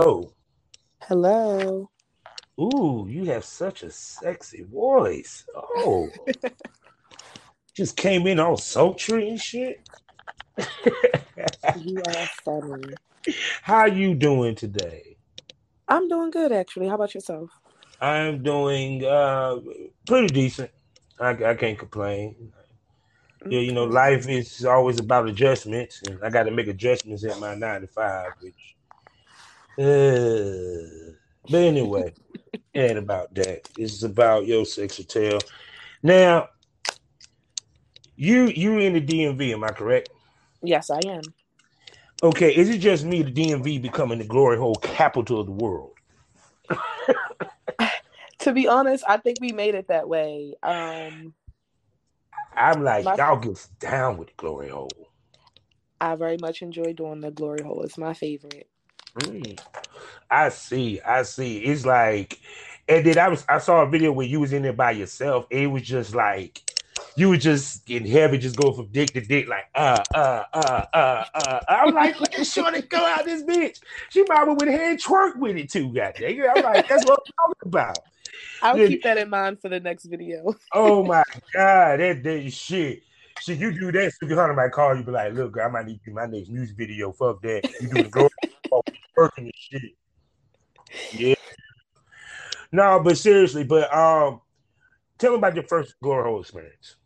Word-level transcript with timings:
Oh. 0.00 0.30
Hello. 1.02 1.90
Ooh, 2.56 3.08
you 3.10 3.24
have 3.24 3.44
such 3.44 3.82
a 3.82 3.90
sexy 3.90 4.62
voice. 4.62 5.44
Oh. 5.56 6.08
Just 7.74 7.96
came 7.96 8.28
in 8.28 8.38
all 8.38 8.56
sultry 8.56 9.28
and 9.28 9.40
shit. 9.40 9.80
you 10.56 12.00
are 12.06 12.26
funny. 12.44 12.94
How 13.62 13.86
you 13.86 14.14
doing 14.14 14.54
today? 14.54 15.16
I'm 15.88 16.06
doing 16.06 16.30
good 16.30 16.52
actually. 16.52 16.86
How 16.86 16.94
about 16.94 17.12
yourself? 17.12 17.50
I'm 18.00 18.40
doing 18.44 19.04
uh 19.04 19.56
pretty 20.06 20.28
decent. 20.28 20.70
I, 21.18 21.30
I 21.30 21.54
can't 21.56 21.76
complain. 21.76 22.52
Yeah, 23.48 23.58
you 23.58 23.72
know, 23.72 23.84
life 23.84 24.28
is 24.28 24.64
always 24.64 25.00
about 25.00 25.28
adjustments, 25.28 26.02
and 26.06 26.22
I 26.22 26.30
got 26.30 26.44
to 26.44 26.52
make 26.52 26.68
adjustments 26.68 27.24
at 27.24 27.40
my 27.40 27.56
nine 27.56 27.80
to 27.80 27.88
five, 27.88 28.30
which. 28.40 28.77
Uh, 29.78 31.12
but 31.48 31.62
anyway, 31.62 32.12
it 32.74 32.80
ain't 32.80 32.98
about 32.98 33.32
that. 33.34 33.68
It's 33.76 34.02
about 34.02 34.46
your 34.46 34.66
sex 34.66 35.00
tell. 35.08 35.38
Now, 36.02 36.48
you 38.16 38.46
you 38.46 38.78
in 38.78 38.94
the 38.94 39.00
DMV? 39.00 39.52
Am 39.52 39.62
I 39.62 39.68
correct? 39.68 40.10
Yes, 40.62 40.90
I 40.90 40.98
am. 41.06 41.32
Okay, 42.22 42.54
is 42.56 42.68
it 42.68 42.78
just 42.78 43.04
me, 43.04 43.22
the 43.22 43.30
DMV, 43.30 43.80
becoming 43.80 44.18
the 44.18 44.24
glory 44.24 44.58
hole 44.58 44.74
capital 44.74 45.40
of 45.40 45.46
the 45.46 45.52
world? 45.52 45.92
to 48.40 48.52
be 48.52 48.66
honest, 48.66 49.04
I 49.06 49.18
think 49.18 49.38
we 49.40 49.52
made 49.52 49.76
it 49.76 49.86
that 49.88 50.08
way. 50.08 50.54
Um, 50.64 51.34
I'm 52.56 52.82
like, 52.82 53.04
my, 53.04 53.14
y'all 53.14 53.38
get 53.38 53.64
down 53.78 54.16
with 54.16 54.28
the 54.28 54.34
glory 54.36 54.68
hole. 54.68 54.90
I 56.00 56.16
very 56.16 56.38
much 56.38 56.62
enjoy 56.62 56.92
doing 56.92 57.20
the 57.20 57.30
glory 57.30 57.62
hole. 57.62 57.82
It's 57.82 57.98
my 57.98 58.14
favorite. 58.14 58.67
Mm, 59.18 59.58
I 60.30 60.48
see. 60.50 61.00
I 61.00 61.22
see. 61.22 61.58
It's 61.58 61.84
like, 61.84 62.40
and 62.88 63.04
then 63.04 63.18
I 63.18 63.28
was 63.28 63.44
I 63.48 63.58
saw 63.58 63.82
a 63.82 63.88
video 63.88 64.12
where 64.12 64.26
you 64.26 64.40
was 64.40 64.52
in 64.52 64.62
there 64.62 64.72
by 64.72 64.92
yourself. 64.92 65.46
It 65.50 65.66
was 65.66 65.82
just 65.82 66.14
like 66.14 66.62
you 67.16 67.28
were 67.28 67.36
just 67.36 67.84
getting 67.84 68.10
heavy, 68.10 68.38
just 68.38 68.56
going 68.56 68.74
from 68.74 68.86
dick 68.86 69.10
to 69.12 69.20
dick, 69.20 69.48
like 69.48 69.66
uh 69.74 70.02
uh 70.14 70.44
uh 70.52 70.84
uh 70.94 71.24
uh. 71.34 71.60
I'm 71.68 71.94
like, 71.94 72.18
look 72.20 72.38
at 72.38 72.46
Shorty 72.46 72.82
go 72.82 72.98
out 72.98 73.24
this 73.24 73.42
bitch. 73.42 73.80
She 74.10 74.24
might 74.28 74.44
with 74.44 74.62
her 74.62 74.70
hand 74.70 75.00
twerk 75.02 75.36
with 75.36 75.56
it 75.56 75.70
too, 75.70 75.92
goddamn. 75.92 76.44
I'm 76.56 76.62
like, 76.62 76.88
that's 76.88 77.04
what 77.04 77.20
I'm 77.20 77.32
talking 77.38 77.66
about. 77.66 77.98
I'll 78.62 78.76
keep 78.76 79.02
that 79.02 79.18
in 79.18 79.30
mind 79.30 79.60
for 79.60 79.68
the 79.68 79.80
next 79.80 80.04
video. 80.04 80.54
oh 80.72 81.04
my 81.04 81.24
god, 81.52 82.00
that 82.00 82.22
that 82.22 82.50
shit. 82.52 83.02
See, 83.40 83.54
you 83.54 83.72
do 83.72 83.92
that, 83.92 84.12
Sukihana 84.20 84.56
might 84.56 84.72
call 84.72 84.96
you, 84.96 85.04
be 85.04 85.12
like, 85.12 85.32
look, 85.32 85.52
girl, 85.52 85.68
I 85.68 85.70
might 85.70 85.86
need 85.86 85.98
to 85.98 86.10
do 86.10 86.12
my 86.12 86.26
next 86.26 86.48
music 86.48 86.76
video. 86.76 87.12
Fuck 87.12 87.40
that. 87.42 87.70
You 87.80 87.88
do 87.88 88.02
the 88.02 88.08
go 88.08 88.28
working 89.18 89.44
and 89.44 89.52
shit. 89.56 89.92
Yeah. 91.12 91.34
No, 92.70 93.00
but 93.00 93.18
seriously, 93.18 93.64
but 93.64 93.92
um, 93.94 94.40
tell 95.18 95.32
me 95.32 95.38
about 95.38 95.54
your 95.54 95.64
first 95.64 95.94
glory 96.02 96.24
hole 96.24 96.40
experience. 96.40 96.96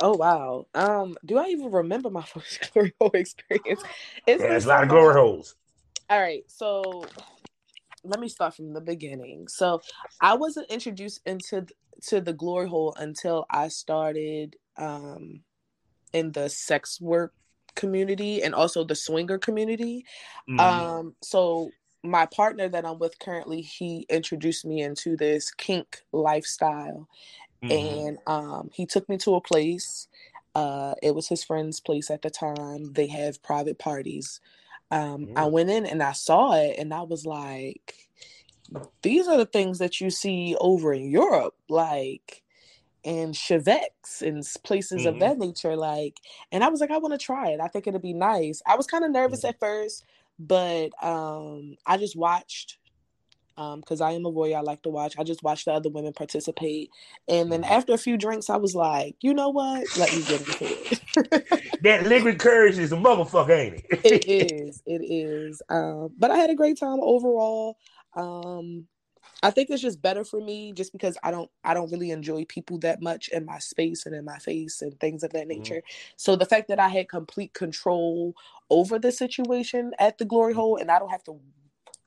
Oh 0.00 0.16
wow. 0.16 0.66
Um, 0.74 1.16
do 1.24 1.38
I 1.38 1.46
even 1.46 1.70
remember 1.70 2.10
my 2.10 2.22
first 2.24 2.72
glory 2.72 2.94
hole 3.00 3.10
experience? 3.14 3.82
It's 4.26 4.42
yeah, 4.42 4.56
it's 4.56 4.64
a 4.64 4.68
lot 4.68 4.82
of 4.82 4.88
glory 4.88 5.14
holes. 5.14 5.54
All 6.10 6.20
right, 6.20 6.44
so 6.48 7.04
let 8.02 8.20
me 8.20 8.28
start 8.28 8.54
from 8.54 8.74
the 8.74 8.80
beginning. 8.80 9.48
So 9.48 9.80
I 10.20 10.34
wasn't 10.34 10.70
introduced 10.70 11.20
into 11.24 11.66
to 12.08 12.20
the 12.20 12.32
glory 12.32 12.68
hole 12.68 12.94
until 12.98 13.46
I 13.50 13.68
started 13.68 14.56
um, 14.76 15.42
in 16.12 16.32
the 16.32 16.48
sex 16.50 17.00
work 17.00 17.32
community 17.74 18.42
and 18.42 18.54
also 18.54 18.84
the 18.84 18.94
swinger 18.94 19.38
community. 19.38 20.04
Mm-hmm. 20.48 20.60
Um, 20.60 21.14
so 21.22 21.70
my 22.04 22.26
partner 22.26 22.68
that 22.68 22.84
I'm 22.84 22.98
with 22.98 23.18
currently, 23.18 23.62
he 23.62 24.06
introduced 24.08 24.64
me 24.64 24.82
into 24.82 25.16
this 25.16 25.50
kink 25.50 26.02
lifestyle, 26.12 27.08
mm-hmm. 27.62 27.70
and 27.70 28.18
um, 28.26 28.70
he 28.72 28.86
took 28.86 29.08
me 29.08 29.16
to 29.18 29.34
a 29.34 29.40
place. 29.40 30.06
Uh, 30.54 30.94
it 31.02 31.14
was 31.14 31.26
his 31.26 31.42
friend's 31.42 31.80
place 31.80 32.10
at 32.10 32.22
the 32.22 32.30
time. 32.30 32.92
They 32.92 33.08
have 33.08 33.42
private 33.42 33.78
parties. 33.78 34.40
Um, 34.90 35.26
mm-hmm. 35.26 35.38
I 35.38 35.46
went 35.46 35.70
in 35.70 35.86
and 35.86 36.02
I 36.02 36.12
saw 36.12 36.52
it, 36.52 36.76
and 36.78 36.92
I 36.92 37.02
was 37.02 37.24
like, 37.24 37.94
"These 39.02 39.26
are 39.26 39.38
the 39.38 39.46
things 39.46 39.78
that 39.78 40.00
you 40.00 40.10
see 40.10 40.56
over 40.60 40.92
in 40.92 41.10
Europe, 41.10 41.56
like." 41.68 42.42
And 43.04 43.34
Chevex 43.34 44.22
and 44.22 44.42
places 44.62 45.00
mm-hmm. 45.00 45.08
of 45.08 45.20
that 45.20 45.38
nature. 45.38 45.76
Like, 45.76 46.18
and 46.52 46.64
I 46.64 46.68
was 46.68 46.80
like, 46.80 46.90
I 46.90 46.98
want 46.98 47.12
to 47.12 47.24
try 47.24 47.50
it. 47.50 47.60
I 47.60 47.68
think 47.68 47.86
it'll 47.86 48.00
be 48.00 48.14
nice. 48.14 48.62
I 48.66 48.76
was 48.76 48.86
kind 48.86 49.04
of 49.04 49.10
nervous 49.10 49.40
mm-hmm. 49.40 49.48
at 49.48 49.60
first, 49.60 50.04
but 50.38 50.90
um, 51.02 51.76
I 51.86 51.96
just 51.96 52.16
watched 52.16 52.78
because 53.56 54.00
um, 54.00 54.08
I 54.08 54.12
am 54.12 54.26
a 54.26 54.32
voyeur. 54.32 54.56
I 54.56 54.60
like 54.60 54.82
to 54.82 54.88
watch. 54.88 55.14
I 55.18 55.22
just 55.22 55.42
watched 55.42 55.66
the 55.66 55.72
other 55.72 55.88
women 55.88 56.12
participate, 56.12 56.90
and 57.28 57.52
then 57.52 57.62
mm-hmm. 57.62 57.72
after 57.72 57.92
a 57.92 57.98
few 57.98 58.16
drinks, 58.16 58.50
I 58.50 58.56
was 58.56 58.74
like, 58.74 59.16
you 59.20 59.32
know 59.32 59.50
what? 59.50 59.86
Let 59.96 60.12
me 60.12 60.22
get 60.22 60.40
into 60.40 60.64
it. 60.64 61.80
that 61.82 62.06
liquid 62.06 62.40
courage 62.40 62.78
is 62.78 62.92
a 62.92 62.96
motherfucker, 62.96 63.56
ain't 63.56 63.74
it? 63.74 63.86
it 64.04 64.24
is. 64.52 64.82
It 64.86 65.04
is. 65.04 65.62
Um, 65.68 66.10
but 66.18 66.32
I 66.32 66.36
had 66.36 66.50
a 66.50 66.56
great 66.56 66.78
time 66.78 66.98
overall. 67.00 67.78
Um, 68.16 68.86
I 69.44 69.50
think 69.50 69.68
it's 69.68 69.82
just 69.82 70.00
better 70.00 70.24
for 70.24 70.40
me 70.40 70.72
just 70.72 70.90
because 70.90 71.18
I 71.22 71.30
don't 71.30 71.50
I 71.64 71.74
don't 71.74 71.92
really 71.92 72.10
enjoy 72.10 72.46
people 72.46 72.78
that 72.78 73.02
much 73.02 73.28
in 73.28 73.44
my 73.44 73.58
space 73.58 74.06
and 74.06 74.14
in 74.14 74.24
my 74.24 74.38
face 74.38 74.80
and 74.80 74.98
things 74.98 75.22
of 75.22 75.32
that 75.34 75.48
mm-hmm. 75.48 75.58
nature. 75.58 75.74
Mm-hmm. 75.74 76.14
So 76.16 76.34
the 76.34 76.46
fact 76.46 76.68
that 76.68 76.80
I 76.80 76.88
had 76.88 77.10
complete 77.10 77.52
control 77.52 78.34
over 78.70 78.98
the 78.98 79.12
situation 79.12 79.92
at 79.98 80.16
the 80.16 80.24
glory 80.24 80.52
mm-hmm. 80.52 80.60
hole 80.60 80.76
and 80.78 80.90
I 80.90 80.98
don't 80.98 81.10
have 81.10 81.24
to 81.24 81.38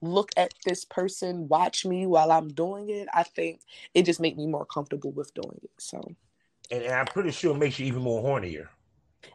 look 0.01 0.31
at 0.35 0.53
this 0.65 0.83
person 0.83 1.47
watch 1.47 1.85
me 1.85 2.07
while 2.07 2.31
I'm 2.31 2.49
doing 2.49 2.89
it, 2.89 3.07
I 3.13 3.21
think 3.21 3.61
it 3.93 4.03
just 4.03 4.19
made 4.19 4.35
me 4.35 4.47
more 4.47 4.65
comfortable 4.65 5.11
with 5.11 5.31
doing 5.35 5.59
it. 5.61 5.71
So 5.77 6.01
and, 6.71 6.81
and 6.81 6.93
I'm 6.93 7.05
pretty 7.05 7.31
sure 7.31 7.55
it 7.55 7.59
makes 7.59 7.77
you 7.77 7.85
even 7.85 8.01
more 8.01 8.23
hornier. 8.23 8.69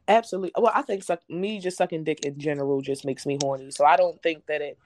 Absolutely. 0.09 0.53
Well, 0.57 0.73
I 0.75 0.83
think 0.83 1.05
suck, 1.05 1.21
me 1.29 1.61
just 1.61 1.77
sucking 1.77 2.03
dick 2.03 2.25
in 2.25 2.39
general 2.41 2.81
just 2.81 3.05
makes 3.05 3.27
me 3.27 3.39
horny. 3.41 3.71
So 3.71 3.85
I 3.85 3.97
don't 3.97 4.21
think 4.23 4.47
that 4.47 4.61
it 4.61 4.77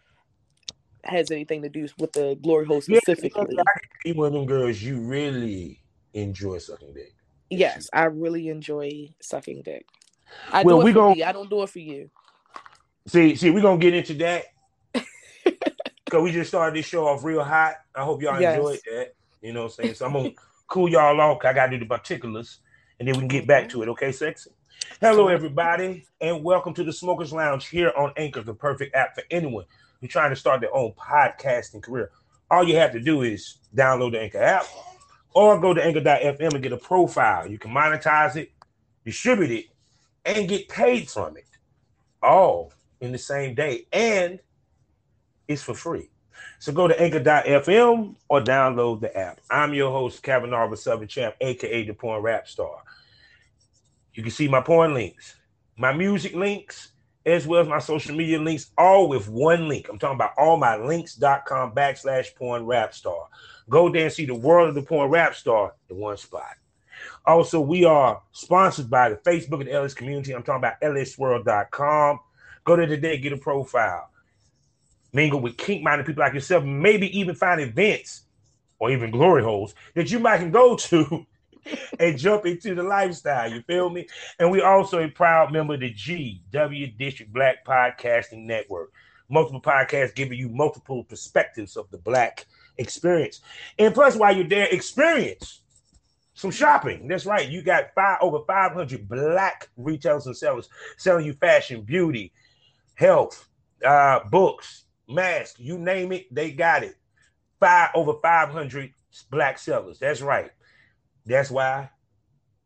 has 1.08 1.30
anything 1.30 1.62
to 1.62 1.68
do 1.68 1.88
with 1.98 2.12
the 2.12 2.38
glory 2.42 2.66
hole 2.66 2.80
specifically. 2.80 3.46
Yeah, 3.50 3.62
be 4.04 4.12
one 4.12 4.28
of 4.28 4.32
them 4.32 4.46
girls 4.46 4.80
you 4.82 5.00
really 5.00 5.80
enjoy 6.14 6.58
sucking 6.58 6.94
dick. 6.94 7.14
Yes, 7.50 7.88
I 7.92 8.04
really 8.04 8.48
enjoy 8.48 9.08
sucking 9.20 9.62
dick. 9.62 9.86
I 10.50 10.62
well, 10.62 10.82
we 10.82 10.92
gonna, 10.92 11.14
me. 11.14 11.22
I 11.22 11.32
don't 11.32 11.48
do 11.48 11.62
it 11.62 11.70
for 11.70 11.78
you. 11.78 12.10
See, 13.06 13.36
see, 13.36 13.50
we're 13.50 13.62
gonna 13.62 13.78
get 13.78 13.94
into 13.94 14.14
that. 14.14 14.46
Cause 16.10 16.22
we 16.22 16.32
just 16.32 16.50
started 16.50 16.76
this 16.76 16.86
show 16.86 17.06
off 17.06 17.24
real 17.24 17.42
hot. 17.42 17.76
I 17.94 18.02
hope 18.02 18.22
y'all 18.22 18.40
yes. 18.40 18.56
enjoyed 18.56 18.80
that. 18.86 19.14
You 19.42 19.52
know 19.52 19.64
what 19.64 19.78
I'm 19.78 19.84
saying? 19.84 19.94
So 19.94 20.06
I'm 20.06 20.12
gonna 20.12 20.30
cool 20.66 20.88
y'all 20.88 21.20
off. 21.20 21.44
I 21.44 21.52
gotta 21.52 21.72
do 21.72 21.78
the 21.78 21.86
particulars, 21.86 22.60
and 22.98 23.06
then 23.06 23.14
we 23.14 23.20
can 23.20 23.28
get 23.28 23.46
back 23.46 23.68
to 23.70 23.82
it. 23.82 23.88
Okay, 23.90 24.10
sexy. 24.12 24.50
Hello, 25.00 25.28
everybody, 25.28 26.04
and 26.20 26.42
welcome 26.42 26.74
to 26.74 26.84
the 26.84 26.92
Smokers 26.92 27.32
Lounge 27.32 27.68
here 27.68 27.92
on 27.96 28.12
Anchor, 28.16 28.42
the 28.42 28.54
perfect 28.54 28.94
app 28.94 29.14
for 29.14 29.22
anyone 29.30 29.64
you're 30.00 30.08
trying 30.08 30.30
to 30.30 30.36
start 30.36 30.60
their 30.60 30.74
own 30.74 30.92
podcasting 30.92 31.82
career, 31.82 32.10
all 32.50 32.64
you 32.64 32.76
have 32.76 32.92
to 32.92 33.00
do 33.00 33.22
is 33.22 33.58
download 33.74 34.12
the 34.12 34.20
Anchor 34.20 34.38
app 34.38 34.66
or 35.34 35.60
go 35.60 35.74
to 35.74 35.84
anchor.fm 35.84 36.54
and 36.54 36.62
get 36.62 36.72
a 36.72 36.78
profile. 36.78 37.46
You 37.46 37.58
can 37.58 37.70
monetize 37.70 38.36
it, 38.36 38.52
distribute 39.04 39.50
it, 39.50 39.66
and 40.24 40.48
get 40.48 40.68
paid 40.68 41.10
from 41.10 41.36
it 41.36 41.46
all 42.22 42.72
in 43.00 43.12
the 43.12 43.18
same 43.18 43.54
day. 43.54 43.86
And 43.92 44.40
it's 45.46 45.62
for 45.62 45.74
free. 45.74 46.08
So 46.58 46.72
go 46.72 46.88
to 46.88 47.00
anchor.fm 47.00 48.14
or 48.28 48.40
download 48.40 49.00
the 49.00 49.16
app. 49.16 49.40
I'm 49.50 49.74
your 49.74 49.90
host, 49.90 50.22
Kevin 50.22 50.54
Arbor 50.54 50.76
Southern 50.76 51.08
Champ, 51.08 51.34
aka 51.40 51.84
the 51.84 51.92
porn 51.92 52.22
rap 52.22 52.48
star. 52.48 52.82
You 54.14 54.22
can 54.22 54.32
see 54.32 54.48
my 54.48 54.62
porn 54.62 54.94
links, 54.94 55.36
my 55.76 55.92
music 55.92 56.34
links, 56.34 56.92
as 57.26 57.44
well 57.44 57.60
as 57.60 57.68
my 57.68 57.80
social 57.80 58.14
media 58.14 58.38
links, 58.38 58.70
all 58.78 59.08
with 59.08 59.28
one 59.28 59.68
link. 59.68 59.88
I'm 59.88 59.98
talking 59.98 60.14
about 60.14 60.38
all 60.38 60.56
my 60.56 60.76
links.com 60.76 61.72
backslash 61.72 62.34
porn 62.36 62.64
rap 62.64 62.94
star. 62.94 63.28
Go 63.68 63.90
there 63.90 64.04
and 64.04 64.12
see 64.12 64.26
the 64.26 64.34
world 64.34 64.68
of 64.68 64.76
the 64.76 64.82
porn 64.82 65.10
rap 65.10 65.34
star 65.34 65.74
in 65.90 65.96
one 65.96 66.16
spot. 66.16 66.54
Also, 67.26 67.60
we 67.60 67.84
are 67.84 68.22
sponsored 68.30 68.88
by 68.88 69.08
the 69.08 69.16
Facebook 69.16 69.60
and 69.60 69.68
LS 69.68 69.92
community. 69.92 70.32
I'm 70.32 70.44
talking 70.44 70.60
about 70.60 70.80
lsworld.com. 70.80 72.20
Go 72.64 72.76
there 72.76 72.86
today, 72.86 73.18
get 73.18 73.32
a 73.32 73.36
profile. 73.36 74.08
Mingle 75.12 75.40
with 75.40 75.56
kink 75.56 75.82
minded 75.82 76.06
people 76.06 76.22
like 76.22 76.34
yourself, 76.34 76.62
maybe 76.62 77.18
even 77.18 77.34
find 77.34 77.60
events 77.60 78.22
or 78.78 78.90
even 78.90 79.10
glory 79.10 79.42
holes 79.42 79.74
that 79.94 80.10
you 80.10 80.20
might 80.20 80.38
can 80.38 80.50
go 80.52 80.76
to 80.76 81.26
and 82.00 82.18
jump 82.18 82.46
into 82.46 82.74
the 82.74 82.82
lifestyle. 82.82 83.50
You 83.50 83.62
feel 83.62 83.90
me? 83.90 84.06
And 84.38 84.50
we 84.50 84.60
also 84.60 85.02
a 85.02 85.08
proud 85.08 85.52
member 85.52 85.74
of 85.74 85.80
the 85.80 85.92
GW 85.92 86.98
District 86.98 87.32
Black 87.32 87.64
Podcasting 87.64 88.44
Network. 88.44 88.92
Multiple 89.28 89.60
podcasts 89.60 90.14
giving 90.14 90.38
you 90.38 90.48
multiple 90.48 91.04
perspectives 91.04 91.76
of 91.76 91.90
the 91.90 91.98
black 91.98 92.46
experience. 92.78 93.40
And 93.78 93.92
plus, 93.92 94.16
while 94.16 94.34
you're 94.34 94.48
there, 94.48 94.68
experience 94.68 95.62
some 96.34 96.50
shopping. 96.50 97.08
That's 97.08 97.26
right. 97.26 97.48
You 97.48 97.62
got 97.62 97.94
five 97.94 98.18
over 98.20 98.40
500 98.46 99.08
black 99.08 99.68
retailers 99.76 100.26
and 100.26 100.36
sellers 100.36 100.68
selling 100.96 101.26
you 101.26 101.32
fashion, 101.32 101.82
beauty, 101.82 102.32
health, 102.94 103.48
uh, 103.84 104.20
books, 104.30 104.84
masks, 105.08 105.58
you 105.58 105.78
name 105.78 106.12
it, 106.12 106.32
they 106.32 106.50
got 106.50 106.84
it. 106.84 106.96
Five 107.58 107.90
over 107.94 108.14
500 108.22 108.92
black 109.30 109.58
sellers. 109.58 109.98
That's 109.98 110.20
right. 110.20 110.50
That's 111.26 111.50
why 111.50 111.90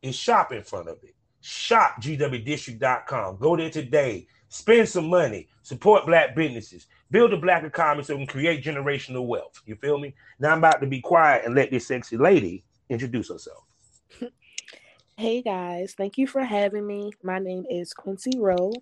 it's 0.02 0.16
shop 0.16 0.52
in 0.52 0.62
front 0.62 0.88
of 0.88 1.02
it. 1.02 1.14
Shop 1.40 2.00
gwdistrict.com. 2.00 3.38
Go 3.38 3.56
there 3.56 3.70
today. 3.70 4.26
Spend 4.48 4.88
some 4.88 5.08
money. 5.08 5.48
Support 5.62 6.06
black 6.06 6.36
businesses. 6.36 6.86
Build 7.10 7.32
a 7.32 7.36
black 7.36 7.64
economy 7.64 8.04
so 8.04 8.14
we 8.14 8.26
can 8.26 8.32
create 8.32 8.62
generational 8.62 9.26
wealth. 9.26 9.60
You 9.64 9.76
feel 9.76 9.98
me? 9.98 10.14
Now 10.38 10.52
I'm 10.52 10.58
about 10.58 10.80
to 10.80 10.86
be 10.86 11.00
quiet 11.00 11.44
and 11.44 11.54
let 11.54 11.70
this 11.70 11.86
sexy 11.86 12.16
lady 12.16 12.64
introduce 12.88 13.30
herself. 13.30 13.64
Hey 15.16 15.42
guys, 15.42 15.92
thank 15.98 16.16
you 16.16 16.26
for 16.26 16.42
having 16.42 16.86
me. 16.86 17.12
My 17.22 17.38
name 17.38 17.66
is 17.68 17.92
Quincy 17.92 18.38
Rowe. 18.38 18.72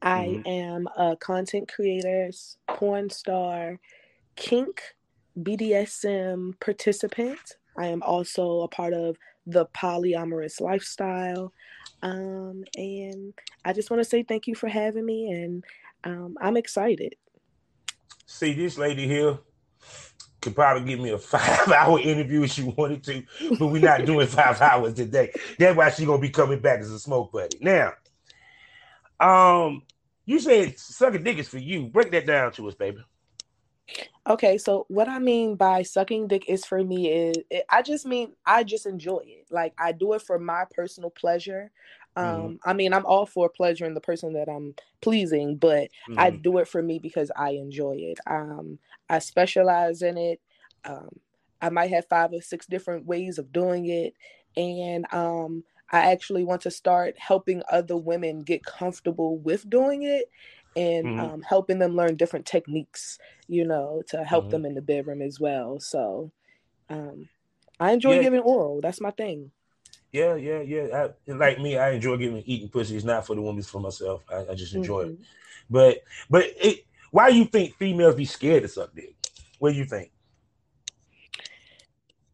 I 0.00 0.26
mm-hmm. 0.26 0.48
am 0.48 0.88
a 0.96 1.16
content 1.16 1.68
creator, 1.68 2.30
porn 2.68 3.10
star, 3.10 3.80
kink, 4.36 4.82
BDSM 5.36 6.60
participant. 6.60 7.56
I 7.76 7.86
am 7.86 8.02
also 8.02 8.60
a 8.60 8.68
part 8.68 8.92
of 8.92 9.16
the 9.46 9.66
polyamorous 9.66 10.60
lifestyle. 10.60 11.52
Um, 12.02 12.64
and 12.76 13.34
I 13.64 13.72
just 13.72 13.90
want 13.90 14.02
to 14.02 14.08
say 14.08 14.22
thank 14.22 14.46
you 14.46 14.54
for 14.54 14.68
having 14.68 15.04
me, 15.04 15.30
and 15.30 15.64
um, 16.04 16.36
I'm 16.40 16.56
excited. 16.56 17.14
See, 18.26 18.54
this 18.54 18.78
lady 18.78 19.06
here 19.06 19.38
could 20.40 20.54
probably 20.54 20.88
give 20.88 21.00
me 21.00 21.10
a 21.10 21.18
five 21.18 21.68
hour 21.68 21.98
interview 22.00 22.42
if 22.42 22.52
she 22.52 22.62
wanted 22.62 23.04
to, 23.04 23.22
but 23.58 23.66
we're 23.66 23.82
not 23.82 24.06
doing 24.06 24.26
five 24.26 24.60
hours 24.60 24.94
today. 24.94 25.32
That's 25.58 25.76
why 25.76 25.90
she's 25.90 26.06
gonna 26.06 26.20
be 26.20 26.30
coming 26.30 26.60
back 26.60 26.80
as 26.80 26.90
a 26.90 26.98
smoke 26.98 27.32
buddy. 27.32 27.58
Now, 27.60 27.92
um, 29.20 29.82
you 30.24 30.38
said 30.38 30.78
sucking 30.78 31.24
dick 31.24 31.38
is 31.38 31.48
for 31.48 31.58
you. 31.58 31.88
Break 31.88 32.10
that 32.12 32.26
down 32.26 32.52
to 32.52 32.68
us, 32.68 32.74
baby. 32.74 32.98
Okay, 34.26 34.58
so 34.58 34.84
what 34.88 35.08
I 35.08 35.18
mean 35.18 35.56
by 35.56 35.82
sucking 35.82 36.28
dick 36.28 36.44
is 36.48 36.64
for 36.64 36.84
me 36.84 37.08
is 37.10 37.36
it, 37.50 37.64
I 37.68 37.82
just 37.82 38.06
mean 38.06 38.32
I 38.46 38.64
just 38.64 38.86
enjoy 38.86 39.22
it. 39.24 39.46
Like 39.50 39.72
I 39.78 39.92
do 39.92 40.12
it 40.12 40.22
for 40.22 40.38
my 40.38 40.64
personal 40.74 41.10
pleasure. 41.10 41.70
Mm-hmm. 42.16 42.28
Um, 42.28 42.42
mm-hmm. 42.42 42.68
I 42.68 42.72
mean, 42.74 42.92
I'm 42.92 43.06
all 43.06 43.26
for 43.26 43.48
pleasuring 43.48 43.94
the 43.94 44.00
person 44.00 44.34
that 44.34 44.48
I'm 44.48 44.74
pleasing, 45.00 45.56
but 45.56 45.88
mm-hmm. 46.08 46.18
I 46.18 46.30
do 46.30 46.58
it 46.58 46.68
for 46.68 46.82
me 46.82 46.98
because 46.98 47.30
I 47.36 47.50
enjoy 47.50 47.96
it. 47.98 48.18
Um, 48.26 48.78
I 49.08 49.18
specialize 49.20 50.02
in 50.02 50.18
it. 50.18 50.40
Um, 50.84 51.08
I 51.62 51.70
might 51.70 51.90
have 51.90 52.06
five 52.06 52.32
or 52.32 52.40
six 52.40 52.66
different 52.66 53.06
ways 53.06 53.38
of 53.38 53.52
doing 53.52 53.86
it, 53.86 54.14
and 54.56 55.06
um, 55.12 55.64
I 55.92 56.12
actually 56.12 56.44
want 56.44 56.62
to 56.62 56.70
start 56.70 57.16
helping 57.18 57.62
other 57.70 57.96
women 57.96 58.40
get 58.40 58.64
comfortable 58.64 59.38
with 59.38 59.68
doing 59.68 60.04
it 60.04 60.30
and 60.76 61.06
mm-hmm. 61.06 61.20
um, 61.20 61.42
helping 61.42 61.78
them 61.78 61.96
learn 61.96 62.16
different 62.16 62.46
techniques, 62.46 63.18
you 63.48 63.66
know, 63.66 64.02
to 64.08 64.24
help 64.24 64.44
mm-hmm. 64.44 64.50
them 64.52 64.66
in 64.66 64.74
the 64.74 64.82
bedroom 64.82 65.22
as 65.22 65.40
well. 65.40 65.80
So 65.80 66.30
um, 66.88 67.28
I 67.78 67.92
enjoy 67.92 68.16
yeah. 68.16 68.22
giving 68.22 68.40
oral. 68.40 68.80
That's 68.80 69.00
my 69.00 69.10
thing. 69.10 69.50
Yeah, 70.12 70.34
yeah, 70.34 70.60
yeah. 70.60 71.08
I, 71.28 71.32
like 71.32 71.60
me, 71.60 71.76
I 71.78 71.90
enjoy 71.90 72.16
giving 72.16 72.42
eating 72.44 72.68
pussy. 72.68 72.96
It's 72.96 73.04
not 73.04 73.26
for 73.26 73.36
the 73.36 73.42
women, 73.42 73.60
it's 73.60 73.68
for 73.68 73.80
myself. 73.80 74.22
I, 74.30 74.52
I 74.52 74.54
just 74.54 74.74
enjoy 74.74 75.04
mm-hmm. 75.04 75.22
it. 75.22 75.28
But 75.68 75.98
but 76.28 76.44
it, 76.60 76.84
why 77.10 77.30
do 77.30 77.36
you 77.36 77.44
think 77.44 77.76
females 77.76 78.16
be 78.16 78.24
scared 78.24 78.68
suck 78.68 78.94
dick? 78.94 79.14
What 79.58 79.72
do 79.72 79.76
you 79.76 79.84
think? 79.84 80.10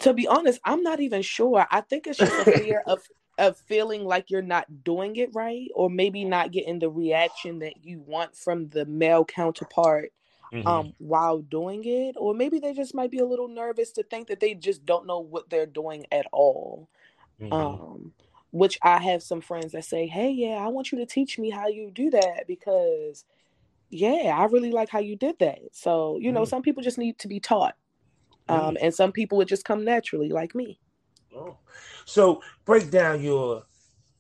To 0.01 0.15
be 0.15 0.27
honest, 0.27 0.61
I'm 0.65 0.83
not 0.83 1.01
even 1.01 1.23
sure. 1.23 1.67
I 1.71 1.81
think 1.83 2.07
it's 2.07 2.19
just 2.19 2.47
a 2.47 2.53
fear 2.59 2.83
of 2.87 3.03
of 3.39 3.57
feeling 3.59 4.05
like 4.05 4.31
you're 4.31 4.43
not 4.43 4.85
doing 4.85 5.17
it 5.17 5.31
right 5.35 5.69
or 5.75 5.91
maybe 5.91 6.25
not 6.25 6.53
getting 6.53 6.79
the 6.79 6.89
reaction 6.89 7.59
that 7.59 7.85
you 7.85 8.01
want 8.01 8.35
from 8.35 8.69
the 8.71 8.85
male 8.87 9.25
counterpart 9.25 10.13
mm-hmm. 10.53 10.67
um, 10.67 10.93
while 10.99 11.39
doing 11.39 11.83
it 11.85 12.15
or 12.19 12.35
maybe 12.35 12.59
they 12.59 12.73
just 12.73 12.95
might 12.95 13.11
be 13.11 13.19
a 13.19 13.27
little 13.27 13.49
nervous 13.49 13.93
to 13.93 14.03
think 14.05 14.29
that 14.29 14.41
they 14.41 14.55
just 14.55 14.85
don't 14.87 15.07
know 15.07 15.21
what 15.21 15.49
they're 15.51 15.67
doing 15.67 16.07
at 16.11 16.27
all 16.33 16.89
mm-hmm. 17.41 17.53
um, 17.53 18.13
which 18.53 18.79
i 18.83 18.99
have 18.99 19.23
some 19.23 19.41
friends 19.41 19.73
that 19.73 19.85
say 19.85 20.07
hey 20.07 20.31
yeah 20.31 20.57
i 20.57 20.69
want 20.69 20.91
you 20.91 20.99
to 20.99 21.07
teach 21.07 21.39
me 21.39 21.51
how 21.51 21.69
you 21.69 21.91
do 21.91 22.11
that 22.11 22.45
because 22.47 23.25
yeah 23.91 24.35
i 24.37 24.45
really 24.47 24.71
like 24.71 24.89
how 24.89 24.99
you 24.99 25.15
did 25.15 25.39
that 25.39 25.59
so 25.73 26.19
you 26.21 26.33
know 26.33 26.41
mm-hmm. 26.41 26.49
some 26.49 26.63
people 26.63 26.83
just 26.83 26.99
need 26.99 27.19
to 27.19 27.29
be 27.29 27.39
taught 27.39 27.77
um, 28.49 28.75
mm. 28.75 28.77
and 28.81 28.95
some 28.95 29.11
people 29.11 29.37
would 29.39 29.49
just 29.49 29.65
come 29.65 29.85
naturally 29.85 30.29
like 30.29 30.55
me 30.55 30.79
oh 31.37 31.57
so 32.07 32.41
break 32.65 32.91
down 32.91 33.23
your 33.23 33.65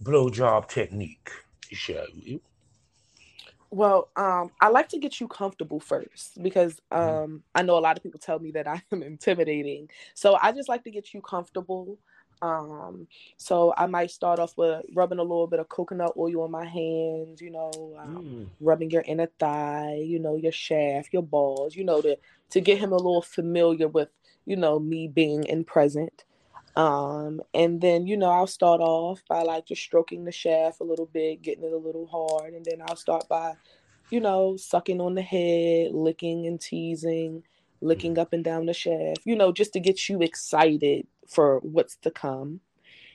blowjob 0.02 0.68
technique, 0.68 1.30
shall 1.70 2.06
you? 2.12 2.40
Well, 3.70 4.08
um, 4.16 4.50
I 4.60 4.68
like 4.68 4.88
to 4.90 4.98
get 4.98 5.20
you 5.20 5.28
comfortable 5.28 5.80
first 5.80 6.42
because 6.42 6.80
mm-hmm. 6.92 7.24
um, 7.24 7.42
I 7.54 7.62
know 7.62 7.78
a 7.78 7.80
lot 7.80 7.96
of 7.96 8.02
people 8.02 8.20
tell 8.20 8.38
me 8.38 8.50
that 8.52 8.66
I 8.68 8.82
am 8.92 9.02
intimidating. 9.02 9.88
So 10.14 10.36
I 10.40 10.52
just 10.52 10.68
like 10.68 10.84
to 10.84 10.90
get 10.90 11.14
you 11.14 11.20
comfortable. 11.20 11.98
Um, 12.42 13.06
so 13.38 13.72
I 13.78 13.86
might 13.86 14.10
start 14.10 14.38
off 14.38 14.58
with 14.58 14.84
rubbing 14.94 15.18
a 15.18 15.22
little 15.22 15.46
bit 15.46 15.58
of 15.58 15.68
coconut 15.70 16.12
oil 16.18 16.42
on 16.42 16.50
my 16.50 16.66
hands, 16.66 17.40
you 17.40 17.50
know, 17.50 17.70
um, 17.98 18.16
mm. 18.16 18.46
rubbing 18.60 18.90
your 18.90 19.02
inner 19.06 19.28
thigh, 19.38 20.02
you 20.04 20.18
know, 20.18 20.36
your 20.36 20.52
shaft, 20.52 21.14
your 21.14 21.22
balls, 21.22 21.74
you 21.74 21.84
know, 21.84 22.02
to 22.02 22.18
to 22.50 22.60
get 22.60 22.78
him 22.78 22.92
a 22.92 22.96
little 22.96 23.22
familiar 23.22 23.88
with, 23.88 24.10
you 24.44 24.56
know, 24.56 24.78
me 24.78 25.08
being 25.08 25.44
in 25.44 25.64
present. 25.64 26.25
Um, 26.76 27.40
and 27.54 27.80
then, 27.80 28.06
you 28.06 28.18
know, 28.18 28.28
I'll 28.28 28.46
start 28.46 28.82
off 28.82 29.22
by 29.28 29.42
like 29.42 29.66
just 29.66 29.82
stroking 29.82 30.24
the 30.24 30.32
shaft 30.32 30.80
a 30.80 30.84
little 30.84 31.06
bit, 31.06 31.40
getting 31.40 31.64
it 31.64 31.72
a 31.72 31.78
little 31.78 32.06
hard. 32.06 32.52
And 32.52 32.64
then 32.64 32.82
I'll 32.86 32.96
start 32.96 33.26
by, 33.28 33.54
you 34.10 34.20
know, 34.20 34.56
sucking 34.56 35.00
on 35.00 35.14
the 35.14 35.22
head, 35.22 35.92
licking 35.92 36.46
and 36.46 36.60
teasing, 36.60 37.42
licking 37.80 38.12
mm-hmm. 38.12 38.20
up 38.20 38.32
and 38.34 38.44
down 38.44 38.66
the 38.66 38.74
shaft, 38.74 39.20
you 39.24 39.34
know, 39.34 39.52
just 39.52 39.72
to 39.72 39.80
get 39.80 40.08
you 40.08 40.20
excited 40.20 41.06
for 41.26 41.60
what's 41.60 41.96
to 41.96 42.10
come. 42.10 42.60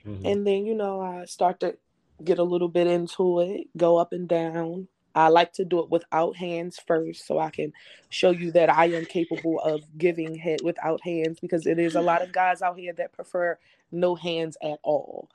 Mm-hmm. 0.05 0.25
And 0.25 0.47
then, 0.47 0.65
you 0.65 0.73
know, 0.73 0.99
I 0.99 1.25
start 1.25 1.59
to 1.59 1.77
get 2.23 2.39
a 2.39 2.43
little 2.43 2.67
bit 2.67 2.87
into 2.87 3.41
it, 3.41 3.67
go 3.77 3.97
up 3.97 4.11
and 4.11 4.27
down, 4.27 4.87
I 5.15 5.29
like 5.29 5.53
to 5.53 5.65
do 5.65 5.79
it 5.79 5.89
without 5.89 6.35
hands 6.35 6.79
first 6.85 7.25
so 7.27 7.39
I 7.39 7.49
can 7.49 7.73
show 8.09 8.31
you 8.31 8.51
that 8.51 8.69
I 8.69 8.85
am 8.85 9.05
capable 9.05 9.59
of 9.59 9.81
giving 9.97 10.35
head 10.35 10.59
without 10.63 11.01
hands 11.01 11.39
because 11.39 11.65
it 11.65 11.79
is 11.79 11.95
a 11.95 12.01
lot 12.01 12.21
of 12.21 12.31
guys 12.33 12.61
out 12.61 12.77
here 12.77 12.93
that 12.93 13.13
prefer 13.13 13.57
no 13.91 14.15
hands 14.15 14.57
at 14.63 14.79
all. 14.83 15.29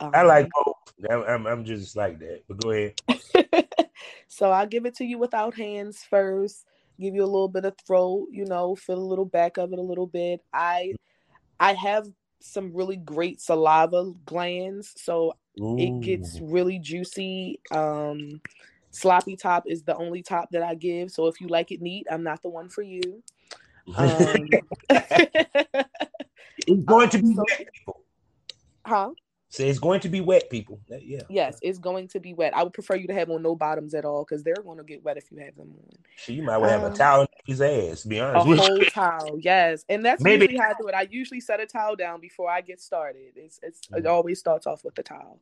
Um, 0.00 0.10
I 0.14 0.22
like 0.22 0.46
um, 0.46 0.50
both. 0.64 1.26
I'm, 1.28 1.46
I'm 1.46 1.64
just 1.64 1.96
like 1.96 2.18
that, 2.20 2.42
but 2.48 2.60
go 2.60 2.70
ahead. 2.70 3.68
so 4.28 4.50
I'll 4.50 4.66
give 4.66 4.86
it 4.86 4.94
to 4.96 5.04
you 5.04 5.18
without 5.18 5.54
hands 5.54 6.04
first, 6.08 6.66
give 7.00 7.14
you 7.14 7.22
a 7.22 7.26
little 7.26 7.48
bit 7.48 7.64
of 7.64 7.76
throat, 7.86 8.28
you 8.30 8.44
know, 8.44 8.74
feel 8.76 8.98
a 8.98 9.00
little 9.00 9.24
back 9.24 9.56
of 9.56 9.72
it 9.72 9.78
a 9.78 9.82
little 9.82 10.06
bit. 10.06 10.42
I 10.52 10.94
I 11.58 11.72
have 11.72 12.06
some 12.40 12.74
really 12.74 12.96
great 12.96 13.40
saliva 13.40 14.12
glands, 14.24 14.92
so 14.96 15.34
Ooh. 15.60 15.76
it 15.78 16.00
gets 16.00 16.40
really 16.40 16.78
juicy. 16.78 17.60
Um 17.70 18.40
sloppy 18.96 19.36
top 19.36 19.64
is 19.66 19.82
the 19.82 19.96
only 19.96 20.22
top 20.22 20.50
that 20.52 20.62
I 20.62 20.74
give. 20.74 21.10
So 21.10 21.26
if 21.26 21.40
you 21.40 21.48
like 21.48 21.70
it 21.70 21.80
neat, 21.80 22.06
I'm 22.10 22.22
not 22.22 22.42
the 22.42 22.48
one 22.48 22.68
for 22.68 22.82
you. 22.82 23.22
Um, 23.96 24.48
it's 26.66 26.84
going 26.84 27.08
to 27.10 27.18
be 27.18 27.28
um, 27.28 27.34
so, 27.34 27.44
wet, 27.48 27.68
people. 27.72 28.00
Huh? 28.84 29.10
So 29.48 29.62
it's 29.62 29.78
going 29.78 30.00
to 30.00 30.08
be 30.08 30.20
wet, 30.20 30.50
people. 30.50 30.80
Yeah. 30.88 31.20
Yes, 31.28 31.58
it's 31.62 31.78
going 31.78 32.08
to 32.08 32.18
be 32.18 32.34
wet. 32.34 32.54
I 32.56 32.64
would 32.64 32.72
prefer 32.72 32.96
you 32.96 33.06
to 33.06 33.14
have 33.14 33.30
on 33.30 33.42
no 33.42 33.54
bottoms 33.54 33.94
at 33.94 34.04
all 34.04 34.24
because 34.24 34.42
they're 34.42 34.56
going 34.56 34.78
to 34.78 34.84
get 34.84 35.04
wet 35.04 35.16
if 35.16 35.30
you 35.30 35.38
have 35.38 35.54
them 35.54 35.72
on. 35.72 35.96
So 36.16 36.32
you 36.32 36.42
might 36.42 36.58
well 36.58 36.68
have 36.68 36.82
um, 36.82 36.92
a 36.92 36.96
towel 36.96 37.20
in 37.22 37.28
his 37.46 37.60
ass. 37.60 38.02
Be 38.04 38.18
honest. 38.18 38.44
A 38.44 38.66
whole 38.66 38.84
towel, 38.90 39.38
yes. 39.40 39.84
And 39.88 40.04
that's 40.04 40.20
Maybe. 40.20 40.46
usually 40.46 40.58
how 40.58 40.70
I 40.70 40.74
do 40.80 40.88
it. 40.88 40.94
I 40.94 41.06
usually 41.08 41.40
set 41.40 41.60
a 41.60 41.66
towel 41.66 41.94
down 41.94 42.20
before 42.20 42.50
I 42.50 42.60
get 42.60 42.80
started. 42.80 43.34
It's, 43.36 43.60
it's 43.62 43.82
mm-hmm. 43.82 43.98
it 43.98 44.06
always 44.06 44.40
starts 44.40 44.66
off 44.66 44.84
with 44.84 44.96
the 44.96 45.04
towel. 45.04 45.38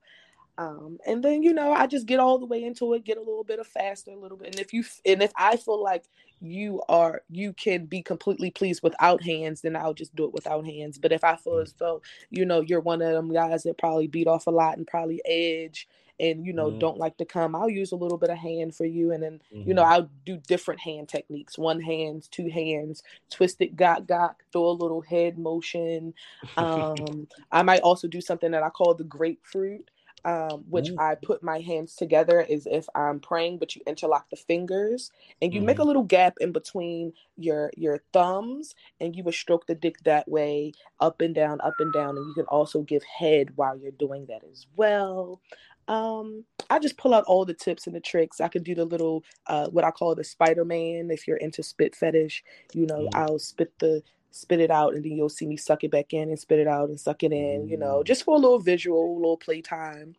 Um, 0.57 0.99
and 1.05 1.23
then 1.23 1.43
you 1.43 1.53
know 1.53 1.73
I 1.73 1.87
just 1.87 2.07
get 2.07 2.21
all 2.21 2.39
the 2.39 2.47
way 2.47 2.63
into 2.63 2.95
it, 2.95 3.05
get 3.05 3.17
a 3.17 3.23
little 3.23 3.45
bit 3.45 3.59
of 3.59 3.67
faster, 3.67 4.13
a 4.13 4.17
little 4.17 4.37
bit. 4.37 4.49
And 4.49 4.61
if 4.61 4.73
you 4.73 4.85
and 5.05 5.23
if 5.23 5.33
I 5.37 5.57
feel 5.57 5.83
like 5.83 6.05
you 6.41 6.83
are 6.89 7.23
you 7.29 7.53
can 7.55 7.87
be 7.87 8.03
completely 8.03 8.51
pleased 8.51 8.83
without 8.83 9.23
hands, 9.23 9.63
then 9.63 9.75
I'll 9.75 9.95
just 9.95 10.15
do 10.15 10.25
it 10.25 10.33
without 10.33 10.65
hands. 10.65 10.99
But 10.99 11.13
if 11.13 11.25
I 11.25 11.37
feel 11.37 11.59
as 11.59 11.73
though 11.73 12.03
you 12.31 12.45
know 12.45 12.61
you're 12.61 12.81
one 12.81 13.03
of 13.03 13.13
them 13.13 13.33
guys 13.33 13.65
that 13.65 13.79
probably 13.79 14.07
beat 14.07 14.29
off 14.29 14.47
a 14.47 14.51
lot 14.51 14.77
and 14.77 14.87
probably 14.87 15.21
edge 15.27 15.89
and 16.21 16.47
you 16.47 16.53
know 16.53 16.69
mm-hmm. 16.69 16.79
don't 16.79 16.99
like 16.99 17.17
to 17.17 17.25
come, 17.25 17.57
I'll 17.57 17.69
use 17.69 17.91
a 17.91 17.97
little 17.97 18.19
bit 18.19 18.31
of 18.31 18.39
hand 18.39 18.77
for 18.77 18.85
you, 18.85 19.11
and 19.11 19.23
then 19.23 19.41
mm-hmm. 19.53 19.69
you 19.69 19.75
know 19.75 19.83
mm-hmm. 19.83 19.93
I'll 19.93 20.11
do 20.25 20.37
different 20.37 20.81
hand 20.81 21.09
techniques: 21.09 21.59
one 21.59 21.81
hand, 21.81 22.29
two 22.31 22.49
hands, 22.49 23.03
twist 23.31 23.61
it, 23.61 23.75
got 23.75 24.07
got, 24.07 24.37
throw 24.53 24.67
a 24.67 24.71
little 24.71 25.01
head 25.01 25.39
motion. 25.39 26.15
Um, 26.57 27.27
I 27.51 27.63
might 27.63 27.81
also 27.81 28.07
do 28.07 28.21
something 28.21 28.53
that 28.53 28.63
I 28.63 28.69
call 28.69 28.95
the 28.95 29.05
grapefruit 29.05 29.91
um, 30.25 30.65
which 30.69 30.91
Ooh. 30.91 30.97
I 30.99 31.17
put 31.17 31.43
my 31.43 31.61
hands 31.61 31.95
together 31.97 32.47
as 32.51 32.67
if 32.67 32.87
I'm 32.95 33.21
praying, 33.21 33.59
but 33.59 33.77
you 33.77 33.83
interlock 33.87 34.31
the 34.31 34.37
fingers 34.37 35.11
and 35.43 35.53
you 35.53 35.61
mm. 35.61 35.65
make 35.65 35.77
a 35.77 35.81
mm-hmm. 35.81 35.89
little 35.89 36.03
gap 36.03 36.35
in 36.41 36.53
between 36.53 37.13
your 37.37 37.71
your 37.77 38.01
thumbs, 38.13 38.75
and 39.01 39.15
you 39.15 39.25
would 39.25 39.35
stroke 39.35 39.67
the 39.67 39.75
dick 39.75 39.97
that 40.05 40.29
way, 40.29 40.73
up 41.01 41.21
and 41.21 41.35
down, 41.35 41.61
up 41.61 41.75
and 41.79 41.93
down, 41.93 42.17
and 42.17 42.27
you 42.27 42.35
can 42.35 42.47
also 42.47 42.83
give 42.83 43.03
head 43.03 43.57
while 43.57 43.77
you're 43.77 43.93
doing 43.93 44.27
that 44.27 44.43
as 44.51 44.67
well. 44.77 45.41
Um, 45.87 46.45
I 46.71 46.79
just 46.79 46.97
pull 46.97 47.13
out 47.13 47.25
all 47.25 47.45
the 47.45 47.53
tips 47.53 47.87
and 47.87 47.95
the 47.95 48.01
tricks. 48.01 48.41
I 48.41 48.49
could 48.49 48.65
do 48.65 48.75
the 48.75 48.87
little 48.87 49.25
uh 49.47 49.69
what 49.69 49.85
I 49.85 49.91
call 49.91 50.15
the 50.15 50.25
Spider 50.25 50.65
Man. 50.65 51.11
If 51.11 51.29
you're 51.29 51.37
into 51.37 51.63
spit 51.63 51.95
fetish, 51.95 52.43
you 52.73 52.87
know, 52.87 53.09
mm-hmm. 53.09 53.21
I'll 53.21 53.39
spit 53.39 53.73
the 53.79 54.03
spit 54.35 54.59
it 54.59 54.71
out 54.71 54.95
and 54.95 55.05
then 55.05 55.13
you'll 55.13 55.29
see 55.29 55.47
me 55.47 55.57
suck 55.57 55.85
it 55.85 55.93
back 55.93 56.13
in 56.13 56.29
and 56.29 56.39
spit 56.39 56.59
it 56.59 56.67
out 56.67 56.89
and 56.89 56.99
suck 56.99 57.23
it 57.23 57.33
in, 57.33 57.69
you 57.69 57.77
know, 57.77 58.01
mm. 58.01 58.05
just 58.05 58.25
for 58.25 58.35
a 58.35 58.39
little 58.39 58.59
visual, 58.59 59.15
a 59.15 59.17
little 59.17 59.37
playtime. 59.37 60.17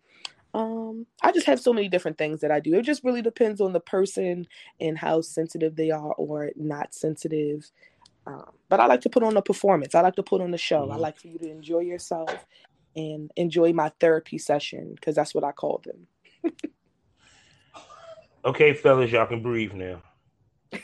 Um, 0.53 1.05
I 1.21 1.33
just 1.33 1.45
have 1.47 1.59
so 1.59 1.73
many 1.73 1.89
different 1.89 2.17
things 2.17 2.39
that 2.39 2.49
I 2.49 2.61
do. 2.61 2.75
It 2.75 2.83
just 2.83 3.03
really 3.03 3.21
depends 3.21 3.59
on 3.59 3.73
the 3.73 3.81
person 3.81 4.47
and 4.79 4.97
how 4.97 5.19
sensitive 5.19 5.75
they 5.75 5.91
are 5.91 6.13
or 6.13 6.51
not 6.55 6.93
sensitive. 6.93 7.69
Um, 8.25 8.51
but 8.69 8.79
I 8.79 8.85
like 8.85 9.01
to 9.01 9.09
put 9.09 9.21
on 9.21 9.35
a 9.35 9.41
performance. 9.41 9.93
I 9.95 10.01
like 10.01 10.15
to 10.15 10.23
put 10.23 10.39
on 10.39 10.53
a 10.53 10.57
show. 10.57 10.83
Mm-hmm. 10.83 10.93
I 10.93 10.95
like 10.95 11.19
for 11.19 11.27
you 11.27 11.37
to 11.39 11.51
enjoy 11.51 11.81
yourself 11.81 12.33
and 12.95 13.29
enjoy 13.35 13.73
my 13.73 13.91
therapy 13.99 14.37
session 14.37 14.93
because 14.95 15.13
that's 15.13 15.35
what 15.35 15.43
I 15.43 15.51
call 15.51 15.83
them. 15.83 16.53
okay, 18.45 18.73
fellas, 18.73 19.11
y'all 19.11 19.27
can 19.27 19.41
breathe 19.41 19.73
now. 19.73 20.01
you 20.71 20.79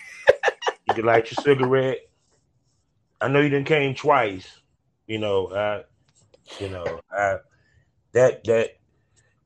can 0.93 1.05
light 1.05 1.31
your 1.31 1.41
cigarette. 1.41 2.10
I 3.21 3.27
know 3.27 3.39
you 3.39 3.49
didn't 3.49 3.67
came 3.67 3.93
twice. 3.93 4.47
You 5.07 5.19
know, 5.19 5.47
uh, 5.47 5.83
you 6.59 6.69
know, 6.69 7.01
uh, 7.15 7.37
that 8.13 8.43
that 8.45 8.77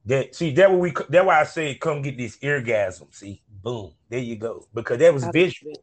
that 0.05 0.35
see 0.35 0.51
that 0.53 0.71
what 0.71 0.79
we 0.79 0.93
that 1.09 1.25
why 1.25 1.41
I 1.41 1.43
say 1.43 1.75
come 1.75 2.01
get 2.01 2.17
this 2.17 2.37
eargasm. 2.37 3.13
See, 3.13 3.41
boom, 3.63 3.93
there 4.09 4.19
you 4.19 4.37
go. 4.37 4.67
Because 4.73 4.99
that 4.99 5.13
was 5.13 5.25
visual. 5.33 5.73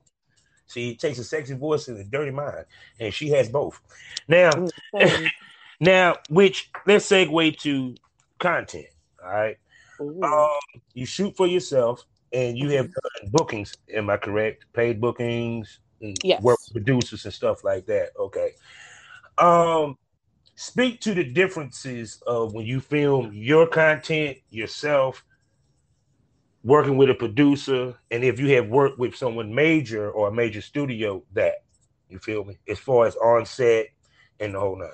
See, 0.67 0.91
it 0.91 1.01
takes 1.01 1.19
a 1.19 1.25
sexy 1.25 1.55
voice 1.55 1.89
and 1.89 1.99
a 1.99 2.05
dirty 2.05 2.31
mind, 2.31 2.65
and 2.99 3.13
she 3.13 3.29
has 3.31 3.49
both. 3.49 3.79
Now, 4.27 4.51
now, 5.81 6.17
which 6.31 6.71
let's 6.87 7.07
segue 7.07 7.59
to 7.59 7.95
content. 8.39 8.87
All 9.23 9.31
right, 9.31 9.59
um, 10.01 10.49
you 10.95 11.05
shoot 11.05 11.37
for 11.37 11.47
yourself, 11.47 12.05
and 12.33 12.57
you 12.57 12.71
have 12.71 12.87
mm-hmm. 12.87 13.29
bookings. 13.31 13.77
Am 13.93 14.09
I 14.09 14.17
correct? 14.17 14.65
Paid 14.73 15.01
bookings, 15.01 15.81
yes. 16.23 16.43
work 16.43 16.59
producers 16.73 17.25
and 17.25 17.35
stuff 17.35 17.65
like 17.65 17.87
that. 17.87 18.11
Okay. 18.19 18.53
Um, 19.39 19.97
speak 20.55 21.01
to 21.01 21.15
the 21.15 21.25
differences 21.25 22.23
of 22.27 22.55
when 22.55 22.67
you 22.67 22.81
film 22.81 23.31
your 23.33 23.67
content 23.67 24.39
yourself 24.51 25.25
working 26.65 26.97
with 26.97 27.11
a 27.11 27.15
producer 27.15 27.95
and 28.11 28.23
if 28.23 28.39
you 28.39 28.55
have 28.55 28.69
worked 28.69 28.99
with 28.99 29.17
someone 29.17 29.53
major 29.53 30.11
or 30.11 30.29
a 30.29 30.33
major 30.33 30.61
studio 30.61 31.23
that 31.33 31.65
you 32.09 32.19
feel 32.19 32.45
me 32.45 32.57
as 32.69 32.79
far 32.79 33.07
as 33.07 33.17
on 33.17 33.45
set 33.45 33.87
and 34.39 34.55
the 34.55 34.61
whole 34.61 34.79
nine 34.79 34.89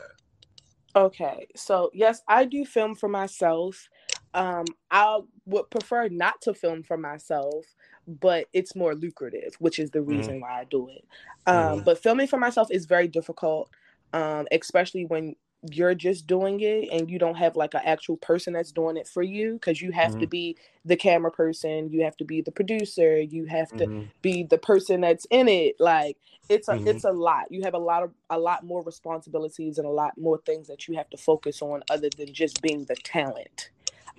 okay 0.96 1.46
so 1.54 1.90
yes 1.92 2.22
i 2.28 2.44
do 2.44 2.64
film 2.64 2.94
for 2.94 3.08
myself 3.08 3.88
um 4.32 4.64
i 4.90 5.20
would 5.44 5.68
prefer 5.70 6.08
not 6.08 6.40
to 6.40 6.54
film 6.54 6.82
for 6.82 6.96
myself 6.96 7.66
but 8.08 8.46
it's 8.52 8.74
more 8.74 8.94
lucrative 8.94 9.54
which 9.58 9.78
is 9.78 9.90
the 9.90 9.98
mm-hmm. 9.98 10.10
reason 10.10 10.34
mm-hmm. 10.34 10.42
why 10.42 10.60
i 10.60 10.64
do 10.64 10.88
it 10.88 11.04
um 11.46 11.54
mm-hmm. 11.54 11.84
but 11.84 12.02
filming 12.02 12.26
for 12.26 12.38
myself 12.38 12.68
is 12.70 12.86
very 12.86 13.08
difficult 13.08 13.70
um 14.12 14.46
especially 14.50 15.04
when 15.04 15.34
you're 15.70 15.94
just 15.94 16.26
doing 16.26 16.60
it 16.60 16.88
and 16.92 17.10
you 17.10 17.18
don't 17.18 17.34
have 17.34 17.56
like 17.56 17.74
an 17.74 17.80
actual 17.84 18.16
person 18.16 18.52
that's 18.52 18.70
doing 18.70 18.96
it 18.96 19.08
for 19.08 19.24
you 19.24 19.54
because 19.54 19.82
you 19.82 19.90
have 19.90 20.12
mm-hmm. 20.12 20.20
to 20.20 20.26
be 20.28 20.56
the 20.84 20.96
camera 20.96 21.32
person 21.32 21.90
you 21.90 22.04
have 22.04 22.16
to 22.16 22.24
be 22.24 22.40
the 22.40 22.52
producer 22.52 23.20
you 23.20 23.44
have 23.46 23.68
to 23.70 23.86
mm-hmm. 23.86 24.02
be 24.22 24.44
the 24.44 24.58
person 24.58 25.00
that's 25.00 25.26
in 25.30 25.48
it 25.48 25.74
like 25.80 26.16
it's 26.48 26.68
a 26.68 26.74
mm-hmm. 26.74 26.86
it's 26.86 27.02
a 27.02 27.10
lot 27.10 27.50
you 27.50 27.62
have 27.64 27.74
a 27.74 27.78
lot 27.78 28.04
of 28.04 28.12
a 28.30 28.38
lot 28.38 28.64
more 28.64 28.82
responsibilities 28.84 29.78
and 29.78 29.86
a 29.86 29.90
lot 29.90 30.16
more 30.16 30.38
things 30.46 30.68
that 30.68 30.86
you 30.86 30.96
have 30.96 31.10
to 31.10 31.16
focus 31.16 31.60
on 31.60 31.82
other 31.90 32.08
than 32.16 32.32
just 32.32 32.62
being 32.62 32.84
the 32.84 32.96
talent 32.96 33.70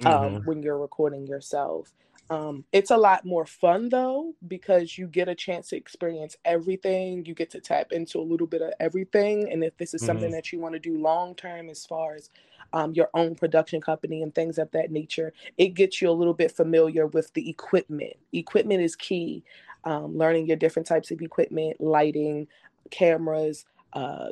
um, 0.06 0.14
mm-hmm. 0.14 0.38
when 0.46 0.62
you're 0.62 0.78
recording 0.78 1.26
yourself 1.26 1.94
um, 2.30 2.64
it's 2.72 2.92
a 2.92 2.98
lot 2.98 3.26
more 3.26 3.46
fun 3.46 3.90
though 3.90 4.34
because 4.48 4.98
you 4.98 5.08
get 5.08 5.28
a 5.28 5.36
chance 5.36 5.70
to 5.70 5.76
experience 5.78 6.38
everything. 6.46 7.26
You 7.26 7.34
get 7.34 7.50
to 7.52 7.60
tap 7.60 7.92
into 7.92 8.20
a 8.20 8.22
little 8.22 8.46
bit 8.46 8.62
of 8.62 8.74
everything. 8.80 9.52
And 9.52 9.64
if 9.64 9.76
this 9.78 9.94
is 9.94 10.06
something 10.06 10.28
mm-hmm. 10.28 10.36
that 10.36 10.52
you 10.52 10.60
want 10.60 10.74
to 10.74 10.80
do 10.80 11.00
long 11.00 11.34
term, 11.36 11.70
as 11.70 11.86
far 11.86 12.16
as 12.16 12.30
um, 12.72 12.94
your 12.94 13.10
own 13.16 13.34
production 13.34 13.82
company 13.82 14.22
and 14.22 14.34
things 14.34 14.60
of 14.60 14.70
that 14.72 14.92
nature, 14.92 15.34
it 15.58 15.70
gets 15.70 16.02
you 16.02 16.10
a 16.10 16.12
little 16.12 16.36
bit 16.36 16.52
familiar 16.52 17.08
with 17.08 17.34
the 17.34 17.50
equipment. 17.50 18.14
Equipment 18.32 18.82
is 18.82 18.96
key. 18.96 19.44
Um, 19.86 20.18
learning 20.18 20.46
your 20.46 20.58
different 20.58 20.88
types 20.88 21.10
of 21.10 21.22
equipment, 21.22 21.80
lighting, 21.80 22.48
cameras, 22.92 23.66
uh, 23.94 24.30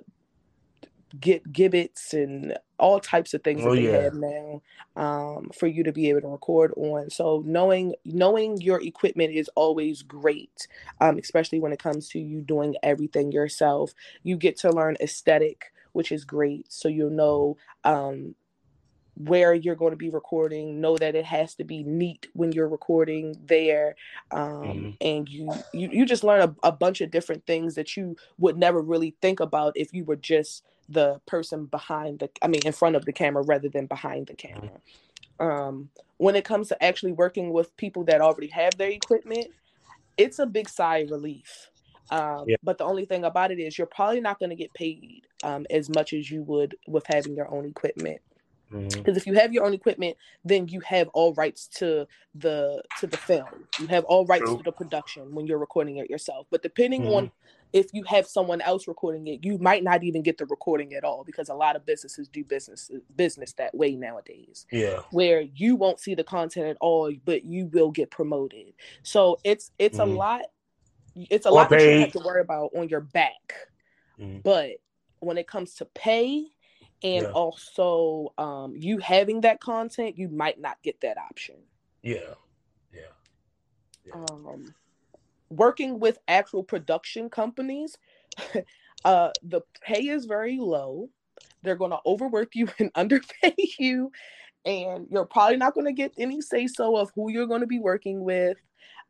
get 1.19 1.51
gimbals 1.51 2.13
and 2.13 2.57
all 2.79 2.99
types 2.99 3.33
of 3.33 3.43
things 3.43 3.63
oh, 3.63 3.69
that 3.69 3.81
they 3.81 3.91
yeah. 3.91 4.01
have 4.03 4.13
now 4.13 4.61
um, 4.95 5.49
for 5.57 5.67
you 5.67 5.83
to 5.83 5.91
be 5.91 6.09
able 6.09 6.21
to 6.21 6.27
record 6.27 6.73
on. 6.75 7.09
So 7.09 7.43
knowing 7.45 7.95
knowing 8.05 8.61
your 8.61 8.81
equipment 8.81 9.33
is 9.33 9.49
always 9.55 10.01
great, 10.01 10.67
um, 11.01 11.17
especially 11.17 11.59
when 11.59 11.73
it 11.73 11.79
comes 11.79 12.09
to 12.09 12.19
you 12.19 12.41
doing 12.41 12.75
everything 12.83 13.31
yourself. 13.31 13.93
You 14.23 14.37
get 14.37 14.57
to 14.59 14.71
learn 14.71 14.97
aesthetic, 15.01 15.71
which 15.93 16.11
is 16.11 16.25
great. 16.25 16.71
So 16.71 16.87
you'll 16.87 17.09
know 17.09 17.57
um, 17.83 18.35
where 19.17 19.53
you're 19.53 19.75
going 19.75 19.91
to 19.91 19.97
be 19.97 20.09
recording 20.09 20.79
know 20.79 20.95
that 20.97 21.15
it 21.15 21.25
has 21.25 21.55
to 21.55 21.63
be 21.63 21.83
neat 21.83 22.27
when 22.33 22.51
you're 22.51 22.67
recording 22.67 23.35
there 23.45 23.95
um, 24.31 24.41
mm-hmm. 24.41 24.89
and 25.01 25.27
you, 25.27 25.51
you 25.73 25.89
you 25.91 26.05
just 26.05 26.23
learn 26.23 26.41
a, 26.41 26.67
a 26.67 26.71
bunch 26.71 27.01
of 27.01 27.09
different 27.09 27.45
things 27.45 27.75
that 27.75 27.97
you 27.97 28.15
would 28.37 28.57
never 28.57 28.81
really 28.81 29.15
think 29.21 29.39
about 29.39 29.73
if 29.75 29.93
you 29.93 30.03
were 30.05 30.15
just 30.15 30.63
the 30.89 31.19
person 31.25 31.65
behind 31.65 32.19
the 32.19 32.29
i 32.41 32.47
mean 32.47 32.61
in 32.63 32.71
front 32.71 32.95
of 32.95 33.05
the 33.05 33.13
camera 33.13 33.43
rather 33.43 33.69
than 33.69 33.87
behind 33.87 34.27
the 34.27 34.33
mm-hmm. 34.33 34.59
camera 34.59 34.79
um, 35.39 35.89
when 36.17 36.35
it 36.35 36.45
comes 36.45 36.67
to 36.67 36.83
actually 36.83 37.11
working 37.11 37.51
with 37.51 37.75
people 37.77 38.03
that 38.03 38.21
already 38.21 38.47
have 38.47 38.77
their 38.77 38.89
equipment 38.89 39.47
it's 40.17 40.39
a 40.39 40.45
big 40.45 40.69
sigh 40.69 40.99
of 40.99 41.11
relief 41.11 41.69
um, 42.09 42.45
yeah. 42.47 42.55
but 42.63 42.77
the 42.77 42.85
only 42.85 43.05
thing 43.05 43.25
about 43.25 43.51
it 43.51 43.59
is 43.59 43.77
you're 43.77 43.87
probably 43.87 44.21
not 44.21 44.39
going 44.39 44.49
to 44.49 44.55
get 44.55 44.73
paid 44.73 45.23
um, 45.43 45.65
as 45.69 45.89
much 45.89 46.13
as 46.13 46.31
you 46.31 46.41
would 46.43 46.75
with 46.87 47.05
having 47.07 47.35
your 47.35 47.51
own 47.51 47.65
equipment 47.65 48.21
because 48.69 48.93
mm-hmm. 48.93 49.17
if 49.17 49.25
you 49.25 49.33
have 49.33 49.53
your 49.53 49.65
own 49.65 49.73
equipment 49.73 50.17
then 50.43 50.67
you 50.67 50.79
have 50.81 51.07
all 51.09 51.33
rights 51.35 51.67
to 51.67 52.07
the 52.35 52.81
to 52.99 53.07
the 53.07 53.17
film 53.17 53.47
you 53.79 53.87
have 53.87 54.03
all 54.05 54.25
rights 54.25 54.43
True. 54.45 54.57
to 54.57 54.63
the 54.63 54.71
production 54.71 55.33
when 55.33 55.47
you're 55.47 55.57
recording 55.57 55.97
it 55.97 56.09
yourself 56.09 56.47
but 56.49 56.61
depending 56.61 57.03
mm-hmm. 57.03 57.13
on 57.13 57.31
if 57.73 57.93
you 57.93 58.03
have 58.03 58.27
someone 58.27 58.61
else 58.61 58.87
recording 58.87 59.27
it 59.27 59.43
you 59.43 59.57
might 59.57 59.83
not 59.83 60.03
even 60.03 60.21
get 60.21 60.37
the 60.37 60.45
recording 60.45 60.93
at 60.93 61.03
all 61.03 61.23
because 61.23 61.49
a 61.49 61.53
lot 61.53 61.75
of 61.75 61.85
businesses 61.85 62.27
do 62.27 62.43
business 62.43 62.91
business 63.15 63.53
that 63.53 63.73
way 63.75 63.95
nowadays 63.95 64.65
yeah 64.71 64.99
where 65.11 65.41
you 65.41 65.75
won't 65.75 65.99
see 65.99 66.15
the 66.15 66.23
content 66.23 66.67
at 66.67 66.77
all 66.81 67.11
but 67.25 67.45
you 67.45 67.67
will 67.67 67.91
get 67.91 68.11
promoted 68.11 68.73
so 69.03 69.37
it's 69.43 69.71
it's 69.79 69.97
mm-hmm. 69.97 70.11
a 70.11 70.15
lot 70.15 70.41
it's 71.15 71.45
a 71.45 71.49
or 71.49 71.55
lot 71.55 71.69
paid. 71.69 71.79
that 71.79 71.93
you 71.93 71.99
have 72.01 72.11
to 72.11 72.19
worry 72.19 72.41
about 72.41 72.71
on 72.75 72.89
your 72.89 73.01
back 73.01 73.53
mm-hmm. 74.19 74.39
but 74.43 74.71
when 75.19 75.37
it 75.37 75.47
comes 75.47 75.73
to 75.75 75.85
pay 75.85 76.45
and 77.03 77.23
yeah. 77.23 77.31
also 77.31 78.33
um, 78.37 78.75
you 78.75 78.97
having 78.97 79.41
that 79.41 79.59
content, 79.59 80.17
you 80.17 80.29
might 80.29 80.59
not 80.59 80.81
get 80.83 80.99
that 81.01 81.17
option. 81.17 81.55
Yeah, 82.01 82.33
yeah. 82.93 83.01
yeah. 84.05 84.13
Um, 84.13 84.73
working 85.49 85.99
with 85.99 86.17
actual 86.27 86.63
production 86.63 87.29
companies, 87.29 87.97
uh, 89.05 89.29
the 89.43 89.61
pay 89.81 90.07
is 90.07 90.25
very 90.25 90.57
low. 90.57 91.09
They're 91.63 91.75
going 91.75 91.91
to 91.91 91.99
overwork 92.05 92.55
you 92.55 92.67
and 92.79 92.91
underpay 92.95 93.55
you, 93.79 94.11
and 94.65 95.07
you're 95.11 95.25
probably 95.25 95.57
not 95.57 95.75
going 95.75 95.87
to 95.87 95.93
get 95.93 96.13
any 96.17 96.41
say 96.41 96.67
so 96.67 96.97
of 96.97 97.11
who 97.15 97.31
you're 97.31 97.47
going 97.47 97.61
to 97.61 97.67
be 97.67 97.79
working 97.79 98.23
with. 98.23 98.57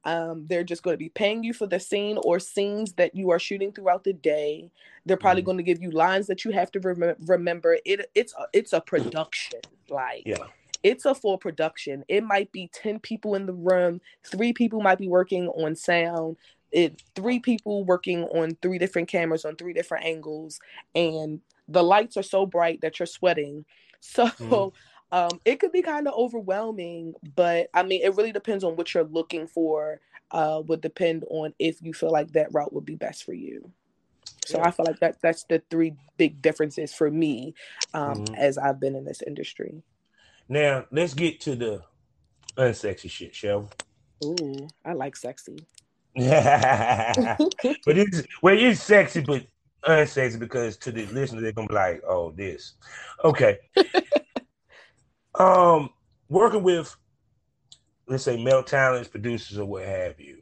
Um, 0.07 0.45
they're 0.47 0.63
just 0.63 0.83
going 0.83 0.93
to 0.93 0.97
be 0.97 1.09
paying 1.09 1.43
you 1.43 1.53
for 1.53 1.67
the 1.67 1.81
scene 1.81 2.17
or 2.23 2.39
scenes 2.39 2.93
that 2.93 3.13
you 3.13 3.29
are 3.29 3.39
shooting 3.39 3.73
throughout 3.73 4.05
the 4.05 4.13
day. 4.13 4.71
They're 5.05 5.17
probably 5.17 5.41
mm-hmm. 5.41 5.47
going 5.47 5.57
to 5.57 5.63
give 5.63 5.81
you 5.81 5.91
lines 5.91 6.27
that 6.27 6.45
you 6.45 6.51
have 6.51 6.71
to 6.71 6.79
rem- 6.79 7.15
remember. 7.25 7.77
It 7.83 8.09
it's 8.15 8.33
a, 8.33 8.47
it's 8.53 8.71
a 8.71 8.79
production, 8.79 9.59
like 9.89 10.23
yeah. 10.25 10.45
It's 10.81 11.03
a 11.03 11.13
full 11.13 11.37
production. 11.37 12.05
It 12.07 12.23
might 12.23 12.51
be 12.53 12.69
10 12.71 12.99
people 12.99 13.35
in 13.35 13.47
the 13.47 13.53
room, 13.53 13.99
three 14.23 14.53
people 14.53 14.79
might 14.79 14.99
be 14.99 15.09
working 15.09 15.49
on 15.49 15.75
sound, 15.75 16.37
it 16.71 17.03
three 17.13 17.39
people 17.39 17.83
working 17.83 18.23
on 18.25 18.55
three 18.61 18.77
different 18.77 19.09
cameras 19.09 19.43
on 19.43 19.57
three 19.57 19.73
different 19.73 20.05
angles, 20.05 20.61
and 20.95 21.41
the 21.67 21.83
lights 21.83 22.15
are 22.15 22.23
so 22.23 22.45
bright 22.45 22.79
that 22.79 22.97
you're 22.97 23.07
sweating. 23.07 23.65
So 23.99 24.27
mm-hmm 24.27 24.69
um, 25.11 25.39
it 25.45 25.59
could 25.59 25.71
be 25.71 25.81
kind 25.81 26.07
of 26.07 26.13
overwhelming, 26.15 27.13
but 27.35 27.69
I 27.73 27.83
mean, 27.83 28.01
it 28.03 28.15
really 28.15 28.31
depends 28.31 28.63
on 28.63 28.75
what 28.75 28.93
you're 28.93 29.03
looking 29.03 29.47
for. 29.47 29.99
Uh, 30.29 30.61
would 30.65 30.81
depend 30.81 31.23
on 31.29 31.53
if 31.57 31.81
you 31.81 31.93
feel 31.93 32.11
like 32.11 32.33
that 32.33 32.53
route 32.53 32.73
would 32.73 32.83
be 32.83 32.95
best 32.95 33.23
for 33.23 33.31
you. 33.31 33.71
So 34.45 34.57
yeah. 34.57 34.67
I 34.67 34.71
feel 34.71 34.85
like 34.85 34.99
that 34.99 35.21
that's 35.21 35.43
the 35.43 35.61
three 35.69 35.93
big 36.17 36.41
differences 36.41 36.93
for 36.93 37.09
me 37.09 37.53
um, 37.93 38.15
mm-hmm. 38.15 38.35
as 38.35 38.57
I've 38.57 38.79
been 38.79 38.95
in 38.95 39.05
this 39.05 39.21
industry. 39.21 39.83
Now 40.49 40.85
let's 40.91 41.13
get 41.13 41.39
to 41.41 41.55
the 41.55 41.81
unsexy 42.57 43.09
shit, 43.09 43.35
shall 43.35 43.69
we? 44.21 44.27
Ooh, 44.27 44.67
I 44.83 44.93
like 44.93 45.15
sexy. 45.15 45.57
but 46.15 47.97
it's 47.97 48.23
well, 48.41 48.57
it's 48.57 48.81
sexy, 48.81 49.21
but 49.21 49.45
unsexy 49.83 50.39
because 50.39 50.77
to 50.77 50.91
the 50.91 51.05
listener 51.07 51.41
they're 51.41 51.51
gonna 51.51 51.67
be 51.67 51.75
like, 51.75 52.01
"Oh, 52.07 52.31
this." 52.31 52.73
Okay. 53.23 53.59
Um, 55.37 55.91
working 56.29 56.63
with, 56.63 56.95
let's 58.07 58.23
say, 58.23 58.41
male 58.41 58.63
talents, 58.63 59.07
producers, 59.07 59.57
or 59.57 59.65
what 59.65 59.85
have 59.85 60.19
you. 60.19 60.41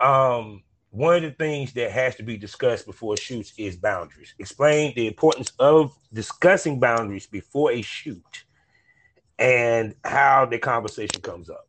Um, 0.00 0.62
one 0.90 1.16
of 1.16 1.22
the 1.22 1.30
things 1.32 1.72
that 1.74 1.90
has 1.90 2.16
to 2.16 2.22
be 2.22 2.36
discussed 2.36 2.86
before 2.86 3.16
shoots 3.16 3.52
is 3.58 3.76
boundaries. 3.76 4.34
Explain 4.38 4.94
the 4.94 5.06
importance 5.06 5.52
of 5.58 5.96
discussing 6.12 6.80
boundaries 6.80 7.26
before 7.26 7.72
a 7.72 7.82
shoot 7.82 8.44
and 9.38 9.94
how 10.04 10.46
the 10.46 10.58
conversation 10.58 11.20
comes 11.20 11.50
up. 11.50 11.68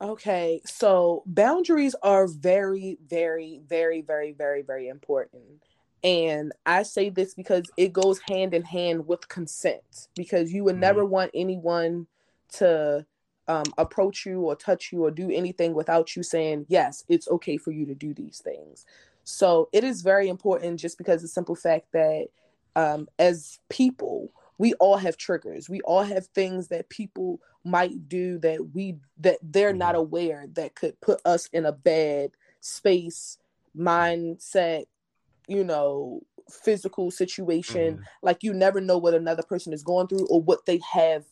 Okay, 0.00 0.60
so 0.66 1.22
boundaries 1.26 1.94
are 2.02 2.26
very, 2.26 2.98
very, 3.06 3.60
very, 3.66 4.02
very, 4.02 4.32
very, 4.32 4.62
very 4.62 4.88
important. 4.88 5.62
And 6.06 6.52
I 6.64 6.84
say 6.84 7.08
this 7.08 7.34
because 7.34 7.64
it 7.76 7.92
goes 7.92 8.20
hand 8.20 8.54
in 8.54 8.62
hand 8.62 9.08
with 9.08 9.28
consent, 9.28 10.06
because 10.14 10.52
you 10.52 10.62
would 10.62 10.74
mm-hmm. 10.74 10.82
never 10.82 11.04
want 11.04 11.32
anyone 11.34 12.06
to 12.54 13.04
um, 13.48 13.64
approach 13.76 14.24
you 14.24 14.42
or 14.42 14.54
touch 14.54 14.92
you 14.92 15.04
or 15.04 15.10
do 15.10 15.32
anything 15.32 15.74
without 15.74 16.14
you 16.14 16.22
saying, 16.22 16.66
yes, 16.68 17.02
it's 17.08 17.26
okay 17.26 17.56
for 17.56 17.72
you 17.72 17.86
to 17.86 17.94
do 17.96 18.14
these 18.14 18.38
things. 18.38 18.86
So 19.24 19.68
it 19.72 19.82
is 19.82 20.02
very 20.02 20.28
important 20.28 20.78
just 20.78 20.96
because 20.96 21.22
the 21.22 21.28
simple 21.28 21.56
fact 21.56 21.90
that 21.92 22.28
um, 22.76 23.08
as 23.18 23.58
people, 23.68 24.30
we 24.58 24.74
all 24.74 24.98
have 24.98 25.16
triggers. 25.16 25.68
We 25.68 25.80
all 25.80 26.04
have 26.04 26.26
things 26.28 26.68
that 26.68 26.88
people 26.88 27.40
might 27.64 28.08
do 28.08 28.38
that 28.38 28.74
we 28.74 28.94
that 29.18 29.38
they're 29.42 29.70
mm-hmm. 29.70 29.78
not 29.78 29.96
aware 29.96 30.46
that 30.52 30.76
could 30.76 31.00
put 31.00 31.20
us 31.24 31.48
in 31.52 31.66
a 31.66 31.72
bad 31.72 32.30
space, 32.60 33.38
mindset, 33.76 34.84
you 35.46 35.64
know, 35.64 36.20
physical 36.50 37.10
situation. 37.10 37.94
Mm-hmm. 37.94 38.02
Like 38.22 38.42
you 38.42 38.52
never 38.54 38.80
know 38.80 38.98
what 38.98 39.14
another 39.14 39.42
person 39.42 39.72
is 39.72 39.82
going 39.82 40.08
through 40.08 40.26
or 40.28 40.40
what 40.40 40.66
they 40.66 40.80
have 40.92 41.24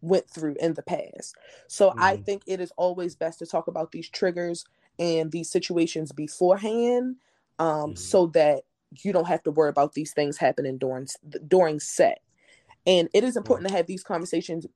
went 0.00 0.28
through 0.28 0.56
in 0.60 0.74
the 0.74 0.82
past. 0.82 1.36
So 1.68 1.90
mm-hmm. 1.90 2.02
I 2.02 2.16
think 2.16 2.42
it 2.46 2.60
is 2.60 2.72
always 2.76 3.14
best 3.14 3.38
to 3.38 3.46
talk 3.46 3.68
about 3.68 3.92
these 3.92 4.08
triggers 4.08 4.64
and 4.98 5.30
these 5.32 5.50
situations 5.50 6.12
beforehand 6.12 7.16
um, 7.58 7.66
mm-hmm. 7.66 7.94
so 7.94 8.26
that 8.28 8.62
you 9.02 9.12
don't 9.12 9.28
have 9.28 9.42
to 9.44 9.50
worry 9.50 9.70
about 9.70 9.94
these 9.94 10.12
things 10.12 10.36
happening 10.36 10.78
during 10.78 11.08
during 11.48 11.80
set. 11.80 12.20
And 12.86 13.08
it 13.14 13.24
is 13.24 13.36
important 13.36 13.68
to 13.68 13.74
have 13.74 13.86
these 13.86 14.02
conversations 14.02 14.66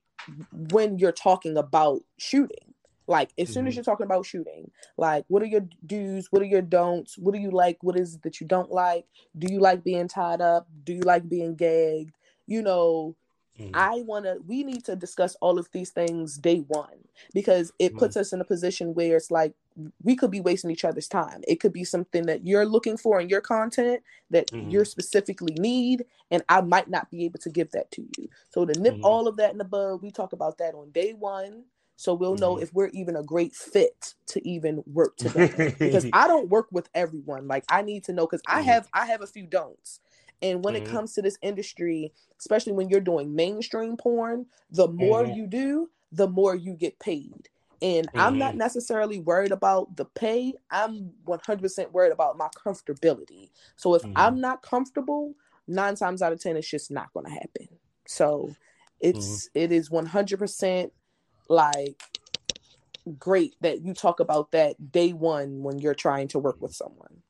when 0.53 0.99
you're 0.99 1.13
talking 1.13 1.57
about 1.57 2.03
shooting. 2.19 2.75
Like 3.07 3.31
as 3.39 3.53
soon 3.53 3.67
as 3.67 3.73
mm-hmm. 3.73 3.79
you're 3.79 3.85
talking 3.85 4.07
about 4.07 4.27
shooting, 4.27 4.71
like 4.97 5.25
what 5.29 5.43
are 5.43 5.47
your 5.47 5.67
do's, 5.85 6.27
what 6.31 6.43
are 6.43 6.47
your 6.47 6.63
don'ts, 6.63 7.17
what 7.17 7.35
do 7.35 7.41
you 7.41 7.51
like, 7.51 7.79
what 7.83 7.99
is 7.99 8.17
it 8.17 8.23
that 8.23 8.41
you 8.41 8.47
don't 8.47 8.71
like? 8.71 9.07
Do 9.39 9.53
you 9.53 9.61
like 9.61 9.85
being 9.85 10.09
tied 10.09 10.41
up? 10.41 10.67
Do 10.85 10.93
you 10.93 11.03
like 11.03 11.29
being 11.29 11.55
gagged? 11.55 12.15
You 12.47 12.63
know, 12.63 13.17
Mm-hmm. 13.59 13.71
I 13.75 14.03
want 14.07 14.27
to, 14.27 14.37
we 14.47 14.63
need 14.65 14.85
to 14.85 14.97
discuss 14.97 15.35
all 15.41 15.59
of 15.59 15.69
these 15.73 15.91
things 15.91 16.37
day 16.37 16.59
one 16.69 16.89
because 17.33 17.73
it 17.79 17.89
mm-hmm. 17.89 17.99
puts 17.99 18.17
us 18.17 18.33
in 18.33 18.41
a 18.41 18.45
position 18.45 18.95
where 18.95 19.17
it's 19.17 19.31
like 19.31 19.55
we 20.03 20.15
could 20.15 20.31
be 20.31 20.41
wasting 20.41 20.71
each 20.71 20.85
other's 20.85 21.09
time. 21.09 21.43
It 21.49 21.61
could 21.61 21.73
be 21.73 21.85
something 21.85 22.27
that 22.27 22.47
you're 22.47 22.67
looking 22.67 22.97
for 22.97 23.21
in 23.21 23.29
your 23.29 23.41
content 23.41 24.03
that 24.31 24.51
mm-hmm. 24.51 24.71
you 24.71 24.85
specifically 24.85 25.55
need, 25.55 26.05
and 26.31 26.43
I 26.49 26.61
might 26.61 26.89
not 26.89 27.11
be 27.11 27.25
able 27.25 27.39
to 27.41 27.51
give 27.51 27.71
that 27.73 27.91
to 27.93 28.03
you. 28.19 28.29
So, 28.51 28.67
to 28.67 28.79
nip 28.79 28.95
mm-hmm. 28.95 29.05
all 29.05 29.29
of 29.29 29.37
that 29.37 29.53
in 29.53 29.59
the 29.59 29.65
bud, 29.65 30.03
we 30.03 30.11
talk 30.11 30.33
about 30.33 30.59
that 30.59 30.75
on 30.75 30.91
day 30.91 31.13
one. 31.13 31.65
So 31.97 32.13
we'll 32.13 32.37
know 32.37 32.55
mm-hmm. 32.55 32.63
if 32.63 32.75
we're 32.75 32.89
even 32.89 33.17
a 33.17 33.23
great 33.23 33.55
fit 33.55 34.15
to 34.29 34.49
even 34.49 34.83
work 34.87 35.17
together. 35.17 35.75
because 35.79 36.07
I 36.13 36.29
don't 36.29 36.49
work 36.49 36.69
with 36.71 36.89
everyone. 36.95 37.49
Like 37.49 37.65
I 37.69 37.83
need 37.83 38.05
to 38.05 38.13
know 38.13 38.27
because 38.27 38.43
I 38.47 38.61
mm-hmm. 38.61 38.69
have 38.69 38.89
I 38.93 39.07
have 39.07 39.23
a 39.23 39.27
few 39.27 39.47
don'ts. 39.47 40.01
And 40.43 40.63
when 40.63 40.75
mm-hmm. 40.75 40.85
it 40.85 40.91
comes 40.91 41.15
to 41.15 41.23
this 41.23 41.39
industry, 41.41 42.13
especially 42.39 42.75
when 42.75 42.91
you're 42.91 43.01
doing 43.01 43.35
mainstream 43.35 43.97
porn, 43.97 44.47
the 44.71 44.89
more 44.89 45.23
mm-hmm. 45.23 45.33
you 45.33 45.47
do, 45.47 45.91
the 46.13 46.29
more 46.29 46.55
you 46.55 46.75
get 46.75 46.99
paid. 46.99 47.49
And. 47.83 48.09
I'm 48.15 48.39
not 48.39 48.51
mm-hmm. 48.51 48.59
necessarily 48.59 49.19
worried 49.19 49.53
about 49.53 49.97
the 49.97 50.05
pay. 50.05 50.55
I'm 50.71 51.13
100% 51.27 51.93
worried 51.93 52.13
about 52.13 52.39
my 52.39 52.49
comfortability. 52.49 53.51
So 53.77 53.95
if 53.95 54.05
I'm 54.05 54.35
mm-hmm. 54.35 54.41
not 54.41 54.63
comfortable, 54.63 55.35
nine 55.67 55.95
times 55.95 56.23
out 56.23 56.33
of 56.33 56.41
10, 56.41 56.57
it's 56.57 56.69
just 56.69 56.91
not 56.91 57.13
going 57.13 57.27
to 57.27 57.33
happen. 57.33 57.69
So 58.07 58.55
it's, 59.01 59.51
it 59.55 59.73
is 59.73 59.91
100% 59.91 60.91
like 61.49 62.01
great 63.19 63.55
that 63.61 63.83
you 63.83 63.95
talk 63.95 64.21
about 64.21 64.53
that 64.53 64.93
day 64.93 65.13
one 65.13 65.63
when 65.63 65.79
you're 65.79 65.95
trying 65.95 66.29
to 66.29 66.39
work 66.39 66.61
with 66.61 66.75
someone. 66.75 67.23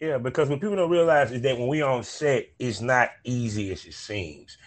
Yeah, 0.00 0.18
because 0.18 0.48
what 0.48 0.60
people 0.60 0.76
don't 0.76 0.90
realize 0.90 1.32
is 1.32 1.42
that 1.42 1.58
when 1.58 1.68
we 1.68 1.82
on 1.82 2.02
set, 2.02 2.48
it's 2.58 2.80
not 2.80 3.10
easy 3.24 3.72
as 3.72 3.84
it 3.84 3.94
seems. 3.94 4.58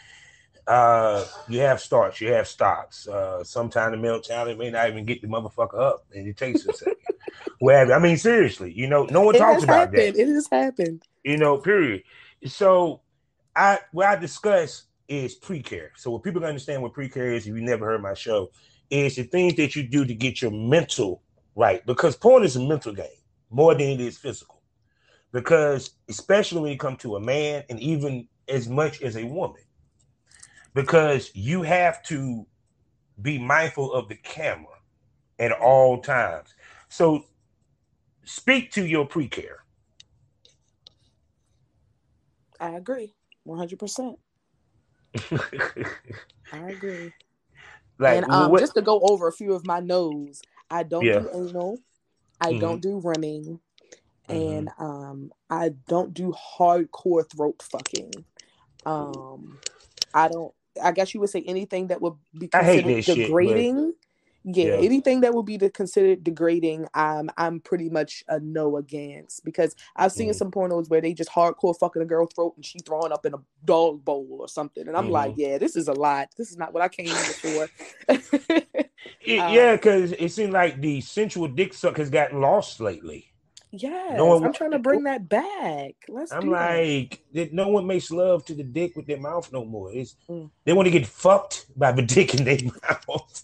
Uh, 0.65 1.25
you 1.47 1.59
have 1.59 1.79
starts, 1.79 2.19
you 2.19 2.31
have 2.33 2.47
stops. 2.47 3.07
Uh, 3.07 3.43
sometimes 3.43 3.91
the 3.91 3.97
male 3.97 4.19
talent 4.19 4.59
may 4.59 4.69
not 4.69 4.89
even 4.89 5.05
get 5.05 5.21
the 5.21 5.27
motherfucker 5.27 5.79
up, 5.79 6.05
and 6.13 6.27
it 6.27 6.35
takes 6.37 6.65
a 6.65 6.73
second. 6.73 6.95
Where 7.59 7.93
I 7.93 7.99
mean, 7.99 8.17
seriously, 8.17 8.71
you 8.73 8.87
know, 8.87 9.05
no 9.05 9.21
one 9.21 9.35
it 9.35 9.39
talks 9.39 9.63
about 9.63 9.93
happened. 9.93 10.15
that. 10.15 10.21
It 10.21 10.27
has 10.27 10.47
happened. 10.51 11.03
You 11.23 11.37
know, 11.37 11.57
period. 11.57 12.03
So, 12.45 13.01
I 13.55 13.79
what 13.91 14.07
I 14.07 14.15
discuss 14.17 14.83
is 15.07 15.35
pre-care. 15.35 15.91
So, 15.95 16.11
what 16.11 16.23
people 16.23 16.43
understand 16.43 16.81
what 16.81 16.93
pre-care 16.93 17.33
is, 17.33 17.47
if 17.47 17.55
you 17.55 17.61
never 17.61 17.85
heard 17.85 18.01
my 18.01 18.13
show, 18.13 18.49
is 18.89 19.15
the 19.15 19.23
things 19.23 19.55
that 19.55 19.75
you 19.75 19.83
do 19.83 20.05
to 20.05 20.13
get 20.13 20.41
your 20.41 20.51
mental 20.51 21.23
right. 21.55 21.85
Because 21.85 22.15
porn 22.15 22.43
is 22.43 22.55
a 22.55 22.61
mental 22.61 22.93
game 22.93 23.07
more 23.49 23.73
than 23.73 23.87
it 23.89 24.01
is 24.01 24.17
physical. 24.17 24.61
Because 25.31 25.91
especially 26.09 26.61
when 26.61 26.71
you 26.71 26.77
come 26.77 26.95
to 26.97 27.15
a 27.15 27.19
man 27.19 27.63
and 27.69 27.79
even 27.79 28.27
as 28.47 28.69
much 28.69 29.01
as 29.01 29.17
a 29.17 29.25
woman. 29.25 29.61
Because 30.73 31.31
you 31.33 31.63
have 31.63 32.03
to 32.03 32.45
be 33.21 33.37
mindful 33.37 33.93
of 33.93 34.07
the 34.07 34.15
camera 34.15 34.77
at 35.39 35.51
all 35.51 36.01
times. 36.01 36.53
So 36.89 37.25
speak 38.23 38.71
to 38.73 38.85
your 38.85 39.05
pre-care. 39.05 39.63
I 42.59 42.71
agree 42.71 43.13
100% 43.47 44.17
i 46.53 46.69
agree 46.69 47.11
like, 47.99 48.17
and 48.17 48.31
um, 48.31 48.51
what, 48.51 48.59
just 48.59 48.75
to 48.75 48.81
go 48.81 48.99
over 49.01 49.27
a 49.27 49.31
few 49.31 49.53
of 49.53 49.65
my 49.65 49.79
no's 49.79 50.41
i 50.69 50.83
don't 50.83 51.05
yeah. 51.05 51.19
do 51.19 51.29
anal 51.33 51.79
i 52.41 52.49
mm-hmm. 52.49 52.59
don't 52.59 52.81
do 52.81 52.99
running 52.99 53.59
Mm-hmm. 54.29 54.57
and 54.57 54.69
um 54.77 55.31
I 55.49 55.69
don't 55.87 56.13
do 56.13 56.33
hardcore 56.57 57.29
throat 57.29 57.63
fucking. 57.63 58.11
Um 58.85 59.59
I 60.13 60.27
don't 60.27 60.53
I 60.81 60.91
guess 60.91 61.13
you 61.13 61.19
would 61.21 61.29
say 61.29 61.43
anything 61.47 61.87
that 61.87 62.01
would 62.01 62.15
be 62.37 62.47
considered 62.47 63.05
degrading. 63.05 63.87
Shit. 63.87 63.95
Yeah, 64.49 64.65
yeah, 64.65 64.73
anything 64.75 65.21
that 65.21 65.33
would 65.33 65.45
be 65.45 65.57
considered 65.57 66.23
degrading, 66.23 66.87
I'm 66.93 67.29
I'm 67.37 67.59
pretty 67.59 67.89
much 67.89 68.23
a 68.29 68.39
no 68.39 68.77
against 68.77 69.43
because 69.43 69.75
I've 69.97 70.13
seen 70.13 70.29
mm. 70.29 70.35
some 70.35 70.51
pornos 70.51 70.89
where 70.89 71.01
they 71.01 71.13
just 71.13 71.29
hardcore 71.29 71.77
fucking 71.77 72.01
a 72.01 72.05
girl 72.05 72.27
throat 72.27 72.53
and 72.55 72.65
she 72.65 72.79
throwing 72.79 73.11
up 73.11 73.25
in 73.25 73.33
a 73.33 73.39
dog 73.65 74.05
bowl 74.05 74.37
or 74.39 74.47
something, 74.47 74.87
and 74.87 74.95
I'm 74.95 75.05
mm-hmm. 75.05 75.13
like, 75.13 75.33
yeah, 75.35 75.57
this 75.57 75.75
is 75.75 75.89
a 75.89 75.93
lot. 75.93 76.29
This 76.37 76.49
is 76.49 76.57
not 76.57 76.73
what 76.73 76.81
I 76.81 76.87
came 76.87 77.07
here 77.07 77.67
for. 77.67 77.69
yeah, 79.25 79.75
because 79.75 80.13
um, 80.13 80.17
it 80.19 80.31
seems 80.31 80.53
like 80.53 80.79
the 80.79 81.01
sensual 81.01 81.49
dick 81.49 81.73
suck 81.73 81.97
has 81.97 82.09
gotten 82.09 82.39
lost 82.39 82.79
lately. 82.79 83.33
Yes, 83.71 84.17
no 84.17 84.43
I'm 84.43 84.53
trying 84.53 84.71
to 84.71 84.79
bring 84.79 85.03
that 85.03 85.27
back. 85.27 85.95
Let's. 86.07 86.31
I'm 86.31 86.49
like, 86.49 87.21
that. 87.33 87.53
no 87.53 87.67
one 87.67 87.85
makes 87.85 88.09
love 88.11 88.45
to 88.45 88.53
the 88.53 88.63
dick 88.63 88.95
with 88.95 89.07
their 89.07 89.19
mouth 89.19 89.51
no 89.51 89.65
more. 89.65 89.91
It's 89.91 90.15
mm. 90.29 90.49
they 90.63 90.73
want 90.73 90.85
to 90.85 90.91
get 90.91 91.05
fucked 91.05 91.65
by 91.75 91.91
the 91.91 92.01
dick 92.03 92.33
in 92.33 92.45
their 92.45 92.59
mouth. 92.63 93.43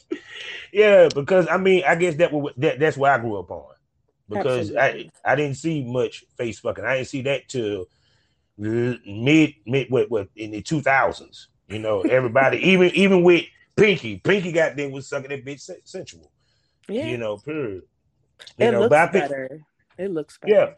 yeah, 0.72 1.08
because 1.14 1.46
I 1.48 1.58
mean, 1.58 1.84
I 1.86 1.96
guess 1.96 2.16
that, 2.16 2.32
that 2.56 2.78
that's 2.78 2.96
what 2.96 3.10
I 3.10 3.18
grew 3.18 3.38
up 3.38 3.50
on. 3.50 3.74
Because 4.28 4.70
Absolutely. 4.70 5.12
I 5.24 5.32
I 5.32 5.36
didn't 5.36 5.56
see 5.56 5.84
much 5.84 6.24
face 6.36 6.58
fucking. 6.60 6.84
I 6.84 6.96
didn't 6.96 7.08
see 7.08 7.22
that 7.22 7.48
till 7.48 7.86
mid 8.56 9.54
mid 9.66 9.90
what 9.90 10.10
what 10.10 10.28
in 10.36 10.52
the 10.52 10.62
two 10.62 10.80
thousands. 10.80 11.48
You 11.68 11.78
know, 11.78 12.00
everybody 12.02 12.58
even 12.70 12.90
even 12.94 13.22
with 13.22 13.44
Pinky, 13.76 14.18
Pinky 14.18 14.52
got 14.52 14.76
them 14.76 14.92
was 14.92 15.08
sucking 15.08 15.30
that 15.30 15.44
bitch 15.44 15.70
sensual. 15.84 16.30
Yeah. 16.88 17.06
You 17.06 17.18
know, 17.18 17.36
period. 17.36 17.82
You 18.58 18.66
it 18.66 18.70
know, 18.72 18.80
looks 18.80 18.90
but 18.90 18.98
I 18.98 19.06
think, 19.12 19.24
better. 19.24 19.60
It 19.98 20.10
looks 20.10 20.38
better. 20.38 20.54
Yeah, 20.54 20.70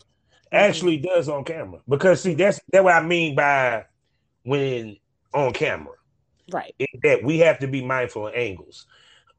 actually 0.52 0.98
does 0.98 1.28
on 1.28 1.44
camera 1.44 1.80
because 1.88 2.22
see 2.22 2.34
that's 2.34 2.60
that's 2.70 2.84
what 2.84 2.94
I 2.94 3.02
mean 3.02 3.34
by 3.34 3.84
when 4.44 4.96
on 5.32 5.52
camera. 5.52 5.94
Right. 6.52 6.74
that 7.02 7.24
we 7.24 7.38
have 7.38 7.60
to 7.60 7.66
be 7.66 7.82
mindful 7.82 8.28
of 8.28 8.34
angles. 8.34 8.86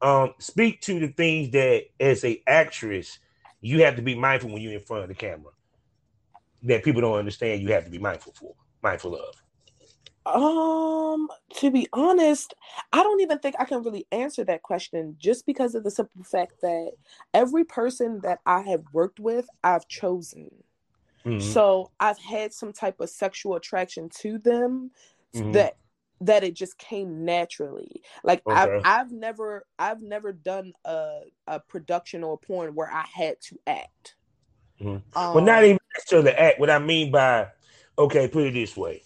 Um, 0.02 0.34
speak 0.40 0.80
to 0.82 0.98
the 0.98 1.08
things 1.08 1.50
that 1.52 1.84
as 2.00 2.24
a 2.24 2.42
actress 2.46 3.18
you 3.60 3.82
have 3.82 3.96
to 3.96 4.02
be 4.02 4.14
mindful 4.14 4.50
when 4.50 4.60
you're 4.60 4.72
in 4.72 4.80
front 4.80 5.04
of 5.04 5.08
the 5.08 5.14
camera 5.14 5.52
that 6.64 6.84
people 6.84 7.00
don't 7.00 7.18
understand 7.18 7.62
you 7.62 7.72
have 7.72 7.84
to 7.84 7.90
be 7.90 7.98
mindful 7.98 8.32
for 8.32 8.54
mindful 8.82 9.14
of 9.14 9.34
um, 10.26 11.28
to 11.54 11.70
be 11.70 11.88
honest, 11.92 12.54
I 12.92 13.02
don't 13.02 13.20
even 13.20 13.38
think 13.38 13.56
I 13.58 13.64
can 13.64 13.82
really 13.82 14.06
answer 14.10 14.44
that 14.44 14.62
question 14.62 15.16
just 15.18 15.46
because 15.46 15.74
of 15.74 15.84
the 15.84 15.90
simple 15.90 16.24
fact 16.24 16.54
that 16.62 16.92
every 17.32 17.64
person 17.64 18.20
that 18.22 18.40
I 18.44 18.60
have 18.62 18.84
worked 18.92 19.20
with, 19.20 19.46
I've 19.62 19.86
chosen. 19.88 20.50
Mm-hmm. 21.24 21.40
So 21.40 21.90
I've 22.00 22.18
had 22.18 22.52
some 22.52 22.72
type 22.72 23.00
of 23.00 23.10
sexual 23.10 23.56
attraction 23.56 24.08
to 24.20 24.38
them 24.38 24.90
mm-hmm. 25.34 25.52
that 25.52 25.76
that 26.22 26.44
it 26.44 26.54
just 26.54 26.78
came 26.78 27.24
naturally. 27.24 28.02
Like 28.24 28.42
okay. 28.46 28.56
I've 28.56 28.82
I've 28.84 29.12
never 29.12 29.66
I've 29.78 30.02
never 30.02 30.32
done 30.32 30.72
a 30.84 31.20
a 31.46 31.60
production 31.60 32.24
or 32.24 32.34
a 32.34 32.38
porn 32.38 32.74
where 32.74 32.90
I 32.90 33.04
had 33.12 33.40
to 33.42 33.58
act. 33.66 34.14
Mm-hmm. 34.80 35.18
Um, 35.18 35.34
well, 35.34 35.44
not 35.44 35.64
even 35.64 35.78
necessarily 35.94 36.32
act. 36.32 36.60
What 36.60 36.70
I 36.70 36.78
mean 36.78 37.10
by 37.10 37.48
okay, 37.98 38.28
put 38.28 38.46
it 38.46 38.54
this 38.54 38.76
way: 38.76 39.02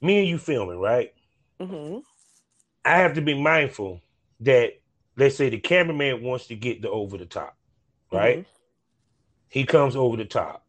me 0.00 0.20
and 0.20 0.28
you 0.28 0.38
filming, 0.38 0.78
right? 0.78 1.12
Mm-hmm. 1.60 1.98
I 2.84 2.98
have 2.98 3.14
to 3.14 3.20
be 3.20 3.40
mindful 3.40 4.00
that 4.40 4.74
let's 5.16 5.36
say 5.36 5.48
the 5.48 5.58
cameraman 5.58 6.22
wants 6.22 6.46
to 6.48 6.56
get 6.56 6.82
the 6.82 6.90
over 6.90 7.16
the 7.16 7.26
top, 7.26 7.56
right? 8.12 8.38
Mm-hmm. 8.38 8.50
He 9.48 9.64
comes 9.64 9.96
over 9.96 10.16
the 10.16 10.24
top. 10.24 10.66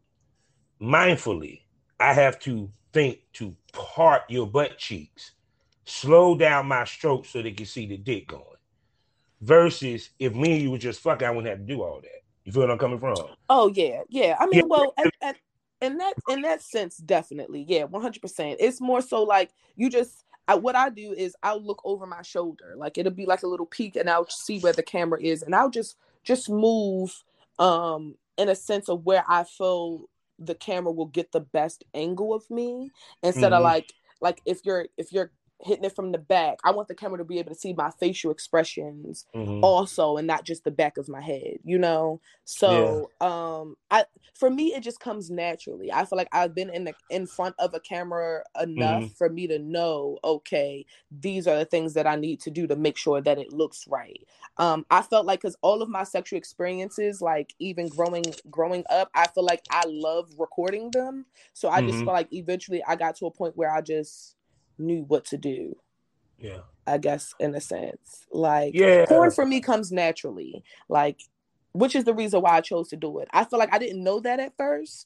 Mindfully, 0.80 1.62
I 2.00 2.12
have 2.14 2.38
to 2.40 2.70
think 2.92 3.20
to 3.34 3.54
part 3.72 4.22
your 4.28 4.46
butt 4.46 4.78
cheeks, 4.78 5.32
slow 5.84 6.36
down 6.36 6.66
my 6.66 6.84
stroke 6.84 7.26
so 7.26 7.42
they 7.42 7.52
can 7.52 7.66
see 7.66 7.86
the 7.86 7.96
dick 7.96 8.28
going. 8.28 8.44
Versus 9.40 10.10
if 10.18 10.34
me 10.34 10.54
and 10.54 10.62
you 10.62 10.70
were 10.70 10.78
just 10.78 11.00
fucking, 11.00 11.26
I 11.26 11.30
wouldn't 11.30 11.46
have 11.46 11.58
to 11.58 11.64
do 11.64 11.82
all 11.82 12.00
that. 12.00 12.22
You 12.44 12.52
feel 12.52 12.62
what 12.62 12.70
I'm 12.70 12.78
coming 12.78 12.98
from? 12.98 13.16
Oh 13.50 13.68
yeah, 13.74 14.00
yeah. 14.08 14.36
I 14.40 14.46
mean, 14.46 14.60
yeah. 14.60 14.66
well, 14.66 14.94
at, 14.96 15.12
at, 15.20 15.36
in 15.80 15.98
that 15.98 16.14
in 16.28 16.42
that 16.42 16.62
sense, 16.62 16.96
definitely, 16.96 17.64
yeah, 17.68 17.84
100. 17.84 18.20
percent 18.20 18.56
It's 18.60 18.80
more 18.80 19.00
so 19.00 19.22
like 19.22 19.50
you 19.76 19.90
just. 19.90 20.24
I, 20.50 20.54
what 20.54 20.74
I 20.74 20.88
do 20.88 21.12
is 21.12 21.36
I'll 21.42 21.62
look 21.62 21.82
over 21.84 22.06
my 22.06 22.22
shoulder, 22.22 22.72
like 22.74 22.96
it'll 22.96 23.12
be 23.12 23.26
like 23.26 23.42
a 23.42 23.46
little 23.46 23.66
peek, 23.66 23.96
and 23.96 24.08
I'll 24.08 24.26
see 24.30 24.60
where 24.60 24.72
the 24.72 24.82
camera 24.82 25.20
is, 25.20 25.42
and 25.42 25.54
I'll 25.54 25.68
just 25.68 25.96
just 26.24 26.48
move 26.48 27.22
um 27.58 28.14
in 28.38 28.48
a 28.48 28.54
sense 28.54 28.88
of 28.88 29.04
where 29.04 29.24
I 29.28 29.44
feel 29.44 30.08
the 30.38 30.54
camera 30.54 30.92
will 30.92 31.06
get 31.06 31.32
the 31.32 31.40
best 31.40 31.84
angle 31.92 32.32
of 32.32 32.48
me 32.50 32.90
instead 33.22 33.52
mm-hmm. 33.52 33.54
of 33.54 33.62
like 33.62 33.92
like 34.20 34.40
if 34.46 34.64
you're 34.64 34.86
if 34.96 35.12
you're 35.12 35.32
hitting 35.62 35.84
it 35.84 35.94
from 35.94 36.12
the 36.12 36.18
back. 36.18 36.58
I 36.64 36.70
want 36.70 36.88
the 36.88 36.94
camera 36.94 37.18
to 37.18 37.24
be 37.24 37.38
able 37.38 37.52
to 37.52 37.58
see 37.58 37.72
my 37.72 37.90
facial 37.90 38.30
expressions 38.30 39.26
mm-hmm. 39.34 39.64
also 39.64 40.16
and 40.16 40.26
not 40.26 40.44
just 40.44 40.64
the 40.64 40.70
back 40.70 40.98
of 40.98 41.08
my 41.08 41.20
head, 41.20 41.58
you 41.64 41.78
know? 41.78 42.20
So 42.44 43.10
yeah. 43.20 43.26
um 43.58 43.76
I 43.90 44.04
for 44.34 44.50
me 44.50 44.74
it 44.74 44.82
just 44.82 45.00
comes 45.00 45.30
naturally. 45.30 45.92
I 45.92 46.04
feel 46.04 46.16
like 46.16 46.28
I've 46.32 46.54
been 46.54 46.70
in 46.70 46.84
the 46.84 46.94
in 47.10 47.26
front 47.26 47.56
of 47.58 47.74
a 47.74 47.80
camera 47.80 48.44
enough 48.60 49.04
mm-hmm. 49.04 49.14
for 49.14 49.28
me 49.28 49.46
to 49.48 49.58
know, 49.58 50.18
okay, 50.22 50.86
these 51.10 51.46
are 51.48 51.56
the 51.56 51.64
things 51.64 51.94
that 51.94 52.06
I 52.06 52.16
need 52.16 52.40
to 52.42 52.50
do 52.50 52.66
to 52.68 52.76
make 52.76 52.96
sure 52.96 53.20
that 53.20 53.38
it 53.38 53.52
looks 53.52 53.86
right. 53.88 54.24
Um 54.58 54.86
I 54.90 55.02
felt 55.02 55.26
like 55.26 55.42
cuz 55.42 55.56
all 55.62 55.82
of 55.82 55.88
my 55.88 56.04
sexual 56.04 56.38
experiences 56.38 57.20
like 57.20 57.54
even 57.58 57.88
growing 57.88 58.24
growing 58.48 58.84
up, 58.90 59.10
I 59.14 59.26
feel 59.26 59.44
like 59.44 59.64
I 59.70 59.82
love 59.86 60.30
recording 60.38 60.90
them. 60.92 61.26
So 61.52 61.68
I 61.68 61.80
mm-hmm. 61.80 61.88
just 61.88 61.98
feel 61.98 62.12
like 62.12 62.32
eventually 62.32 62.82
I 62.84 62.94
got 62.94 63.16
to 63.16 63.26
a 63.26 63.30
point 63.30 63.56
where 63.56 63.72
I 63.72 63.80
just 63.80 64.36
knew 64.78 65.04
what 65.06 65.26
to 65.26 65.36
do. 65.36 65.76
Yeah. 66.38 66.60
I 66.86 66.98
guess 66.98 67.34
in 67.38 67.54
a 67.54 67.60
sense. 67.60 68.26
Like 68.32 68.74
yeah. 68.74 69.04
porn 69.06 69.30
for 69.30 69.44
me 69.44 69.60
comes 69.60 69.92
naturally. 69.92 70.62
Like 70.88 71.20
which 71.72 71.94
is 71.94 72.04
the 72.04 72.14
reason 72.14 72.40
why 72.40 72.56
I 72.56 72.60
chose 72.60 72.88
to 72.88 72.96
do 72.96 73.18
it. 73.18 73.28
I 73.32 73.44
feel 73.44 73.58
like 73.58 73.72
I 73.72 73.78
didn't 73.78 74.02
know 74.02 74.20
that 74.20 74.40
at 74.40 74.56
1st 74.56 75.04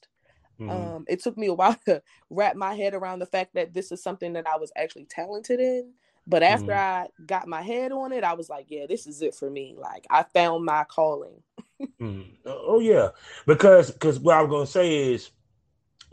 mm-hmm. 0.59 0.69
Um, 0.69 1.05
it 1.07 1.21
took 1.21 1.37
me 1.37 1.47
a 1.47 1.53
while 1.53 1.75
to 1.85 2.01
wrap 2.29 2.55
my 2.55 2.73
head 2.73 2.93
around 2.93 3.19
the 3.19 3.25
fact 3.25 3.53
that 3.55 3.73
this 3.73 3.91
is 3.91 4.01
something 4.01 4.33
that 4.33 4.47
I 4.47 4.57
was 4.57 4.71
actually 4.75 5.05
talented 5.05 5.59
in. 5.59 5.91
But 6.25 6.41
after 6.41 6.71
mm-hmm. 6.71 7.03
I 7.03 7.25
got 7.25 7.47
my 7.47 7.61
head 7.61 7.91
on 7.91 8.13
it, 8.13 8.23
I 8.23 8.33
was 8.33 8.49
like, 8.49 8.67
yeah, 8.69 8.85
this 8.87 9.07
is 9.07 9.21
it 9.21 9.35
for 9.35 9.49
me. 9.49 9.75
Like 9.77 10.07
I 10.09 10.23
found 10.23 10.63
my 10.63 10.85
calling. 10.85 11.41
mm-hmm. 11.81 12.21
Oh 12.45 12.79
yeah, 12.79 13.09
because 13.45 13.91
because 13.91 14.19
what 14.19 14.37
I 14.37 14.41
was 14.41 14.49
gonna 14.49 14.65
say 14.65 15.13
is 15.13 15.31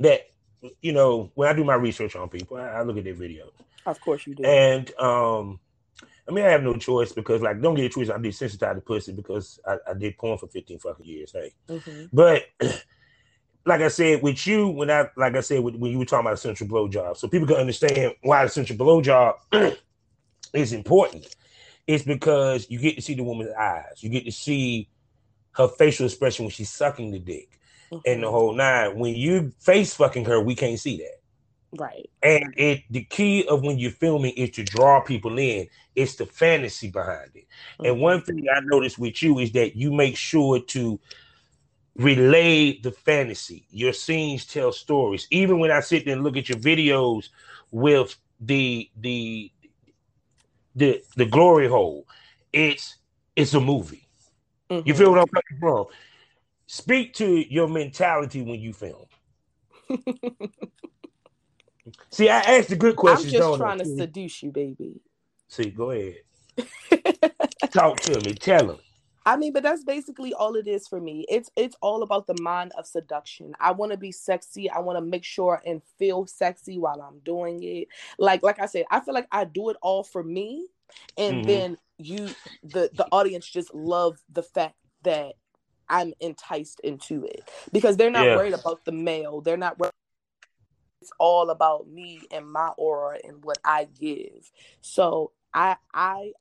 that 0.01 0.30
you 0.81 0.93
know, 0.93 1.31
when 1.35 1.49
I 1.49 1.53
do 1.53 1.65
my 1.65 1.75
research 1.75 2.17
on 2.17 2.29
people, 2.29 2.57
I, 2.57 2.69
I 2.69 2.83
look 2.83 2.97
at 2.99 3.05
their 3.05 3.15
videos. 3.15 3.53
Of 3.87 4.01
course 4.01 4.27
you 4.27 4.35
do. 4.35 4.45
And 4.45 4.93
um, 4.99 5.61
I 6.29 6.33
mean, 6.33 6.45
I 6.45 6.51
have 6.51 6.63
no 6.63 6.77
choice 6.77 7.13
because, 7.13 7.43
like, 7.43 7.61
don't 7.61 7.75
get 7.75 7.87
a 7.87 7.89
choice. 7.89 8.09
I'm 8.09 8.23
desensitized 8.23 8.75
to 8.77 8.81
pussy 8.81 9.13
because 9.13 9.59
I, 9.67 9.77
I, 9.89 9.95
did 9.95 10.17
porn 10.17 10.39
for 10.39 10.47
15 10.47 10.79
fucking 10.79 11.07
years. 11.07 11.33
Hey, 11.33 11.53
mm-hmm. 11.69 12.05
but 12.13 12.45
like 13.67 13.81
I 13.81 13.89
said, 13.89 14.23
with 14.23 14.47
you, 14.47 14.69
when 14.69 14.91
I, 14.91 15.07
like 15.17 15.35
I 15.35 15.41
said, 15.41 15.61
when 15.61 15.91
you 15.91 15.99
were 15.99 16.05
talking 16.05 16.27
about 16.27 16.35
a 16.35 16.39
central 16.39 16.69
blow 16.69 16.89
job, 16.89 17.17
so 17.17 17.27
people 17.27 17.49
can 17.49 17.57
understand 17.57 18.15
why 18.23 18.45
the 18.45 18.51
central 18.51 18.79
blow 18.79 19.01
job 19.01 19.37
is 20.55 20.73
important. 20.73 21.35
It's 21.87 22.05
because 22.05 22.71
you 22.71 22.79
get 22.79 22.97
to 22.97 23.03
see 23.03 23.15
the 23.15 23.25
woman's 23.25 23.53
eyes, 23.59 24.03
you 24.03 24.11
get 24.11 24.25
to 24.25 24.33
see 24.33 24.89
her 25.53 25.67
facial 25.67 26.07
expression 26.07 26.45
when 26.45 26.53
she's 26.53 26.71
sucking 26.71 27.11
the 27.11 27.19
dick 27.19 27.60
mm-hmm. 27.91 27.99
and 28.07 28.23
the 28.23 28.27
mm-hmm. 28.27 28.35
whole 28.35 28.55
nine. 28.55 28.99
When 28.99 29.15
you 29.15 29.53
face 29.59 29.95
fucking 29.95 30.25
her, 30.27 30.41
we 30.41 30.55
can't 30.55 30.79
see 30.79 30.99
that. 30.99 31.21
Right. 31.79 32.11
And 32.23 32.53
it 32.57 32.83
the 32.91 33.05
key 33.05 33.47
of 33.47 33.63
when 33.63 33.79
you're 33.79 33.93
filming 33.93 34.35
is 34.35 34.51
to 34.51 34.65
draw 34.65 35.01
people 35.01 35.39
in. 35.39 35.69
It's 35.95 36.17
the 36.17 36.27
fantasy 36.27 36.91
behind 36.91 37.31
it. 37.35 37.47
Mm-hmm. 37.79 37.87
And 37.87 38.01
one 38.01 38.23
thing 38.23 38.47
I 38.55 38.61
noticed 38.65 38.99
with 38.99 39.23
you 39.23 39.39
is 39.39 39.53
that 39.53 39.77
you 39.77 39.93
make 39.93 40.17
sure 40.17 40.61
to 40.61 40.99
relay 41.97 42.79
the 42.79 42.91
fantasy. 42.91 43.67
Your 43.71 43.93
scenes 43.93 44.47
tell 44.47 44.73
stories. 44.73 45.27
Even 45.31 45.59
when 45.59 45.71
I 45.71 45.81
sit 45.81 46.05
there 46.05 46.15
and 46.15 46.25
look 46.25 46.37
at 46.37 46.49
your 46.49 46.59
videos 46.59 47.29
with 47.71 48.17
the 48.41 48.91
the 48.97 49.53
the 50.75 51.03
the 51.17 51.27
glory 51.27 51.69
hole, 51.69 52.07
it's 52.53 52.97
it's 53.37 53.55
a 53.55 53.61
movie. 53.61 54.09
Mm-hmm. 54.71 54.89
You 54.89 54.95
feel 54.95 55.11
what 55.11 55.21
I'm 55.21 55.27
coming 55.29 55.61
from? 55.61 55.87
Speak 56.73 57.15
to 57.15 57.53
your 57.53 57.67
mentality 57.67 58.43
when 58.43 58.61
you 58.61 58.73
film. 58.73 59.07
See, 62.11 62.29
I 62.29 62.39
asked 62.39 62.71
a 62.71 62.77
good 62.77 62.95
question. 62.95 63.43
I'm 63.43 63.49
just 63.49 63.59
trying 63.59 63.79
to 63.81 63.85
seduce 63.85 64.41
you, 64.41 64.53
baby. 64.53 65.01
See, 65.49 65.71
go 65.71 65.91
ahead. 65.91 66.19
Talk 67.73 67.99
to 68.03 68.21
me. 68.21 68.35
Tell 68.35 68.69
them. 68.69 68.79
I 69.27 69.37
mean, 69.37 69.53
but 69.53 69.65
that's 69.65 69.83
basically 69.83 70.33
all 70.33 70.55
it 70.55 70.69
is 70.69 70.87
for 70.87 71.01
me. 71.01 71.27
It's 71.29 71.51
it's 71.57 71.75
all 71.81 72.05
about 72.05 72.29
the 72.29 72.41
mind 72.41 72.71
of 72.79 72.87
seduction. 72.87 73.53
I 73.59 73.73
want 73.73 73.91
to 73.91 73.99
be 73.99 74.13
sexy. 74.13 74.71
I 74.71 74.79
want 74.79 74.97
to 74.97 75.05
make 75.05 75.25
sure 75.25 75.61
and 75.67 75.83
feel 75.99 76.29
sexy 76.29 76.79
while 76.79 77.03
I'm 77.03 77.19
doing 77.25 77.65
it. 77.65 77.89
Like 78.17 78.45
like 78.45 78.61
I 78.61 78.67
said, 78.67 78.85
I 78.93 79.01
feel 79.01 79.15
like 79.15 79.27
I 79.33 79.45
do 79.45 79.71
it 79.71 79.77
all 79.83 80.05
for 80.05 80.23
me, 80.23 80.69
and 81.19 81.39
mm-hmm. 81.39 81.49
then 81.49 81.79
you 81.99 82.29
the 82.63 82.91
the 82.95 83.09
audience 83.11 83.51
just 83.51 83.75
love 83.75 84.23
the 84.33 84.45
fact 84.45 84.77
that 85.03 85.33
I'm 85.91 86.15
enticed 86.21 86.81
into 86.81 87.25
it 87.25 87.51
because 87.73 87.97
they're 87.97 88.11
not 88.11 88.25
yeah. 88.25 88.37
worried 88.37 88.55
about 88.55 88.85
the 88.85 88.93
male. 88.93 89.41
They're 89.41 89.57
not 89.57 89.79
worried. 89.79 89.93
It's 91.03 91.13
all 91.19 91.51
about 91.51 91.89
me 91.89 92.23
and 92.31 92.51
my 92.51 92.69
aura 92.77 93.19
and 93.25 93.45
what 93.45 93.59
I 93.65 93.89
give. 93.99 94.51
So 94.81 95.33
I 95.53 95.77
I 95.93 96.33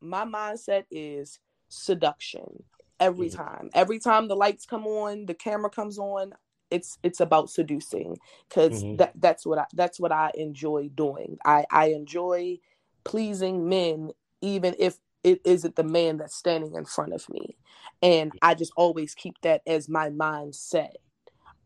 my 0.00 0.24
mindset 0.24 0.84
is 0.90 1.38
seduction 1.68 2.64
every 2.98 3.28
mm-hmm. 3.28 3.42
time. 3.42 3.70
Every 3.74 3.98
time 3.98 4.28
the 4.28 4.36
lights 4.36 4.66
come 4.66 4.86
on, 4.86 5.26
the 5.26 5.34
camera 5.34 5.70
comes 5.70 5.98
on, 5.98 6.32
it's 6.70 6.98
it's 7.02 7.20
about 7.20 7.50
seducing 7.50 8.16
because 8.48 8.82
mm-hmm. 8.82 8.96
that 8.96 9.12
that's 9.16 9.46
what 9.46 9.58
I 9.58 9.66
that's 9.74 10.00
what 10.00 10.12
I 10.12 10.32
enjoy 10.34 10.88
doing. 10.94 11.38
I 11.44 11.66
I 11.70 11.86
enjoy 11.88 12.58
pleasing 13.04 13.68
men 13.68 14.10
even 14.40 14.74
if 14.78 14.98
it 15.26 15.40
isn't 15.44 15.74
the 15.74 15.82
man 15.82 16.18
that's 16.18 16.36
standing 16.36 16.74
in 16.76 16.84
front 16.84 17.12
of 17.12 17.28
me 17.28 17.56
and 18.00 18.32
i 18.40 18.54
just 18.54 18.72
always 18.76 19.14
keep 19.14 19.34
that 19.42 19.60
as 19.66 19.88
my 19.88 20.08
mindset 20.08 20.94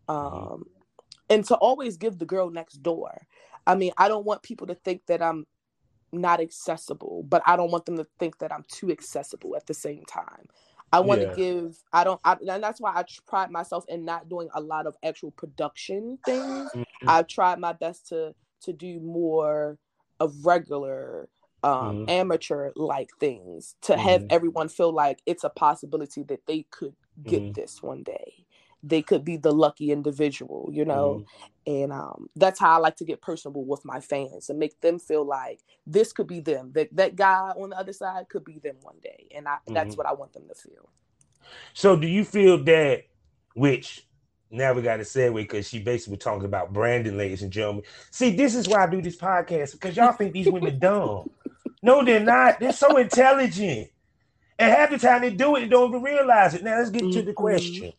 mm-hmm. 0.08 0.52
um 0.52 0.64
and 1.28 1.44
to 1.44 1.54
always 1.56 1.96
give 1.96 2.18
the 2.18 2.24
girl 2.24 2.50
next 2.50 2.82
door 2.82 3.26
i 3.66 3.74
mean 3.74 3.92
i 3.98 4.08
don't 4.08 4.24
want 4.24 4.42
people 4.42 4.66
to 4.66 4.74
think 4.74 5.02
that 5.06 5.22
i'm 5.22 5.46
not 6.12 6.40
accessible 6.40 7.24
but 7.28 7.42
i 7.46 7.54
don't 7.54 7.70
want 7.70 7.84
them 7.84 7.98
to 7.98 8.06
think 8.18 8.38
that 8.38 8.52
i'm 8.52 8.64
too 8.68 8.90
accessible 8.90 9.54
at 9.54 9.66
the 9.66 9.74
same 9.74 10.04
time 10.06 10.46
i 10.92 10.98
want 10.98 11.20
yeah. 11.20 11.28
to 11.28 11.36
give 11.36 11.76
i 11.92 12.02
don't 12.02 12.20
I, 12.24 12.36
and 12.48 12.62
that's 12.62 12.80
why 12.80 12.92
i 12.96 13.04
pride 13.28 13.50
myself 13.50 13.84
in 13.88 14.04
not 14.04 14.28
doing 14.28 14.48
a 14.54 14.60
lot 14.60 14.86
of 14.86 14.96
actual 15.04 15.30
production 15.32 16.18
things 16.24 16.70
mm-hmm. 16.74 17.08
i've 17.08 17.28
tried 17.28 17.60
my 17.60 17.74
best 17.74 18.08
to 18.08 18.34
to 18.62 18.72
do 18.72 19.00
more 19.00 19.78
of 20.18 20.44
regular 20.44 21.28
um, 21.62 21.72
mm-hmm. 21.72 22.10
amateur 22.10 22.70
like 22.76 23.10
things 23.18 23.76
to 23.82 23.92
mm-hmm. 23.92 24.02
have 24.02 24.26
everyone 24.30 24.68
feel 24.68 24.92
like 24.92 25.20
it's 25.26 25.44
a 25.44 25.50
possibility 25.50 26.22
that 26.24 26.46
they 26.46 26.66
could 26.70 26.94
get 27.22 27.42
mm-hmm. 27.42 27.52
this 27.52 27.82
one 27.82 28.02
day 28.02 28.44
they 28.82 29.02
could 29.02 29.24
be 29.24 29.36
the 29.36 29.52
lucky 29.52 29.92
individual 29.92 30.70
you 30.72 30.84
know 30.84 31.24
mm-hmm. 31.66 31.82
and 31.82 31.92
um, 31.92 32.28
that's 32.36 32.58
how 32.58 32.70
i 32.70 32.76
like 32.78 32.96
to 32.96 33.04
get 33.04 33.20
personable 33.20 33.64
with 33.64 33.84
my 33.84 34.00
fans 34.00 34.48
and 34.48 34.58
make 34.58 34.80
them 34.80 34.98
feel 34.98 35.24
like 35.24 35.60
this 35.86 36.12
could 36.12 36.26
be 36.26 36.40
them 36.40 36.72
that 36.72 36.88
that 36.94 37.14
guy 37.14 37.52
on 37.56 37.70
the 37.70 37.78
other 37.78 37.92
side 37.92 38.28
could 38.28 38.44
be 38.44 38.58
them 38.58 38.76
one 38.82 38.96
day 39.02 39.26
and 39.34 39.46
I, 39.46 39.58
that's 39.66 39.90
mm-hmm. 39.90 39.96
what 39.96 40.06
i 40.06 40.12
want 40.12 40.32
them 40.32 40.48
to 40.48 40.54
feel 40.54 40.88
so 41.74 41.96
do 41.96 42.06
you 42.06 42.24
feel 42.24 42.62
that 42.64 43.04
which 43.54 44.06
now 44.50 44.72
we 44.72 44.82
got 44.82 44.96
to 44.96 45.04
segue 45.04 45.34
because 45.34 45.68
she 45.68 45.78
basically 45.78 46.16
talking 46.16 46.44
about 46.44 46.72
branding, 46.72 47.16
ladies 47.16 47.42
and 47.42 47.52
gentlemen. 47.52 47.84
See, 48.10 48.34
this 48.34 48.56
is 48.56 48.68
why 48.68 48.82
I 48.82 48.88
do 48.88 49.00
this 49.00 49.16
podcast 49.16 49.72
because 49.72 49.96
y'all 49.96 50.12
think 50.12 50.32
these 50.32 50.50
women 50.50 50.78
dumb. 50.80 51.30
No, 51.82 52.04
they're 52.04 52.20
not. 52.20 52.60
They're 52.60 52.72
so 52.72 52.96
intelligent. 52.96 53.88
And 54.58 54.70
half 54.70 54.90
the 54.90 54.98
time 54.98 55.22
they 55.22 55.30
do 55.30 55.56
it, 55.56 55.60
they 55.60 55.68
don't 55.68 55.88
even 55.88 56.02
realize 56.02 56.54
it. 56.54 56.62
Now 56.62 56.78
let's 56.78 56.90
get 56.90 57.02
mm-hmm. 57.02 57.12
to 57.12 57.22
the 57.22 57.30
mm-hmm. 57.30 57.40
question. 57.40 57.92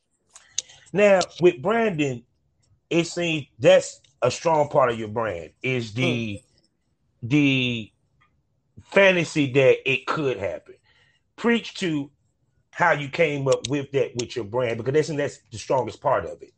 Now, 0.93 1.21
with 1.39 1.61
branding, 1.61 2.23
it 2.89 3.07
seems 3.07 3.47
that's 3.57 4.01
a 4.21 4.29
strong 4.29 4.69
part 4.69 4.91
of 4.91 4.99
your 4.99 5.07
brand 5.07 5.51
is 5.63 5.93
the 5.93 6.41
the 7.23 7.91
fantasy 8.83 9.51
that 9.53 9.89
it 9.89 10.05
could 10.05 10.37
happen. 10.37 10.75
Preach 11.35 11.73
to 11.75 12.11
how 12.71 12.91
you 12.91 13.09
came 13.09 13.47
up 13.47 13.67
with 13.69 13.91
that 13.91 14.11
with 14.15 14.35
your 14.35 14.45
brand 14.45 14.77
because 14.77 14.93
that's 14.93 15.09
that's 15.09 15.39
the 15.51 15.57
strongest 15.57 16.01
part 16.01 16.25
of 16.25 16.41
it. 16.41 16.53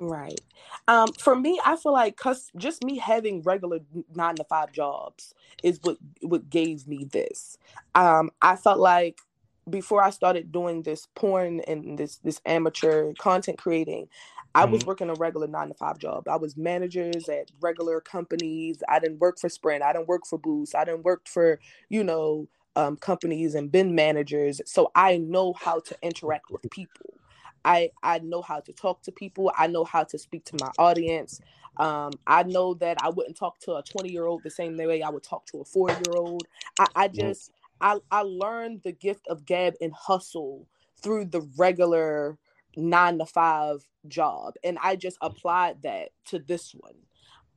Right. 0.00 0.40
Um, 0.88 1.12
for 1.12 1.36
me, 1.36 1.60
I 1.64 1.76
feel 1.76 1.92
like 1.92 2.16
cause 2.16 2.50
just 2.56 2.82
me 2.82 2.96
having 2.96 3.42
regular 3.42 3.80
nine 4.14 4.36
to 4.36 4.44
five 4.44 4.72
jobs 4.72 5.34
is 5.62 5.78
what 5.82 5.98
what 6.22 6.48
gave 6.48 6.88
me 6.88 7.04
this. 7.04 7.58
Um, 7.94 8.30
I 8.40 8.56
felt 8.56 8.78
like 8.78 9.20
before 9.68 10.02
I 10.02 10.08
started 10.10 10.50
doing 10.50 10.82
this 10.82 11.06
porn 11.14 11.60
and 11.68 11.98
this 11.98 12.16
this 12.24 12.40
amateur 12.46 13.12
content 13.18 13.58
creating, 13.58 14.08
I 14.54 14.62
mm-hmm. 14.62 14.72
was 14.72 14.86
working 14.86 15.10
a 15.10 15.14
regular 15.14 15.46
nine 15.46 15.68
to 15.68 15.74
five 15.74 15.98
job. 15.98 16.28
I 16.28 16.36
was 16.36 16.56
managers 16.56 17.28
at 17.28 17.50
regular 17.60 18.00
companies. 18.00 18.82
I 18.88 19.00
didn't 19.00 19.20
work 19.20 19.38
for 19.38 19.50
Sprint. 19.50 19.82
I 19.82 19.92
didn't 19.92 20.08
work 20.08 20.26
for 20.26 20.38
Boost. 20.38 20.74
I 20.74 20.84
didn't 20.84 21.04
work 21.04 21.28
for, 21.28 21.60
you 21.90 22.02
know, 22.02 22.48
um, 22.74 22.96
companies 22.96 23.54
and 23.54 23.70
been 23.70 23.94
managers. 23.94 24.60
So 24.64 24.90
I 24.94 25.18
know 25.18 25.52
how 25.52 25.80
to 25.80 25.96
interact 26.02 26.50
with 26.50 26.68
people. 26.70 27.19
I 27.64 27.90
I 28.02 28.18
know 28.20 28.42
how 28.42 28.60
to 28.60 28.72
talk 28.72 29.02
to 29.02 29.12
people. 29.12 29.52
I 29.56 29.66
know 29.66 29.84
how 29.84 30.04
to 30.04 30.18
speak 30.18 30.44
to 30.46 30.56
my 30.60 30.70
audience. 30.78 31.40
Um, 31.76 32.12
I 32.26 32.42
know 32.42 32.74
that 32.74 32.98
I 33.02 33.10
wouldn't 33.10 33.36
talk 33.36 33.58
to 33.60 33.74
a 33.74 33.82
20 33.82 34.10
year 34.10 34.26
old 34.26 34.42
the 34.42 34.50
same 34.50 34.76
way 34.76 35.02
I 35.02 35.08
would 35.08 35.22
talk 35.22 35.46
to 35.46 35.60
a 35.60 35.64
four 35.64 35.88
year 35.90 36.14
old. 36.16 36.42
I, 36.78 36.86
I 36.94 37.08
just 37.08 37.52
I, 37.80 37.98
I 38.10 38.22
learned 38.22 38.82
the 38.82 38.92
gift 38.92 39.26
of 39.28 39.46
gab 39.46 39.74
and 39.80 39.92
hustle 39.92 40.66
through 41.02 41.26
the 41.26 41.48
regular 41.56 42.38
nine 42.76 43.18
to 43.18 43.26
five 43.26 43.86
job. 44.08 44.54
And 44.62 44.78
I 44.82 44.96
just 44.96 45.16
applied 45.20 45.82
that 45.82 46.10
to 46.26 46.38
this 46.38 46.74
one. 46.74 46.94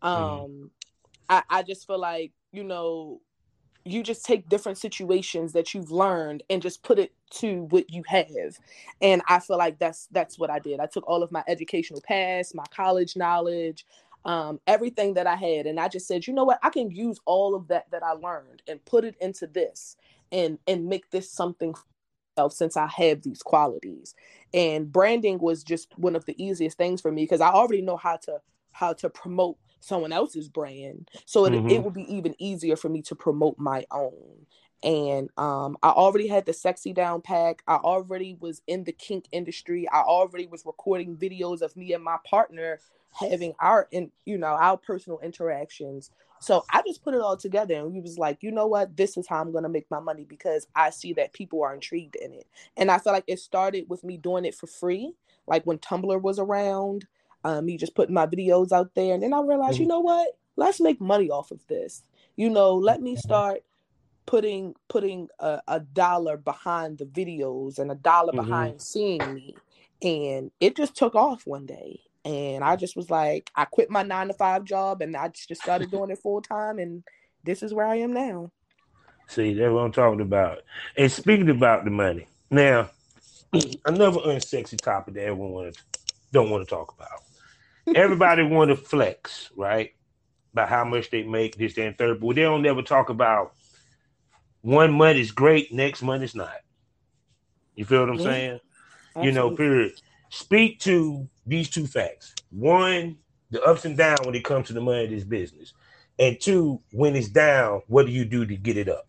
Mm-hmm. 0.02 0.44
Um. 0.44 0.72
I, 1.30 1.44
I 1.50 1.64
just 1.64 1.88
feel 1.88 2.00
like, 2.00 2.32
you 2.52 2.64
know, 2.64 3.22
you 3.86 4.04
just 4.04 4.26
take 4.26 4.48
different 4.48 4.78
situations 4.78 5.54
that 5.54 5.74
you've 5.74 5.92
learned 5.92 6.44
and 6.50 6.62
just 6.62 6.84
put 6.84 7.00
it 7.00 7.12
to 7.34 7.64
what 7.70 7.90
you 7.90 8.04
have 8.06 8.58
and 9.02 9.22
i 9.28 9.40
feel 9.40 9.58
like 9.58 9.80
that's 9.80 10.08
that's 10.12 10.38
what 10.38 10.50
i 10.50 10.60
did 10.60 10.80
i 10.80 10.86
took 10.86 11.08
all 11.08 11.24
of 11.24 11.32
my 11.32 11.44
educational 11.48 12.02
past 12.02 12.56
my 12.56 12.66
college 12.74 13.16
knowledge 13.16 13.86
um, 14.26 14.62
everything 14.68 15.16
that 15.16 15.28
i 15.28 15.36
had 15.36 15.66
and 15.66 15.80
i 15.80 15.88
just 15.90 16.08
said 16.08 16.26
you 16.26 16.34
know 16.34 16.46
what 16.46 16.60
i 16.64 16.70
can 16.70 16.90
use 16.90 17.20
all 17.26 17.56
of 17.56 17.68
that 17.68 17.90
that 17.92 18.04
i 18.04 18.12
learned 18.12 18.62
and 18.68 18.84
put 18.86 19.04
it 19.04 19.16
into 19.20 19.48
this 19.48 19.98
and 20.32 20.58
and 20.68 20.88
make 20.88 21.10
this 21.12 21.30
something 21.30 21.76
since 22.50 22.78
I 22.78 22.88
have 22.88 23.22
these 23.22 23.42
qualities. 23.42 24.16
And 24.54 24.92
branding 24.92 25.40
was 25.40 25.64
just 25.64 25.98
one 25.98 26.16
of 26.16 26.26
the 26.26 26.44
easiest 26.44 26.78
things 26.78 27.02
for 27.02 27.12
me 27.12 27.24
because 27.24 27.42
I 27.42 27.50
already 27.50 27.82
know 27.82 27.98
how 27.98 28.18
to 28.18 28.40
how 28.72 28.94
to 28.94 29.10
promote 29.10 29.58
someone 29.80 30.12
else's 30.12 30.48
brand. 30.48 31.10
So 31.26 31.46
it, 31.46 31.52
mm-hmm. 31.52 31.70
it 31.70 31.84
would 31.84 31.94
be 31.94 32.12
even 32.14 32.36
easier 32.40 32.76
for 32.76 32.90
me 32.90 33.02
to 33.04 33.16
promote 33.16 33.60
my 33.60 33.86
own. 33.92 34.46
And 34.84 35.30
um, 35.38 35.78
I 35.82 35.90
already 35.90 36.28
had 36.28 36.46
the 36.46 36.54
sexy 36.54 36.94
down 36.94 37.22
pack. 37.22 37.64
I 37.68 37.76
already 37.76 38.38
was 38.40 38.62
in 38.68 38.84
the 38.84 38.92
kink 38.92 39.26
industry. 39.32 39.88
I 39.90 40.02
already 40.02 40.48
was 40.48 40.66
recording 40.66 41.16
videos 41.16 41.62
of 41.62 41.76
me 41.78 41.94
and 41.94 42.04
my 42.04 42.18
partner 42.26 42.80
having 43.20 43.54
our 43.60 43.88
in 43.92 44.12
you 44.26 44.40
know 44.40 44.48
our 44.48 44.76
personal 44.76 45.20
interactions 45.20 46.10
so 46.44 46.66
I 46.70 46.82
just 46.86 47.02
put 47.06 47.14
it 47.14 47.22
all 47.22 47.38
together 47.38 47.74
and 47.76 47.94
we 47.94 48.02
was 48.02 48.18
like, 48.18 48.44
you 48.44 48.52
know 48.52 48.68
what? 48.68 48.98
This 48.98 49.16
is 49.16 49.26
how 49.28 49.40
I'm 49.40 49.54
going 49.54 49.64
to 49.64 49.70
make 49.70 49.90
my 49.90 50.02
money 50.02 50.26
because 50.26 50.68
I 50.76 50.90
see 50.90 51.14
that 51.14 51.32
people 51.32 51.64
are 51.64 51.74
intrigued 51.74 52.18
in 52.18 52.34
it. 52.34 52.46
And 52.76 52.92
I 52.92 52.98
feel 52.98 53.14
like 53.14 53.24
it 53.28 53.40
started 53.40 53.86
with 53.88 54.04
me 54.04 54.18
doing 54.18 54.44
it 54.44 54.54
for 54.54 54.68
free, 54.68 55.14
like 55.48 55.64
when 55.64 55.78
Tumblr 55.78 56.22
was 56.22 56.40
around, 56.40 57.08
um, 57.46 57.66
me 57.66 57.78
just 57.78 57.96
putting 57.96 58.14
my 58.14 58.28
videos 58.28 58.74
out 58.74 58.94
there. 58.94 59.14
And 59.14 59.24
then 59.24 59.34
I 59.34 59.40
realized, 59.40 59.76
mm-hmm. 59.76 59.84
you 59.84 59.88
know 59.88 60.02
what? 60.02 60.38
Let's 60.58 60.82
make 60.82 61.00
money 61.00 61.30
off 61.30 61.52
of 61.52 61.66
this. 61.68 62.04
You 62.36 62.50
know, 62.50 62.76
let 62.76 63.02
me 63.02 63.16
start 63.16 63.64
putting 64.26 64.76
putting 64.90 65.28
a, 65.40 65.62
a 65.68 65.80
dollar 65.80 66.38
behind 66.38 66.98
the 66.98 67.06
videos 67.06 67.80
and 67.80 67.92
a 67.92 67.96
dollar 67.96 68.32
mm-hmm. 68.34 68.46
behind 68.46 68.82
seeing 68.82 69.34
me. 69.34 69.56
And 70.02 70.52
it 70.60 70.76
just 70.76 70.96
took 70.96 71.16
off 71.16 71.48
one 71.48 71.66
day 71.66 72.02
and 72.26 72.64
I 72.64 72.76
just 72.76 72.96
was 72.96 73.10
like, 73.10 73.52
I 73.56 73.66
quit 73.66 73.90
my 73.90 74.04
nine 74.04 74.28
to 74.28 74.34
five 74.34 74.64
job 74.64 75.02
and 75.02 75.16
I 75.16 75.30
just 75.30 75.62
started 75.62 75.92
doing 75.92 76.10
it 76.10 76.20
full 76.20 76.42
time, 76.42 76.80
and 76.80 77.04
this 77.44 77.64
is 77.64 77.74
where 77.74 77.86
I 77.86 77.98
am 77.98 78.14
now. 78.14 78.52
See, 79.28 79.54
that's 79.54 79.72
what 79.72 79.82
I'm 79.82 79.92
talking 79.92 80.22
about. 80.22 80.60
And 80.98 81.12
speaking 81.12 81.50
about 81.50 81.86
the 81.86 81.92
money, 81.92 82.28
now 82.50 82.90
another 83.86 84.20
unsexy 84.20 84.78
topic 84.78 85.16
that 85.16 85.24
everyone 85.24 85.74
don't 86.32 86.50
want 86.50 86.68
to 86.68 86.70
talk 86.70 86.94
about. 86.94 87.96
Everybody 87.96 88.44
want 88.48 88.70
to 88.70 88.76
flex, 88.76 89.50
right? 89.56 89.94
About 90.54 90.70
how 90.70 90.84
much 90.84 91.10
they 91.10 91.24
make, 91.24 91.58
this, 91.58 91.74
that, 91.76 91.88
and 91.88 91.98
third, 91.98 92.20
but 92.22 92.36
they 92.36 92.42
don't 92.42 92.66
ever 92.66 92.82
talk 92.82 93.10
about 93.10 93.54
one 94.64 94.94
month 94.94 95.18
is 95.18 95.32
great, 95.32 95.72
next 95.74 96.02
month 96.02 96.24
is 96.24 96.34
not. 96.34 96.56
You 97.76 97.86
feel 97.86 98.00
what 98.02 98.10
I'm 98.10 98.16
yeah, 98.20 98.24
saying? 98.24 98.60
Absolutely. 99.10 99.28
You 99.28 99.36
know, 99.36 99.56
period. 99.56 100.02
Speak 100.30 100.80
to 100.80 101.30
these 101.46 101.70
two 101.70 101.86
facts. 101.86 102.34
One, 102.50 103.18
the 103.52 103.62
ups 103.62 103.86
and 103.86 103.98
downs 103.98 104.26
when 104.26 104.36
it 104.36 104.46
comes 104.46 104.68
to 104.68 104.74
the 104.74 104.82
money 104.82 105.04
of 105.04 105.10
this 105.10 105.26
business. 105.26 105.74
And 106.18 106.40
two, 106.40 106.82
when 106.92 107.16
it's 107.16 107.28
down, 107.28 107.82
what 107.88 108.06
do 108.06 108.12
you 108.12 108.24
do 108.24 108.46
to 108.46 108.56
get 108.56 108.78
it 108.78 108.88
up? 108.88 109.06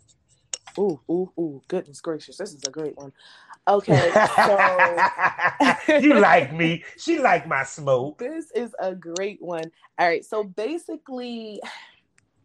Ooh, 0.76 1.00
ooh, 1.08 1.32
ooh, 1.38 1.62
goodness 1.68 2.00
gracious. 2.00 2.36
This 2.36 2.52
is 2.52 2.64
a 2.66 2.70
great 2.70 2.96
one. 2.96 3.12
Okay, 3.68 4.10
so 4.36 5.08
you 6.00 6.14
like 6.18 6.52
me. 6.52 6.82
She 6.98 7.20
like 7.20 7.46
my 7.46 7.62
smoke. 7.62 8.18
This 8.18 8.50
is 8.50 8.74
a 8.80 8.94
great 8.94 9.40
one. 9.40 9.70
All 9.98 10.08
right. 10.08 10.24
So 10.24 10.44
basically, 10.44 11.60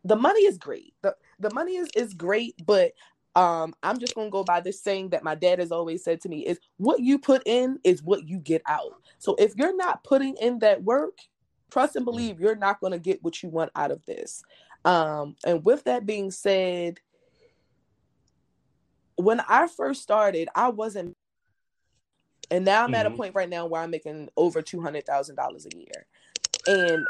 the 0.05 0.15
money 0.15 0.41
is 0.41 0.57
great. 0.57 0.93
The 1.01 1.15
the 1.39 1.53
money 1.53 1.75
is, 1.75 1.89
is 1.95 2.13
great, 2.13 2.55
but 2.65 2.93
um 3.35 3.73
i'm 3.83 3.99
just 3.99 4.15
going 4.15 4.27
to 4.27 4.31
go 4.31 4.43
by 4.43 4.59
this 4.59 4.81
saying 4.81 5.09
that 5.09 5.23
my 5.23 5.35
dad 5.35 5.59
has 5.59 5.71
always 5.71 6.03
said 6.03 6.19
to 6.19 6.29
me 6.29 6.45
is 6.45 6.59
what 6.77 6.99
you 6.99 7.19
put 7.19 7.43
in 7.45 7.77
is 7.83 8.01
what 8.01 8.27
you 8.27 8.39
get 8.39 8.61
out 8.67 8.93
so 9.19 9.35
if 9.37 9.53
you're 9.55 9.75
not 9.75 10.03
putting 10.03 10.35
in 10.37 10.59
that 10.59 10.83
work 10.83 11.17
trust 11.69 11.95
and 11.95 12.05
believe 12.05 12.39
you're 12.39 12.55
not 12.55 12.79
going 12.79 12.91
to 12.91 12.99
get 12.99 13.23
what 13.23 13.41
you 13.43 13.49
want 13.49 13.71
out 13.75 13.91
of 13.91 14.03
this 14.05 14.43
um 14.85 15.35
and 15.45 15.63
with 15.63 15.83
that 15.83 16.05
being 16.05 16.31
said 16.31 16.99
when 19.15 19.39
i 19.47 19.67
first 19.67 20.01
started 20.01 20.49
i 20.55 20.67
wasn't 20.67 21.15
and 22.49 22.65
now 22.65 22.81
i'm 22.83 22.87
mm-hmm. 22.87 22.95
at 22.95 23.05
a 23.05 23.09
mm-hmm. 23.09 23.17
point 23.17 23.35
right 23.35 23.49
now 23.49 23.67
where 23.67 23.81
i'm 23.81 23.91
making 23.91 24.27
over 24.37 24.61
$200000 24.61 25.37
a 25.37 25.77
year 25.77 26.05
and 26.65 27.05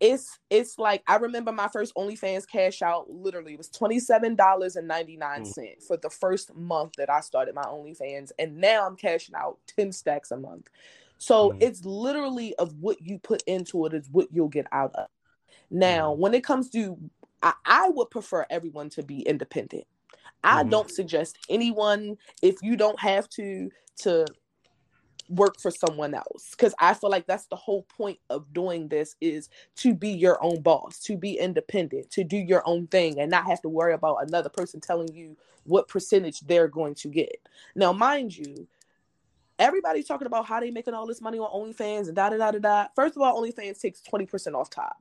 it's 0.00 0.38
it's 0.48 0.78
like 0.78 1.02
I 1.08 1.16
remember 1.16 1.50
my 1.52 1.68
first 1.68 1.94
OnlyFans 1.96 2.46
cash 2.48 2.82
out 2.82 3.10
literally 3.10 3.54
it 3.54 3.58
was 3.58 3.68
twenty 3.68 3.98
seven 3.98 4.36
dollars 4.36 4.76
and 4.76 4.86
ninety 4.86 5.16
nine 5.16 5.44
cent 5.44 5.80
mm. 5.80 5.86
for 5.86 5.96
the 5.96 6.10
first 6.10 6.54
month 6.54 6.94
that 6.98 7.10
I 7.10 7.20
started 7.20 7.54
my 7.54 7.64
OnlyFans, 7.64 8.30
and 8.38 8.58
now 8.58 8.86
I'm 8.86 8.96
cashing 8.96 9.34
out 9.34 9.58
ten 9.66 9.92
stacks 9.92 10.30
a 10.30 10.36
month. 10.36 10.68
So 11.18 11.50
mm. 11.50 11.58
it's 11.60 11.84
literally 11.84 12.54
of 12.56 12.74
what 12.78 13.02
you 13.02 13.18
put 13.18 13.42
into 13.46 13.86
it 13.86 13.94
is 13.94 14.08
what 14.10 14.28
you'll 14.30 14.48
get 14.48 14.66
out 14.70 14.94
of. 14.94 15.08
Now, 15.70 16.14
mm. 16.14 16.18
when 16.18 16.34
it 16.34 16.44
comes 16.44 16.70
to, 16.70 16.96
I, 17.42 17.54
I 17.64 17.88
would 17.88 18.10
prefer 18.10 18.46
everyone 18.50 18.90
to 18.90 19.02
be 19.02 19.22
independent. 19.22 19.84
I 20.44 20.62
mm. 20.62 20.70
don't 20.70 20.90
suggest 20.90 21.38
anyone 21.48 22.16
if 22.42 22.56
you 22.62 22.76
don't 22.76 23.00
have 23.00 23.28
to 23.30 23.70
to 24.02 24.26
work 25.28 25.58
for 25.60 25.70
someone 25.70 26.14
else. 26.14 26.50
Because 26.50 26.74
i 26.78 26.94
feel 26.94 27.10
like 27.10 27.26
that's 27.26 27.46
the 27.46 27.56
whole 27.56 27.82
point 27.96 28.18
of 28.30 28.52
doing 28.52 28.88
this 28.88 29.16
is 29.20 29.48
to 29.76 29.94
be 29.94 30.10
your 30.10 30.42
own 30.42 30.60
boss 30.62 30.98
to 31.00 31.16
be 31.16 31.38
independent 31.38 32.10
to 32.10 32.24
do 32.24 32.36
your 32.36 32.62
own 32.66 32.86
thing 32.86 33.18
and 33.20 33.30
not 33.30 33.46
have 33.46 33.60
to 33.62 33.68
worry 33.68 33.94
about 33.94 34.26
another 34.26 34.48
person 34.48 34.80
telling 34.80 35.12
you 35.14 35.36
what 35.64 35.88
percentage 35.88 36.40
they're 36.40 36.68
going 36.68 36.94
to 36.94 37.08
get. 37.08 37.48
Now 37.74 37.92
mind 37.92 38.36
you 38.36 38.66
everybody's 39.58 40.06
talking 40.06 40.26
about 40.26 40.46
how 40.46 40.60
they 40.60 40.70
making 40.70 40.94
all 40.94 41.06
this 41.06 41.20
money 41.20 41.38
on 41.38 41.50
onlyfans 41.50 42.06
and 42.06 42.16
da 42.16 42.30
da 42.30 42.36
da 42.36 42.50
da 42.52 42.58
da. 42.58 42.86
First 42.94 43.16
of 43.16 43.22
all 43.22 43.40
onlyfans 43.40 43.80
takes 43.80 44.00
20% 44.02 44.54
off 44.54 44.70
top. 44.70 44.96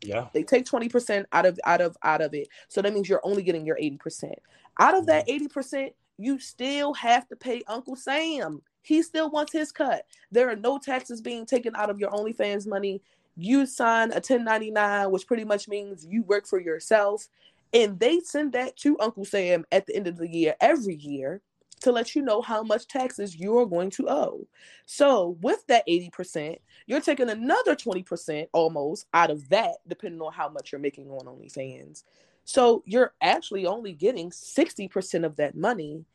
Yeah. 0.00 0.28
They 0.32 0.44
take 0.44 0.64
20% 0.64 1.24
out 1.32 1.44
of 1.44 1.58
out 1.64 1.80
of 1.80 1.96
out 2.02 2.20
of 2.20 2.32
it. 2.32 2.48
So 2.68 2.80
that 2.80 2.94
means 2.94 3.08
you're 3.08 3.20
only 3.24 3.42
getting 3.42 3.66
your 3.66 3.76
80% 3.76 4.34
out 4.78 4.96
of 4.96 5.06
that 5.06 5.26
80% 5.28 5.48
mm-hmm. 5.48 5.86
you 6.18 6.38
still 6.38 6.94
have 6.94 7.28
to 7.28 7.36
pay 7.36 7.62
uncle 7.66 7.96
sam 7.96 8.62
he 8.88 9.02
still 9.02 9.28
wants 9.28 9.52
his 9.52 9.70
cut. 9.70 10.06
There 10.32 10.48
are 10.48 10.56
no 10.56 10.78
taxes 10.78 11.20
being 11.20 11.44
taken 11.44 11.76
out 11.76 11.90
of 11.90 12.00
your 12.00 12.10
OnlyFans 12.10 12.66
money. 12.66 13.02
You 13.36 13.66
sign 13.66 14.12
a 14.12 14.14
1099, 14.14 15.10
which 15.10 15.26
pretty 15.26 15.44
much 15.44 15.68
means 15.68 16.06
you 16.08 16.22
work 16.22 16.46
for 16.46 16.58
yourself. 16.58 17.28
And 17.74 18.00
they 18.00 18.20
send 18.20 18.52
that 18.52 18.78
to 18.78 18.98
Uncle 18.98 19.26
Sam 19.26 19.66
at 19.70 19.86
the 19.86 19.94
end 19.94 20.06
of 20.06 20.16
the 20.16 20.26
year, 20.26 20.54
every 20.62 20.94
year, 20.94 21.42
to 21.80 21.92
let 21.92 22.16
you 22.16 22.22
know 22.22 22.40
how 22.40 22.62
much 22.62 22.88
taxes 22.88 23.36
you're 23.36 23.66
going 23.66 23.90
to 23.90 24.08
owe. 24.08 24.46
So, 24.86 25.36
with 25.42 25.66
that 25.66 25.86
80%, 25.86 26.56
you're 26.86 27.02
taking 27.02 27.28
another 27.28 27.76
20% 27.76 28.48
almost 28.54 29.04
out 29.12 29.30
of 29.30 29.50
that, 29.50 29.76
depending 29.86 30.22
on 30.22 30.32
how 30.32 30.48
much 30.48 30.72
you're 30.72 30.80
making 30.80 31.10
on 31.10 31.26
OnlyFans. 31.26 32.04
So, 32.46 32.82
you're 32.86 33.12
actually 33.20 33.66
only 33.66 33.92
getting 33.92 34.30
60% 34.30 35.26
of 35.26 35.36
that 35.36 35.54
money 35.54 36.06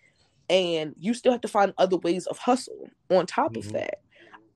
and 0.53 0.93
you 0.99 1.15
still 1.15 1.31
have 1.31 1.41
to 1.41 1.47
find 1.47 1.73
other 1.79 1.97
ways 1.97 2.27
of 2.27 2.37
hustle 2.37 2.87
on 3.09 3.25
top 3.25 3.53
mm-hmm. 3.53 3.67
of 3.67 3.73
that. 3.73 4.01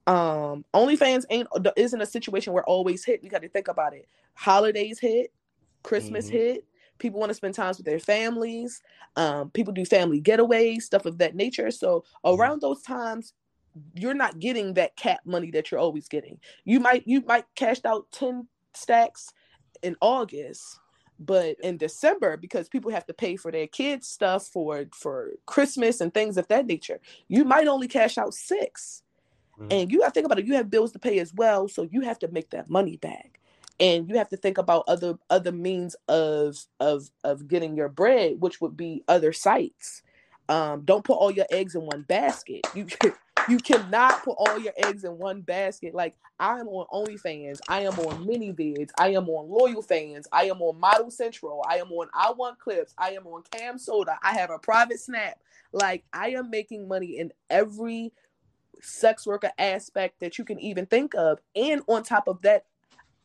Um, 0.05 0.63
OnlyFans 0.73 1.25
ain't 1.31 1.47
isn't 1.75 2.01
a 2.01 2.05
situation 2.05 2.53
where 2.53 2.63
always 2.63 3.03
hit. 3.03 3.23
You 3.23 3.29
got 3.31 3.41
to 3.41 3.49
think 3.49 3.67
about 3.67 3.93
it. 3.93 4.07
Holidays 4.36 4.99
hit, 4.99 5.33
Christmas 5.81 6.27
mm-hmm. 6.27 6.38
hit, 6.38 6.65
people 6.99 7.19
want 7.19 7.31
to 7.31 7.33
spend 7.33 7.55
times 7.55 7.77
with 7.77 7.88
their 7.88 7.99
families. 7.99 8.81
Um, 9.15 9.49
people 9.49 9.73
do 9.73 9.86
family 9.86 10.21
getaways, 10.21 10.83
stuff 10.83 11.07
of 11.07 11.17
that 11.17 11.36
nature. 11.36 11.71
So 11.71 12.05
mm-hmm. 12.23 12.39
around 12.39 12.62
those 12.62 12.83
times, 12.83 13.33
you're 13.95 14.13
not 14.13 14.39
getting 14.39 14.75
that 14.75 14.95
cap 14.95 15.21
money 15.25 15.49
that 15.51 15.71
you're 15.71 15.79
always 15.79 16.07
getting. 16.07 16.39
You 16.63 16.79
might 16.79 17.07
you 17.07 17.21
might 17.21 17.45
cashed 17.55 17.88
out 17.88 18.05
10 18.12 18.47
stacks 18.75 19.33
in 19.81 19.95
August, 19.99 20.79
but 21.19 21.60
in 21.62 21.77
December, 21.77 22.38
because 22.38 22.69
people 22.69 22.91
have 22.91 23.06
to 23.08 23.13
pay 23.13 23.36
for 23.36 23.51
their 23.51 23.67
kids' 23.67 24.08
stuff 24.08 24.45
for 24.47 24.86
for 24.93 25.32
Christmas 25.45 26.01
and 26.01 26.13
things 26.13 26.38
of 26.38 26.47
that 26.47 26.67
nature, 26.67 26.99
you 27.27 27.43
might 27.43 27.67
only 27.67 27.88
cash 27.88 28.17
out 28.17 28.34
6 28.34 29.03
mm-hmm. 29.60 29.67
And 29.71 29.91
you 29.91 30.01
have 30.01 30.13
to 30.13 30.19
think 30.19 30.25
about 30.25 30.39
it, 30.39 30.45
you 30.45 30.56
have 30.56 30.69
bills 30.69 30.91
to 30.93 30.99
pay 30.99 31.19
as 31.19 31.34
well. 31.34 31.67
So 31.67 31.88
you 31.91 32.01
have 32.01 32.19
to 32.19 32.27
make 32.27 32.51
that 32.51 32.69
money 32.69 32.97
back. 32.97 33.39
And 33.80 34.10
you 34.10 34.17
have 34.17 34.30
to 34.30 34.38
think 34.38 34.58
about 34.58 34.86
other 34.88 35.19
other 35.30 35.51
means 35.51 35.95
of 36.08 36.58
of 36.80 37.10
of 37.23 37.47
getting 37.47 37.75
your 37.75 37.89
bread, 37.89 38.38
which 38.39 38.60
would 38.60 38.75
be 38.75 39.03
other 39.08 39.34
sites. 39.34 40.01
Um, 40.49 40.82
don't 40.86 41.03
put 41.03 41.17
all 41.17 41.30
your 41.30 41.45
eggs 41.51 41.75
in 41.75 41.82
one 41.82 42.03
basket. 42.03 42.62
You 42.73 42.88
you 43.47 43.57
cannot 43.57 44.23
put 44.23 44.36
all 44.38 44.60
your 44.60 44.73
eggs 44.77 45.03
in 45.03 45.17
one 45.17 45.41
basket. 45.41 45.93
Like 45.93 46.15
I 46.39 46.60
am 46.60 46.67
on 46.67 46.86
OnlyFans, 46.93 47.60
I 47.67 47.81
am 47.81 47.93
on 47.99 48.25
ManyVids, 48.25 48.89
I 48.97 49.10
am 49.10 49.29
on 49.29 49.49
LoyalFans, 49.49 50.25
I 50.31 50.45
am 50.45 50.62
on 50.62 50.79
ModelCentro, 50.79 51.62
I 51.67 51.77
am 51.77 51.91
on 51.91 52.07
iWantClips, 52.10 52.93
I 52.97 53.12
am 53.12 53.25
on 53.27 53.43
CamSoda, 53.51 54.17
I 54.21 54.33
have 54.33 54.49
a 54.49 54.60
private 54.60 54.99
snap. 54.99 55.39
Like 55.71 56.03
I 56.13 56.29
am 56.29 56.49
making 56.49 56.88
money 56.88 57.17
in 57.17 57.31
every 57.49 58.13
sex 58.81 59.25
worker 59.25 59.51
aspect 59.57 60.19
that 60.19 60.38
you 60.38 60.45
can 60.45 60.60
even 60.60 60.86
think 60.86 61.15
of. 61.15 61.39
And 61.55 61.81
on 61.88 62.03
top 62.03 62.27
of 62.27 62.41
that, 62.41 62.65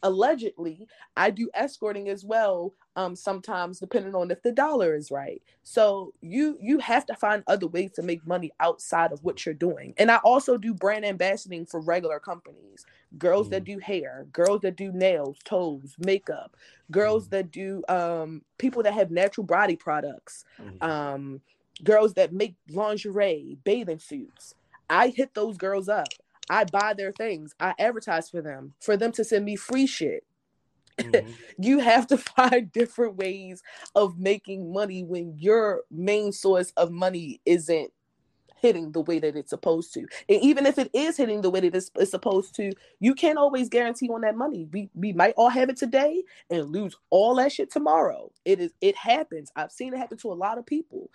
allegedly 0.03 0.87
i 1.17 1.31
do 1.31 1.49
escorting 1.55 2.09
as 2.09 2.25
well 2.25 2.75
um 2.97 3.17
sometimes 3.17 3.81
depending 3.81 4.15
on 4.15 4.31
if 4.31 4.43
the 4.43 4.53
dollar 4.53 4.95
is 4.95 5.11
right. 5.11 5.43
So 5.63 6.13
you 6.21 6.59
you 6.61 6.79
have 6.79 7.07
to 7.07 7.15
find 7.15 7.43
other 7.47 7.67
ways 7.67 7.93
to 7.93 8.03
make 8.03 8.27
money 8.27 8.53
outside 8.61 9.13
of 9.13 9.25
what 9.25 9.45
you're 9.47 9.55
doing. 9.55 9.95
And 9.99 10.11
i 10.11 10.17
also 10.19 10.57
do 10.57 10.75
brand 10.75 11.05
ambassadoring 11.05 11.69
for 11.71 11.81
regular 11.81 12.21
companies. 12.21 12.85
Girls 13.19 13.49
mm 13.49 13.51
that 13.53 13.65
do 13.65 13.79
hair 13.79 14.27
girls 14.33 14.61
that 14.63 14.77
do 14.77 14.93
nails 14.93 15.39
toes 15.45 15.95
makeup 15.99 16.57
girls 16.91 17.29
mm 17.29 17.31
that 17.31 17.51
do 17.51 17.83
um 17.89 18.43
people 18.59 18.83
that 18.83 18.95
have 18.95 19.11
natural 19.11 19.47
body 19.47 19.77
products 19.77 20.45
mm 20.61 20.83
um 20.87 21.41
girls 21.85 22.15
that 22.15 22.33
make 22.33 22.55
lingerie 22.71 23.59
bathing 23.65 23.99
suits. 23.99 24.55
I 24.91 25.09
hit 25.09 25.35
those 25.35 25.57
girls 25.57 25.89
up. 25.89 26.09
I 26.51 26.65
buy 26.65 26.95
their 26.95 27.13
things. 27.13 27.55
I 27.61 27.75
advertise 27.79 28.29
for 28.31 28.43
them 28.43 28.75
for 28.81 28.97
them 28.97 29.13
to 29.13 29.25
send 29.25 29.45
me 29.45 29.57
free 29.57 29.87
shit. 29.87 30.25
Mm-hmm. 30.99 31.31
you 31.59 31.79
have 31.79 32.07
to 32.09 32.19
find 32.37 32.73
different 32.73 33.17
ways 33.17 33.63
of 33.95 34.19
making 34.19 34.73
money 34.73 35.05
when 35.05 35.35
your 35.39 35.83
main 35.91 36.33
source 36.33 36.73
of 36.77 36.91
money 36.91 37.41
isn't 37.45 37.93
hitting 38.63 38.93
the 38.93 39.01
way 39.01 39.19
that 39.19 39.37
it's 39.37 39.51
supposed 39.51 39.93
to. 39.93 40.07
And 40.29 40.41
even 40.41 40.67
if 40.67 40.79
it 40.79 40.89
is 40.95 41.17
hitting 41.17 41.43
the 41.43 41.51
way 41.51 41.61
that 41.61 41.75
it's, 41.75 41.91
it's, 41.97 42.13
supposed 42.13 42.55
to, 42.55 42.73
you 43.01 43.15
can't 43.15 43.37
always 43.37 43.69
guarantee 43.69 44.09
on 44.09 44.21
that 44.21 44.37
money. 44.37 44.69
We 44.73 44.89
we 44.95 45.13
might 45.13 45.35
all 45.37 45.49
have 45.49 45.69
it 45.69 45.77
today 45.77 46.23
and 46.49 46.71
lose 46.71 46.97
all 47.11 47.35
that 47.37 47.53
shit 47.53 47.73
tomorrow. 47.73 48.31
It 48.45 48.61
is 48.61 48.73
it 48.81 48.97
happens. 48.97 49.51
I've 49.57 49.73
seen 49.73 49.93
it 49.93 49.99
happen 49.99 50.19
to 50.19 50.33
a 50.33 50.35
lot 50.35 50.59
of 50.59 50.65
people. 50.65 51.11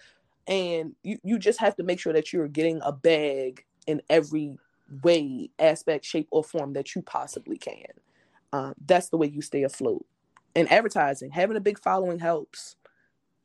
And 0.46 0.96
you, 1.04 1.18
you 1.24 1.40
just 1.40 1.60
have 1.60 1.76
to 1.76 1.84
make 1.84 2.00
sure 2.00 2.14
that 2.14 2.32
you're 2.32 2.48
getting 2.48 2.80
a 2.84 2.92
bag 2.92 3.66
in 3.86 4.02
every 4.10 4.58
way, 5.04 5.50
aspect, 5.60 6.06
shape, 6.06 6.28
or 6.32 6.44
form 6.44 6.74
that 6.74 6.96
you 6.96 7.02
possibly 7.02 7.58
can. 7.58 7.84
Uh, 8.54 8.74
that's 8.86 9.10
the 9.10 9.18
way 9.18 9.28
you 9.28 9.42
stay 9.42 9.64
afloat. 9.64 10.06
And 10.56 10.72
advertising, 10.72 11.32
having 11.32 11.58
a 11.58 11.62
big 11.62 11.80
following 11.80 12.20
helps. 12.20 12.76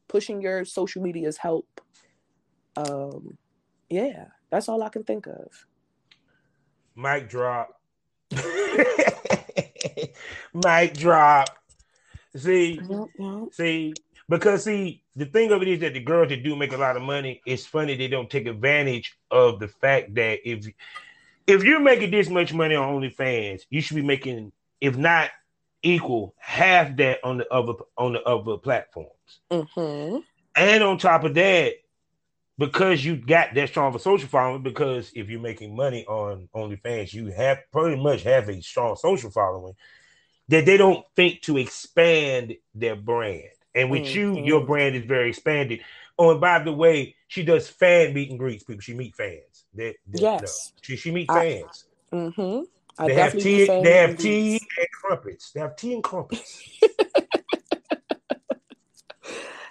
Pushing 0.08 0.40
your 0.42 0.64
social 0.64 1.02
medias 1.02 1.38
help. 1.38 1.80
Um, 2.76 3.38
yeah, 3.88 4.26
that's 4.50 4.68
all 4.68 4.82
I 4.82 4.88
can 4.88 5.04
think 5.04 5.26
of. 5.26 5.66
Mic 6.94 7.28
drop. 7.28 7.80
Mic 10.54 10.94
drop. 10.94 11.48
See, 12.36 12.80
yep, 12.88 13.08
yep. 13.18 13.48
see, 13.52 13.94
because 14.28 14.64
see, 14.64 15.02
the 15.14 15.26
thing 15.26 15.52
of 15.52 15.60
it 15.62 15.68
is 15.68 15.80
that 15.80 15.92
the 15.94 16.00
girls 16.00 16.30
that 16.30 16.42
do 16.42 16.56
make 16.56 16.72
a 16.72 16.78
lot 16.78 16.96
of 16.96 17.02
money, 17.02 17.42
it's 17.44 17.66
funny 17.66 17.96
they 17.96 18.08
don't 18.08 18.30
take 18.30 18.46
advantage 18.46 19.18
of 19.30 19.60
the 19.60 19.68
fact 19.68 20.14
that 20.14 20.38
if 20.48 20.66
if 21.46 21.64
you're 21.64 21.80
making 21.80 22.10
this 22.10 22.28
much 22.28 22.54
money 22.54 22.74
on 22.74 22.94
OnlyFans, 22.94 23.62
you 23.68 23.80
should 23.80 23.96
be 23.96 24.02
making, 24.02 24.52
if 24.82 24.96
not 24.96 25.30
equal, 25.82 26.34
half 26.38 26.96
that 26.96 27.20
on 27.24 27.38
the 27.38 27.48
other 27.50 27.74
on 27.96 28.12
the 28.12 28.22
other 28.24 28.58
platforms. 28.58 29.08
Mm-hmm. 29.50 30.18
And 30.56 30.82
on 30.82 30.98
top 30.98 31.24
of 31.24 31.34
that, 31.34 31.74
because 32.58 33.02
you 33.04 33.16
got 33.16 33.54
that 33.54 33.68
strong 33.68 33.88
of 33.88 33.94
a 33.94 34.00
social 34.00 34.28
following, 34.28 34.62
because 34.62 35.12
if 35.14 35.30
you're 35.30 35.40
making 35.40 35.74
money 35.74 36.04
on 36.06 36.48
OnlyFans, 36.54 37.14
you 37.14 37.28
have 37.28 37.58
pretty 37.72 38.02
much 38.02 38.24
have 38.24 38.48
a 38.48 38.60
strong 38.60 38.96
social 38.96 39.30
following 39.30 39.74
that 40.48 40.66
they 40.66 40.76
don't 40.76 41.06
think 41.14 41.42
to 41.42 41.56
expand 41.58 42.56
their 42.74 42.96
brand. 42.96 43.48
And 43.74 43.88
with 43.88 44.02
mm-hmm. 44.02 44.34
you, 44.38 44.44
your 44.44 44.66
brand 44.66 44.96
is 44.96 45.04
very 45.04 45.30
expanded. 45.30 45.80
Oh, 46.18 46.32
and 46.32 46.40
by 46.40 46.58
the 46.58 46.72
way, 46.72 47.14
she 47.28 47.44
does 47.44 47.68
fan 47.68 48.12
meet 48.12 48.30
and 48.30 48.38
greets 48.38 48.64
people. 48.64 48.82
She 48.82 48.94
meet 48.94 49.14
fans. 49.14 49.64
They 49.72 49.94
yes. 50.12 50.72
No. 50.74 50.80
She 50.82 50.96
she 50.96 51.12
meet 51.12 51.28
fans. 51.30 51.84
I, 52.12 52.16
mm-hmm. 52.16 52.62
I 52.98 53.08
they 53.08 53.14
have 53.14 53.32
tea. 53.32 53.66
They 53.66 53.92
have 53.92 54.18
tea 54.18 54.60
and 54.78 54.88
crumpets. 54.92 55.50
They 55.52 55.60
have 55.60 55.76
tea 55.76 55.94
and 55.94 56.04
crumpets. 56.04 56.62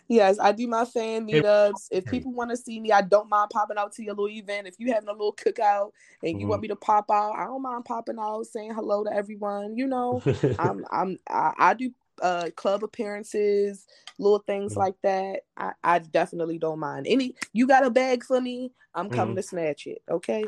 yes, 0.08 0.40
I 0.40 0.52
do 0.52 0.68
my 0.68 0.86
fan 0.86 1.28
meetups. 1.28 1.88
If 1.92 2.06
people 2.06 2.34
want 2.34 2.50
to 2.52 2.58
see 2.58 2.80
me, 2.80 2.92
I 2.92 3.02
don't 3.02 3.30
mind 3.30 3.50
popping 3.52 3.78
out 3.78 3.94
to 3.94 4.04
your 4.04 4.16
little 4.16 4.30
event. 4.30 4.68
If 4.68 4.76
you 4.80 4.92
having 4.94 5.10
a 5.10 5.14
little 5.14 5.34
cookout 5.36 5.92
and 6.24 6.34
you 6.34 6.40
mm-hmm. 6.40 6.50
want 6.50 6.62
me 6.64 6.68
to 6.70 6.76
pop 6.76 7.10
out, 7.12 7.36
I 7.36 7.46
don't 7.46 7.62
mind 7.62 7.86
popping 7.86 8.18
out, 8.20 8.46
saying 8.46 8.74
hello 8.74 9.04
to 9.04 9.14
everyone. 9.14 9.78
You 9.78 9.88
know, 9.88 10.22
I'm 10.60 10.86
I'm 10.92 11.18
I, 11.30 11.54
I 11.58 11.74
do 11.74 11.92
uh, 12.22 12.50
club 12.56 12.84
appearances, 12.84 13.86
little 14.18 14.40
things 14.40 14.72
mm-hmm. 14.72 14.80
like 14.82 14.96
that. 15.04 15.42
I, 15.58 15.72
I 15.84 16.00
definitely 16.00 16.58
don't 16.58 16.80
mind. 16.80 17.08
Any 17.08 17.36
you 17.54 17.68
got 17.68 17.86
a 17.86 17.90
bag 17.90 18.24
for 18.24 18.42
me, 18.42 18.72
I'm 18.94 19.10
coming 19.10 19.36
mm-hmm. 19.36 19.38
to 19.38 19.44
snatch 19.44 19.88
it. 19.88 20.02
Okay. 20.10 20.44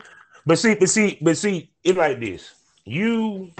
But 0.45 0.59
see, 0.59 0.75
but 0.75 0.89
see, 0.89 1.17
but 1.21 1.37
see, 1.37 1.71
it 1.83 1.95
like 1.95 2.19
this. 2.19 2.53
You 2.85 3.51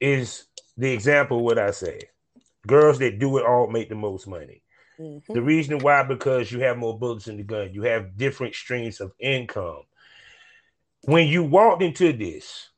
is 0.00 0.44
the 0.76 0.90
example 0.92 1.44
what 1.44 1.58
I 1.58 1.70
say. 1.70 2.00
Girls 2.66 2.98
that 2.98 3.18
do 3.18 3.38
it 3.38 3.46
all 3.46 3.68
make 3.68 3.88
the 3.88 3.94
most 3.94 4.26
money. 4.26 4.62
Mm-hmm. 4.98 5.32
The 5.32 5.42
reason 5.42 5.78
why 5.78 6.02
because 6.02 6.50
you 6.50 6.60
have 6.60 6.78
more 6.78 6.98
bullets 6.98 7.28
in 7.28 7.36
the 7.36 7.42
gun. 7.42 7.72
You 7.72 7.82
have 7.82 8.16
different 8.16 8.54
streams 8.54 9.00
of 9.00 9.12
income. 9.20 9.82
When 11.02 11.28
you 11.28 11.44
walked 11.44 11.82
into 11.82 12.12
this, 12.12 12.70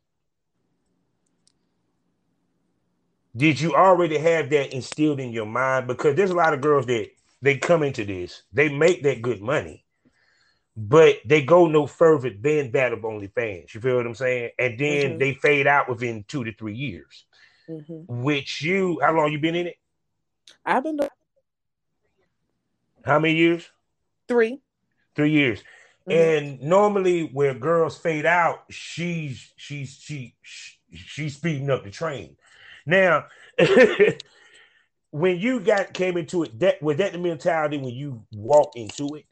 did 3.37 3.61
you 3.61 3.75
already 3.75 4.19
have 4.19 4.51
that 4.51 4.75
instilled 4.75 5.21
in 5.21 5.31
your 5.31 5.47
mind? 5.47 5.87
Because 5.87 6.17
there's 6.17 6.31
a 6.31 6.35
lot 6.35 6.53
of 6.53 6.61
girls 6.61 6.87
that 6.87 7.09
they 7.41 7.57
come 7.57 7.83
into 7.83 8.05
this, 8.05 8.43
they 8.53 8.69
make 8.69 9.03
that 9.05 9.23
good 9.23 9.41
money, 9.41 9.85
but 10.81 11.17
they 11.25 11.43
go 11.43 11.67
no 11.67 11.89
further 11.89 12.31
than 12.31 12.71
that 12.71 12.93
of 12.93 13.01
OnlyFans. 13.01 13.75
You 13.75 13.81
feel 13.81 13.97
what 13.97 14.07
I'm 14.07 14.15
saying? 14.15 14.51
And 14.61 14.79
then 14.79 15.11
mm-hmm. 15.11 15.19
they 15.19 15.35
fade 15.35 15.67
out 15.67 15.89
within 15.89 16.25
two 16.29 16.45
to 16.45 16.53
three 16.53 16.77
years. 16.77 17.25
Mm-hmm. 17.69 18.23
Which 18.23 18.63
you, 18.63 19.01
how 19.03 19.13
long 19.13 19.33
you 19.33 19.41
been 19.41 19.57
in 19.57 19.67
it? 19.67 19.77
I've 20.65 20.85
been. 20.85 21.01
How 23.05 23.19
many 23.19 23.35
years? 23.35 23.69
Three. 24.29 24.61
Three 25.17 25.33
years. 25.33 25.65
Mm-hmm. 26.09 26.13
And 26.13 26.63
normally, 26.63 27.25
where 27.25 27.55
girls 27.55 27.99
fade 27.99 28.25
out, 28.25 28.61
she's 28.71 29.53
she's 29.57 29.99
she 30.01 30.37
she's 30.93 31.35
speeding 31.35 31.71
up 31.71 31.83
the 31.83 31.91
train. 31.91 32.37
Now, 32.87 33.27
when 35.11 35.41
you 35.41 35.59
got 35.59 35.93
came 35.93 36.17
into 36.17 36.45
it, 36.45 36.57
that 36.61 36.81
was 36.81 36.99
that 36.99 37.13
the 37.13 37.19
mentality 37.19 37.79
when 37.79 37.95
you 37.95 38.25
walked 38.33 38.77
into 38.77 39.17
it? 39.17 39.27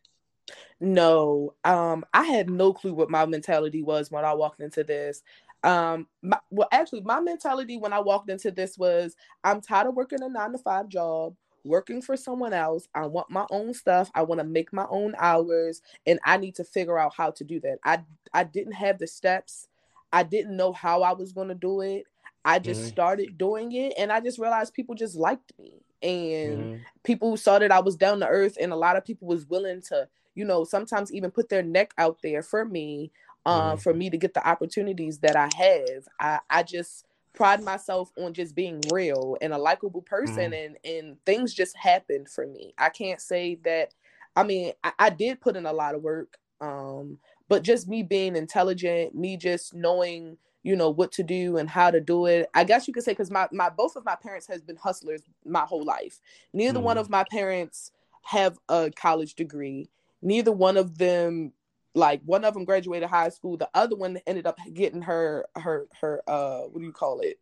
No, 0.80 1.54
um, 1.64 2.04
I 2.12 2.24
had 2.24 2.50
no 2.50 2.72
clue 2.72 2.92
what 2.92 3.10
my 3.10 3.24
mentality 3.26 3.82
was 3.82 4.10
when 4.10 4.24
I 4.24 4.34
walked 4.34 4.60
into 4.60 4.84
this. 4.84 5.22
Um, 5.62 6.06
my, 6.22 6.38
well, 6.50 6.68
actually, 6.70 7.00
my 7.00 7.20
mentality 7.20 7.78
when 7.78 7.92
I 7.92 8.00
walked 8.00 8.28
into 8.28 8.50
this 8.50 8.76
was 8.76 9.16
I'm 9.42 9.60
tired 9.60 9.86
of 9.86 9.94
working 9.94 10.22
a 10.22 10.28
nine 10.28 10.52
to 10.52 10.58
five 10.58 10.88
job, 10.88 11.34
working 11.64 12.02
for 12.02 12.16
someone 12.16 12.52
else. 12.52 12.88
I 12.94 13.06
want 13.06 13.30
my 13.30 13.46
own 13.50 13.72
stuff. 13.72 14.10
I 14.14 14.22
want 14.22 14.40
to 14.40 14.46
make 14.46 14.72
my 14.72 14.86
own 14.90 15.14
hours, 15.18 15.80
and 16.06 16.20
I 16.24 16.36
need 16.36 16.54
to 16.56 16.64
figure 16.64 16.98
out 16.98 17.14
how 17.16 17.30
to 17.30 17.44
do 17.44 17.58
that. 17.60 17.78
I 17.84 18.04
I 18.34 18.44
didn't 18.44 18.74
have 18.74 18.98
the 18.98 19.06
steps. 19.06 19.68
I 20.12 20.22
didn't 20.22 20.56
know 20.56 20.72
how 20.72 21.02
I 21.02 21.12
was 21.12 21.32
going 21.32 21.48
to 21.48 21.54
do 21.54 21.80
it. 21.80 22.04
I 22.46 22.60
just 22.60 22.80
mm-hmm. 22.80 22.90
started 22.90 23.36
doing 23.36 23.72
it 23.72 23.94
and 23.98 24.12
I 24.12 24.20
just 24.20 24.38
realized 24.38 24.72
people 24.72 24.94
just 24.94 25.16
liked 25.16 25.52
me 25.58 25.82
and 26.00 26.58
mm-hmm. 26.58 26.82
people 27.02 27.36
saw 27.36 27.58
that 27.58 27.72
I 27.72 27.80
was 27.80 27.96
down 27.96 28.20
to 28.20 28.28
earth 28.28 28.56
and 28.60 28.72
a 28.72 28.76
lot 28.76 28.96
of 28.96 29.04
people 29.04 29.26
was 29.26 29.46
willing 29.46 29.82
to, 29.88 30.08
you 30.36 30.44
know, 30.44 30.62
sometimes 30.62 31.12
even 31.12 31.32
put 31.32 31.48
their 31.48 31.64
neck 31.64 31.92
out 31.98 32.18
there 32.22 32.42
for 32.42 32.64
me, 32.64 33.10
uh, 33.44 33.72
mm-hmm. 33.72 33.80
for 33.80 33.92
me 33.92 34.10
to 34.10 34.16
get 34.16 34.34
the 34.34 34.46
opportunities 34.46 35.18
that 35.18 35.34
I 35.34 35.48
have. 35.56 36.06
I, 36.20 36.38
I 36.48 36.62
just 36.62 37.06
pride 37.36 37.62
myself 37.62 38.10
on 38.18 38.32
just 38.32 38.54
being 38.54 38.80
real 38.90 39.36
and 39.40 39.52
a 39.52 39.58
likable 39.58 40.02
person 40.02 40.52
mm-hmm. 40.52 40.54
and 40.54 40.76
and 40.84 41.24
things 41.26 41.52
just 41.52 41.76
happened 41.76 42.28
for 42.28 42.46
me 42.46 42.72
i 42.78 42.88
can't 42.88 43.20
say 43.20 43.58
that 43.62 43.92
i 44.34 44.42
mean 44.42 44.72
I, 44.82 44.92
I, 44.98 45.10
did 45.10 45.40
put 45.42 45.54
in 45.54 45.66
a 45.66 45.72
lot 45.72 45.94
of 45.94 46.02
work 46.02 46.38
um 46.62 47.18
but 47.48 47.62
just 47.62 47.88
me 47.88 48.02
being 48.02 48.36
intelligent 48.36 49.14
me 49.14 49.36
just 49.36 49.74
knowing 49.74 50.38
you 50.62 50.74
know 50.76 50.88
what 50.88 51.12
to 51.12 51.22
do 51.22 51.58
and 51.58 51.68
how 51.68 51.90
to 51.90 52.00
do 52.00 52.24
it 52.24 52.48
i 52.54 52.64
guess 52.64 52.88
you 52.88 52.94
could 52.94 53.04
say 53.04 53.12
because 53.12 53.30
my, 53.30 53.46
my 53.52 53.68
both 53.68 53.96
of 53.96 54.04
my 54.06 54.16
parents 54.16 54.46
has 54.46 54.62
been 54.62 54.76
hustlers 54.76 55.20
my 55.44 55.60
whole 55.60 55.84
life 55.84 56.20
neither 56.54 56.78
mm-hmm. 56.78 56.86
one 56.86 56.98
of 56.98 57.10
my 57.10 57.24
parents 57.30 57.92
have 58.22 58.58
a 58.70 58.90
college 58.96 59.34
degree 59.34 59.90
neither 60.22 60.52
one 60.52 60.76
of 60.76 60.98
them 60.98 61.52
like 61.94 62.20
one 62.24 62.44
of 62.44 62.54
them 62.54 62.64
graduated 62.66 63.08
high 63.08 63.30
school. 63.30 63.56
The 63.56 63.70
other 63.74 63.96
one 63.96 64.18
ended 64.26 64.46
up 64.46 64.58
getting 64.74 65.02
her 65.02 65.46
her 65.56 65.88
her 66.00 66.22
uh 66.26 66.60
what 66.62 66.80
do 66.80 66.84
you 66.86 66.92
call 66.92 67.20
it 67.20 67.38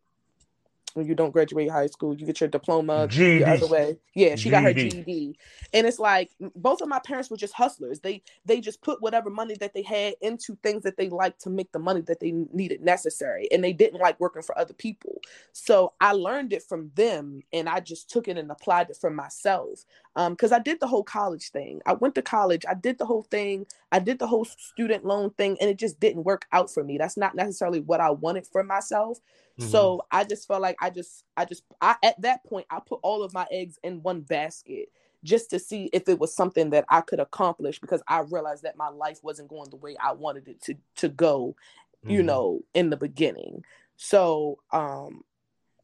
when 0.95 1.05
you 1.05 1.13
don't 1.13 1.31
graduate 1.31 1.69
high 1.69 1.87
school, 1.87 2.15
you 2.15 2.25
get 2.25 2.39
your 2.39 2.47
diploma 2.47 3.07
GED. 3.09 3.39
the 3.39 3.51
other 3.51 3.67
way. 3.67 3.97
Yeah, 4.13 4.35
she 4.35 4.45
GED. 4.45 4.51
got 4.51 4.63
her 4.63 4.73
GED. 4.73 5.37
And 5.73 5.85
it's 5.85 5.99
like 5.99 6.31
both 6.55 6.81
of 6.81 6.87
my 6.87 6.99
parents 6.99 7.29
were 7.29 7.35
just 7.35 7.53
hustlers. 7.53 7.99
They 7.99 8.23
they 8.45 8.61
just 8.61 8.81
put 8.81 9.01
whatever 9.01 9.29
money 9.29 9.55
that 9.59 9.73
they 9.73 9.81
had 9.81 10.15
into 10.21 10.57
things 10.63 10.83
that 10.83 10.95
they 10.95 11.09
liked 11.09 11.41
to 11.41 11.49
make 11.49 11.73
the 11.73 11.79
money 11.79 11.99
that 12.01 12.21
they 12.21 12.31
needed 12.31 12.81
necessary. 12.81 13.49
And 13.51 13.61
they 13.61 13.73
didn't 13.73 13.99
like 13.99 14.17
working 14.21 14.41
for 14.41 14.57
other 14.57 14.73
people. 14.73 15.19
So 15.51 15.91
I 15.99 16.13
learned 16.13 16.53
it 16.53 16.63
from 16.63 16.91
them 16.95 17.41
and 17.51 17.67
I 17.67 17.81
just 17.81 18.09
took 18.09 18.29
it 18.29 18.37
and 18.37 18.49
applied 18.49 18.89
it 18.89 18.95
for 18.95 19.09
myself. 19.09 19.83
Um, 20.15 20.33
because 20.33 20.53
I 20.53 20.59
did 20.59 20.79
the 20.79 20.87
whole 20.87 21.03
college 21.03 21.49
thing. 21.49 21.81
I 21.85 21.93
went 21.93 22.15
to 22.15 22.21
college, 22.21 22.63
I 22.69 22.73
did 22.73 22.99
the 22.99 23.05
whole 23.05 23.23
thing, 23.23 23.65
I 23.91 23.99
did 23.99 24.17
the 24.17 24.27
whole 24.27 24.45
student 24.45 25.03
loan 25.05 25.31
thing, 25.31 25.57
and 25.59 25.69
it 25.69 25.77
just 25.77 25.99
didn't 25.99 26.23
work 26.23 26.45
out 26.53 26.73
for 26.73 26.85
me. 26.85 26.97
That's 26.97 27.17
not 27.17 27.35
necessarily 27.35 27.81
what 27.81 27.99
I 27.99 28.11
wanted 28.11 28.47
for 28.47 28.63
myself. 28.63 29.19
Mm-hmm. 29.59 29.69
So 29.69 30.01
I 30.11 30.23
just 30.23 30.47
felt 30.47 30.61
like 30.61 30.75
I 30.81 30.89
just 30.89 31.23
I 31.37 31.45
just 31.45 31.63
I 31.81 31.95
at 32.03 32.21
that 32.21 32.43
point 32.43 32.65
I 32.69 32.79
put 32.85 32.99
all 33.03 33.23
of 33.23 33.33
my 33.33 33.47
eggs 33.51 33.79
in 33.83 34.01
one 34.03 34.21
basket 34.21 34.89
just 35.23 35.49
to 35.51 35.59
see 35.59 35.89
if 35.93 36.07
it 36.09 36.19
was 36.19 36.35
something 36.35 36.71
that 36.71 36.85
I 36.89 37.01
could 37.01 37.19
accomplish 37.19 37.79
because 37.79 38.03
I 38.07 38.19
realized 38.19 38.63
that 38.63 38.77
my 38.77 38.89
life 38.89 39.19
wasn't 39.23 39.49
going 39.49 39.69
the 39.69 39.77
way 39.77 39.95
I 40.01 40.11
wanted 40.11 40.47
it 40.47 40.61
to 40.63 40.75
to 40.97 41.09
go, 41.09 41.55
mm-hmm. 42.03 42.11
you 42.11 42.23
know, 42.23 42.63
in 42.73 42.89
the 42.89 42.97
beginning. 42.97 43.63
So 43.95 44.59
um 44.71 45.23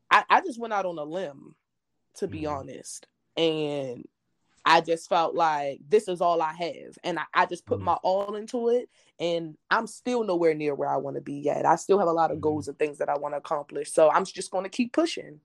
I, 0.09 0.26
I 0.30 0.41
just 0.41 0.59
went 0.59 0.74
out 0.74 0.86
on 0.86 0.97
a 0.97 1.03
limb 1.03 1.55
to 2.15 2.28
be 2.28 2.41
mm-hmm. 2.41 2.53
honest. 2.53 3.07
And 3.38 4.05
I 4.66 4.82
just 4.82 5.09
felt 5.09 5.36
like 5.36 5.80
this 5.88 6.07
is 6.07 6.22
all 6.22 6.41
I 6.41 6.53
have. 6.53 6.97
And 7.03 7.20
I, 7.20 7.24
I 7.34 7.45
just 7.45 7.66
put 7.66 7.78
mm-hmm. 7.78 7.86
my 7.86 7.97
all 8.03 8.36
into 8.36 8.70
it. 8.70 8.89
And 9.20 9.57
I'm 9.70 9.88
still 9.88 10.24
nowhere 10.24 10.53
near 10.53 10.76
where 10.76 10.89
I 10.89 10.97
want 10.97 11.16
to 11.16 11.22
be 11.22 11.36
yet. 11.36 11.66
I 11.66 11.76
still 11.76 11.99
have 11.99 12.07
a 12.07 12.12
lot 12.12 12.32
of 12.32 12.38
mm-hmm. 12.38 12.43
goals 12.43 12.68
and 12.68 12.78
things 12.78 12.97
that 12.99 13.09
I 13.09 13.18
want 13.18 13.34
to 13.34 13.38
accomplish. 13.38 13.91
So 13.91 14.09
I'm 14.09 14.26
just 14.26 14.51
going 14.51 14.64
to 14.64 14.70
keep 14.70 14.93
pushing. 14.93 15.39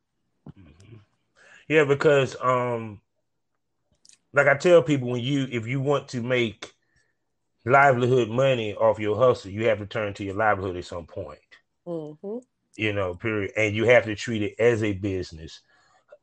Mm-hmm. 0.58 0.96
Yeah, 1.68 1.84
because 1.84 2.36
um 2.40 3.00
like 4.32 4.46
I 4.46 4.56
tell 4.56 4.82
people 4.82 5.08
when 5.08 5.22
you 5.22 5.48
if 5.50 5.66
you 5.66 5.80
want 5.80 6.08
to 6.08 6.22
make 6.22 6.72
livelihood 7.64 8.28
money 8.28 8.74
off 8.74 8.98
your 8.98 9.16
hustle, 9.16 9.50
you 9.50 9.66
have 9.66 9.78
to 9.78 9.86
turn 9.86 10.14
to 10.14 10.24
your 10.24 10.34
livelihood 10.34 10.76
at 10.76 10.84
some 10.84 11.06
point. 11.06 11.38
Mm-hmm. 11.86 12.38
You 12.76 12.92
know, 12.92 13.14
period. 13.14 13.52
And 13.56 13.74
you 13.74 13.84
have 13.86 14.04
to 14.04 14.14
treat 14.14 14.42
it 14.42 14.54
as 14.58 14.82
a 14.82 14.92
business. 14.92 15.60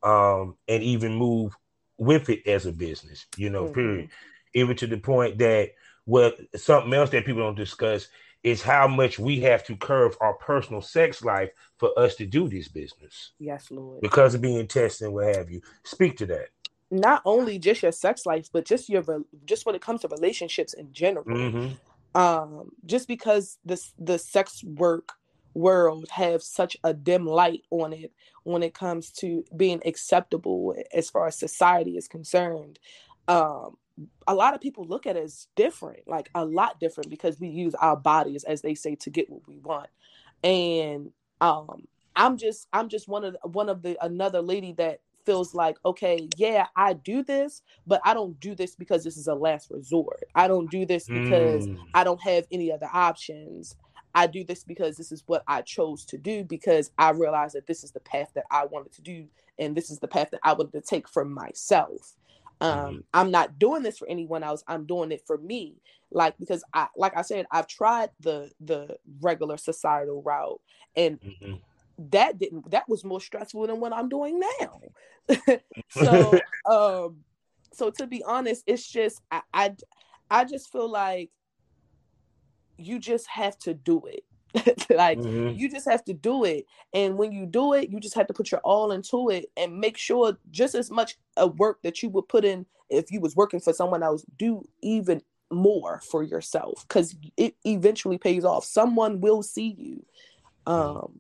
Um, 0.04 0.58
and 0.68 0.84
even 0.84 1.16
move 1.16 1.56
with 1.98 2.30
it 2.30 2.48
as 2.48 2.66
a 2.66 2.72
business, 2.72 3.26
you 3.38 3.50
know, 3.50 3.66
mm-hmm. 3.66 3.74
period. 3.74 4.10
Even 4.54 4.76
to 4.78 4.88
the 4.88 4.98
point 4.98 5.38
that 5.40 5.72
what 6.06 6.38
something 6.56 6.94
else 6.94 7.10
that 7.12 7.26
people 7.26 7.42
don't 7.42 7.56
discuss 7.56 8.08
is 8.44 8.62
how 8.62 8.88
much 8.88 9.18
we 9.18 9.40
have 9.40 9.64
to 9.66 9.76
curve 9.76 10.18
our 10.20 10.34
personal 10.34 10.82
sex 10.82 11.24
life 11.24 11.50
for 11.78 11.98
us 11.98 12.16
to 12.16 12.26
do 12.26 12.50
this 12.50 12.68
business. 12.68 13.32
Yes, 13.40 13.72
Lord. 13.72 14.02
Because 14.02 14.36
of 14.36 14.42
being 14.42 14.68
tested 14.68 15.06
and 15.06 15.14
what 15.14 15.36
have 15.36 15.50
you. 15.50 15.62
Speak 15.84 16.18
to 16.18 16.26
that. 16.28 16.50
Not 16.92 17.22
only 17.26 17.58
just 17.58 17.82
your 17.82 17.94
sex 17.94 18.26
life, 18.26 18.50
but 18.52 18.66
just 18.66 18.90
your 18.90 19.04
just 19.46 19.66
when 19.66 19.76
it 19.76 19.82
comes 19.82 20.02
to 20.02 20.08
relationships 20.10 20.74
in 20.74 20.92
general. 20.92 21.26
Mm-hmm. 21.26 22.20
Um, 22.20 22.72
just 22.86 23.08
because 23.08 23.58
this 23.66 23.94
the 23.98 24.20
sex 24.20 24.64
work 24.64 25.14
world 25.54 26.08
have 26.12 26.42
such 26.42 26.78
a 26.84 26.94
dim 26.94 27.26
light 27.26 27.64
on 27.70 27.94
it 27.94 28.12
when 28.44 28.64
it 28.64 28.74
comes 28.74 29.10
to 29.12 29.46
being 29.56 29.82
acceptable 29.86 30.76
as 30.94 31.10
far 31.10 31.28
as 31.28 31.38
society 31.38 31.98
is 31.98 32.08
concerned. 32.08 32.80
Um, 33.28 33.78
a 34.28 34.34
lot 34.34 34.56
of 34.56 34.62
people 34.62 34.86
look 34.86 35.06
at 35.06 35.16
it 35.16 35.24
as 35.24 35.48
different 35.56 36.00
like 36.08 36.30
a 36.34 36.44
lot 36.44 36.80
different 36.80 37.12
because 37.12 37.40
we 37.40 37.48
use 37.48 37.76
our 37.76 37.96
bodies 37.96 38.44
as 38.44 38.62
they 38.62 38.74
say 38.74 38.96
to 38.96 39.10
get 39.10 39.30
what 39.30 39.48
we 39.48 39.60
want. 39.60 39.90
And 40.44 41.12
um, 41.42 41.88
i'm 42.16 42.38
just 42.38 42.68
i'm 42.74 42.90
just 42.90 43.08
one 43.08 43.24
of 43.24 43.34
the, 43.34 43.48
one 43.50 43.70
of 43.70 43.82
the 43.82 43.98
another 44.04 44.42
lady 44.42 44.74
that 44.74 45.02
feels 45.26 45.56
like 45.56 45.78
okay 45.86 46.28
yeah 46.38 46.68
i 46.76 46.94
do 46.94 47.24
this 47.24 47.62
but 47.88 48.02
i 48.04 48.14
don't 48.14 48.40
do 48.40 48.54
this 48.56 48.76
because 48.76 49.04
this 49.04 49.16
is 49.16 49.28
a 49.28 49.34
last 49.34 49.72
resort. 49.72 50.24
I 50.36 50.48
don't 50.48 50.70
do 50.70 50.86
this 50.86 51.08
because 51.08 51.68
mm. 51.68 51.78
i 51.94 52.04
don't 52.04 52.22
have 52.22 52.46
any 52.52 52.72
other 52.72 52.90
options 52.92 53.76
I 54.16 54.28
do 54.28 54.44
this 54.44 54.64
because 54.64 54.98
this 54.98 55.12
is 55.12 55.24
what 55.26 55.44
I 55.48 55.62
chose 55.62 56.06
to 56.06 56.18
do 56.18 56.44
because 56.44 56.92
I 56.98 57.12
realized 57.12 57.56
that 57.56 57.68
this 57.68 57.84
is 57.84 57.92
the 57.92 58.00
path 58.00 58.32
that 58.36 58.46
I 58.52 58.66
wanted 58.66 58.94
to 58.94 59.02
do 59.02 59.28
and 59.60 59.76
this 59.76 59.90
is 59.90 60.00
the 60.00 60.08
path 60.08 60.30
that 60.32 60.40
I 60.44 60.54
wanted 60.54 60.74
to 60.74 60.82
take 60.82 61.08
for 61.08 61.26
myself. 61.26 62.16
Um, 62.62 62.78
mm-hmm. 62.78 62.98
I'm 63.14 63.32
not 63.32 63.60
doing 63.60 63.84
this 63.84 63.98
for 63.98 64.08
anyone 64.08 64.44
else. 64.44 64.64
I'm 64.68 64.86
doing 64.86 65.12
it 65.12 65.24
for 65.26 65.38
me. 65.38 65.76
Like 66.12 66.38
because 66.38 66.64
I 66.74 66.88
like 66.96 67.18
I 67.18 67.24
said, 67.24 67.48
I've 67.52 67.68
tried 67.68 68.12
the 68.20 68.52
the 68.62 68.98
regular 69.22 69.58
societal 69.58 70.22
route 70.22 70.62
and 70.96 71.20
mm-hmm. 71.20 71.56
that 72.12 72.38
didn't 72.38 72.70
that 72.70 72.88
was 72.88 73.04
more 73.04 73.22
stressful 73.22 73.68
than 73.68 73.80
what 73.80 73.94
I'm 73.94 74.10
doing 74.10 74.40
now. 74.60 74.82
so 75.90 76.40
um 76.66 77.18
so 77.74 77.90
to 77.90 78.06
be 78.06 78.24
honest, 78.24 78.64
it's 78.68 78.88
just 78.88 79.22
I, 79.32 79.42
I 79.54 79.76
I 80.30 80.46
just 80.46 80.72
feel 80.72 80.90
like 80.90 81.32
you 82.78 83.00
just 83.00 83.28
have 83.28 83.58
to 83.60 83.74
do 83.74 84.02
it. 84.08 84.24
like 84.92 85.18
mm-hmm. 85.18 85.58
you 85.58 85.68
just 85.68 85.90
have 85.90 86.06
to 86.06 86.14
do 86.14 86.44
it 86.44 86.68
and 86.94 87.18
when 87.18 87.32
you 87.32 87.44
do 87.44 87.74
it 87.74 87.90
you 87.90 88.00
just 88.00 88.14
have 88.14 88.28
to 88.28 88.34
put 88.34 88.52
your 88.52 88.60
all 88.60 88.92
into 88.92 89.30
it 89.32 89.46
and 89.58 89.80
make 89.80 89.98
sure 89.98 90.38
just 90.52 90.76
as 90.76 90.92
much 90.92 91.18
of 91.38 91.58
work 91.58 91.82
that 91.82 92.04
you 92.04 92.10
would 92.10 92.28
put 92.28 92.46
in 92.46 92.64
if 92.88 93.12
you 93.12 93.20
was 93.20 93.36
working 93.36 93.60
for 93.60 93.74
someone 93.74 94.04
else 94.04 94.24
do 94.38 94.64
even 94.84 95.20
more 95.50 96.00
for 96.04 96.22
yourself 96.22 96.86
because 96.88 97.16
it 97.36 97.56
eventually 97.66 98.20
pays 98.20 98.46
off 98.46 98.64
someone 98.64 99.20
will 99.22 99.42
see 99.42 99.76
you 99.76 100.06
mm-hmm. 100.68 100.98
um 100.98 101.20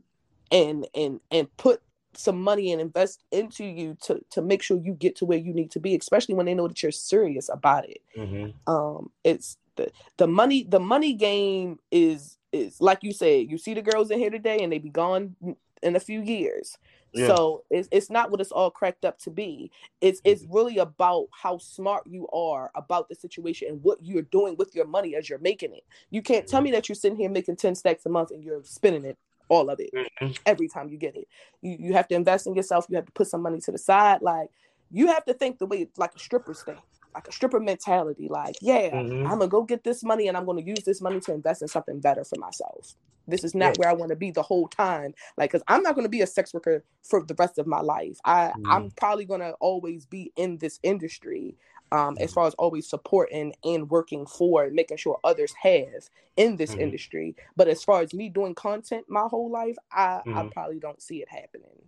and 0.51 0.85
and 0.93 1.19
and 1.31 1.57
put 1.57 1.81
some 2.15 2.41
money 2.41 2.71
and 2.71 2.79
invest 2.79 3.23
into 3.31 3.63
you 3.63 3.97
to 4.01 4.23
to 4.29 4.41
make 4.41 4.61
sure 4.61 4.77
you 4.77 4.93
get 4.93 5.15
to 5.15 5.25
where 5.25 5.37
you 5.37 5.53
need 5.53 5.71
to 5.71 5.79
be 5.79 5.95
especially 5.95 6.35
when 6.35 6.45
they 6.45 6.53
know 6.53 6.67
that 6.67 6.81
you're 6.83 6.91
serious 6.91 7.49
about 7.49 7.87
it 7.89 8.01
mm-hmm. 8.15 8.71
um 8.71 9.09
it's 9.23 9.57
the 9.76 9.91
the 10.17 10.28
money 10.28 10.63
the 10.63 10.80
money 10.80 11.13
game 11.13 11.80
is 11.91 12.38
is 12.51 12.80
like 12.80 12.99
you 13.01 13.11
said 13.11 13.49
you 13.49 13.57
see 13.57 13.74
the 13.74 13.82
girls 13.82 14.11
in 14.11 14.19
here 14.19 14.30
today 14.30 14.59
and 14.63 14.71
they 14.71 14.78
be 14.78 14.89
gone 14.89 15.36
in 15.82 15.95
a 15.95 15.99
few 15.99 16.21
years 16.21 16.78
yeah. 17.13 17.28
so 17.28 17.63
it's, 17.69 17.88
it's 17.91 18.09
not 18.09 18.32
what 18.32 18.41
it's 18.41 18.51
all 18.51 18.71
cracked 18.71 19.05
up 19.05 19.19
to 19.19 19.30
be 19.30 19.71
it's 20.01 20.21
it's 20.24 20.43
mm-hmm. 20.43 20.55
really 20.55 20.78
about 20.78 21.28
how 21.32 21.57
smart 21.57 22.03
you 22.05 22.28
are 22.30 22.71
about 22.76 23.09
the 23.09 23.15
situation 23.15 23.67
and 23.69 23.84
what 23.84 23.97
you're 24.01 24.21
doing 24.24 24.55
with 24.57 24.76
your 24.76 24.86
money 24.86 25.15
as 25.15 25.30
you're 25.30 25.39
making 25.39 25.74
it 25.74 25.84
you 26.09 26.21
can't 26.21 26.47
tell 26.47 26.59
mm-hmm. 26.59 26.65
me 26.65 26.71
that 26.71 26.88
you're 26.88 26.95
sitting 26.95 27.17
here 27.17 27.30
making 27.30 27.55
10 27.55 27.76
stacks 27.76 28.05
a 28.05 28.09
month 28.09 28.32
and 28.32 28.43
you're 28.43 28.63
spending 28.63 29.05
it 29.05 29.17
all 29.49 29.69
of 29.69 29.80
it 29.80 29.89
mm-hmm. 29.93 30.32
every 30.45 30.67
time 30.67 30.89
you 30.89 30.97
get 30.97 31.15
it 31.15 31.28
you, 31.61 31.76
you 31.80 31.93
have 31.93 32.07
to 32.07 32.15
invest 32.15 32.47
in 32.47 32.55
yourself 32.55 32.86
you 32.89 32.95
have 32.95 33.05
to 33.05 33.11
put 33.11 33.28
some 33.28 33.41
money 33.41 33.59
to 33.59 33.71
the 33.71 33.78
side 33.78 34.21
like 34.21 34.49
you 34.91 35.07
have 35.07 35.26
to 35.26 35.34
think 35.34 35.59
the 35.59 35.65
way 35.65 35.88
like 35.97 36.15
a 36.15 36.19
stripper 36.19 36.53
think 36.53 36.80
like 37.14 37.28
a 37.28 37.32
stripper 37.32 37.59
mentality. 37.59 38.28
Like, 38.30 38.55
yeah, 38.61 38.89
mm-hmm. 38.89 39.28
I'm 39.28 39.39
gonna 39.39 39.47
go 39.47 39.64
get 39.64 39.84
this 39.84 40.03
money 40.03 40.28
and 40.28 40.38
I'm 40.38 40.45
gonna 40.45 40.61
use 40.61 40.84
this 40.86 41.01
money 41.01 41.20
to 41.22 41.34
invest 41.34 41.61
in 41.61 41.68
something 41.68 41.99
better 41.99 42.24
for 42.24 42.39
myself. 42.39 42.95
This 43.28 43.43
is 43.43 43.55
not 43.55 43.68
yes. 43.68 43.78
where 43.80 43.89
I 43.89 43.93
want 43.93 44.09
to 44.09 44.16
be 44.16 44.32
the 44.32 44.41
whole 44.41 44.68
time. 44.68 45.14
Like, 45.38 45.51
cause 45.51 45.64
I'm 45.68 45.82
not 45.82 45.95
gonna 45.95 46.09
be 46.09 46.22
a 46.22 46.28
sex 46.28 46.53
worker 46.53 46.84
for 47.03 47.24
the 47.24 47.36
rest 47.36 47.57
of 47.57 47.68
my 47.68 47.82
life. 47.82 48.18
I 48.26 48.47
mm-hmm. 48.47 48.70
I'm 48.70 48.91
probably 48.91 49.26
gonna 49.26 49.53
always 49.59 50.05
be 50.05 50.32
in 50.36 50.57
this 50.57 50.80
industry. 50.84 51.55
Um, 51.91 52.18
as 52.20 52.32
mm-hmm. 52.32 52.34
far 52.34 52.47
as 52.47 52.55
always 52.55 52.89
supporting 52.89 53.53
and 53.64 53.88
working 53.88 54.26
for 54.26 54.68
making 54.72 54.97
sure 54.97 55.20
others 55.24 55.53
have 55.61 56.09
in 56.38 56.55
this 56.55 56.72
mm-hmm. 56.72 56.82
industry. 56.82 57.36
But 57.55 57.68
as 57.68 57.84
far 57.84 58.01
as 58.01 58.16
me 58.16 58.30
doing 58.30 58.55
content 58.55 59.05
my 59.07 59.28
whole 59.30 59.51
life, 59.51 59.76
I, 59.91 60.16
I 60.16 60.22
mm-hmm. 60.26 60.47
probably 60.49 60.80
don't 60.80 60.99
see 60.99 61.22
it 61.22 61.30
happening. 61.30 61.84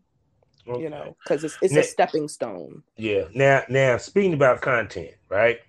Okay. 0.67 0.83
You 0.83 0.89
know, 0.89 1.15
because 1.23 1.43
it's 1.43 1.57
it's 1.61 1.73
now, 1.73 1.81
a 1.81 1.83
stepping 1.83 2.27
stone. 2.27 2.81
Yeah. 2.97 3.25
Now, 3.33 3.63
now 3.69 3.97
speaking 3.97 4.33
about 4.33 4.61
content, 4.61 5.11
right? 5.29 5.59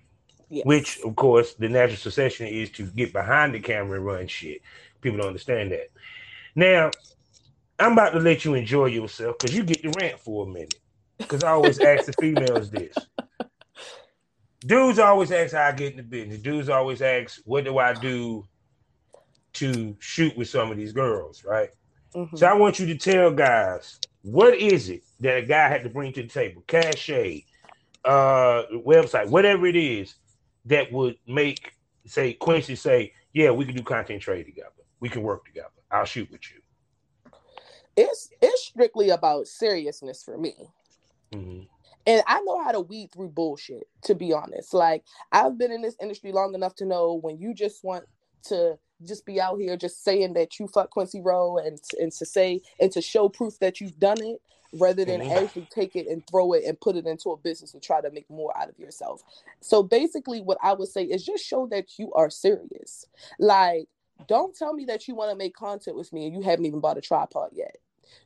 Yes. 0.49 0.65
Which, 0.65 0.99
of 1.01 1.15
course, 1.15 1.53
the 1.53 1.69
natural 1.69 1.97
succession 1.97 2.47
is 2.47 2.71
to 2.71 2.85
get 2.85 3.13
behind 3.13 3.53
the 3.53 3.59
camera 3.59 3.97
and 3.97 4.05
run 4.05 4.27
shit. 4.27 4.61
People 5.01 5.19
don't 5.19 5.27
understand 5.27 5.71
that. 5.71 5.89
Now, 6.55 6.89
I'm 7.77 7.91
about 7.91 8.13
to 8.13 8.19
let 8.19 8.45
you 8.45 8.55
enjoy 8.55 8.85
yourself 8.85 9.37
because 9.37 9.55
you 9.55 9.63
get 9.63 9.83
the 9.83 9.93
rant 9.99 10.19
for 10.19 10.45
a 10.45 10.49
minute. 10.49 10.79
Because 11.17 11.43
I 11.43 11.49
always 11.49 11.79
ask 11.79 12.05
the 12.05 12.13
females 12.19 12.71
this. 12.71 12.95
Dudes 14.61 14.99
always 14.99 15.31
ask 15.31 15.53
how 15.53 15.67
I 15.67 15.71
get 15.71 15.91
in 15.91 15.97
the 15.97 16.03
business. 16.03 16.39
Dudes 16.39 16.69
always 16.69 17.01
ask, 17.01 17.41
what 17.45 17.65
do 17.65 17.77
I 17.77 17.93
do 17.93 18.47
to 19.53 19.95
shoot 19.99 20.35
with 20.37 20.47
some 20.47 20.71
of 20.71 20.77
these 20.77 20.93
girls, 20.93 21.43
right? 21.43 21.69
Mm-hmm. 22.15 22.35
So 22.35 22.47
I 22.47 22.53
want 22.53 22.79
you 22.79 22.85
to 22.87 22.95
tell 22.95 23.31
guys 23.31 23.99
what 24.21 24.55
is 24.55 24.89
it 24.89 25.03
that 25.19 25.37
a 25.37 25.41
guy 25.41 25.67
had 25.69 25.83
to 25.83 25.89
bring 25.89 26.13
to 26.13 26.21
the 26.21 26.27
table? 26.27 26.63
Cachet, 26.67 27.45
uh, 28.05 28.63
website, 28.71 29.29
whatever 29.29 29.67
it 29.67 29.75
is 29.75 30.15
that 30.65 30.91
would 30.91 31.17
make 31.27 31.73
say 32.05 32.33
Quincy 32.33 32.75
say, 32.75 33.13
yeah, 33.33 33.51
we 33.51 33.65
can 33.65 33.75
do 33.75 33.83
content 33.83 34.21
trade 34.21 34.45
together. 34.45 34.69
We 34.99 35.09
can 35.09 35.21
work 35.23 35.45
together. 35.45 35.69
I'll 35.91 36.05
shoot 36.05 36.29
with 36.31 36.41
you. 36.51 36.61
It's 37.95 38.29
it's 38.41 38.63
strictly 38.65 39.09
about 39.09 39.47
seriousness 39.47 40.23
for 40.23 40.37
me. 40.37 40.55
Mm-hmm. 41.33 41.63
And 42.05 42.23
I 42.25 42.41
know 42.41 42.63
how 42.63 42.71
to 42.71 42.79
weed 42.79 43.11
through 43.11 43.29
bullshit, 43.29 43.83
to 44.03 44.15
be 44.15 44.33
honest. 44.33 44.73
Like 44.73 45.03
I've 45.31 45.57
been 45.57 45.71
in 45.71 45.81
this 45.81 45.95
industry 46.01 46.31
long 46.31 46.55
enough 46.55 46.75
to 46.75 46.85
know 46.85 47.19
when 47.21 47.37
you 47.39 47.53
just 47.53 47.83
want 47.83 48.05
to 48.45 48.77
just 49.05 49.25
be 49.25 49.39
out 49.39 49.59
here 49.59 49.77
just 49.77 50.03
saying 50.03 50.33
that 50.33 50.59
you 50.59 50.67
fuck 50.67 50.89
Quincy 50.89 51.21
Rowe 51.21 51.57
and 51.57 51.79
and 51.99 52.11
to 52.13 52.25
say 52.25 52.61
and 52.79 52.91
to 52.91 53.01
show 53.01 53.29
proof 53.29 53.59
that 53.59 53.79
you've 53.79 53.99
done 53.99 54.21
it 54.21 54.41
rather 54.73 55.05
than 55.05 55.21
mm-hmm. 55.21 55.43
actually 55.43 55.67
take 55.71 55.95
it 55.95 56.07
and 56.07 56.25
throw 56.27 56.53
it 56.53 56.63
and 56.65 56.79
put 56.81 56.95
it 56.95 57.05
into 57.05 57.31
a 57.31 57.37
business 57.37 57.73
and 57.73 57.81
try 57.81 58.01
to 58.01 58.11
make 58.11 58.29
more 58.29 58.55
out 58.57 58.69
of 58.69 58.77
yourself. 58.77 59.23
So 59.61 59.81
basically 59.81 60.41
what 60.41 60.57
I 60.61 60.73
would 60.73 60.89
say 60.89 61.03
is 61.03 61.25
just 61.25 61.45
show 61.45 61.67
that 61.67 61.97
you 61.97 62.11
are 62.13 62.29
serious. 62.29 63.05
Like 63.39 63.87
don't 64.27 64.55
tell 64.55 64.73
me 64.73 64.85
that 64.85 65.07
you 65.07 65.15
want 65.15 65.31
to 65.31 65.37
make 65.37 65.55
content 65.55 65.95
with 65.95 66.11
me 66.11 66.25
and 66.25 66.35
you 66.35 66.41
haven't 66.41 66.65
even 66.65 66.79
bought 66.79 66.97
a 66.97 67.01
tripod 67.01 67.51
yet. 67.53 67.77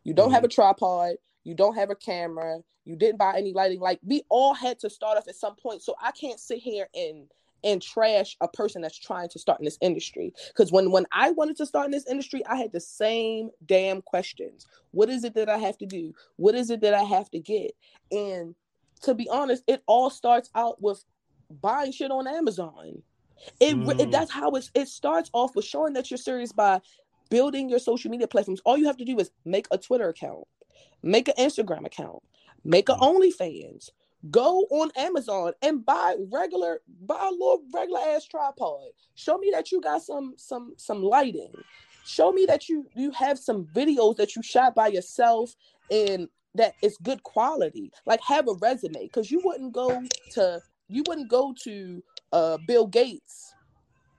You 0.03 0.13
don't 0.13 0.27
mm-hmm. 0.27 0.35
have 0.35 0.43
a 0.43 0.47
tripod, 0.47 1.15
you 1.43 1.53
don't 1.53 1.75
have 1.75 1.89
a 1.89 1.95
camera, 1.95 2.59
you 2.85 2.95
didn't 2.95 3.17
buy 3.17 3.37
any 3.37 3.53
lighting. 3.53 3.79
Like 3.79 3.99
we 4.03 4.23
all 4.29 4.53
had 4.53 4.79
to 4.79 4.89
start 4.89 5.17
off 5.17 5.27
at 5.27 5.35
some 5.35 5.55
point. 5.55 5.83
So 5.83 5.95
I 6.01 6.11
can't 6.11 6.39
sit 6.39 6.59
here 6.59 6.87
and 6.95 7.27
and 7.63 7.81
trash 7.81 8.37
a 8.41 8.47
person 8.47 8.81
that's 8.81 8.97
trying 8.97 9.29
to 9.29 9.39
start 9.39 9.59
in 9.59 9.65
this 9.65 9.77
industry. 9.81 10.33
Because 10.47 10.71
when 10.71 10.91
when 10.91 11.05
i 11.11 11.31
wanted 11.31 11.57
to 11.57 11.65
start 11.65 11.85
in 11.85 11.91
this 11.91 12.07
industry 12.07 12.45
i 12.45 12.55
had 12.55 12.71
the 12.71 12.79
same 12.79 13.49
damn 13.65 14.01
questions. 14.01 14.65
What 14.91 15.09
is 15.09 15.23
it 15.23 15.33
that 15.35 15.49
i 15.49 15.57
have 15.57 15.77
to 15.79 15.85
do? 15.85 16.13
What 16.37 16.55
is 16.55 16.69
it 16.69 16.81
that 16.81 16.93
i 16.93 17.03
have 17.03 17.29
to 17.31 17.39
get? 17.39 17.71
And 18.11 18.55
to 19.03 19.13
be 19.13 19.27
honest 19.29 19.63
it 19.67 19.83
all 19.87 20.09
starts 20.09 20.49
out 20.55 20.81
with 20.81 21.03
buying 21.61 21.91
shit 21.91 22.11
on 22.11 22.27
amazon. 22.27 23.01
It, 23.59 23.75
mm. 23.75 23.99
it 23.99 24.11
that's 24.11 24.31
how 24.31 24.51
it, 24.51 24.69
it 24.75 24.87
starts 24.87 25.29
off 25.33 25.55
with 25.55 25.65
showing 25.65 25.93
that 25.93 26.11
you're 26.11 26.17
serious 26.17 26.51
by 26.51 26.81
building 27.29 27.69
your 27.69 27.79
social 27.79 28.11
media 28.11 28.27
platforms. 28.27 28.61
All 28.65 28.77
you 28.77 28.85
have 28.85 28.97
to 28.97 29.05
do 29.05 29.17
is 29.19 29.31
make 29.45 29.67
a 29.71 29.77
twitter 29.77 30.09
account 30.09 30.45
make 31.03 31.27
an 31.27 31.33
instagram 31.37 31.85
account 31.85 32.21
make 32.63 32.89
an 32.89 32.97
mm. 32.97 33.01
onlyfans 33.01 33.89
Go 34.29 34.67
on 34.69 34.91
Amazon 34.95 35.53
and 35.61 35.83
buy 35.83 36.15
regular, 36.31 36.81
buy 37.05 37.27
a 37.27 37.31
little 37.31 37.63
regular 37.73 37.99
ass 37.99 38.25
tripod. 38.25 38.89
Show 39.15 39.37
me 39.39 39.49
that 39.51 39.71
you 39.71 39.81
got 39.81 40.03
some 40.03 40.35
some 40.37 40.73
some 40.77 41.01
lighting. 41.01 41.53
Show 42.05 42.31
me 42.31 42.45
that 42.45 42.69
you 42.69 42.85
you 42.95 43.11
have 43.11 43.39
some 43.39 43.65
videos 43.75 44.17
that 44.17 44.35
you 44.35 44.43
shot 44.43 44.75
by 44.75 44.87
yourself 44.87 45.55
and 45.89 46.27
that 46.53 46.75
it's 46.83 46.97
good 46.97 47.23
quality. 47.23 47.91
Like 48.05 48.21
have 48.27 48.47
a 48.47 48.53
resume 48.53 49.03
because 49.03 49.31
you 49.31 49.41
wouldn't 49.43 49.73
go 49.73 50.03
to 50.31 50.61
you 50.87 51.03
wouldn't 51.07 51.29
go 51.29 51.55
to 51.63 52.03
uh, 52.31 52.57
Bill 52.67 52.85
Gates 52.85 53.55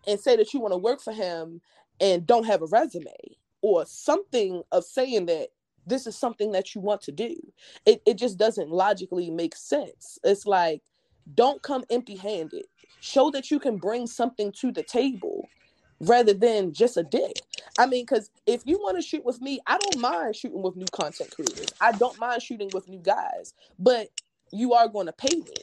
and 0.06 0.18
say 0.18 0.36
that 0.36 0.52
you 0.52 0.60
want 0.60 0.72
to 0.72 0.78
work 0.78 1.00
for 1.00 1.12
him 1.12 1.60
and 2.00 2.26
don't 2.26 2.44
have 2.46 2.62
a 2.62 2.66
resume 2.66 3.14
or 3.60 3.86
something 3.86 4.62
of 4.72 4.84
saying 4.84 5.26
that 5.26 5.48
this 5.86 6.06
is 6.06 6.16
something 6.16 6.52
that 6.52 6.74
you 6.74 6.80
want 6.80 7.02
to 7.02 7.12
do. 7.12 7.36
It, 7.86 8.02
it 8.06 8.18
just 8.18 8.38
doesn't 8.38 8.70
logically 8.70 9.30
make 9.30 9.56
sense. 9.56 10.18
It's 10.24 10.46
like, 10.46 10.82
don't 11.34 11.62
come 11.62 11.84
empty 11.90 12.16
handed. 12.16 12.66
Show 13.00 13.30
that 13.30 13.50
you 13.50 13.58
can 13.58 13.78
bring 13.78 14.06
something 14.06 14.52
to 14.60 14.72
the 14.72 14.82
table 14.82 15.48
rather 16.00 16.34
than 16.34 16.72
just 16.72 16.96
a 16.96 17.02
dick. 17.02 17.36
I 17.78 17.86
mean, 17.86 18.04
because 18.04 18.30
if 18.46 18.62
you 18.64 18.78
want 18.78 18.96
to 18.96 19.02
shoot 19.02 19.24
with 19.24 19.40
me, 19.40 19.60
I 19.66 19.78
don't 19.78 19.98
mind 19.98 20.36
shooting 20.36 20.62
with 20.62 20.76
new 20.76 20.86
content 20.92 21.30
creators. 21.30 21.68
I 21.80 21.92
don't 21.92 22.18
mind 22.18 22.42
shooting 22.42 22.70
with 22.72 22.88
new 22.88 22.98
guys, 22.98 23.54
but 23.78 24.08
you 24.52 24.74
are 24.74 24.88
going 24.88 25.06
to 25.06 25.12
pay 25.12 25.34
me. 25.36 25.54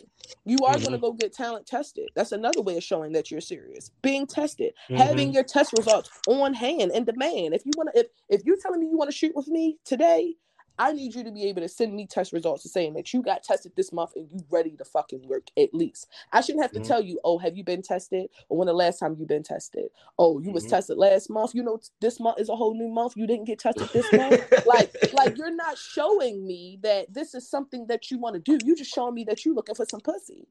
You 0.45 0.57
are 0.65 0.73
mm-hmm. 0.73 0.81
going 0.81 0.91
to 0.93 0.97
go 0.97 1.13
get 1.13 1.33
talent 1.33 1.65
tested. 1.65 2.09
That's 2.15 2.31
another 2.31 2.61
way 2.61 2.77
of 2.77 2.83
showing 2.83 3.13
that 3.13 3.31
you're 3.31 3.41
serious. 3.41 3.91
Being 4.01 4.27
tested, 4.27 4.73
mm-hmm. 4.89 5.01
having 5.01 5.33
your 5.33 5.43
test 5.43 5.73
results 5.77 6.09
on 6.27 6.53
hand 6.53 6.91
in 6.91 7.05
demand. 7.05 7.53
If 7.53 7.65
you 7.65 7.71
want 7.77 7.89
to, 7.93 7.99
if 7.99 8.07
if 8.29 8.45
you're 8.45 8.57
telling 8.61 8.79
me 8.79 8.87
you 8.87 8.97
want 8.97 9.09
to 9.09 9.15
shoot 9.15 9.35
with 9.35 9.47
me 9.47 9.77
today, 9.85 10.35
I 10.80 10.93
need 10.93 11.13
you 11.13 11.25
to 11.25 11.32
be 11.32 11.43
able 11.43 11.61
to 11.61 11.67
send 11.67 11.93
me 11.93 12.07
test 12.07 12.32
results 12.32 12.71
saying 12.71 12.93
that 12.93 13.13
you 13.13 13.21
got 13.21 13.43
tested 13.43 13.73
this 13.75 13.91
month 13.91 14.13
and 14.15 14.30
you 14.32 14.39
ready 14.49 14.77
to 14.77 14.86
fucking 14.86 15.27
work 15.27 15.47
at 15.57 15.73
least. 15.73 16.07
I 16.32 16.39
shouldn't 16.39 16.63
have 16.63 16.71
to 16.71 16.80
mm-hmm. 16.80 16.88
tell 16.88 17.03
you, 17.03 17.19
oh, 17.25 17.38
have 17.38 17.57
you 17.57 17.65
been 17.65 17.82
tested? 17.82 18.30
Or 18.47 18.57
when 18.57 18.67
the 18.67 18.73
last 18.73 18.99
time 18.99 19.17
you 19.19 19.25
been 19.25 19.43
tested? 19.43 19.89
Oh, 20.17 20.39
you 20.39 20.45
mm-hmm. 20.45 20.53
was 20.53 20.65
tested 20.65 20.97
last 20.97 21.30
month. 21.30 21.53
You 21.53 21.63
know, 21.63 21.82
this 21.99 22.21
month 22.21 22.39
is 22.39 22.47
a 22.47 22.55
whole 22.55 22.73
new 22.73 22.88
month. 22.88 23.17
You 23.17 23.27
didn't 23.27 23.45
get 23.45 23.59
tested 23.59 23.89
this 23.89 24.11
month. 24.13 24.41
like, 24.65 24.95
like 25.13 25.38
you're 25.38 25.53
not 25.53 25.77
showing 25.77 26.47
me 26.47 26.80
that 26.82 27.13
this 27.13 27.36
is 27.36 27.47
something 27.49 27.86
that 27.88 28.09
you 28.09 28.17
want 28.17 28.36
to 28.36 28.39
do. 28.39 28.65
You 28.65 28.73
just 28.73 28.93
showing 28.93 29.15
me 29.15 29.25
that 29.25 29.43
you 29.43 29.53
looking 29.53 29.75
for 29.75 29.86
some 29.86 29.99
pussy. 29.99 30.47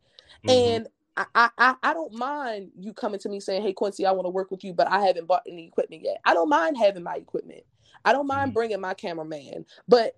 Mm-hmm. 0.46 0.50
And 0.50 0.88
I, 1.34 1.50
I 1.58 1.74
I 1.82 1.94
don't 1.94 2.14
mind 2.14 2.70
you 2.78 2.92
coming 2.92 3.18
to 3.20 3.28
me 3.28 3.40
saying, 3.40 3.62
"Hey 3.62 3.72
Quincy, 3.72 4.06
I 4.06 4.12
want 4.12 4.26
to 4.26 4.30
work 4.30 4.52
with 4.52 4.62
you, 4.62 4.72
but 4.72 4.88
I 4.88 5.00
haven't 5.00 5.26
bought 5.26 5.42
any 5.48 5.66
equipment 5.66 6.02
yet." 6.04 6.18
I 6.24 6.32
don't 6.32 6.48
mind 6.48 6.76
having 6.76 7.02
my 7.02 7.16
equipment. 7.16 7.64
I 8.04 8.12
don't 8.12 8.26
mind 8.26 8.48
mm-hmm. 8.48 8.54
bringing 8.54 8.80
my 8.80 8.94
cameraman, 8.94 9.66
but 9.86 10.16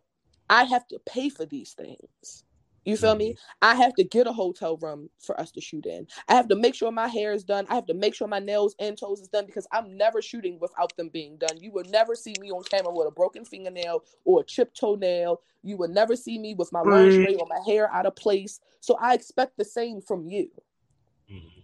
I 0.49 0.65
have 0.65 0.87
to 0.89 0.99
pay 1.07 1.29
for 1.29 1.47
these 1.47 1.73
things. 1.73 2.45
You 2.85 2.97
feel 2.97 3.15
me? 3.15 3.33
Mm-hmm. 3.33 3.43
I 3.63 3.75
have 3.75 3.95
to 3.95 4.05
get 4.05 4.27
a 4.27 4.33
hotel 4.33 4.79
room 4.79 5.11
for 5.19 5.39
us 5.39 5.51
to 5.53 5.61
shoot 5.61 5.85
in. 5.85 6.07
I 6.29 6.35
have 6.35 6.49
to 6.49 6.57
make 6.57 6.75
sure 6.75 6.91
my 6.91 7.09
hair 7.09 7.33
is 7.33 7.45
done. 7.45 7.67
I 7.69 7.75
have 7.75 7.87
to 7.87 7.95
make 7.95 8.15
sure 8.15 8.27
my 8.27 8.39
nails 8.39 8.75
and 8.79 8.97
toes 8.97 9.21
is 9.21 9.29
done 9.29 9.47
because 9.47 9.67
I'm 9.71 9.97
never 9.97 10.23
shooting 10.23 10.59
without 10.59 10.97
them 10.97 11.11
being 11.11 11.37
done. 11.37 11.59
You 11.61 11.73
will 11.73 11.85
never 11.91 12.15
see 12.15 12.35
me 12.41 12.51
on 12.51 12.65
camera 12.65 12.93
with 12.93 13.07
a 13.07 13.11
broken 13.11 13.45
fingernail 13.45 14.05
or 14.25 14.41
a 14.41 14.45
chipped 14.45 14.79
toenail. 14.79 15.43
You 15.63 15.77
will 15.77 15.89
never 15.89 16.17
see 16.17 16.39
me 16.39 16.55
with 16.55 16.73
my 16.73 16.81
lingerie 16.81 17.37
or 17.37 17.47
my 17.49 17.61
hair 17.71 17.93
out 17.93 18.07
of 18.07 18.17
place. 18.17 18.61
So 18.81 18.97
I 19.01 19.15
expect 19.15 19.59
the 19.59 19.65
same 19.65 20.01
from 20.01 20.27
you. 20.27 20.51
Mm-hmm. 21.31 21.60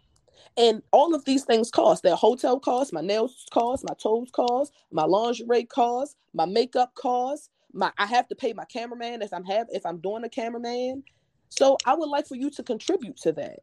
And 0.58 0.82
all 0.90 1.14
of 1.14 1.24
these 1.24 1.44
things 1.44 1.70
cost. 1.70 2.02
Their 2.02 2.16
hotel 2.16 2.58
costs, 2.58 2.92
my 2.92 3.02
nails 3.02 3.46
cost, 3.52 3.84
my 3.86 3.94
toes 3.94 4.30
cost, 4.32 4.72
my 4.90 5.04
lingerie 5.04 5.64
cost, 5.64 6.16
my 6.32 6.46
makeup 6.46 6.94
cost. 6.94 7.50
My 7.72 7.92
I 7.98 8.06
have 8.06 8.26
to 8.28 8.34
pay 8.34 8.54
my 8.54 8.64
cameraman 8.64 9.20
if 9.20 9.34
I'm 9.34 9.44
have 9.44 9.66
if 9.70 9.84
I'm 9.84 9.98
doing 9.98 10.24
a 10.24 10.30
cameraman. 10.30 11.02
So 11.50 11.76
I 11.84 11.94
would 11.94 12.08
like 12.08 12.26
for 12.26 12.36
you 12.36 12.50
to 12.50 12.62
contribute 12.62 13.18
to 13.18 13.32
that, 13.32 13.60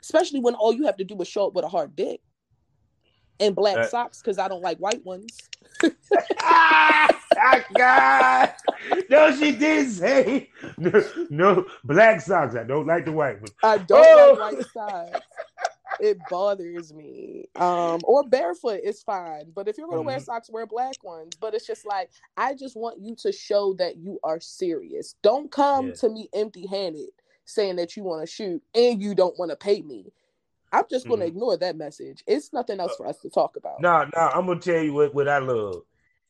especially 0.00 0.40
when 0.40 0.54
all 0.54 0.72
you 0.72 0.86
have 0.86 0.96
to 0.96 1.04
do 1.04 1.20
is 1.20 1.28
show 1.28 1.48
up 1.48 1.54
with 1.54 1.64
a 1.64 1.68
hard 1.68 1.94
dick 1.94 2.20
and 3.38 3.54
black 3.54 3.76
uh, 3.76 3.86
socks 3.86 4.20
because 4.22 4.38
I 4.38 4.48
don't 4.48 4.62
like 4.62 4.78
white 4.78 5.04
ones. 5.04 5.36
ah, 6.40 7.08
God. 7.74 8.52
No, 9.10 9.34
she 9.36 9.52
did 9.52 9.90
say 9.90 10.50
no, 10.78 11.04
no, 11.30 11.66
black 11.84 12.20
socks. 12.20 12.54
I 12.54 12.64
don't 12.64 12.86
like 12.86 13.04
the 13.04 13.12
white 13.12 13.40
ones. 13.40 13.52
I 13.62 13.78
don't 13.78 14.06
oh. 14.06 14.36
like 14.38 14.54
white 14.54 14.66
socks 14.72 15.20
it 16.00 16.18
bothers 16.30 16.92
me. 16.92 17.46
Um, 17.56 18.00
or 18.04 18.22
barefoot 18.28 18.80
is 18.82 19.02
fine, 19.02 19.52
but 19.54 19.68
if 19.68 19.78
you're 19.78 19.86
gonna 19.86 20.00
mm-hmm. 20.00 20.06
wear 20.08 20.20
socks, 20.20 20.50
wear 20.50 20.66
black 20.66 21.02
ones. 21.02 21.32
But 21.40 21.54
it's 21.54 21.66
just 21.66 21.86
like 21.86 22.10
I 22.36 22.54
just 22.54 22.76
want 22.76 23.00
you 23.00 23.16
to 23.16 23.32
show 23.32 23.74
that 23.74 23.96
you 23.96 24.18
are 24.24 24.40
serious. 24.40 25.14
Don't 25.22 25.50
come 25.50 25.88
yeah. 25.88 25.94
to 25.94 26.08
me 26.08 26.28
empty-handed 26.34 27.10
saying 27.44 27.76
that 27.76 27.96
you 27.96 28.04
want 28.04 28.22
to 28.22 28.26
shoot 28.26 28.62
and 28.74 29.02
you 29.02 29.14
don't 29.14 29.38
want 29.38 29.50
to 29.50 29.56
pay 29.56 29.82
me. 29.82 30.12
I'm 30.72 30.84
just 30.90 31.06
gonna 31.06 31.24
mm-hmm. 31.24 31.36
ignore 31.36 31.56
that 31.58 31.76
message. 31.76 32.22
It's 32.26 32.52
nothing 32.52 32.80
else 32.80 32.96
for 32.96 33.06
us 33.06 33.18
to 33.18 33.30
talk 33.30 33.56
about. 33.56 33.80
No, 33.80 34.04
no, 34.04 34.20
I'm 34.20 34.46
gonna 34.46 34.60
tell 34.60 34.82
you 34.82 34.94
what, 34.94 35.14
what 35.14 35.28
I 35.28 35.38
love. 35.38 35.82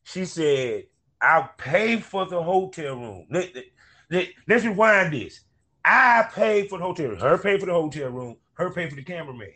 She 0.03 0.25
said, 0.25 0.85
I'll 1.21 1.49
pay 1.57 1.97
for 1.97 2.25
the 2.25 2.43
hotel 2.43 2.95
room. 2.95 3.27
Let, 3.31 3.55
let, 3.55 3.65
let, 4.09 4.27
let's 4.47 4.65
rewind 4.65 5.13
this. 5.13 5.41
I 5.85 6.27
paid 6.33 6.69
for 6.69 6.77
the 6.77 6.83
hotel 6.83 7.07
room. 7.07 7.19
Her 7.19 7.37
paid 7.37 7.61
for 7.61 7.65
the 7.67 7.73
hotel 7.73 8.09
room. 8.09 8.35
Her 8.55 8.69
pay 8.71 8.89
for 8.89 8.95
the 8.95 9.03
cameraman. 9.03 9.53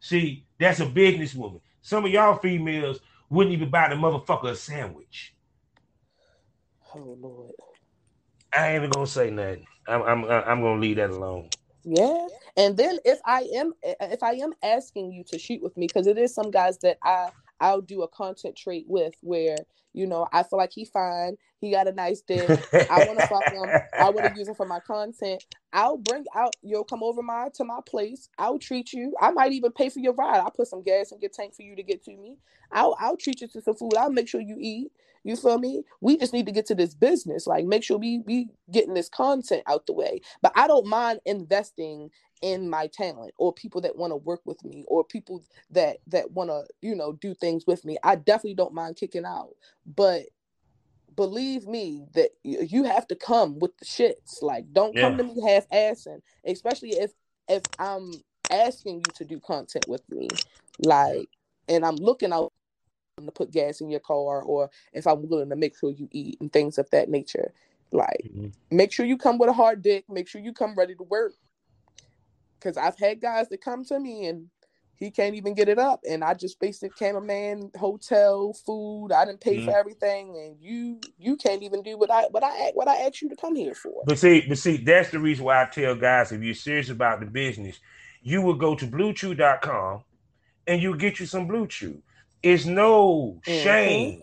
See, 0.00 0.46
that's 0.58 0.80
a 0.80 0.86
businesswoman. 0.86 1.60
Some 1.82 2.04
of 2.04 2.10
y'all 2.10 2.38
females 2.38 3.00
wouldn't 3.30 3.54
even 3.54 3.70
buy 3.70 3.88
the 3.88 3.96
motherfucker 3.96 4.50
a 4.50 4.56
sandwich. 4.56 5.34
Oh 6.94 7.16
Lord. 7.20 7.52
I 8.52 8.68
ain't 8.68 8.76
even 8.78 8.90
gonna 8.90 9.06
say 9.06 9.30
nothing. 9.30 9.66
I'm 9.86 10.02
I'm 10.02 10.24
I'm 10.24 10.62
gonna 10.62 10.80
leave 10.80 10.96
that 10.96 11.10
alone. 11.10 11.48
Yeah. 11.84 12.26
And 12.56 12.76
then 12.76 12.98
if 13.04 13.20
I 13.24 13.48
am 13.54 13.72
if 13.84 14.22
I 14.22 14.32
am 14.34 14.52
asking 14.62 15.12
you 15.12 15.24
to 15.24 15.38
shoot 15.38 15.62
with 15.62 15.76
me, 15.76 15.86
because 15.86 16.06
it 16.06 16.18
is 16.18 16.34
some 16.34 16.50
guys 16.50 16.78
that 16.78 16.98
I 17.02 17.30
I'll 17.60 17.80
do 17.82 18.02
a 18.02 18.08
content 18.08 18.56
trait 18.56 18.86
with 18.88 19.14
where 19.22 19.66
you 19.94 20.06
know 20.06 20.28
I 20.32 20.42
feel 20.44 20.58
like 20.58 20.72
he 20.72 20.84
fine, 20.84 21.36
he 21.60 21.72
got 21.72 21.88
a 21.88 21.92
nice 21.92 22.22
dick. 22.22 22.54
I 22.88 23.00
want 23.00 23.18
to 23.18 23.22
fuck 23.22 23.50
him. 23.50 23.74
I 23.98 24.10
want 24.10 24.26
to 24.26 24.32
use 24.34 24.48
him 24.48 24.54
for 24.56 24.66
my 24.66 24.80
content. 24.80 25.42
I'll 25.72 25.98
bring 25.98 26.24
out. 26.36 26.56
You'll 26.62 26.84
come 26.84 27.02
over 27.02 27.22
my 27.22 27.48
to 27.54 27.64
my 27.64 27.80
place. 27.86 28.28
I'll 28.38 28.58
treat 28.58 28.92
you. 28.92 29.14
I 29.20 29.30
might 29.32 29.52
even 29.52 29.72
pay 29.72 29.90
for 29.90 30.00
your 30.00 30.14
ride. 30.14 30.38
I'll 30.40 30.50
put 30.50 30.68
some 30.68 30.82
gas 30.82 31.12
in 31.12 31.20
your 31.20 31.30
tank 31.30 31.54
for 31.54 31.62
you 31.62 31.76
to 31.76 31.82
get 31.82 32.04
to 32.04 32.16
me. 32.16 32.38
I'll 32.72 32.96
I'll 33.00 33.16
treat 33.16 33.40
you 33.42 33.48
to 33.48 33.62
some 33.62 33.76
food. 33.76 33.96
I'll 33.98 34.10
make 34.12 34.28
sure 34.28 34.40
you 34.40 34.56
eat. 34.60 34.92
You 35.24 35.36
feel 35.36 35.58
me? 35.58 35.82
We 36.00 36.16
just 36.16 36.32
need 36.32 36.46
to 36.46 36.52
get 36.52 36.66
to 36.66 36.74
this 36.74 36.94
business. 36.94 37.46
Like 37.46 37.64
make 37.64 37.84
sure 37.84 37.98
we 37.98 38.22
we 38.26 38.48
getting 38.70 38.94
this 38.94 39.08
content 39.08 39.62
out 39.66 39.86
the 39.86 39.92
way. 39.92 40.20
But 40.42 40.52
I 40.54 40.66
don't 40.66 40.86
mind 40.86 41.20
investing 41.26 42.10
in 42.40 42.70
my 42.70 42.86
talent 42.86 43.34
or 43.36 43.52
people 43.52 43.80
that 43.80 43.96
want 43.96 44.12
to 44.12 44.16
work 44.16 44.40
with 44.44 44.64
me 44.64 44.84
or 44.86 45.02
people 45.02 45.42
that 45.70 45.98
that 46.06 46.30
want 46.30 46.50
to 46.50 46.62
you 46.82 46.94
know 46.94 47.12
do 47.14 47.34
things 47.34 47.66
with 47.66 47.84
me 47.84 47.98
i 48.04 48.14
definitely 48.14 48.54
don't 48.54 48.72
mind 48.72 48.94
kicking 48.94 49.24
out 49.24 49.56
but 49.84 50.26
believe 51.18 51.66
me 51.66 52.04
that 52.14 52.30
you 52.44 52.84
have 52.84 53.08
to 53.08 53.16
come 53.16 53.58
with 53.58 53.76
the 53.78 53.84
shits. 53.84 54.40
Like, 54.40 54.72
don't 54.72 54.94
yeah. 54.94 55.02
come 55.02 55.18
to 55.18 55.24
me 55.24 55.42
half 55.44 55.68
assing, 55.70 56.22
especially 56.46 56.90
if 56.90 57.10
if 57.48 57.64
I'm 57.80 58.12
asking 58.52 58.98
you 58.98 59.12
to 59.16 59.24
do 59.24 59.40
content 59.40 59.88
with 59.88 60.02
me, 60.08 60.28
like, 60.78 61.28
and 61.68 61.84
I'm 61.84 61.96
looking 61.96 62.32
out 62.32 62.52
to 63.26 63.32
put 63.32 63.50
gas 63.50 63.80
in 63.80 63.90
your 63.90 64.00
car, 64.00 64.42
or 64.42 64.70
if 64.92 65.06
I'm 65.06 65.28
willing 65.28 65.50
to 65.50 65.56
make 65.56 65.76
sure 65.76 65.90
you 65.90 66.08
eat 66.12 66.38
and 66.40 66.52
things 66.52 66.78
of 66.78 66.88
that 66.90 67.08
nature. 67.08 67.52
Like, 67.90 68.30
mm-hmm. 68.34 68.48
make 68.76 68.92
sure 68.92 69.06
you 69.06 69.16
come 69.16 69.38
with 69.38 69.48
a 69.48 69.54
hard 69.54 69.82
dick. 69.82 70.04
Make 70.08 70.28
sure 70.28 70.40
you 70.40 70.52
come 70.52 70.74
ready 70.74 70.94
to 70.94 71.02
work. 71.04 71.32
Because 72.58 72.76
I've 72.76 72.98
had 72.98 73.20
guys 73.20 73.48
that 73.48 73.62
come 73.62 73.84
to 73.86 73.98
me 73.98 74.26
and 74.26 74.48
he 74.98 75.12
can't 75.12 75.36
even 75.36 75.54
get 75.54 75.68
it 75.68 75.78
up, 75.78 76.00
and 76.08 76.24
I 76.24 76.34
just 76.34 76.58
basic 76.58 76.96
cameraman, 76.96 77.70
hotel, 77.78 78.52
food. 78.52 79.12
I 79.12 79.24
didn't 79.24 79.40
pay 79.40 79.58
mm-hmm. 79.58 79.66
for 79.66 79.78
everything, 79.78 80.36
and 80.36 80.56
you 80.60 81.00
you 81.18 81.36
can't 81.36 81.62
even 81.62 81.82
do 81.82 81.96
what 81.96 82.10
I 82.10 82.24
what 82.32 82.42
I 82.42 82.72
what 82.74 82.88
I 82.88 82.96
asked 83.02 83.22
you 83.22 83.28
to 83.28 83.36
come 83.36 83.54
here 83.54 83.74
for. 83.74 84.02
But 84.04 84.18
see, 84.18 84.44
but 84.48 84.58
see, 84.58 84.78
that's 84.78 85.10
the 85.10 85.20
reason 85.20 85.44
why 85.44 85.62
I 85.62 85.66
tell 85.66 85.94
guys 85.94 86.32
if 86.32 86.42
you're 86.42 86.52
serious 86.52 86.90
about 86.90 87.20
the 87.20 87.26
business, 87.26 87.78
you 88.22 88.42
will 88.42 88.54
go 88.54 88.74
to 88.74 88.86
BlueChew.com 88.86 90.02
and 90.66 90.82
you'll 90.82 90.94
get 90.94 91.20
you 91.20 91.26
some 91.26 91.48
BlueChew. 91.48 92.00
It's 92.42 92.66
no 92.66 93.40
mm-hmm. 93.46 93.62
shame 93.62 94.22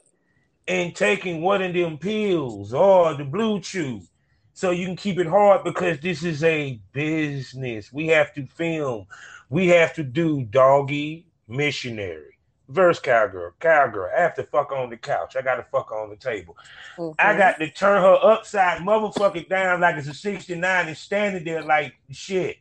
in 0.68 0.94
taking 0.94 1.42
one 1.42 1.62
of 1.62 1.74
them 1.74 1.98
pills 1.98 2.74
or 2.74 3.14
the 3.14 3.24
BlueChew 3.24 4.08
so 4.54 4.72
you 4.72 4.86
can 4.86 4.96
keep 4.96 5.20
it 5.20 5.28
hard 5.28 5.64
because 5.64 6.00
this 6.00 6.24
is 6.24 6.44
a 6.44 6.80
business. 6.92 7.92
We 7.92 8.08
have 8.08 8.34
to 8.36 8.46
film. 8.48 9.06
We 9.50 9.68
have 9.68 9.94
to 9.96 10.04
do 10.04 10.44
doggy 10.44 11.28
missionary 11.48 12.36
verse 12.70 13.00
cowgirl. 13.00 13.54
Cowgirl. 13.60 14.10
I 14.16 14.22
have 14.22 14.36
to 14.36 14.44
fuck 14.44 14.72
on 14.72 14.90
the 14.90 14.98
couch. 14.98 15.36
I 15.36 15.42
got 15.42 15.56
to 15.56 15.64
fuck 15.64 15.92
on 15.92 16.10
the 16.10 16.16
table. 16.16 16.56
Mm-hmm. 16.98 17.14
I 17.20 17.38
got 17.38 17.60
to 17.60 17.70
turn 17.70 18.02
her 18.02 18.18
upside 18.22 18.80
motherfucking 18.82 19.50
down 19.50 19.82
like 19.82 19.96
it's 19.96 20.08
a 20.08 20.14
69 20.14 20.88
and 20.88 20.98
standing 20.98 21.44
there 21.44 21.64
like 21.64 21.94
shit. 22.12 22.58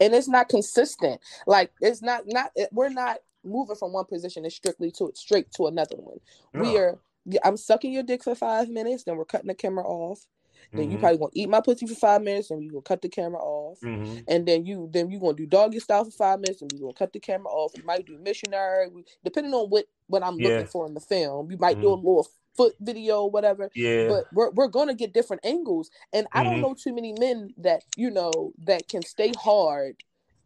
And 0.00 0.14
it's 0.14 0.28
not 0.28 0.48
consistent. 0.48 1.20
Like 1.46 1.72
it's 1.80 2.02
not 2.02 2.22
not 2.26 2.52
we're 2.72 2.90
not 2.90 3.18
moving 3.50 3.76
from 3.76 3.92
one 3.92 4.04
position 4.04 4.44
is 4.44 4.54
strictly 4.54 4.90
to 4.92 5.08
it 5.08 5.18
straight 5.18 5.50
to 5.52 5.66
another 5.66 5.96
one. 5.96 6.18
No. 6.52 6.62
We 6.62 6.78
are 6.78 6.98
I'm 7.44 7.56
sucking 7.56 7.92
your 7.92 8.02
dick 8.02 8.24
for 8.24 8.34
five 8.34 8.68
minutes, 8.68 9.04
then 9.04 9.16
we're 9.16 9.24
cutting 9.24 9.48
the 9.48 9.54
camera 9.54 9.84
off. 9.84 10.26
Then 10.72 10.82
mm-hmm. 10.82 10.92
you 10.92 10.98
probably 10.98 11.18
gonna 11.18 11.30
eat 11.34 11.48
my 11.48 11.60
pussy 11.60 11.86
for 11.86 11.94
five 11.94 12.22
minutes, 12.22 12.50
and 12.50 12.62
you 12.62 12.70
gonna 12.70 12.82
cut 12.82 13.00
the 13.00 13.08
camera 13.08 13.40
off. 13.40 13.80
Mm-hmm. 13.80 14.18
And 14.28 14.46
then 14.46 14.66
you 14.66 14.88
then 14.92 15.10
you 15.10 15.18
gonna 15.18 15.34
do 15.34 15.46
doggy 15.46 15.78
style 15.78 16.04
for 16.04 16.10
five 16.10 16.40
minutes, 16.40 16.62
and 16.62 16.70
you 16.72 16.80
gonna 16.80 16.92
cut 16.92 17.12
the 17.12 17.20
camera 17.20 17.50
off. 17.50 17.72
You 17.76 17.84
might 17.84 18.06
do 18.06 18.18
missionary, 18.18 18.90
depending 19.24 19.54
on 19.54 19.68
what 19.70 19.86
what 20.08 20.22
I'm 20.22 20.38
yeah. 20.38 20.48
looking 20.48 20.66
for 20.66 20.86
in 20.86 20.94
the 20.94 21.00
film. 21.00 21.50
You 21.50 21.56
might 21.58 21.74
mm-hmm. 21.74 21.82
do 21.82 21.92
a 21.92 21.96
mm-hmm. 21.96 22.06
little 22.06 22.28
foot 22.56 22.74
video, 22.80 23.24
whatever. 23.24 23.70
Yeah. 23.74 24.08
But 24.08 24.26
we're 24.32 24.50
we're 24.50 24.68
gonna 24.68 24.94
get 24.94 25.14
different 25.14 25.44
angles, 25.44 25.90
and 26.12 26.26
I 26.32 26.42
don't 26.42 26.54
mm-hmm. 26.54 26.62
know 26.62 26.74
too 26.74 26.94
many 26.94 27.14
men 27.18 27.54
that 27.58 27.84
you 27.96 28.10
know 28.10 28.52
that 28.64 28.88
can 28.88 29.02
stay 29.02 29.32
hard 29.40 29.96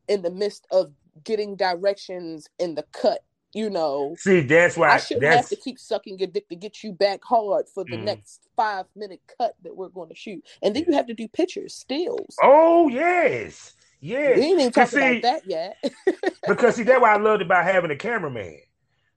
in 0.09 0.23
the 0.23 0.31
midst 0.31 0.67
of 0.71 0.93
getting 1.25 1.57
directions 1.57 2.49
in 2.59 2.75
the 2.75 2.85
cut 2.93 3.25
you 3.55 3.71
know. 3.71 4.15
See, 4.19 4.41
that's 4.41 4.77
why 4.77 4.91
I 4.91 4.99
shouldn't 4.99 5.33
have 5.33 5.49
to 5.49 5.57
keep 5.57 5.79
sucking 5.79 6.19
your 6.19 6.29
dick 6.29 6.49
to 6.49 6.57
get 6.57 6.83
you 6.83 6.93
back 6.93 7.23
hard 7.23 7.69
for 7.69 7.85
the 7.85 7.97
mm. 7.97 8.05
next 8.05 8.49
five 8.57 8.87
minute 8.97 9.21
cut 9.39 9.55
that 9.63 9.77
we're 9.77 9.89
going 9.89 10.09
to 10.09 10.15
shoot, 10.15 10.45
and 10.63 10.75
then 10.75 10.85
you 10.87 10.95
have 10.95 11.07
to 11.07 11.15
do 11.15 11.29
pictures, 11.29 11.75
stills. 11.75 12.37
Oh 12.43 12.89
yes, 12.89 13.75
yes. 14.01 14.39
We 14.39 14.45
ain't 14.45 14.61
even 14.61 14.73
talking 14.73 14.99
about 14.99 15.23
that 15.23 15.47
yet. 15.47 15.77
because 16.49 16.77
see, 16.77 16.83
that's 16.83 17.01
why 17.01 17.15
I 17.15 17.19
loved 17.19 17.43
about 17.43 17.65
having 17.65 17.91
a 17.91 17.97
cameraman. 17.97 18.59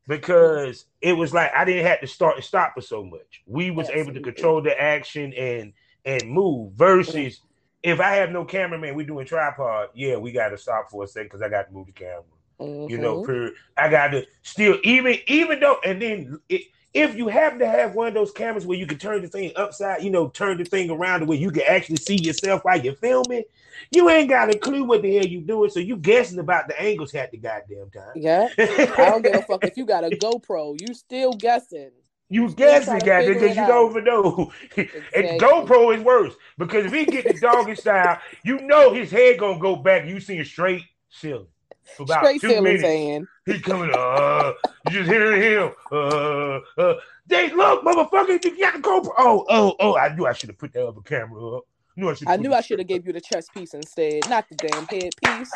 Because 0.07 0.85
it 1.01 1.13
was 1.13 1.33
like 1.33 1.51
I 1.55 1.65
didn't 1.65 1.85
have 1.85 2.01
to 2.01 2.07
start 2.07 2.35
and 2.35 2.43
stop 2.43 2.75
for 2.75 2.81
so 2.81 3.03
much. 3.03 3.41
We 3.47 3.71
was 3.71 3.89
able 3.89 4.13
to 4.13 4.21
control 4.21 4.61
the 4.61 4.79
action 4.79 5.33
and 5.33 5.73
and 6.03 6.29
move. 6.29 6.73
Versus 6.73 7.41
if 7.85 7.99
I 7.99 8.15
have 8.15 8.31
no 8.31 8.43
cameraman, 8.43 8.95
we 8.95 9.05
doing 9.05 9.25
tripod. 9.25 9.89
Yeah, 9.93 10.17
we 10.17 10.31
got 10.31 10.49
to 10.49 10.57
stop 10.57 10.89
for 10.91 11.03
a 11.03 11.07
second 11.07 11.27
because 11.27 11.41
I 11.41 11.49
got 11.49 11.67
to 11.67 11.73
move 11.73 11.87
the 11.87 11.93
camera 11.93 12.23
Mm-hmm. 12.59 12.89
You 12.89 12.97
know, 12.97 13.23
mm-hmm. 13.23 13.53
I 13.77 13.89
got 13.89 14.09
to 14.09 14.25
still 14.43 14.77
even 14.83 15.17
even 15.27 15.59
though, 15.59 15.77
and 15.83 16.01
then 16.01 16.39
it, 16.47 16.61
if 16.93 17.15
you 17.15 17.27
happen 17.27 17.59
to 17.59 17.67
have 17.67 17.93
one 17.93 18.07
of 18.07 18.13
those 18.13 18.31
cameras 18.31 18.65
where 18.65 18.77
you 18.77 18.87
can 18.87 18.97
turn 18.97 19.21
the 19.21 19.27
thing 19.27 19.51
upside, 19.57 20.03
you 20.03 20.09
know, 20.09 20.29
turn 20.29 20.57
the 20.57 20.63
thing 20.63 20.89
around 20.89 21.21
the 21.21 21.25
way 21.25 21.35
you 21.35 21.51
can 21.51 21.63
actually 21.67 21.97
see 21.97 22.15
yourself 22.15 22.63
while 22.63 22.79
you're 22.79 22.95
filming, 22.95 23.43
you 23.91 24.09
ain't 24.09 24.29
got 24.29 24.53
a 24.53 24.57
clue 24.57 24.85
what 24.85 25.01
the 25.01 25.15
hell 25.15 25.25
you 25.25 25.41
doing. 25.41 25.69
So 25.69 25.81
you 25.81 25.97
guessing 25.97 26.39
about 26.39 26.69
the 26.69 26.81
angles 26.81 27.11
had 27.11 27.31
the 27.31 27.37
goddamn 27.37 27.89
time. 27.89 28.13
Yeah, 28.15 28.47
I 28.57 29.09
don't 29.09 29.21
give 29.21 29.35
a 29.35 29.41
fuck 29.47 29.65
if 29.65 29.75
you 29.75 29.85
got 29.85 30.05
a 30.05 30.09
GoPro, 30.09 30.79
you 30.79 30.93
still 30.93 31.33
guessing. 31.33 31.91
You 32.27 32.51
guessing, 32.51 32.99
goddamn, 32.99 33.33
because 33.33 33.55
you 33.55 33.67
don't 33.67 33.91
even 33.91 34.03
know. 34.03 34.51
Exactly. 34.77 35.29
and 35.29 35.39
GoPro 35.39 35.95
is 35.95 36.03
worse 36.03 36.33
because 36.57 36.85
if 36.85 36.91
he 36.93 37.05
get 37.05 37.25
the 37.25 37.39
doggy 37.39 37.75
style, 37.75 38.19
you 38.43 38.59
know 38.61 38.93
his 38.93 39.11
head 39.11 39.39
gonna 39.39 39.59
go 39.59 39.75
back. 39.75 40.05
You 40.05 40.19
see 40.19 40.39
a 40.39 40.45
straight 40.45 40.83
ceiling 41.09 41.47
for 41.95 42.03
about 42.03 42.25
Straight 42.25 42.41
two 42.41 42.61
minutes. 42.61 42.83
Fan. 42.83 43.27
He 43.45 43.59
coming, 43.59 43.91
uh, 43.95 44.53
you 44.87 44.91
just 44.91 45.09
hearing 45.09 45.41
him, 45.41 45.71
uh, 45.91 46.59
uh, 46.77 46.95
they 47.27 47.51
look, 47.51 47.83
motherfucker, 47.83 48.43
you 48.43 48.59
got 48.59 48.73
the 48.73 48.79
GoPro. 48.79 49.13
Oh, 49.17 49.45
oh, 49.49 49.75
oh, 49.79 49.97
I 49.97 50.13
knew 50.15 50.25
I 50.25 50.33
should 50.33 50.49
have 50.49 50.57
put 50.57 50.73
that 50.73 50.85
other 50.85 51.01
camera 51.01 51.57
up. 51.57 51.63
I 51.95 52.01
knew 52.01 52.09
I 52.09 52.13
should. 52.15 52.27
I 52.27 52.35
knew 52.37 52.53
I 52.53 52.61
should 52.61 52.79
have 52.79 52.87
gave 52.87 53.05
you 53.05 53.13
the 53.13 53.21
chest 53.21 53.53
piece 53.53 53.73
instead, 53.73 54.27
not 54.29 54.49
the 54.49 54.55
damn 54.55 54.85
head 54.87 55.11
piece. 55.23 55.51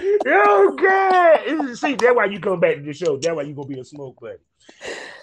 oh 0.26 0.76
God! 0.80 1.76
See, 1.76 1.94
that's 1.94 2.16
why 2.16 2.26
you 2.26 2.40
come 2.40 2.60
back 2.60 2.76
to 2.76 2.82
the 2.82 2.92
show. 2.92 3.18
That's 3.18 3.34
why 3.34 3.42
you 3.42 3.54
gonna 3.54 3.68
be 3.68 3.80
a 3.80 3.84
smoke 3.84 4.18
buddy. 4.20 4.38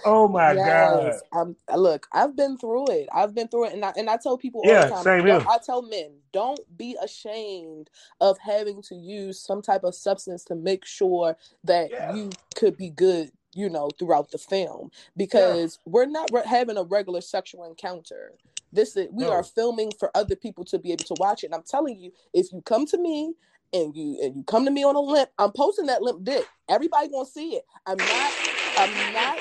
Oh 0.05 0.27
my 0.27 0.53
yes. 0.53 1.21
god! 1.31 1.39
Um, 1.39 1.55
look, 1.75 2.07
I've 2.13 2.35
been 2.35 2.57
through 2.57 2.87
it. 2.91 3.09
I've 3.13 3.35
been 3.35 3.47
through 3.47 3.67
it, 3.67 3.73
and 3.73 3.83
I 3.83 3.93
and 3.97 4.09
I 4.09 4.17
tell 4.17 4.37
people 4.37 4.61
yeah, 4.63 4.83
all 4.83 4.83
the 4.83 4.95
time. 4.95 5.03
Same 5.03 5.25
here. 5.25 5.45
I 5.49 5.57
tell 5.65 5.81
men, 5.81 6.11
don't 6.31 6.59
be 6.77 6.95
ashamed 7.01 7.89
of 8.21 8.37
having 8.37 8.81
to 8.83 8.95
use 8.95 9.39
some 9.39 9.61
type 9.61 9.83
of 9.83 9.95
substance 9.95 10.43
to 10.45 10.55
make 10.55 10.85
sure 10.85 11.35
that 11.63 11.91
yeah. 11.91 12.13
you 12.13 12.29
could 12.55 12.77
be 12.77 12.89
good. 12.89 13.31
You 13.53 13.69
know, 13.69 13.89
throughout 13.97 14.29
the 14.29 14.37
film, 14.37 14.91
because 15.15 15.79
yeah. 15.79 15.91
we're 15.91 16.05
not 16.05 16.29
re- 16.31 16.43
having 16.45 16.77
a 16.77 16.83
regular 16.83 17.21
sexual 17.21 17.65
encounter. 17.65 18.33
This 18.71 18.95
is 18.95 19.07
we 19.11 19.23
no. 19.23 19.31
are 19.31 19.41
filming 19.43 19.91
for 19.97 20.11
other 20.15 20.35
people 20.35 20.63
to 20.65 20.77
be 20.77 20.91
able 20.91 21.05
to 21.05 21.15
watch 21.19 21.43
it. 21.43 21.47
And 21.47 21.55
I'm 21.55 21.63
telling 21.63 21.97
you, 21.97 22.11
if 22.33 22.53
you 22.53 22.61
come 22.61 22.85
to 22.85 22.99
me 22.99 23.33
and 23.73 23.95
you 23.95 24.19
and 24.21 24.35
you 24.35 24.43
come 24.43 24.65
to 24.65 24.71
me 24.71 24.83
on 24.83 24.95
a 24.95 24.99
limp, 24.99 25.31
I'm 25.39 25.53
posting 25.53 25.87
that 25.87 26.03
limp 26.03 26.23
dick. 26.23 26.45
Everybody 26.69 27.07
gonna 27.07 27.25
see 27.25 27.55
it. 27.55 27.65
I'm 27.87 27.97
not. 27.97 28.56
I'm 28.77 29.13
not 29.13 29.39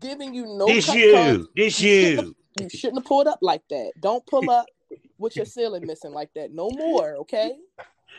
giving 0.00 0.34
you 0.34 0.46
no. 0.46 0.66
This 0.66 0.92
you. 0.94 1.48
This 1.56 1.80
you. 1.80 1.90
You 1.90 2.00
shouldn't, 2.00 2.36
have, 2.60 2.72
you 2.72 2.78
shouldn't 2.78 2.98
have 2.98 3.06
pulled 3.06 3.26
up 3.26 3.38
like 3.42 3.62
that. 3.70 3.92
Don't 4.00 4.24
pull 4.26 4.48
up 4.50 4.66
with 5.18 5.36
your 5.36 5.46
ceiling 5.46 5.86
missing 5.86 6.12
like 6.12 6.30
that. 6.34 6.52
No 6.52 6.70
more. 6.70 7.16
Okay. 7.16 7.56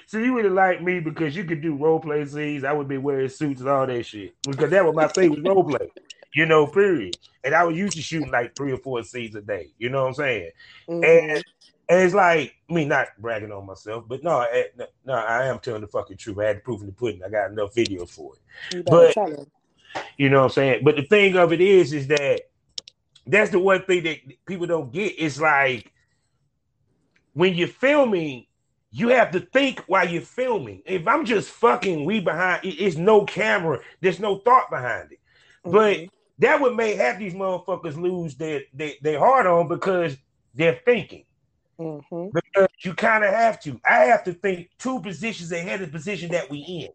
So 0.06 0.18
you 0.18 0.34
would 0.34 0.46
have 0.46 0.54
liked 0.54 0.82
me 0.82 1.00
because 1.00 1.36
you 1.36 1.44
could 1.44 1.62
do 1.62 1.76
role 1.76 2.00
play 2.00 2.26
scenes. 2.26 2.64
I 2.64 2.74
would 2.74 2.88
be 2.88 2.98
wearing 2.98 3.30
suits 3.30 3.62
and 3.62 3.70
all 3.70 3.86
that 3.86 4.04
shit 4.04 4.34
because 4.44 4.72
that 4.72 4.84
was 4.84 4.96
my 4.96 5.08
favorite 5.08 5.48
role 5.48 5.64
play. 5.64 5.92
You 6.34 6.46
know, 6.46 6.68
period. 6.68 7.18
And 7.44 7.56
I 7.56 7.64
was 7.64 7.78
used 7.78 7.94
to 7.94 8.02
shooting 8.02 8.32
like 8.32 8.56
three 8.56 8.72
or 8.72 8.78
four 8.78 9.04
scenes 9.04 9.36
a 9.36 9.42
day. 9.42 9.68
You 9.78 9.90
know 9.90 10.02
what 10.02 10.10
I'm 10.10 10.14
saying? 10.16 10.52
Mm-hmm. 10.90 11.04
And 11.04 11.44
and 11.90 12.04
it's 12.04 12.14
like 12.14 12.54
me 12.70 12.86
not 12.86 13.08
bragging 13.18 13.52
on 13.52 13.66
myself, 13.66 14.06
but 14.08 14.24
no, 14.24 14.42
I, 14.42 14.48
eh, 14.80 14.86
no, 15.06 15.14
I 15.14 15.48
am 15.48 15.58
telling 15.58 15.82
the 15.82 15.88
fucking 15.88 16.18
truth. 16.18 16.38
I 16.38 16.46
had 16.46 16.58
to 16.58 16.62
prove 16.62 16.82
in 16.82 16.88
the 16.88 16.94
pudding. 16.94 17.24
I 17.24 17.30
got 17.30 17.50
enough 17.50 17.74
video 17.74 18.06
for 18.06 18.34
it. 18.36 18.86
But 18.86 19.16
you 20.18 20.30
know 20.30 20.40
what 20.40 20.46
I'm 20.46 20.50
saying? 20.52 20.82
But 20.84 20.96
the 20.96 21.04
thing 21.04 21.36
of 21.36 21.54
it 21.54 21.62
is, 21.62 21.94
is 21.94 22.08
that 22.08 22.42
that's 23.26 23.52
the 23.52 23.60
one 23.60 23.84
thing 23.84 24.04
that 24.04 24.18
people 24.46 24.68
don't 24.68 24.92
get. 24.92 25.16
It's 25.18 25.40
like 25.40 25.92
when 27.34 27.54
you're 27.54 27.68
filming, 27.68 28.46
you 28.92 29.10
have 29.10 29.32
to 29.32 29.40
think 29.40 29.82
while 29.88 30.08
you're 30.08 30.22
filming. 30.22 30.82
If 30.86 31.08
I'm 31.08 31.26
just 31.26 31.50
fucking 31.52 32.06
we 32.06 32.20
behind, 32.20 32.62
it's 32.64 32.96
no 32.96 33.26
camera. 33.26 33.80
There's 34.02 34.20
no 34.20 34.40
thought 34.40 34.70
behind 34.70 35.12
it. 35.12 35.20
Mm-hmm. 35.66 35.72
But 35.72 36.14
that 36.40 36.60
would 36.60 36.76
make 36.76 36.98
half 36.98 37.20
these 37.20 37.34
motherfuckers 37.34 37.96
lose 37.96 38.36
their 38.36 38.62
their, 38.74 38.94
their 39.02 39.20
heart 39.20 39.46
on 39.46 39.68
because 39.68 40.18
they're 40.56 40.82
thinking. 40.86 41.26
Mm-hmm. 41.80 42.30
Because 42.34 42.68
you 42.80 42.94
kind 42.94 43.24
of 43.24 43.34
have 43.34 43.60
to. 43.62 43.80
I 43.88 44.06
have 44.06 44.24
to 44.26 44.34
think 44.34 44.70
two 44.80 45.00
positions 45.02 45.52
ahead 45.52 45.82
of 45.82 45.92
the 45.92 45.98
position 45.98 46.32
that 46.32 46.50
we 46.50 46.60
in. 46.60 46.90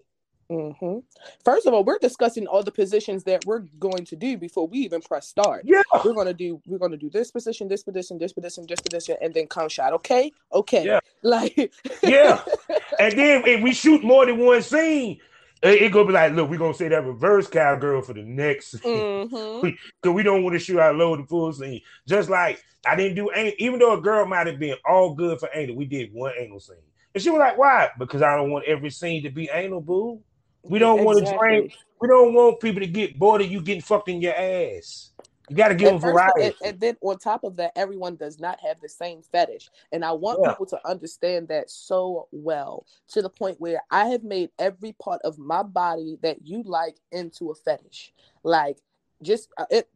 Mm-hmm. 0.55 0.98
First 1.44 1.66
of 1.66 1.74
all, 1.74 1.82
we're 1.84 1.98
discussing 1.98 2.46
all 2.46 2.62
the 2.62 2.70
positions 2.70 3.24
that 3.24 3.44
we're 3.44 3.61
going 3.78 4.05
to 4.05 4.16
do 4.16 4.36
before 4.36 4.68
we 4.68 4.78
even 4.78 5.00
press 5.00 5.28
start. 5.28 5.62
Yeah, 5.64 5.82
we're 6.05 6.14
gonna 6.14 6.34
do 6.34 6.61
we're 6.66 6.78
gonna 6.78 6.96
do 6.96 7.11
this 7.11 7.30
position, 7.30 7.66
this 7.66 7.82
position, 7.82 8.18
this 8.18 8.32
position, 8.32 8.66
this 8.68 8.80
position, 8.80 9.16
and 9.20 9.34
then 9.34 9.46
come 9.46 9.68
shot. 9.68 9.92
Okay, 9.94 10.32
okay. 10.52 10.84
Yeah, 10.84 11.00
like 11.22 11.72
yeah. 12.02 12.40
And 13.00 13.18
then 13.18 13.42
if 13.44 13.61
we 13.61 13.72
shoot 13.72 14.05
more 14.05 14.24
than 14.24 14.38
one 14.38 14.62
scene, 14.62 15.18
it, 15.62 15.82
it 15.82 15.92
gonna 15.92 16.07
be 16.07 16.12
like, 16.12 16.32
look, 16.32 16.48
we're 16.48 16.59
gonna 16.59 16.74
say 16.74 16.88
that 16.88 17.05
reverse 17.05 17.48
cowgirl 17.48 18.02
for 18.02 18.12
the 18.12 18.22
next, 18.22 18.74
mm-hmm. 18.82 19.68
because 19.68 20.14
we, 20.14 20.22
don't 20.22 20.44
want 20.44 20.55
to 20.55 20.61
shoot 20.61 20.78
our 20.78 20.94
load 20.94 21.20
the 21.20 21.26
full 21.26 21.52
scene. 21.52 21.80
Just 22.07 22.30
like 22.30 22.62
I 22.86 22.94
didn't 22.94 23.16
do, 23.16 23.32
even 23.59 23.80
though 23.80 23.98
a 23.98 24.00
girl 24.00 24.26
might 24.26 24.46
have 24.46 24.61
been 24.61 24.76
all 24.88 25.14
good 25.14 25.40
for 25.40 25.48
anal, 25.52 25.74
we 25.74 25.86
did 25.86 26.12
one 26.12 26.32
anal 26.38 26.61
scene, 26.61 26.76
and 27.14 27.22
she 27.22 27.30
was 27.30 27.40
like, 27.40 27.59
why? 27.59 27.90
Because 27.98 28.22
I 28.22 28.36
don't 28.36 28.50
want 28.50 28.66
every 28.66 28.90
scene 28.90 29.22
to 29.24 29.30
be 29.30 29.50
anal, 29.52 29.80
boo. 29.80 30.20
We 30.64 30.78
don't 30.78 31.00
exactly. 31.00 31.22
want 31.22 31.26
to 31.26 31.38
train. 31.38 31.72
We 32.00 32.08
don't 32.08 32.34
want 32.34 32.60
people 32.60 32.80
to 32.80 32.86
get 32.86 33.18
bored 33.18 33.40
of 33.40 33.50
you 33.50 33.60
getting 33.60 33.82
fucked 33.82 34.08
in 34.08 34.20
your 34.20 34.34
ass. 34.34 35.10
You 35.48 35.56
got 35.56 35.68
to 35.68 35.74
give 35.74 35.90
them 35.90 36.00
variety. 36.00 36.42
And, 36.42 36.54
and, 36.64 36.80
then 36.80 36.96
on 37.02 37.18
top 37.18 37.44
of 37.44 37.56
that, 37.56 37.72
everyone 37.76 38.16
does 38.16 38.40
not 38.40 38.58
have 38.60 38.80
the 38.80 38.88
same 38.88 39.20
fetish. 39.20 39.68
And 39.92 40.02
I 40.04 40.12
want 40.12 40.40
yeah. 40.42 40.50
people 40.50 40.66
to 40.66 40.88
understand 40.88 41.48
that 41.48 41.70
so 41.70 42.28
well 42.32 42.86
to 43.08 43.20
the 43.20 43.28
point 43.28 43.60
where 43.60 43.82
I 43.90 44.06
have 44.06 44.24
made 44.24 44.50
every 44.58 44.94
part 44.94 45.20
of 45.22 45.38
my 45.38 45.62
body 45.62 46.18
that 46.22 46.46
you 46.46 46.62
like 46.64 46.96
into 47.12 47.50
a 47.50 47.54
fetish. 47.54 48.14
Like, 48.42 48.78
just 49.22 49.50
uh, 49.58 49.66
it, 49.70 49.88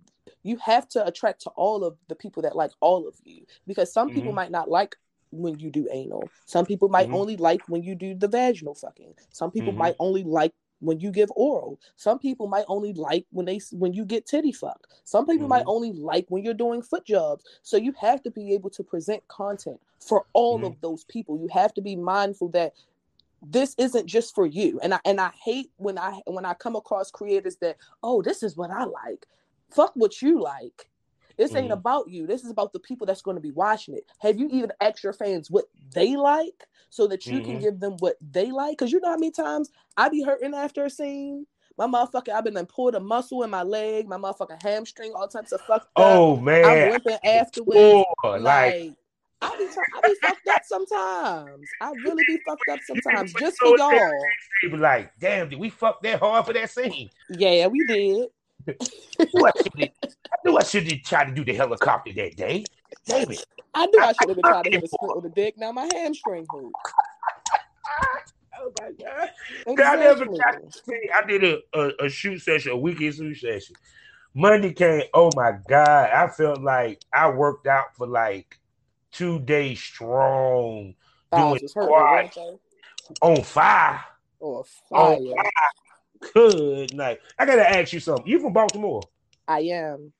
you 0.42 0.58
have 0.58 0.86
to 0.90 1.06
attract 1.06 1.42
to 1.42 1.50
all 1.50 1.82
of 1.82 1.96
the 2.08 2.14
people 2.14 2.42
that 2.42 2.56
like 2.56 2.72
all 2.80 3.08
of 3.08 3.14
you 3.24 3.46
because 3.66 3.92
some 3.92 4.08
mm-hmm. 4.08 4.16
people 4.16 4.32
might 4.32 4.50
not 4.50 4.70
like 4.70 4.96
when 5.30 5.58
you 5.58 5.70
do 5.70 5.88
anal. 5.90 6.28
Some 6.46 6.66
people 6.66 6.88
might 6.88 7.06
mm-hmm. 7.06 7.16
only 7.16 7.36
like 7.36 7.62
when 7.68 7.82
you 7.82 7.94
do 7.94 8.14
the 8.14 8.28
vaginal 8.28 8.74
fucking. 8.74 9.14
Some 9.30 9.50
people 9.50 9.72
mm-hmm. 9.72 9.78
might 9.78 9.96
only 9.98 10.24
like 10.24 10.52
when 10.80 11.00
you 11.00 11.10
give 11.10 11.30
oral. 11.34 11.78
Some 11.96 12.18
people 12.18 12.46
might 12.46 12.64
only 12.68 12.92
like 12.92 13.26
when 13.30 13.46
they 13.46 13.60
when 13.72 13.92
you 13.92 14.04
get 14.04 14.26
titty 14.26 14.52
fuck. 14.52 14.86
Some 15.04 15.26
people 15.26 15.44
mm-hmm. 15.44 15.48
might 15.48 15.64
only 15.66 15.92
like 15.92 16.26
when 16.28 16.44
you're 16.44 16.54
doing 16.54 16.82
foot 16.82 17.04
jobs. 17.04 17.44
So 17.62 17.76
you 17.76 17.92
have 18.00 18.22
to 18.22 18.30
be 18.30 18.54
able 18.54 18.70
to 18.70 18.82
present 18.82 19.26
content 19.28 19.80
for 20.00 20.26
all 20.32 20.56
mm-hmm. 20.56 20.66
of 20.66 20.80
those 20.80 21.04
people. 21.04 21.38
You 21.38 21.48
have 21.52 21.74
to 21.74 21.80
be 21.80 21.96
mindful 21.96 22.48
that 22.50 22.74
this 23.42 23.74
isn't 23.78 24.06
just 24.06 24.34
for 24.34 24.46
you. 24.46 24.80
And 24.82 24.94
I 24.94 25.00
and 25.04 25.20
I 25.20 25.30
hate 25.42 25.70
when 25.76 25.98
I 25.98 26.20
when 26.26 26.44
I 26.44 26.54
come 26.54 26.76
across 26.76 27.10
creators 27.10 27.56
that, 27.56 27.76
oh, 28.02 28.22
this 28.22 28.42
is 28.42 28.56
what 28.56 28.70
I 28.70 28.84
like. 28.84 29.26
Fuck 29.70 29.92
what 29.94 30.22
you 30.22 30.40
like. 30.40 30.88
This 31.38 31.54
ain't 31.54 31.66
mm-hmm. 31.66 31.72
about 31.72 32.10
you. 32.10 32.26
This 32.26 32.44
is 32.44 32.50
about 32.50 32.72
the 32.72 32.80
people 32.80 33.06
that's 33.06 33.22
going 33.22 33.36
to 33.36 33.40
be 33.40 33.52
watching 33.52 33.94
it. 33.94 34.04
Have 34.18 34.38
you 34.38 34.48
even 34.50 34.72
asked 34.80 35.04
your 35.04 35.12
fans 35.12 35.50
what 35.50 35.66
they 35.94 36.16
like 36.16 36.66
so 36.90 37.06
that 37.06 37.26
you 37.26 37.38
mm-hmm. 37.38 37.50
can 37.50 37.60
give 37.60 37.80
them 37.80 37.94
what 38.00 38.16
they 38.20 38.50
like? 38.50 38.72
Because 38.72 38.90
you 38.90 39.00
know 39.00 39.10
how 39.10 39.16
many 39.16 39.30
times 39.30 39.70
I 39.96 40.08
be 40.08 40.22
hurting 40.22 40.54
after 40.54 40.84
a 40.84 40.90
scene. 40.90 41.46
My 41.78 41.86
motherfucker, 41.86 42.30
I've 42.30 42.42
been 42.42 42.54
then 42.54 42.66
pulled 42.66 42.96
a 42.96 43.00
muscle 43.00 43.44
in 43.44 43.50
my 43.50 43.62
leg, 43.62 44.08
my 44.08 44.16
motherfucking 44.16 44.60
hamstring, 44.60 45.12
all 45.14 45.28
types 45.28 45.52
of 45.52 45.60
fuck. 45.60 45.88
Oh 45.94 46.36
man, 46.36 46.64
I'm 46.64 46.90
limping 46.90 47.18
afterwards. 47.24 47.78
Oh, 47.78 48.30
like, 48.30 48.40
like 48.40 48.94
I 49.40 49.56
be, 49.56 49.68
I 49.96 50.08
be 50.08 50.14
fucked 50.20 50.48
up 50.48 50.62
sometimes. 50.64 51.68
I 51.80 51.92
really 52.04 52.24
be 52.26 52.38
fucked 52.44 52.68
up 52.72 52.80
sometimes, 52.86 53.32
just 53.34 53.58
for 53.58 53.78
y'all. 53.78 54.10
Be 54.62 54.76
like, 54.76 55.12
damn, 55.20 55.48
did 55.48 55.60
we 55.60 55.70
fuck 55.70 56.02
that 56.02 56.18
hard 56.18 56.46
for 56.46 56.52
that 56.52 56.70
scene? 56.70 57.10
Yeah, 57.30 57.68
we 57.68 57.84
did. 57.86 58.28
I 58.68 60.36
knew 60.44 60.56
I 60.56 60.62
should 60.64 60.90
have 60.90 61.02
tried 61.02 61.24
to 61.26 61.34
do 61.34 61.44
the 61.44 61.54
helicopter 61.54 62.12
that 62.12 62.36
day. 62.36 62.64
Damn 63.06 63.30
it. 63.30 63.44
I 63.74 63.86
knew 63.86 64.00
I, 64.00 64.06
I 64.06 64.12
should 64.12 64.28
have 64.28 64.36
been 64.36 64.42
trying 64.42 64.64
to 64.64 64.70
hit 64.70 64.84
a 64.84 64.88
split 64.88 65.16
with 65.16 65.24
a 65.26 65.34
dick. 65.34 65.54
Now 65.58 65.72
my 65.72 65.88
hamstring 65.92 66.46
hurt. 66.50 66.72
Oh 68.60 68.72
my 68.80 68.90
god! 68.90 69.30
Exactly. 69.68 69.84
I 69.84 69.96
never 69.96 70.24
see. 70.70 71.10
I 71.14 71.24
did 71.24 71.44
a, 71.44 71.58
a, 71.74 72.06
a 72.06 72.08
shoot 72.08 72.40
session, 72.40 72.72
a 72.72 72.76
weekend 72.76 73.14
shoot 73.14 73.36
session. 73.36 73.76
Monday 74.34 74.72
came. 74.72 75.02
Oh 75.14 75.30
my 75.36 75.52
god! 75.68 76.10
I 76.10 76.26
felt 76.26 76.60
like 76.60 77.00
I 77.12 77.30
worked 77.30 77.68
out 77.68 77.96
for 77.96 78.08
like 78.08 78.58
two 79.12 79.38
days 79.38 79.80
strong, 79.80 80.94
doing 81.32 81.68
squat 81.68 82.36
on 83.22 83.42
fire. 83.42 84.04
Oh, 84.40 84.62
fire. 84.62 84.74
On 84.90 85.24
fire. 85.24 85.44
Good 86.34 86.94
night. 86.94 87.20
I 87.38 87.46
gotta 87.46 87.68
ask 87.68 87.92
you 87.92 88.00
something. 88.00 88.26
You 88.26 88.40
from 88.40 88.52
Baltimore? 88.52 89.02
I 89.46 89.60
am. 89.60 90.12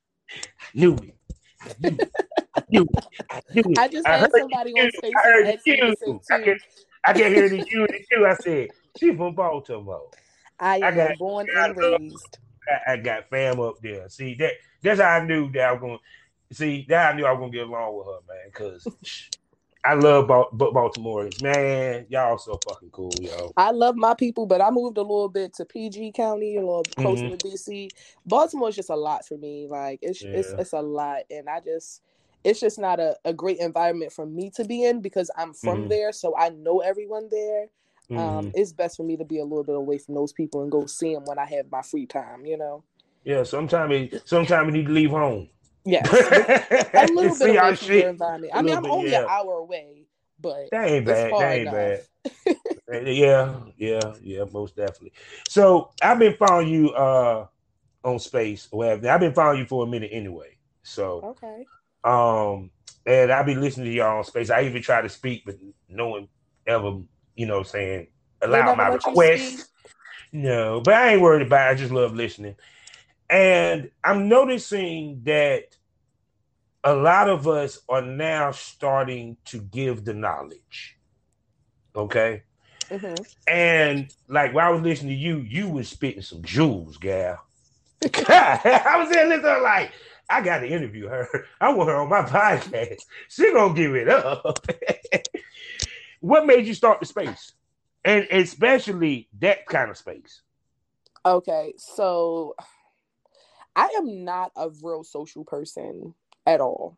knew 0.75 0.95
it. 0.95 1.15
I 1.61 1.75
knew 1.79 1.99
it. 2.01 2.13
I 2.55 2.63
knew 2.69 2.83
it. 2.83 3.05
I, 3.31 3.41
knew 3.55 3.63
it. 3.73 3.79
I 3.79 3.89
just 3.89 4.07
I 4.07 4.17
had 4.17 4.31
somebody 4.33 4.73
you. 4.75 4.83
on 4.83 4.91
stage. 4.93 5.13
I 5.17 5.29
heard 5.29 5.61
you. 5.67 6.21
I 6.31 6.39
can, 6.39 6.59
I 7.05 7.13
can 7.13 7.35
hear 7.35 7.49
the 7.49 7.67
you 7.71 7.87
and 7.87 8.01
you. 8.11 8.27
I 8.27 8.35
said, 8.35 8.69
she 8.97 9.15
from 9.15 9.35
Baltimore. 9.35 10.09
I 10.61 10.77
am 10.79 10.85
I 10.85 10.91
got, 10.93 11.19
born 11.19 11.47
and 11.55 11.77
raised. 11.77 12.39
I, 12.87 12.97
got 12.97 13.31
fam 13.31 13.61
up 13.61 13.77
there. 13.83 14.09
See 14.09 14.35
that 14.37 14.53
that's 14.83 15.01
how 15.01 15.09
I 15.09 15.25
knew 15.25 15.51
that 15.53 15.63
I 15.63 15.73
was 15.73 15.81
going 15.81 15.99
see 16.53 16.87
that 16.89 17.15
I 17.15 17.17
knew 17.17 17.25
I 17.25 17.33
was 17.33 17.41
gonna 17.41 17.53
get 17.53 17.67
along 17.67 17.97
with 17.97 18.07
her, 18.07 18.21
man, 18.29 18.47
because 18.47 18.87
I 19.85 19.95
love 19.95 20.27
Baltimore. 20.53 21.29
Man, 21.41 22.07
y'all 22.09 22.39
so 22.39 22.59
fucking 22.69 22.91
cool, 22.91 23.13
yo. 23.21 23.53
I 23.57 23.71
love 23.71 23.97
my 23.97 24.15
people, 24.15 24.45
but 24.45 24.61
I 24.61 24.71
moved 24.71 24.99
a 24.99 25.03
little 25.03 25.29
bit 25.29 25.55
to 25.55 25.65
PG 25.65 26.13
County, 26.13 26.57
a 26.57 26.61
little 26.61 26.83
closer 26.97 27.25
mm-hmm. 27.25 27.37
to 27.37 27.49
DC. 27.49 27.89
Baltimore 28.27 28.69
is 28.69 28.77
just 28.77 28.91
a 28.91 28.97
lot 28.97 29.27
for 29.27 29.39
me. 29.39 29.67
Like 29.69 30.01
it's 30.03 30.23
yeah. 30.23 30.31
it's 30.31 30.51
it's 30.51 30.73
a 30.73 30.81
lot, 30.81 31.23
and 31.31 31.49
I 31.49 31.61
just 31.61 32.03
it's 32.45 32.61
just 32.61 32.79
not 32.79 32.99
a, 32.99 33.17
a 33.25 33.33
great 33.33 33.59
environment 33.59 34.13
for 34.13 34.27
me 34.27 34.51
to 34.57 34.65
be 34.65 34.85
in 34.85 35.01
because 35.01 35.31
I'm 35.37 35.55
from 35.55 35.81
mm-hmm. 35.81 35.89
there, 35.89 36.13
so 36.13 36.37
I 36.37 36.51
know 36.51 36.81
everyone 36.81 37.29
there. 37.31 37.69
Um, 38.11 38.17
mm-hmm. 38.17 38.39
Um, 38.39 38.53
it's 38.55 38.73
best 38.73 38.97
for 38.97 39.05
me 39.05 39.17
to 39.17 39.25
be 39.25 39.39
a 39.39 39.45
little 39.45 39.65
bit 39.65 39.77
away 39.77 39.99
from 39.99 40.15
those 40.15 40.33
people 40.33 40.63
and 40.63 40.73
go 40.73 40.87
see 40.87 41.15
them 41.15 41.25
when 41.27 41.39
I 41.39 41.45
have 41.47 41.71
my 41.71 41.83
free 41.83 42.07
time. 42.07 42.45
You 42.45 42.59
know. 42.59 42.85
Yeah, 43.25 43.43
sometimes 43.45 44.15
sometimes 44.25 44.67
you 44.67 44.73
need 44.73 44.87
to 44.87 44.93
leave 44.93 45.11
home. 45.11 45.49
Yes, 45.89 46.07
a 46.95 47.07
little 47.15 47.35
bit 47.39 47.57
away 47.57 47.75
from 47.75 47.93
your 47.95 48.09
environment. 48.11 48.53
I 48.55 48.61
mean, 48.61 48.77
I'm 48.77 48.83
bit, 48.83 48.93
only 48.93 49.11
yeah. 49.11 49.23
an 49.23 49.27
hour 49.31 49.55
away, 49.55 50.05
but 50.39 50.69
that 50.71 50.87
ain't 50.87 51.07
bad. 51.07 51.33
That 51.33 51.53
ain't 51.55 51.71
bad. 51.71 53.07
yeah, 53.07 53.61
yeah, 53.79 54.15
yeah, 54.21 54.45
most 54.53 54.77
definitely. 54.77 55.15
So 55.49 55.91
I've 56.03 56.19
been 56.19 56.35
following 56.35 56.69
you 56.69 56.91
uh 56.91 57.47
on 58.05 58.19
space 58.19 58.69
or 58.71 58.81
whatever. 58.81 59.09
I've 59.09 59.21
been 59.21 59.33
following 59.33 59.61
you 59.61 59.65
for 59.65 59.85
a 59.85 59.87
minute 59.87 60.11
anyway. 60.13 60.59
So 60.83 61.37
okay. 61.43 61.65
Um, 62.05 62.71
and 63.07 63.33
I've 63.33 63.47
been 63.47 63.63
listening 63.63 63.87
to 63.87 63.93
y'all 63.93 64.19
on 64.19 64.25
space. 64.25 64.51
I 64.51 64.65
even 64.65 64.83
try 64.83 65.01
to 65.01 65.09
speak, 65.09 65.45
but 65.47 65.57
no 65.89 66.09
one 66.09 66.29
ever, 66.67 66.99
you 67.35 67.47
know, 67.47 67.63
saying 67.63 68.09
allow 68.43 68.75
my 68.75 68.89
request. 68.89 69.71
No, 70.33 70.83
but 70.83 70.93
I 70.93 71.13
ain't 71.15 71.23
worried 71.23 71.47
about 71.47 71.71
it. 71.71 71.73
I 71.73 71.75
just 71.75 71.93
love 71.93 72.15
listening. 72.15 72.57
And 73.31 73.91
I'm 74.05 74.29
noticing 74.29 75.23
that 75.25 75.77
a 76.85 76.95
lot 76.95 77.29
of 77.29 77.49
us 77.49 77.81
are 77.89 78.03
now 78.03 78.51
starting 78.53 79.37
to 79.47 79.59
give 79.59 80.05
the 80.05 80.15
knowledge. 80.15 80.97
Okay. 81.95 82.43
Mm-hmm. 82.91 83.23
And 83.47 84.15
like 84.29 84.55
while 84.55 84.69
I 84.69 84.71
was 84.71 84.83
listening 84.83 85.15
to 85.15 85.21
you, 85.21 85.39
you 85.39 85.69
was 85.69 85.89
spitting 85.89 86.23
some 86.23 86.43
jewels, 86.43 86.97
gal. 86.97 87.45
I 88.05 88.95
was 88.99 89.11
there 89.11 89.27
listening, 89.27 89.63
like, 89.63 89.93
I 90.31 90.41
got 90.41 90.59
to 90.59 90.69
interview 90.69 91.09
her. 91.09 91.47
I 91.61 91.73
want 91.73 91.89
her 91.89 91.97
on 91.97 92.09
my 92.09 92.23
podcast. 92.23 93.01
She 93.29 93.53
gonna 93.53 93.75
give 93.75 93.95
it 93.95 94.09
up. 94.09 94.67
what 96.21 96.47
made 96.47 96.67
you 96.67 96.75
start 96.75 97.01
the 97.01 97.07
space? 97.07 97.53
And 98.05 98.27
especially 98.31 99.29
that 99.41 99.67
kind 99.67 99.91
of 99.91 99.97
space. 99.97 100.43
Okay, 101.27 101.75
so 101.77 102.55
I 103.75 103.89
am 103.97 104.25
not 104.25 104.53
a 104.57 104.71
real 104.83 105.03
social 105.03 105.45
person 105.45 106.15
at 106.49 106.61
all. 106.61 106.97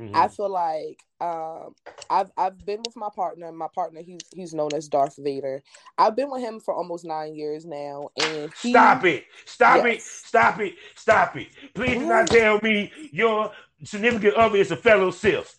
Mm-hmm. 0.00 0.16
I 0.16 0.28
feel 0.28 0.50
like 0.50 1.00
um, 1.20 1.74
I've 2.08 2.30
I've 2.36 2.64
been 2.64 2.80
with 2.84 2.96
my 2.96 3.08
partner. 3.14 3.52
My 3.52 3.68
partner, 3.74 4.00
he's 4.00 4.20
he's 4.34 4.54
known 4.54 4.70
as 4.74 4.88
Darth 4.88 5.16
Vader. 5.18 5.62
I've 5.98 6.16
been 6.16 6.30
with 6.30 6.40
him 6.40 6.60
for 6.60 6.74
almost 6.74 7.04
nine 7.04 7.34
years 7.34 7.66
now, 7.66 8.08
and 8.20 8.50
he, 8.62 8.70
stop 8.70 9.04
it, 9.04 9.24
stop 9.44 9.84
yes. 9.84 9.96
it, 9.96 10.02
stop 10.02 10.60
it, 10.60 10.74
stop 10.94 11.36
it! 11.36 11.48
Please 11.74 11.98
do 11.98 12.06
not 12.06 12.28
tell 12.28 12.58
me 12.62 12.90
your 13.12 13.52
significant 13.84 14.34
other 14.34 14.56
is 14.56 14.70
a 14.70 14.76
fellow 14.76 15.10
Sith. 15.10 15.58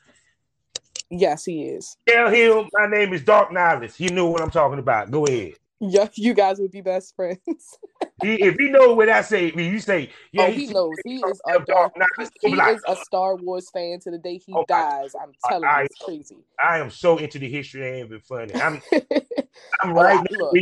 Yes, 1.11 1.45
he 1.45 1.65
is. 1.65 1.95
Tell 2.07 2.29
him 2.29 2.69
my 2.73 2.87
name 2.87 3.13
is 3.13 3.23
Darth 3.23 3.49
Nihilus. 3.49 3.99
You 3.99 4.09
know 4.09 4.27
what 4.27 4.41
I'm 4.41 4.49
talking 4.49 4.79
about. 4.79 5.11
Go 5.11 5.27
ahead. 5.27 5.53
Yeah, 5.85 6.07
you 6.15 6.33
guys 6.33 6.59
would 6.59 6.71
be 6.71 6.79
best 6.79 7.13
friends. 7.13 7.39
he, 8.21 8.35
if 8.35 8.55
he 8.55 8.69
know 8.69 8.93
what 8.93 9.09
I 9.09 9.21
say, 9.21 9.51
I 9.51 9.59
you 9.59 9.79
say, 9.79 10.11
yeah, 10.31 10.43
oh, 10.43 10.51
he, 10.51 10.67
he 10.67 10.73
knows. 10.73 10.95
He 11.03 11.17
is 11.17 11.41
a 11.45 11.59
dark, 11.59 11.93
he, 12.41 12.51
he 12.51 12.55
is 12.55 12.81
a 12.87 12.95
Star 12.95 13.35
Wars 13.35 13.69
fan 13.69 13.99
to 14.01 14.11
the 14.11 14.17
day 14.17 14.37
he 14.37 14.53
oh, 14.53 14.63
dies. 14.65 15.13
I'm 15.21 15.33
telling 15.45 15.65
I, 15.65 15.81
you, 15.81 15.85
it's 15.85 15.99
crazy. 16.01 16.37
I 16.63 16.79
am 16.79 16.89
so 16.89 17.17
into 17.17 17.37
the 17.37 17.49
history. 17.49 17.81
It 17.81 17.95
ain't 17.95 18.05
even 18.05 18.19
funny. 18.21 18.55
I'm, 18.55 18.81
I'm 19.81 19.93
right. 19.93 20.25
Look, 20.31 20.55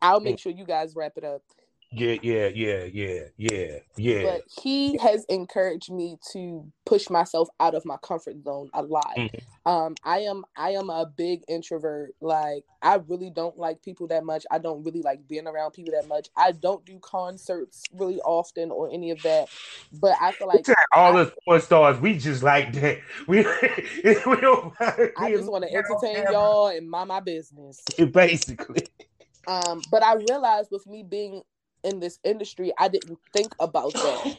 I'll 0.00 0.20
make 0.20 0.38
sure 0.38 0.52
you 0.52 0.64
guys 0.64 0.94
wrap 0.94 1.14
it 1.16 1.24
up. 1.24 1.42
Yeah, 1.90 2.16
yeah, 2.22 2.48
yeah, 2.48 2.84
yeah, 2.84 3.20
yeah, 3.38 3.78
yeah. 3.96 4.22
But 4.24 4.42
he 4.62 4.98
has 4.98 5.24
encouraged 5.30 5.90
me 5.90 6.18
to 6.32 6.70
push 6.84 7.08
myself 7.08 7.48
out 7.60 7.74
of 7.74 7.86
my 7.86 7.96
comfort 8.02 8.42
zone 8.44 8.68
a 8.74 8.82
lot. 8.82 9.14
Mm-hmm. 9.16 9.70
Um, 9.70 9.94
I 10.04 10.20
am 10.20 10.44
I 10.54 10.70
am 10.70 10.90
a 10.90 11.06
big 11.06 11.44
introvert. 11.48 12.14
Like 12.20 12.64
I 12.82 12.96
really 13.08 13.30
don't 13.30 13.56
like 13.56 13.82
people 13.82 14.06
that 14.08 14.22
much. 14.22 14.44
I 14.50 14.58
don't 14.58 14.84
really 14.84 15.00
like 15.00 15.26
being 15.26 15.46
around 15.46 15.70
people 15.72 15.94
that 15.98 16.06
much. 16.08 16.28
I 16.36 16.52
don't 16.52 16.84
do 16.84 16.98
concerts 16.98 17.84
really 17.94 18.20
often 18.20 18.70
or 18.70 18.90
any 18.92 19.10
of 19.10 19.22
that. 19.22 19.48
But 19.94 20.14
I 20.20 20.32
feel 20.32 20.48
like 20.48 20.66
all 20.92 21.16
I, 21.16 21.24
the 21.24 21.32
four 21.46 21.58
stars, 21.58 21.98
we 22.00 22.18
just 22.18 22.42
like 22.42 22.72
that. 22.74 22.98
We 23.26 23.38
we 24.04 24.36
don't. 24.36 24.74
I 24.80 25.30
just 25.30 25.50
want 25.50 25.64
to 25.64 25.72
entertain 25.72 26.32
y'all 26.32 26.68
and 26.68 26.88
mind 26.88 27.08
my 27.08 27.20
business. 27.20 27.80
Basically. 28.12 28.86
Um, 29.46 29.80
but 29.90 30.02
I 30.02 30.14
realized 30.14 30.68
with 30.70 30.86
me 30.86 31.02
being 31.02 31.42
in 31.88 32.00
this 32.00 32.18
industry, 32.24 32.72
I 32.78 32.88
didn't 32.88 33.18
think 33.32 33.54
about 33.58 33.92
that. 33.94 34.36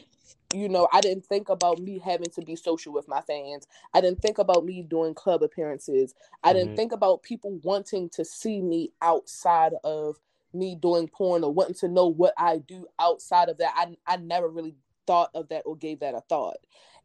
you 0.54 0.68
know, 0.68 0.88
I 0.92 1.00
didn't 1.00 1.26
think 1.26 1.48
about 1.48 1.78
me 1.78 1.98
having 1.98 2.30
to 2.30 2.42
be 2.42 2.56
social 2.56 2.92
with 2.92 3.08
my 3.08 3.20
fans. 3.20 3.66
I 3.94 4.00
didn't 4.00 4.20
think 4.20 4.38
about 4.38 4.64
me 4.64 4.82
doing 4.82 5.14
club 5.14 5.42
appearances. 5.42 6.14
I 6.42 6.52
didn't 6.52 6.68
mm-hmm. 6.68 6.76
think 6.76 6.92
about 6.92 7.22
people 7.22 7.58
wanting 7.62 8.08
to 8.10 8.24
see 8.24 8.60
me 8.60 8.90
outside 9.02 9.72
of 9.84 10.16
me 10.52 10.74
doing 10.74 11.08
porn 11.08 11.44
or 11.44 11.52
wanting 11.52 11.74
to 11.76 11.88
know 11.88 12.08
what 12.08 12.34
I 12.36 12.58
do 12.58 12.86
outside 12.98 13.48
of 13.48 13.58
that. 13.58 13.72
I 13.76 13.96
I 14.06 14.16
never 14.16 14.48
really 14.48 14.74
thought 15.06 15.30
of 15.34 15.48
that 15.48 15.62
or 15.66 15.76
gave 15.76 16.00
that 16.00 16.14
a 16.14 16.20
thought. 16.20 16.58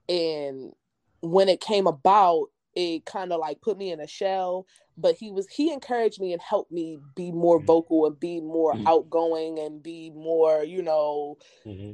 And 0.09 0.73
when 1.21 1.49
it 1.49 1.61
came 1.61 1.87
about, 1.87 2.47
it 2.76 3.05
kind 3.05 3.32
of 3.32 3.39
like 3.39 3.61
put 3.61 3.78
me 3.78 3.91
in 3.91 3.99
a 3.99 4.07
shell. 4.07 4.67
But 4.97 5.15
he 5.15 5.32
was 5.32 5.47
he 5.47 5.71
encouraged 5.71 6.21
me 6.21 6.34
and 6.34 6.41
helped 6.41 6.71
me 6.71 6.99
be 7.15 7.32
more 7.32 7.57
mm-hmm. 7.57 7.65
vocal 7.65 8.05
and 8.05 8.19
be 8.19 8.39
more 8.41 8.73
mm-hmm. 8.73 8.88
outgoing 8.88 9.59
and 9.59 9.82
be 9.82 10.11
more, 10.11 10.63
you 10.63 10.82
know, 10.82 11.38
mm-hmm. 11.65 11.93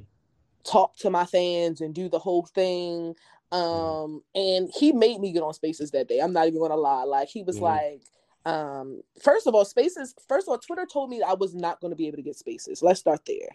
talk 0.63 0.95
to 0.97 1.09
my 1.09 1.25
fans 1.25 1.81
and 1.81 1.95
do 1.95 2.09
the 2.09 2.19
whole 2.19 2.45
thing. 2.45 3.15
Mm-hmm. 3.51 3.57
Um, 3.57 4.23
and 4.35 4.69
he 4.73 4.91
made 4.91 5.19
me 5.19 5.31
get 5.31 5.43
on 5.43 5.53
spaces 5.53 5.91
that 5.91 6.07
day. 6.07 6.19
I'm 6.19 6.33
not 6.33 6.47
even 6.47 6.59
gonna 6.59 6.75
lie. 6.75 7.03
Like 7.03 7.27
he 7.27 7.43
was 7.43 7.55
mm-hmm. 7.55 7.65
like, 7.65 8.01
um, 8.45 9.01
first 9.21 9.47
of 9.47 9.55
all, 9.55 9.65
spaces. 9.65 10.15
First 10.27 10.47
of 10.47 10.51
all, 10.51 10.57
Twitter 10.59 10.85
told 10.85 11.09
me 11.09 11.21
I 11.21 11.33
was 11.33 11.53
not 11.53 11.79
going 11.81 11.91
to 11.91 11.97
be 11.97 12.07
able 12.07 12.17
to 12.17 12.23
get 12.23 12.35
spaces. 12.35 12.81
Let's 12.81 12.99
start 12.99 13.21
there. 13.25 13.49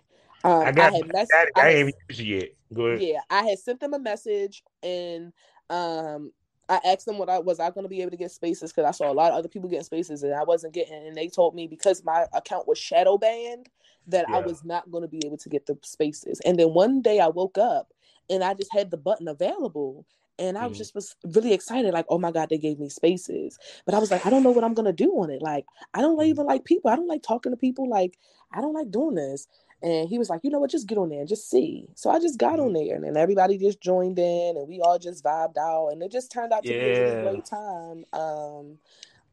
Um, 0.45 0.67
I 0.67 0.73
got. 0.73 0.93
I, 0.93 0.97
had 0.97 1.13
mess- 1.13 1.29
I, 1.33 1.47
I, 1.57 1.61
I 1.61 1.69
ain't 1.71 1.95
used 2.09 2.21
yet. 2.21 2.49
Go 2.73 2.87
ahead. 2.87 3.03
Yeah, 3.03 3.21
I 3.31 3.43
had 3.45 3.59
sent 3.59 3.81
them 3.81 3.95
a 3.95 3.99
message 3.99 4.63
and 4.83 5.33
um, 5.71 6.33
I 6.69 6.81
asked 6.85 7.07
them 7.07 7.19
what 7.19 7.29
I 7.29 7.39
was 7.39 7.61
I 7.61 7.71
going 7.71 7.85
to 7.85 7.89
be 7.89 8.03
able 8.03 8.11
to 8.11 8.17
get 8.17 8.31
spaces 8.31 8.73
because 8.73 8.89
I 8.89 8.91
saw 8.91 9.11
a 9.11 9.15
lot 9.15 9.33
of 9.33 9.39
other 9.39 9.49
people 9.49 9.69
getting 9.69 9.85
spaces 9.85 10.23
and 10.23 10.35
I 10.35 10.43
wasn't 10.43 10.75
getting. 10.75 11.07
And 11.07 11.15
they 11.15 11.29
told 11.29 11.55
me 11.55 11.67
because 11.67 12.05
my 12.05 12.27
account 12.33 12.67
was 12.67 12.79
shadow 12.79 13.19
banned 13.19 13.69
that 14.09 14.27
yeah. 14.29 14.37
I 14.37 14.41
was 14.41 14.65
not 14.65 14.91
going 14.91 15.03
to 15.03 15.09
be 15.09 15.23
able 15.25 15.39
to 15.39 15.49
get 15.49 15.67
the 15.67 15.79
spaces. 15.83 16.41
And 16.45 16.59
then 16.59 16.75
one 16.75 17.03
day 17.03 17.21
I 17.21 17.29
woke 17.29 17.59
up 17.59 17.93
and 18.29 18.43
I 18.43 18.55
just 18.55 18.73
had 18.73 18.91
the 18.91 18.97
button 18.97 19.29
available 19.29 20.07
and 20.39 20.59
I 20.59 20.67
was 20.67 20.73
mm-hmm. 20.73 20.79
just 20.79 20.95
was 20.95 21.17
really 21.25 21.53
excited, 21.53 21.95
like, 21.95 22.07
oh 22.09 22.19
my 22.19 22.31
god, 22.31 22.51
they 22.51 22.59
gave 22.59 22.79
me 22.79 22.89
spaces. 22.89 23.59
But 23.85 23.95
I 23.95 23.99
was 23.99 24.11
like, 24.11 24.27
I 24.27 24.31
don't 24.31 24.43
know 24.43 24.51
what 24.51 24.65
I'm 24.65 24.75
gonna 24.75 24.93
do 24.93 25.11
on 25.13 25.31
it. 25.31 25.41
Like, 25.41 25.65
I 25.95 26.03
don't 26.03 26.19
mm-hmm. 26.19 26.29
even 26.29 26.47
like 26.47 26.65
people. 26.65 26.91
I 26.91 26.97
don't 26.97 27.09
like 27.09 27.23
talking 27.23 27.53
to 27.53 27.57
people. 27.57 27.89
Like, 27.89 28.19
I 28.53 28.61
don't 28.61 28.75
like 28.75 28.91
doing 28.91 29.15
this. 29.15 29.49
And 29.83 30.09
he 30.09 30.19
was 30.19 30.31
like, 30.31 30.41
you 30.43 30.51
know 30.51 30.59
what, 30.59 30.71
just 30.71 30.89
get 30.89 30.99
on 30.99 31.11
there 31.11 31.21
and 31.21 31.29
just 31.29 31.51
see. 31.51 31.87
So 31.95 32.11
I 32.11 32.19
just 32.19 32.39
got 32.39 32.59
on 32.59 32.73
mm-hmm. 32.73 32.87
there 32.87 32.97
and 32.97 33.05
then 33.05 33.17
everybody 33.17 33.59
just 33.59 33.81
joined 33.81 34.19
in 34.19 34.57
and 34.57 34.69
we 34.69 34.81
all 34.81 34.99
just 34.99 35.23
vibed 35.23 35.59
out 35.59 35.89
and 35.89 36.03
it 36.03 36.11
just 36.11 36.33
turned 36.33 36.53
out 36.53 36.65
to 36.65 36.73
yeah. 36.73 36.81
be 36.81 36.89
a 36.89 37.23
great 37.23 37.45
time. 37.45 38.05
Um 38.13 38.79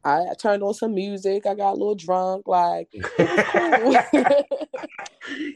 I, 0.04 0.18
I 0.30 0.34
turned 0.38 0.62
on 0.62 0.74
some 0.74 0.94
music. 0.94 1.46
I 1.46 1.54
got 1.54 1.70
a 1.70 1.72
little 1.72 1.94
drunk. 1.94 2.46
Like, 2.46 2.88
cool. 2.92 3.10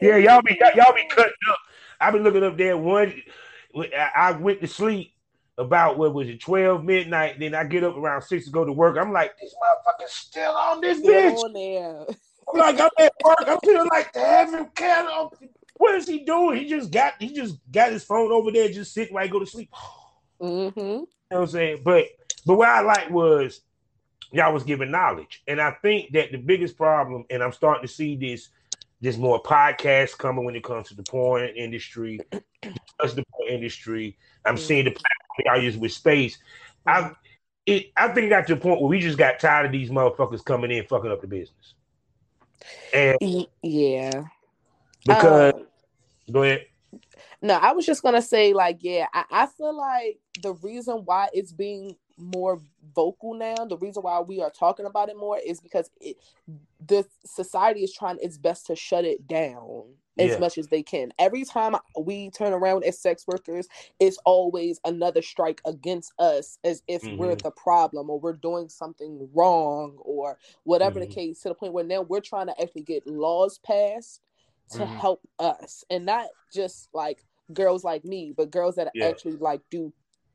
yeah, 0.01 0.17
y'all 0.17 0.41
be 0.41 0.59
y'all, 0.75 0.93
be 0.93 1.07
cutting 1.09 1.33
up. 1.51 1.59
I've 2.01 2.13
been 2.13 2.23
looking 2.23 2.43
up 2.43 2.57
there 2.57 2.77
one. 2.77 3.21
I 4.15 4.31
went 4.31 4.61
to 4.61 4.67
sleep 4.67 5.13
about 5.59 5.97
what 5.97 6.13
was 6.13 6.29
it, 6.29 6.41
12 6.41 6.83
midnight. 6.83 7.39
Then 7.39 7.53
I 7.53 7.65
get 7.65 7.83
up 7.83 7.95
around 7.95 8.23
six 8.23 8.45
to 8.45 8.51
go 8.51 8.65
to 8.65 8.71
work. 8.71 8.97
I'm 8.97 9.11
like, 9.11 9.37
these 9.39 9.53
motherfuckers 9.53 10.09
still 10.09 10.53
on 10.53 10.81
this 10.81 10.99
bitch. 11.01 11.35
On 11.35 11.53
like, 12.53 12.79
I'm 12.79 12.89
at 12.99 13.13
work. 13.23 13.43
I'm 13.47 13.59
feeling 13.63 13.89
like 13.91 14.13
the 14.13 14.19
heaven 14.19 14.69
can. 14.75 15.07
What 15.75 15.95
is 15.95 16.07
he 16.07 16.23
doing? 16.25 16.57
He 16.57 16.69
just 16.69 16.91
got 16.91 17.13
he 17.19 17.33
just 17.33 17.57
got 17.71 17.91
his 17.91 18.03
phone 18.03 18.31
over 18.31 18.51
there, 18.51 18.69
just 18.69 18.97
while 19.11 19.23
he 19.23 19.29
go 19.29 19.39
to 19.39 19.45
sleep. 19.45 19.71
Mm-hmm. 20.41 20.79
You 20.79 20.85
know 20.85 21.07
what 21.29 21.41
I'm 21.41 21.47
saying? 21.47 21.81
But 21.83 22.05
but 22.45 22.55
what 22.55 22.69
I 22.69 22.81
like 22.81 23.09
was 23.09 23.61
y'all 24.31 24.53
was 24.53 24.63
giving 24.63 24.91
knowledge. 24.91 25.41
And 25.47 25.59
I 25.59 25.71
think 25.81 26.11
that 26.13 26.31
the 26.31 26.37
biggest 26.37 26.77
problem, 26.77 27.25
and 27.29 27.43
I'm 27.43 27.51
starting 27.51 27.85
to 27.87 27.93
see 27.93 28.15
this 28.15 28.49
there's 29.01 29.17
more 29.17 29.41
podcasts 29.41 30.17
coming 30.17 30.43
when 30.43 30.55
it 30.55 30.63
comes 30.63 30.89
to 30.89 30.93
the 30.93 31.03
porn 31.03 31.47
industry, 31.55 32.19
the 32.31 33.25
porn 33.31 33.49
industry. 33.49 34.17
I'm 34.45 34.55
mm-hmm. 34.55 34.63
seeing 34.63 34.85
the 34.85 34.91
platform 34.91 35.55
I 35.55 35.63
use 35.63 35.77
with 35.77 35.93
space. 35.93 36.37
I 36.85 37.01
mm-hmm. 37.01 37.13
it 37.65 37.91
I 37.95 38.09
think 38.09 38.25
it 38.25 38.29
got 38.29 38.47
to 38.47 38.53
a 38.53 38.57
point 38.57 38.81
where 38.81 38.89
we 38.89 38.99
just 38.99 39.17
got 39.17 39.39
tired 39.39 39.67
of 39.67 39.71
these 39.71 39.89
motherfuckers 39.89 40.43
coming 40.43 40.71
in 40.71 40.85
fucking 40.85 41.11
up 41.11 41.21
the 41.21 41.27
business. 41.27 41.75
And 42.93 43.47
yeah. 43.61 44.23
Because 45.05 45.53
um, 45.53 45.67
go 46.31 46.43
ahead. 46.43 46.65
No, 47.41 47.53
I 47.53 47.71
was 47.71 47.85
just 47.85 48.03
gonna 48.03 48.21
say, 48.21 48.53
like, 48.53 48.79
yeah, 48.81 49.07
I, 49.13 49.23
I 49.31 49.45
feel 49.45 49.75
like 49.75 50.19
the 50.41 50.53
reason 50.55 51.03
why 51.05 51.29
it's 51.33 51.51
being 51.51 51.95
more 52.19 52.59
vocal 52.93 53.33
now 53.33 53.55
the 53.65 53.77
reason 53.77 54.03
why 54.03 54.19
we 54.19 54.41
are 54.41 54.49
talking 54.49 54.85
about 54.85 55.09
it 55.09 55.17
more 55.17 55.39
is 55.45 55.59
because 55.59 55.89
it 56.01 56.17
the 56.85 57.05
society 57.25 57.81
is 57.83 57.93
trying 57.93 58.17
its 58.21 58.37
best 58.37 58.65
to 58.65 58.75
shut 58.75 59.05
it 59.05 59.25
down 59.27 59.83
as 60.19 60.31
yeah. 60.31 60.37
much 60.37 60.57
as 60.57 60.67
they 60.67 60.83
can 60.83 61.11
every 61.19 61.43
time 61.43 61.75
we 61.99 62.29
turn 62.31 62.53
around 62.53 62.83
as 62.83 62.99
sex 62.99 63.25
workers 63.27 63.67
it's 63.99 64.17
always 64.25 64.79
another 64.85 65.21
strike 65.21 65.61
against 65.65 66.13
us 66.19 66.59
as 66.63 66.83
if 66.87 67.01
mm-hmm. 67.01 67.17
we're 67.17 67.35
the 67.35 67.51
problem 67.51 68.09
or 68.09 68.19
we're 68.19 68.33
doing 68.33 68.69
something 68.69 69.27
wrong 69.33 69.97
or 69.99 70.37
whatever 70.63 70.99
mm-hmm. 70.99 71.09
the 71.09 71.15
case 71.15 71.41
to 71.41 71.49
the 71.49 71.55
point 71.55 71.73
where 71.73 71.83
now 71.83 72.01
we're 72.01 72.19
trying 72.19 72.47
to 72.47 72.61
actually 72.61 72.83
get 72.83 73.05
laws 73.07 73.59
passed 73.59 74.21
to 74.69 74.79
mm-hmm. 74.79 74.95
help 74.97 75.21
us 75.39 75.83
and 75.89 76.05
not 76.05 76.27
just 76.53 76.89
like 76.93 77.25
girls 77.53 77.83
like 77.83 78.05
me 78.05 78.33
but 78.35 78.51
girls 78.51 78.75
that 78.75 78.91
yeah. 78.93 79.07
actually 79.07 79.35
like 79.37 79.61
do 79.71 79.91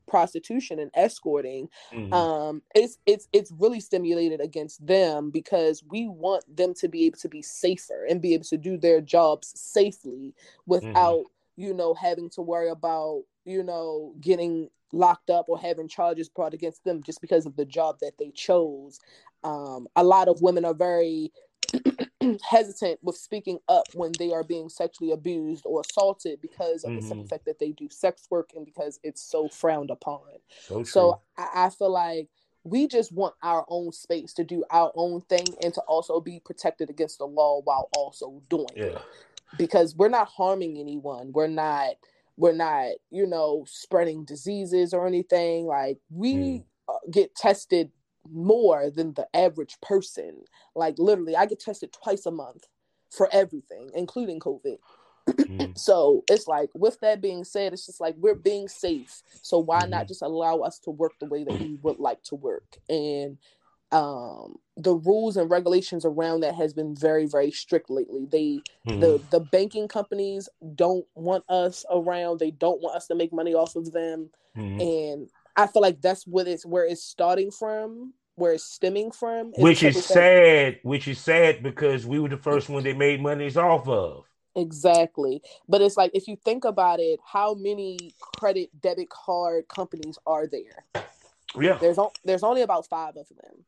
prostitution 0.07 0.79
and 0.79 0.91
escorting 0.93 1.69
mm-hmm. 1.93 2.13
um 2.13 2.61
it's 2.73 2.97
it's 3.05 3.27
it's 3.33 3.51
really 3.59 3.79
stimulated 3.79 4.41
against 4.41 4.85
them 4.85 5.29
because 5.31 5.83
we 5.89 6.07
want 6.07 6.43
them 6.55 6.73
to 6.73 6.87
be 6.87 7.05
able 7.05 7.17
to 7.17 7.29
be 7.29 7.41
safer 7.41 8.05
and 8.09 8.21
be 8.21 8.33
able 8.33 8.43
to 8.43 8.57
do 8.57 8.77
their 8.77 9.01
jobs 9.01 9.53
safely 9.55 10.33
without 10.65 11.19
mm-hmm. 11.19 11.61
you 11.61 11.73
know 11.73 11.93
having 11.93 12.29
to 12.29 12.41
worry 12.41 12.69
about 12.69 13.23
you 13.45 13.63
know 13.63 14.13
getting 14.21 14.69
locked 14.91 15.29
up 15.29 15.45
or 15.49 15.59
having 15.59 15.87
charges 15.87 16.29
brought 16.29 16.53
against 16.53 16.83
them 16.83 17.03
just 17.03 17.19
because 17.19 17.45
of 17.45 17.55
the 17.55 17.65
job 17.65 17.97
that 17.99 18.13
they 18.17 18.31
chose 18.31 18.99
um 19.43 19.87
a 19.95 20.03
lot 20.03 20.27
of 20.27 20.41
women 20.41 20.63
are 20.63 20.73
very 20.73 21.31
hesitant 22.49 22.99
with 23.01 23.17
speaking 23.17 23.59
up 23.67 23.85
when 23.93 24.11
they 24.17 24.31
are 24.31 24.43
being 24.43 24.69
sexually 24.69 25.11
abused 25.11 25.63
or 25.65 25.81
assaulted 25.81 26.41
because 26.41 26.83
of 26.83 26.91
mm-hmm. 26.91 26.99
the 26.99 27.07
simple 27.07 27.27
fact 27.27 27.45
that 27.45 27.59
they 27.59 27.71
do 27.71 27.87
sex 27.89 28.27
work 28.29 28.51
and 28.55 28.65
because 28.65 28.99
it's 29.03 29.21
so 29.21 29.47
frowned 29.47 29.89
upon. 29.89 30.21
So, 30.59 30.83
so 30.83 31.21
I, 31.37 31.65
I 31.65 31.69
feel 31.69 31.91
like 31.91 32.29
we 32.63 32.87
just 32.87 33.11
want 33.11 33.35
our 33.43 33.65
own 33.69 33.91
space 33.91 34.33
to 34.33 34.43
do 34.43 34.63
our 34.71 34.91
own 34.95 35.21
thing 35.21 35.45
and 35.63 35.73
to 35.73 35.81
also 35.81 36.19
be 36.19 36.41
protected 36.43 36.89
against 36.89 37.19
the 37.19 37.25
law 37.25 37.61
while 37.63 37.89
also 37.95 38.41
doing 38.49 38.67
yeah. 38.75 38.85
it. 38.85 39.01
Because 39.57 39.95
we're 39.95 40.09
not 40.09 40.27
harming 40.27 40.77
anyone. 40.77 41.31
We're 41.31 41.47
not 41.47 41.91
we're 42.37 42.53
not, 42.53 42.91
you 43.11 43.25
know, 43.25 43.65
spreading 43.67 44.25
diseases 44.25 44.93
or 44.93 45.07
anything. 45.07 45.65
Like 45.65 45.99
we 46.09 46.33
mm. 46.35 46.63
get 47.11 47.35
tested 47.35 47.91
more 48.31 48.89
than 48.89 49.13
the 49.13 49.27
average 49.33 49.79
person. 49.81 50.41
Like 50.75 50.95
literally, 50.97 51.35
I 51.35 51.45
get 51.45 51.59
tested 51.59 51.93
twice 51.93 52.25
a 52.25 52.31
month 52.31 52.65
for 53.11 53.29
everything, 53.31 53.91
including 53.93 54.39
COVID. 54.39 54.77
mm. 55.29 55.77
So 55.77 56.23
it's 56.29 56.47
like, 56.47 56.69
with 56.73 56.99
that 57.01 57.21
being 57.21 57.43
said, 57.43 57.73
it's 57.73 57.85
just 57.85 57.99
like 57.99 58.15
we're 58.17 58.35
being 58.35 58.67
safe. 58.67 59.21
So 59.41 59.59
why 59.59 59.81
mm-hmm. 59.81 59.91
not 59.91 60.07
just 60.07 60.21
allow 60.21 60.59
us 60.59 60.79
to 60.79 60.91
work 60.91 61.13
the 61.19 61.25
way 61.25 61.43
that 61.43 61.59
we 61.59 61.77
would 61.81 61.99
like 61.99 62.23
to 62.23 62.35
work? 62.35 62.77
And 62.89 63.37
um 63.91 64.55
the 64.77 64.95
rules 64.95 65.37
and 65.37 65.49
regulations 65.49 66.05
around 66.05 66.41
that 66.41 66.55
has 66.55 66.73
been 66.73 66.95
very 66.95 67.27
very 67.27 67.51
strict 67.51 67.89
lately 67.89 68.25
they 68.25 68.59
mm-hmm. 68.87 68.99
the 68.99 69.21
the 69.29 69.39
banking 69.39 69.87
companies 69.87 70.49
don't 70.73 71.05
want 71.13 71.43
us 71.49 71.85
around 71.91 72.39
they 72.39 72.49
don't 72.51 72.81
want 72.81 72.95
us 72.95 73.05
to 73.05 73.15
make 73.15 73.31
money 73.31 73.53
off 73.53 73.75
of 73.75 73.91
them 73.91 74.29
mm-hmm. 74.57 74.81
and 74.81 75.29
I 75.55 75.67
feel 75.67 75.81
like 75.81 76.01
that's 76.01 76.25
what 76.25 76.47
it's 76.47 76.65
where 76.65 76.85
it's 76.85 77.03
starting 77.03 77.51
from, 77.51 78.13
where 78.35 78.53
it's 78.53 78.63
stemming 78.63 79.11
from. 79.11 79.53
Which 79.57 79.83
is 79.83 80.03
sad. 80.03 80.79
Which 80.83 81.07
is 81.07 81.19
sad 81.19 81.63
because 81.63 82.05
we 82.05 82.19
were 82.19 82.29
the 82.29 82.37
first 82.37 82.69
one 82.69 82.83
they 82.83 82.93
made 82.93 83.21
monies 83.21 83.57
off 83.57 83.87
of. 83.87 84.25
Exactly. 84.55 85.41
But 85.67 85.81
it's 85.81 85.97
like 85.97 86.11
if 86.13 86.27
you 86.27 86.37
think 86.43 86.65
about 86.65 86.99
it, 86.99 87.19
how 87.25 87.53
many 87.53 88.11
credit 88.19 88.69
debit 88.81 89.09
card 89.09 89.67
companies 89.67 90.17
are 90.25 90.47
there? 90.47 90.85
Yeah. 91.59 91.77
There's 91.79 91.97
o- 91.97 92.13
there's 92.23 92.43
only 92.43 92.61
about 92.61 92.87
5 92.87 93.17
of 93.17 93.27
them. 93.29 93.65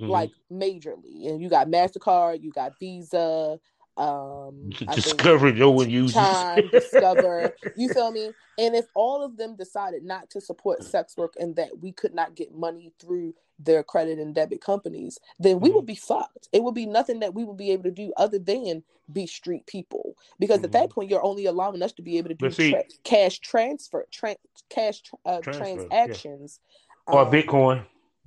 Mm-hmm. 0.00 0.10
Like 0.10 0.30
majorly. 0.50 1.28
And 1.28 1.40
you 1.40 1.48
got 1.48 1.68
Mastercard, 1.68 2.42
you 2.42 2.50
got 2.50 2.78
Visa, 2.78 3.58
um 3.96 4.70
discover 4.94 5.52
no 5.52 5.70
one 5.70 5.90
uses 5.90 6.14
time, 6.14 6.66
discover 6.72 7.54
you 7.76 7.88
feel 7.90 8.10
me 8.10 8.30
and 8.58 8.74
if 8.74 8.86
all 8.94 9.22
of 9.22 9.36
them 9.36 9.54
decided 9.54 10.02
not 10.02 10.30
to 10.30 10.40
support 10.40 10.82
sex 10.82 11.16
work 11.16 11.34
and 11.38 11.56
that 11.56 11.78
we 11.80 11.92
could 11.92 12.14
not 12.14 12.34
get 12.34 12.54
money 12.54 12.90
through 12.98 13.34
their 13.58 13.82
credit 13.82 14.18
and 14.18 14.34
debit 14.34 14.62
companies 14.62 15.18
then 15.38 15.60
we 15.60 15.68
mm-hmm. 15.68 15.76
would 15.76 15.86
be 15.86 15.94
fucked 15.94 16.48
it 16.52 16.62
would 16.62 16.74
be 16.74 16.86
nothing 16.86 17.20
that 17.20 17.34
we 17.34 17.44
would 17.44 17.58
be 17.58 17.70
able 17.70 17.82
to 17.82 17.90
do 17.90 18.12
other 18.16 18.38
than 18.38 18.82
be 19.12 19.26
street 19.26 19.66
people 19.66 20.16
because 20.38 20.58
mm-hmm. 20.58 20.66
at 20.66 20.72
that 20.72 20.84
mm-hmm. 20.84 20.94
point 20.94 21.10
you're 21.10 21.24
only 21.24 21.44
allowing 21.44 21.82
us 21.82 21.92
to 21.92 22.02
be 22.02 22.16
able 22.16 22.30
to 22.30 22.34
do 22.34 22.50
tra- 22.50 22.84
cash 23.04 23.40
transfer 23.40 24.06
tra- 24.10 24.36
cash 24.70 25.02
uh, 25.26 25.40
transfer, 25.40 25.64
transactions 25.64 26.60
yeah. 27.08 27.14
or 27.14 27.20
um, 27.26 27.30
bitcoin 27.30 27.84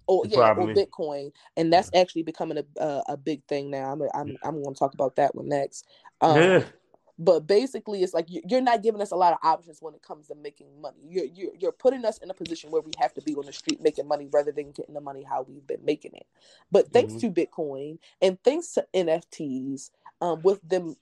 or 0.07 0.25
yeah, 0.25 0.37
Probably. 0.37 0.73
or 0.73 0.75
Bitcoin, 0.75 1.31
and 1.57 1.71
that's 1.71 1.89
actually 1.95 2.23
becoming 2.23 2.57
a 2.57 2.83
a, 2.83 3.03
a 3.09 3.17
big 3.17 3.43
thing 3.45 3.69
now. 3.69 3.91
I'm 3.91 4.01
I'm 4.13 4.37
I'm 4.43 4.63
going 4.63 4.75
to 4.75 4.79
talk 4.79 4.93
about 4.93 5.15
that 5.17 5.35
one 5.35 5.49
next. 5.49 5.87
Um, 6.21 6.37
yeah. 6.37 6.63
But 7.17 7.47
basically, 7.47 8.03
it's 8.03 8.13
like 8.13 8.27
you're 8.27 8.59
not 8.59 8.83
giving 8.83 9.01
us 9.01 9.11
a 9.11 9.15
lot 9.15 9.31
of 9.31 9.39
options 9.41 9.77
when 9.81 9.93
it 9.93 10.01
comes 10.01 10.27
to 10.27 10.35
making 10.35 10.67
money. 10.81 10.97
You're, 11.07 11.25
you're 11.25 11.51
you're 11.57 11.71
putting 11.71 12.03
us 12.03 12.17
in 12.17 12.29
a 12.29 12.33
position 12.33 12.71
where 12.71 12.81
we 12.81 12.91
have 12.99 13.13
to 13.13 13.21
be 13.21 13.35
on 13.35 13.45
the 13.45 13.53
street 13.53 13.81
making 13.81 14.07
money 14.07 14.27
rather 14.33 14.51
than 14.51 14.71
getting 14.71 14.95
the 14.95 15.01
money 15.01 15.23
how 15.23 15.43
we've 15.47 15.65
been 15.65 15.85
making 15.85 16.11
it. 16.13 16.27
But 16.71 16.91
thanks 16.91 17.13
mm-hmm. 17.13 17.33
to 17.33 17.45
Bitcoin 17.47 17.99
and 18.21 18.37
thanks 18.43 18.73
to 18.73 18.85
NFTs, 18.93 19.91
um, 20.19 20.41
with 20.41 20.59
them 20.67 20.97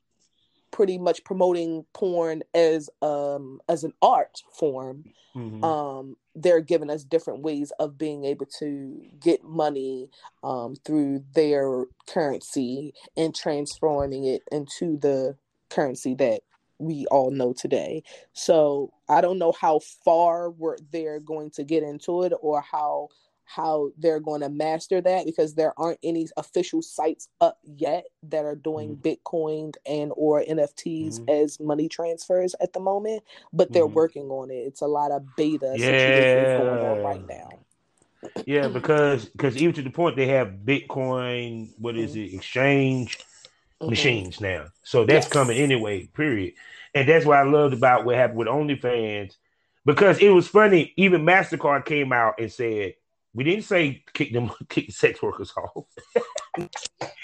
pretty 0.73 0.97
much 0.97 1.23
promoting 1.23 1.85
porn 1.93 2.43
as 2.53 2.89
um 3.01 3.61
as 3.69 3.85
an 3.85 3.93
art 4.01 4.41
form 4.51 5.05
mm-hmm. 5.35 5.63
um 5.63 6.17
they're 6.35 6.59
giving 6.59 6.89
us 6.89 7.03
different 7.03 7.41
ways 7.43 7.71
of 7.79 7.97
being 7.97 8.25
able 8.25 8.47
to 8.47 9.01
get 9.21 9.43
money 9.43 10.09
um 10.43 10.75
through 10.83 11.23
their 11.35 11.85
currency 12.09 12.93
and 13.15 13.33
transforming 13.35 14.25
it 14.25 14.41
into 14.51 14.97
the 14.97 15.37
currency 15.69 16.13
that 16.15 16.41
we 16.79 17.05
all 17.07 17.31
know 17.31 17.53
today. 17.53 18.03
So 18.33 18.91
I 19.09 19.21
don't 19.21 19.39
know 19.39 19.53
how 19.59 19.79
far 20.03 20.49
we're 20.49 20.77
they're 20.91 21.19
going 21.19 21.51
to 21.51 21.63
get 21.63 21.83
into 21.83 22.23
it 22.23 22.33
or 22.41 22.61
how 22.61 23.09
how 23.45 23.89
they're 23.97 24.19
going 24.19 24.41
to 24.41 24.49
master 24.49 25.01
that 25.01 25.25
because 25.25 25.55
there 25.55 25.73
aren't 25.77 25.99
any 26.03 26.27
official 26.37 26.81
sites 26.81 27.27
up 27.41 27.59
yet 27.75 28.05
that 28.23 28.45
are 28.45 28.55
doing 28.55 28.95
mm-hmm. 28.95 29.07
bitcoin 29.07 29.73
and 29.85 30.11
or 30.15 30.41
nfts 30.43 31.19
mm-hmm. 31.19 31.29
as 31.29 31.59
money 31.59 31.87
transfers 31.87 32.55
at 32.61 32.73
the 32.73 32.79
moment 32.79 33.21
but 33.51 33.71
they're 33.71 33.85
mm-hmm. 33.85 33.93
working 33.93 34.29
on 34.29 34.49
it 34.49 34.55
it's 34.55 34.81
a 34.81 34.87
lot 34.87 35.11
of 35.11 35.23
beta 35.35 35.73
yeah. 35.77 36.57
going 36.57 36.85
on 36.85 37.03
right 37.03 37.27
now 37.27 37.49
yeah 38.45 38.67
because 38.73 39.25
because 39.25 39.57
even 39.57 39.73
to 39.73 39.81
the 39.81 39.89
point 39.89 40.15
they 40.15 40.27
have 40.27 40.59
bitcoin 40.63 41.69
what 41.77 41.95
is 41.95 42.11
mm-hmm. 42.11 42.21
it 42.21 42.33
exchange 42.33 43.17
mm-hmm. 43.17 43.89
machines 43.89 44.39
now 44.39 44.65
so 44.83 45.05
that's 45.05 45.25
yes. 45.25 45.33
coming 45.33 45.57
anyway 45.57 46.05
period 46.07 46.53
and 46.95 47.07
that's 47.07 47.25
what 47.25 47.37
i 47.37 47.43
loved 47.43 47.73
about 47.73 48.05
what 48.05 48.15
happened 48.15 48.39
with 48.39 48.47
onlyfans 48.47 49.35
because 49.85 50.17
it 50.19 50.29
was 50.29 50.47
funny 50.47 50.93
even 50.95 51.23
mastercard 51.23 51.85
came 51.85 52.13
out 52.13 52.35
and 52.39 52.51
said 52.51 52.93
we 53.33 53.43
didn't 53.43 53.63
say 53.63 54.03
kick 54.13 54.31
them, 54.31 54.51
kick 54.69 54.87
the 54.87 54.93
sex 54.93 55.21
workers 55.21 55.53
off. 55.57 55.85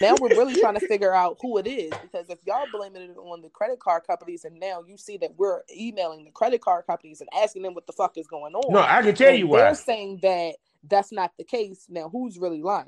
now 0.02 0.16
we're 0.20 0.30
really 0.30 0.60
trying 0.60 0.80
to 0.80 0.88
figure 0.88 1.14
out 1.14 1.38
who 1.42 1.58
it 1.58 1.68
is 1.68 1.92
because 2.02 2.30
if 2.30 2.40
y'all 2.46 2.66
blaming 2.72 3.04
it 3.04 3.18
on 3.18 3.42
the 3.42 3.50
credit 3.50 3.80
card 3.80 4.04
companies, 4.08 4.46
and 4.46 4.60
now 4.60 4.84
you 4.88 4.98
see 4.98 5.18
that 5.18 5.32
we're 5.38 5.62
emailing 5.76 6.26
the 6.26 6.32
credit 6.32 6.62
card 6.62 6.86
companies 6.88 7.22
and 7.22 7.30
asking 7.36 7.62
them 7.62 7.74
what 7.74 7.86
the 7.86 7.94
fuck 7.94 8.18
is 8.18 8.28
going 8.28 8.54
on. 8.56 8.74
No, 8.74 8.82
I 8.82 9.02
can 9.02 9.16
tell 9.16 9.34
you 9.34 9.48
why. 9.48 9.60
They're 9.60 9.76
saying 9.76 10.20
that 10.24 10.56
that's 10.84 11.12
not 11.12 11.32
the 11.38 11.44
case. 11.44 11.86
Now, 11.90 12.10
who's 12.10 12.38
really 12.38 12.62
lying? 12.62 12.88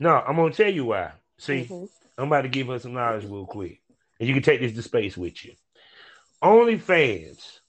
No, 0.00 0.16
I'm 0.16 0.36
gonna 0.36 0.52
tell 0.52 0.72
you 0.72 0.86
why. 0.86 1.12
See, 1.38 1.64
mm-hmm. 1.64 1.84
I'm 2.16 2.26
about 2.26 2.42
to 2.42 2.48
give 2.48 2.66
her 2.68 2.78
some 2.78 2.94
knowledge 2.94 3.24
real 3.24 3.46
quick, 3.46 3.80
and 4.18 4.28
you 4.28 4.34
can 4.34 4.42
take 4.42 4.60
this 4.60 4.74
to 4.74 4.82
space 4.82 5.16
with 5.16 5.44
you. 5.44 5.52
OnlyFans 6.42 7.60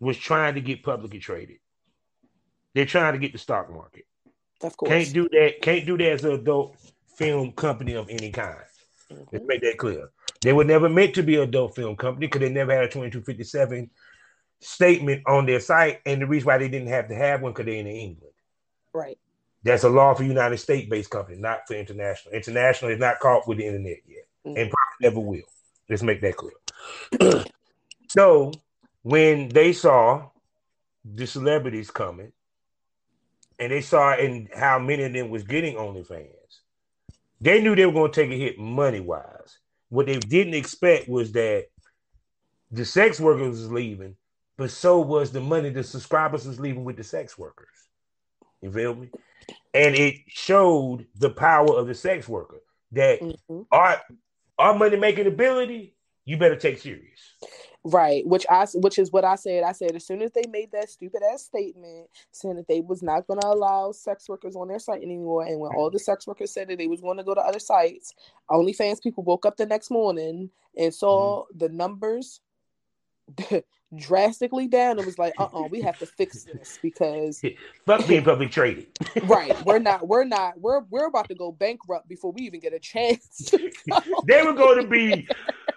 was 0.00 0.16
trying 0.16 0.54
to 0.54 0.60
get 0.60 0.82
publicly 0.82 1.18
traded. 1.18 1.58
They're 2.74 2.86
trying 2.86 3.12
to 3.12 3.18
get 3.18 3.32
the 3.32 3.38
stock 3.38 3.70
market. 3.70 4.06
Of 4.62 4.76
course. 4.76 4.90
Can't 4.90 5.12
do 5.12 5.28
that. 5.30 5.62
Can't 5.62 5.86
do 5.86 5.98
that 5.98 6.12
as 6.12 6.24
an 6.24 6.32
adult 6.32 6.76
film 7.16 7.52
company 7.52 7.94
of 7.94 8.08
any 8.08 8.30
kind. 8.30 8.56
Mm-hmm. 9.10 9.24
Let's 9.32 9.44
make 9.46 9.60
that 9.62 9.78
clear. 9.78 10.10
They 10.40 10.52
were 10.52 10.64
never 10.64 10.88
meant 10.88 11.14
to 11.14 11.22
be 11.22 11.36
an 11.36 11.42
adult 11.42 11.76
film 11.76 11.96
company 11.96 12.26
because 12.26 12.40
they 12.40 12.48
never 12.48 12.72
had 12.72 12.84
a 12.84 12.88
2257 12.88 13.90
statement 14.60 15.22
on 15.26 15.46
their 15.46 15.60
site. 15.60 16.00
And 16.06 16.22
the 16.22 16.26
reason 16.26 16.46
why 16.46 16.58
they 16.58 16.68
didn't 16.68 16.88
have 16.88 17.08
to 17.08 17.14
have 17.14 17.42
one 17.42 17.52
because 17.52 17.66
they're 17.66 17.74
in 17.74 17.86
England. 17.86 18.34
Right. 18.92 19.18
That's 19.62 19.84
a 19.84 19.88
law 19.88 20.14
for 20.14 20.24
United 20.24 20.58
States 20.58 20.88
based 20.88 21.10
company, 21.10 21.38
not 21.38 21.60
for 21.68 21.74
international. 21.74 22.34
International 22.34 22.90
is 22.90 22.98
not 22.98 23.20
caught 23.20 23.46
with 23.46 23.58
the 23.58 23.66
internet 23.66 23.98
yet 24.08 24.26
mm-hmm. 24.46 24.58
and 24.58 24.70
probably 24.70 25.00
never 25.00 25.20
will. 25.20 25.42
Let's 25.88 26.02
make 26.02 26.20
that 26.20 26.36
clear. 26.36 27.44
so 28.08 28.52
when 29.02 29.48
they 29.48 29.72
saw 29.72 30.28
the 31.04 31.26
celebrities 31.26 31.90
coming, 31.90 32.32
and 33.62 33.70
they 33.70 33.80
saw 33.80 34.16
in 34.16 34.48
how 34.52 34.80
many 34.80 35.04
of 35.04 35.12
them 35.12 35.30
was 35.30 35.44
getting 35.44 35.76
OnlyFans. 35.76 36.26
They 37.40 37.62
knew 37.62 37.76
they 37.76 37.86
were 37.86 37.92
going 37.92 38.10
to 38.10 38.20
take 38.20 38.32
a 38.32 38.36
hit 38.36 38.58
money 38.58 38.98
wise. 38.98 39.58
What 39.88 40.06
they 40.06 40.18
didn't 40.18 40.54
expect 40.54 41.08
was 41.08 41.30
that 41.32 41.66
the 42.72 42.84
sex 42.84 43.20
workers 43.20 43.60
was 43.60 43.70
leaving, 43.70 44.16
but 44.58 44.72
so 44.72 44.98
was 44.98 45.30
the 45.30 45.40
money 45.40 45.70
the 45.70 45.84
subscribers 45.84 46.44
was 46.44 46.58
leaving 46.58 46.82
with 46.82 46.96
the 46.96 47.04
sex 47.04 47.38
workers. 47.38 47.68
You 48.62 48.72
feel 48.72 48.96
me? 48.96 49.10
And 49.72 49.94
it 49.94 50.16
showed 50.26 51.06
the 51.14 51.30
power 51.30 51.78
of 51.78 51.86
the 51.86 51.94
sex 51.94 52.28
worker 52.28 52.62
that 52.90 53.20
mm-hmm. 53.20 53.60
our 53.70 54.02
our 54.58 54.74
money 54.74 54.96
making 54.96 55.28
ability, 55.28 55.94
you 56.24 56.36
better 56.36 56.56
take 56.56 56.80
serious. 56.80 57.36
Right, 57.84 58.24
which 58.24 58.46
I 58.48 58.64
which 58.74 58.96
is 58.96 59.10
what 59.10 59.24
I 59.24 59.34
said. 59.34 59.64
I 59.64 59.72
said 59.72 59.96
as 59.96 60.06
soon 60.06 60.22
as 60.22 60.30
they 60.30 60.44
made 60.48 60.70
that 60.70 60.88
stupid 60.88 61.20
ass 61.32 61.42
statement 61.42 62.08
saying 62.30 62.54
that 62.54 62.68
they 62.68 62.80
was 62.80 63.02
not 63.02 63.26
going 63.26 63.40
to 63.40 63.48
allow 63.48 63.90
sex 63.90 64.28
workers 64.28 64.54
on 64.54 64.68
their 64.68 64.78
site 64.78 65.02
anymore, 65.02 65.42
and 65.42 65.58
when 65.58 65.72
all 65.74 65.90
the 65.90 65.98
sex 65.98 66.24
workers 66.24 66.52
said 66.52 66.68
that 66.68 66.78
they 66.78 66.86
was 66.86 67.00
going 67.00 67.16
to 67.16 67.24
go 67.24 67.34
to 67.34 67.40
other 67.40 67.58
sites, 67.58 68.14
OnlyFans 68.48 69.02
people 69.02 69.24
woke 69.24 69.46
up 69.46 69.56
the 69.56 69.66
next 69.66 69.90
morning 69.90 70.48
and 70.76 70.94
saw 70.94 71.42
mm-hmm. 71.42 71.58
the 71.58 71.68
numbers 71.70 72.40
drastically 73.96 74.68
down 74.68 74.98
and 74.98 75.06
was 75.06 75.18
like, 75.18 75.34
uh 75.38 75.44
uh-uh, 75.44 75.64
uh 75.64 75.68
we 75.68 75.80
have 75.80 75.98
to 75.98 76.06
fix 76.06 76.44
this 76.44 76.78
because 76.82 77.42
fuck 77.86 78.06
being 78.06 78.24
public 78.24 78.50
traded. 78.50 78.86
right. 79.24 79.60
We're 79.64 79.78
not 79.78 80.06
we're 80.06 80.24
not 80.24 80.60
we're 80.60 80.80
we're 80.90 81.06
about 81.06 81.28
to 81.28 81.34
go 81.34 81.52
bankrupt 81.52 82.08
before 82.08 82.32
we 82.32 82.42
even 82.42 82.60
get 82.60 82.72
a 82.72 82.78
chance. 82.78 83.52
they 84.26 84.42
were 84.42 84.54
going 84.54 84.82
to 84.82 84.88
be 84.88 85.28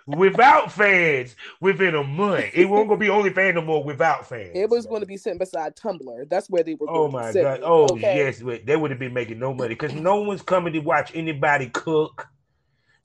without 0.06 0.72
fans 0.72 1.36
within 1.60 1.95
a 1.95 2.03
month. 2.03 2.51
It 2.53 2.66
won't 2.66 2.88
gonna 2.88 2.99
be 2.99 3.10
only 3.10 3.32
fan 3.32 3.56
no 3.56 3.62
more 3.62 3.84
without 3.84 4.28
fans. 4.28 4.51
It 4.53 4.70
was 4.70 4.86
going 4.86 5.01
to 5.01 5.08
be 5.08 5.18
sitting 5.18 5.39
beside 5.39 5.76
Tumblr. 5.76 6.30
That's 6.30 6.49
where 6.49 6.64
they 6.64 6.76
were. 6.76 6.88
Oh 6.89 7.10
my 7.10 7.34
god! 7.34 7.62
Oh 7.64 7.86
okay? 7.91 8.16
yes, 8.16 8.41
they 8.66 8.76
would 8.76 8.91
have 8.91 8.99
been 8.99 9.14
making 9.14 9.39
no 9.39 9.53
money 9.53 9.70
because 9.70 9.93
no 9.93 10.22
one's 10.22 10.41
coming 10.41 10.74
to 10.74 10.80
watch 10.80 11.12
anybody 11.16 11.70
cook. 11.70 12.28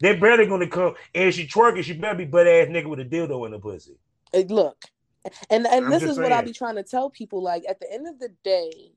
They're 0.01 0.19
barely 0.19 0.47
gonna 0.47 0.69
come, 0.69 0.95
and 1.15 1.35
she 1.35 1.47
twerking. 1.47 1.85
She 1.85 1.95
better 1.95 2.17
be 2.17 2.25
butt 2.25 2.47
ass 2.47 2.69
nigga 2.69 2.89
with 2.89 3.01
a 3.01 3.05
dildo 3.05 3.45
in 3.47 3.53
the 3.53 3.59
pussy. 3.59 3.97
Hey, 4.33 4.45
look, 4.45 4.85
and 5.51 5.67
and 5.67 5.85
I'm 5.87 5.91
this 5.91 6.03
is 6.03 6.17
saying. 6.17 6.23
what 6.23 6.33
I'll 6.33 6.45
be 6.45 6.53
trying 6.53 6.77
to 6.77 6.83
tell 6.83 7.11
people. 7.11 7.43
Like 7.43 7.65
at 7.69 7.81
the 7.81 7.93
end 7.93 8.07
of 8.07 8.19
the 8.19 8.31
day, 8.43 8.93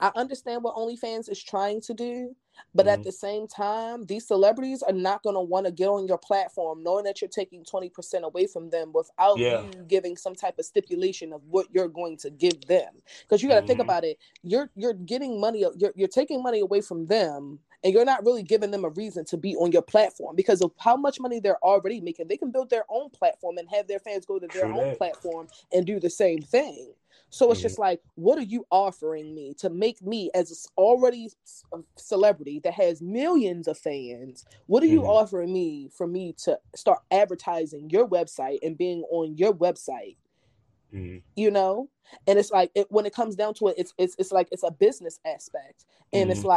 I 0.00 0.12
understand 0.14 0.62
what 0.62 0.76
OnlyFans 0.76 1.30
is 1.30 1.42
trying 1.42 1.80
to 1.82 1.94
do, 1.94 2.34
but 2.74 2.86
mm-hmm. 2.86 3.00
at 3.00 3.04
the 3.04 3.12
same 3.12 3.46
time, 3.46 4.06
these 4.06 4.26
celebrities 4.26 4.82
are 4.82 4.92
not 4.92 5.22
going 5.22 5.34
to 5.34 5.40
want 5.40 5.66
to 5.66 5.72
get 5.72 5.88
on 5.88 6.06
your 6.06 6.18
platform 6.18 6.82
knowing 6.82 7.04
that 7.04 7.20
you're 7.20 7.28
taking 7.28 7.64
20% 7.64 8.22
away 8.22 8.46
from 8.46 8.70
them 8.70 8.92
without 8.92 9.38
yeah. 9.38 9.62
you 9.62 9.70
giving 9.88 10.16
some 10.16 10.34
type 10.34 10.58
of 10.58 10.64
stipulation 10.64 11.32
of 11.32 11.42
what 11.48 11.66
you're 11.72 11.88
going 11.88 12.16
to 12.18 12.30
give 12.30 12.60
them. 12.66 12.90
Because 13.22 13.42
you 13.42 13.48
got 13.48 13.56
to 13.56 13.60
mm-hmm. 13.60 13.68
think 13.68 13.80
about 13.80 14.04
it. 14.04 14.18
You're 14.42 14.70
you're 14.76 14.94
getting 14.94 15.40
money 15.40 15.64
you're 15.76 15.92
you're 15.94 16.08
taking 16.08 16.42
money 16.42 16.60
away 16.60 16.80
from 16.80 17.06
them 17.06 17.58
and 17.84 17.92
you're 17.92 18.04
not 18.04 18.24
really 18.24 18.42
giving 18.42 18.70
them 18.70 18.84
a 18.84 18.90
reason 18.90 19.24
to 19.26 19.36
be 19.36 19.54
on 19.56 19.72
your 19.72 19.82
platform 19.82 20.34
because 20.34 20.60
of 20.62 20.72
how 20.78 20.96
much 20.96 21.20
money 21.20 21.40
they're 21.40 21.62
already 21.62 22.00
making. 22.00 22.28
They 22.28 22.36
can 22.36 22.50
build 22.50 22.70
their 22.70 22.84
own 22.88 23.10
platform 23.10 23.58
and 23.58 23.68
have 23.72 23.86
their 23.86 24.00
fans 24.00 24.26
go 24.26 24.38
to 24.38 24.46
their 24.48 24.64
True 24.64 24.78
own 24.78 24.88
that. 24.88 24.98
platform 24.98 25.48
and 25.72 25.86
do 25.86 26.00
the 26.00 26.10
same 26.10 26.42
thing. 26.42 26.92
So 27.30 27.50
it's 27.50 27.60
mm-hmm. 27.60 27.64
just 27.66 27.78
like, 27.78 28.00
what 28.14 28.38
are 28.38 28.42
you 28.42 28.64
offering 28.70 29.34
me 29.34 29.54
to 29.58 29.68
make 29.68 30.00
me 30.02 30.30
as 30.34 30.66
already 30.76 31.30
a 31.72 31.78
celebrity 31.96 32.60
that 32.64 32.74
has 32.74 33.02
millions 33.02 33.68
of 33.68 33.78
fans? 33.78 34.44
What 34.66 34.82
are 34.82 34.86
you 34.86 35.00
mm-hmm. 35.00 35.10
offering 35.10 35.52
me 35.52 35.90
for 35.92 36.06
me 36.06 36.34
to 36.44 36.58
start 36.74 37.00
advertising 37.10 37.90
your 37.90 38.08
website 38.08 38.58
and 38.62 38.78
being 38.78 39.02
on 39.10 39.36
your 39.36 39.52
website? 39.52 40.16
Mm-hmm. 40.94 41.18
You 41.36 41.50
know, 41.50 41.90
and 42.26 42.38
it's 42.38 42.50
like 42.50 42.70
it, 42.74 42.86
when 42.88 43.04
it 43.04 43.14
comes 43.14 43.36
down 43.36 43.52
to 43.54 43.68
it, 43.68 43.74
it's 43.76 43.92
it's 43.98 44.16
it's 44.18 44.32
like 44.32 44.48
it's 44.50 44.62
a 44.62 44.70
business 44.70 45.20
aspect, 45.26 45.84
and 46.14 46.30
it's 46.30 46.40
mm-hmm. 46.40 46.48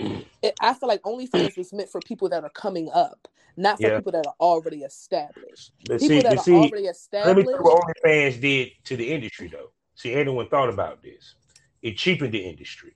like 0.00 0.26
it, 0.42 0.54
I 0.60 0.74
feel 0.74 0.88
like 0.88 1.00
OnlyFans 1.02 1.56
was 1.56 1.72
meant 1.72 1.88
for 1.88 2.02
people 2.02 2.28
that 2.28 2.44
are 2.44 2.50
coming 2.50 2.90
up, 2.92 3.26
not 3.56 3.78
for 3.78 3.88
yeah. 3.88 3.96
people 3.96 4.12
that 4.12 4.26
are 4.26 4.34
already 4.38 4.82
established. 4.82 5.72
But 5.86 6.00
people 6.00 6.16
see, 6.16 6.20
that 6.20 6.36
are 6.36 6.42
see, 6.42 6.54
already 6.54 6.86
established. 6.88 7.26
Let 7.26 7.36
me 7.38 7.44
tell 7.44 7.62
what 7.62 7.94
OnlyFans 8.04 8.40
did 8.42 8.72
to 8.84 8.96
the 8.98 9.10
industry, 9.10 9.48
though. 9.48 9.70
See, 10.00 10.14
anyone 10.14 10.48
thought 10.48 10.70
about 10.70 11.02
this. 11.02 11.34
It 11.82 11.98
cheapened 11.98 12.32
the 12.32 12.38
industry. 12.38 12.94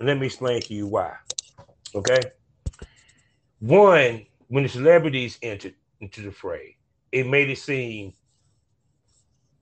And 0.00 0.08
let 0.08 0.18
me 0.18 0.26
explain 0.26 0.60
to 0.62 0.74
you 0.74 0.88
why. 0.88 1.14
Okay. 1.94 2.18
One, 3.60 4.26
when 4.48 4.64
the 4.64 4.68
celebrities 4.68 5.38
entered 5.42 5.74
into 6.00 6.22
the 6.22 6.32
fray, 6.32 6.76
it 7.12 7.28
made 7.28 7.50
it 7.50 7.58
seem 7.58 8.14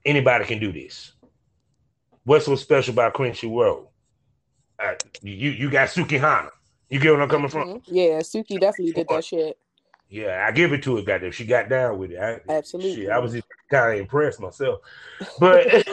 anybody 0.06 0.46
can 0.46 0.60
do 0.60 0.72
this. 0.72 1.12
What's 2.24 2.46
so 2.46 2.56
special 2.56 2.94
about 2.94 3.12
Crunchyroll? 3.12 3.88
Uh, 4.78 4.94
you 5.20 5.50
you 5.50 5.70
got 5.70 5.88
Sukihana. 5.88 6.48
You 6.88 7.00
get 7.00 7.12
what 7.12 7.20
I'm 7.20 7.28
coming 7.28 7.50
from? 7.50 7.68
Mm-hmm. 7.68 7.94
Yeah, 7.94 8.20
Suki 8.20 8.58
definitely 8.58 8.92
did 8.92 9.08
that 9.08 9.26
shit. 9.26 9.58
Yeah, 10.10 10.46
I 10.48 10.52
give 10.52 10.72
it 10.72 10.82
to 10.84 10.96
her. 10.96 11.02
Goddamn, 11.02 11.32
she 11.32 11.44
got 11.44 11.68
down 11.68 11.98
with 11.98 12.12
it. 12.12 12.18
I, 12.18 12.40
Absolutely. 12.48 12.94
Shit, 12.94 13.10
I 13.10 13.18
was 13.18 13.36
kind 13.70 13.94
of 13.94 14.00
impressed 14.00 14.40
myself, 14.40 14.80
but 15.38 15.86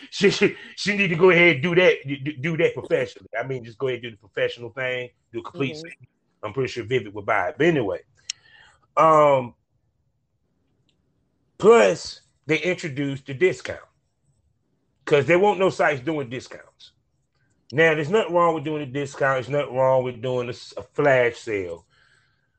she, 0.10 0.30
she 0.30 0.56
she 0.76 0.96
need 0.96 1.08
to 1.08 1.16
go 1.16 1.30
ahead 1.30 1.56
and 1.56 1.62
do 1.62 1.74
that. 1.74 1.96
Do, 2.06 2.16
do, 2.16 2.56
that 2.58 2.74
professionally. 2.74 3.28
I 3.38 3.44
mean, 3.44 3.64
just 3.64 3.78
go 3.78 3.88
ahead 3.88 3.96
and 3.96 4.02
do 4.04 4.10
the 4.12 4.16
professional 4.28 4.70
thing. 4.70 5.10
Do 5.32 5.40
a 5.40 5.42
complete. 5.42 5.74
Mm-hmm. 5.74 6.46
I'm 6.46 6.52
pretty 6.52 6.68
sure 6.68 6.84
Vivid 6.84 7.12
would 7.12 7.26
buy 7.26 7.48
it. 7.48 7.56
But 7.58 7.66
anyway, 7.66 8.00
um, 8.96 9.54
plus 11.58 12.20
they 12.46 12.58
introduced 12.58 13.26
the 13.26 13.34
discount 13.34 13.80
because 15.04 15.26
there 15.26 15.40
won't 15.40 15.58
no 15.58 15.70
sites 15.70 16.00
doing 16.00 16.30
discounts. 16.30 16.92
Now, 17.72 17.96
there's 17.96 18.10
nothing 18.10 18.32
wrong 18.32 18.54
with 18.54 18.62
doing 18.62 18.82
a 18.82 18.86
discount. 18.86 19.44
There's 19.44 19.48
nothing 19.48 19.74
wrong 19.74 20.04
with 20.04 20.22
doing 20.22 20.48
a, 20.48 20.80
a 20.80 20.82
flash 20.84 21.38
sale, 21.38 21.84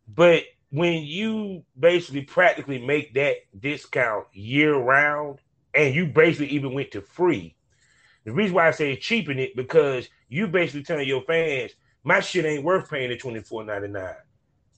but 0.06 0.44
when 0.72 1.04
you 1.04 1.64
basically 1.80 2.22
practically 2.24 2.80
make 2.80 3.14
that 3.14 3.36
discount 3.58 4.26
year 4.34 4.76
round, 4.76 5.40
and 5.74 5.94
you 5.94 6.08
basically 6.08 6.48
even 6.48 6.74
went 6.74 6.92
to 6.92 7.02
free. 7.02 7.56
The 8.26 8.34
reason 8.34 8.56
why 8.56 8.68
I 8.68 8.72
say 8.72 8.96
cheapen 8.96 9.40
it 9.40 9.56
because 9.56 10.10
you 10.28 10.48
basically 10.48 10.84
telling 10.84 11.08
your 11.08 11.22
fans, 11.22 11.72
my 12.04 12.20
shit 12.20 12.46
ain't 12.46 12.64
worth 12.64 12.90
paying 12.90 13.10
the 13.10 13.18
twenty 13.18 13.40
four 13.42 13.64
ninety 13.64 13.88
nine. 13.88 14.16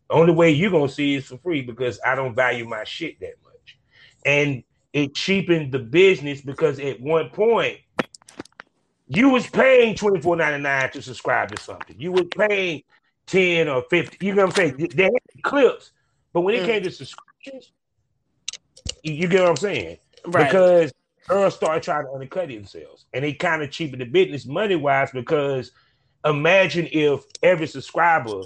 The 0.10 0.16
only 0.16 0.34
way 0.34 0.52
you're 0.52 0.72
gonna 0.72 0.90
see 0.90 1.16
is 1.16 1.28
for 1.28 1.38
free 1.38 1.62
because 1.62 2.00
I 2.06 2.16
don't 2.16 2.36
value 2.36 2.68
my 2.68 2.84
shit 2.84 3.20
that 3.22 3.36
much. 3.44 3.80
And 4.26 4.64
it 4.94 5.16
cheapened 5.16 5.72
the 5.72 5.80
business 5.80 6.42
because 6.42 6.80
at 6.80 7.00
one 7.00 7.30
point 7.30 7.80
you 9.08 9.30
was 9.30 9.48
paying 9.48 9.96
twenty 9.96 10.22
four 10.22 10.36
ninety 10.36 10.62
nine 10.62 10.92
to 10.92 11.02
subscribe 11.02 11.50
to 11.52 11.58
something. 11.58 11.96
You 12.00 12.12
was 12.12 12.26
paying 12.38 12.84
10 13.30 13.68
or 13.68 13.84
50. 13.90 14.26
You 14.26 14.34
know 14.34 14.46
what 14.46 14.60
I'm 14.60 14.74
saying? 14.78 14.90
They 14.94 15.04
had 15.04 15.44
clips, 15.44 15.92
but 16.34 16.42
when 16.42 16.56
it 16.56 16.64
mm. 16.64 16.66
came 16.66 16.84
to 16.84 16.92
subscriptions, 16.92 17.72
you 19.04 19.28
get 19.28 19.42
what 19.42 19.50
I'm 19.50 19.56
saying? 19.58 19.98
Right. 20.26 20.46
Because 20.46 20.92
girls 21.28 21.56
started 21.56 21.84
trying 21.84 22.06
to 22.06 22.12
undercut 22.12 22.48
themselves 22.48 23.06
and 23.14 23.24
they 23.24 23.34
kind 23.34 23.62
of 23.62 23.70
cheapened 23.70 24.02
the 24.02 24.06
business 24.06 24.46
money 24.46 24.76
wise 24.76 25.12
because 25.12 25.72
imagine 26.26 26.88
if 26.92 27.24
every 27.44 27.68
subscriber 27.68 28.42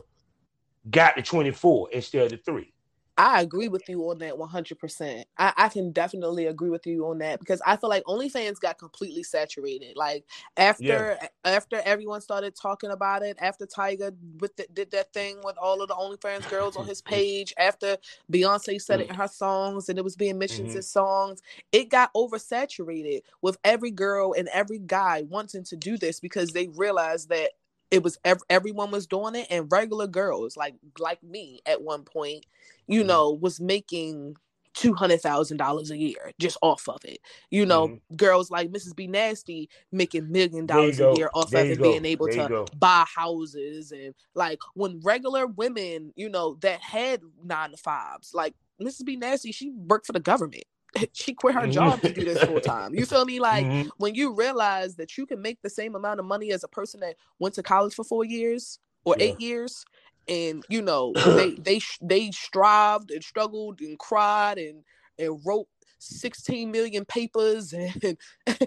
got 0.89 1.15
the 1.15 1.21
24 1.21 1.89
instead 1.93 2.25
of 2.25 2.31
the 2.31 2.37
three. 2.37 2.72
I 3.17 3.41
agree 3.41 3.67
with 3.67 3.87
you 3.87 4.09
on 4.09 4.17
that 4.19 4.33
100%. 4.33 5.23
I, 5.37 5.53
I 5.55 5.69
can 5.69 5.91
definitely 5.91 6.47
agree 6.47 6.71
with 6.71 6.87
you 6.87 7.05
on 7.07 7.19
that 7.19 7.39
because 7.39 7.61
I 7.65 7.77
feel 7.77 7.89
like 7.89 8.03
OnlyFans 8.05 8.59
got 8.59 8.79
completely 8.79 9.21
saturated. 9.21 9.95
Like 9.95 10.25
after 10.57 11.17
yeah. 11.21 11.27
after 11.45 11.79
everyone 11.85 12.21
started 12.21 12.55
talking 12.55 12.89
about 12.89 13.21
it, 13.21 13.37
after 13.39 13.67
Tyga 13.67 14.15
with 14.39 14.55
the, 14.55 14.65
did 14.73 14.89
that 14.91 15.13
thing 15.13 15.37
with 15.43 15.57
all 15.61 15.81
of 15.81 15.89
the 15.89 15.93
OnlyFans 15.93 16.49
girls 16.49 16.75
on 16.75 16.87
his 16.87 17.01
page, 17.03 17.53
after 17.57 17.97
Beyonce 18.31 18.81
said 18.81 18.99
it 18.99 19.09
in 19.09 19.15
her 19.15 19.27
songs 19.27 19.89
and 19.89 19.99
it 19.99 20.03
was 20.03 20.15
being 20.15 20.39
mentioned 20.39 20.69
mm-hmm. 20.69 20.77
in 20.77 20.83
songs, 20.83 21.41
it 21.71 21.89
got 21.89 22.11
oversaturated 22.15 23.21
with 23.43 23.57
every 23.63 23.91
girl 23.91 24.33
and 24.35 24.47
every 24.47 24.79
guy 24.79 25.21
wanting 25.29 25.63
to 25.65 25.75
do 25.75 25.97
this 25.97 26.19
because 26.19 26.51
they 26.51 26.67
realized 26.69 27.29
that 27.29 27.51
it 27.93 28.03
was 28.03 28.17
ev- 28.25 28.41
everyone 28.49 28.89
was 28.91 29.05
doing 29.05 29.35
it 29.35 29.47
and 29.49 29.71
regular 29.71 30.07
girls 30.07 30.57
like 30.57 30.73
like 30.99 31.21
me 31.23 31.61
at 31.65 31.81
one 31.81 32.03
point 32.03 32.45
you 32.87 33.01
mm-hmm. 33.01 33.09
know 33.09 33.31
was 33.31 33.61
making 33.61 34.35
two 34.73 34.93
hundred 34.93 35.21
thousand 35.21 35.57
dollars 35.57 35.91
a 35.91 35.97
year 35.97 36.31
just 36.39 36.57
off 36.61 36.87
of 36.89 36.99
it. 37.05 37.19
You 37.51 37.65
know, 37.65 37.89
mm-hmm. 37.89 38.15
girls 38.15 38.49
like 38.49 38.71
Mrs. 38.71 38.95
B 38.95 39.07
Nasty 39.07 39.69
making 39.91 40.31
million 40.31 40.65
dollars 40.65 40.99
a 40.99 41.13
year 41.15 41.29
off 41.33 41.51
there 41.51 41.65
of 41.65 41.71
it, 41.71 41.77
go. 41.77 41.83
being 41.91 42.05
able 42.05 42.27
there 42.27 42.47
to 42.47 42.65
buy 42.75 43.05
houses 43.13 43.91
and 43.91 44.13
like 44.33 44.59
when 44.73 44.99
regular 45.03 45.45
women, 45.47 46.11
you 46.15 46.29
know, 46.29 46.55
that 46.61 46.81
had 46.81 47.21
nine 47.43 47.71
to 47.71 47.77
fives, 47.77 48.33
like 48.33 48.55
Mrs. 48.81 49.05
B 49.05 49.15
Nasty, 49.15 49.51
she 49.51 49.71
worked 49.71 50.07
for 50.07 50.13
the 50.13 50.19
government. 50.19 50.65
she 51.13 51.33
quit 51.33 51.55
her 51.55 51.61
mm-hmm. 51.61 51.71
job 51.71 52.01
to 52.01 52.13
do 52.13 52.23
this 52.23 52.43
full 52.43 52.59
time. 52.59 52.93
You 52.93 53.05
feel 53.05 53.25
me? 53.25 53.39
Like 53.39 53.65
mm-hmm. 53.65 53.89
when 53.97 54.15
you 54.15 54.33
realize 54.33 54.95
that 54.95 55.17
you 55.17 55.25
can 55.25 55.41
make 55.41 55.61
the 55.61 55.69
same 55.69 55.95
amount 55.95 56.19
of 56.19 56.25
money 56.25 56.51
as 56.51 56.63
a 56.63 56.67
person 56.67 56.99
that 57.01 57.15
went 57.39 57.55
to 57.55 57.63
college 57.63 57.93
for 57.93 58.03
four 58.03 58.25
years 58.25 58.79
or 59.05 59.15
yeah. 59.17 59.25
eight 59.25 59.41
years, 59.41 59.85
and 60.27 60.63
you 60.69 60.81
know 60.81 61.13
they 61.13 61.51
they 61.59 61.79
they 62.01 62.31
strived 62.31 63.11
and 63.11 63.23
struggled 63.23 63.81
and 63.81 63.97
cried 63.99 64.57
and 64.57 64.83
and 65.19 65.39
wrote 65.45 65.67
16 65.99 66.71
million 66.71 67.05
papers 67.05 67.73
and, 67.73 68.17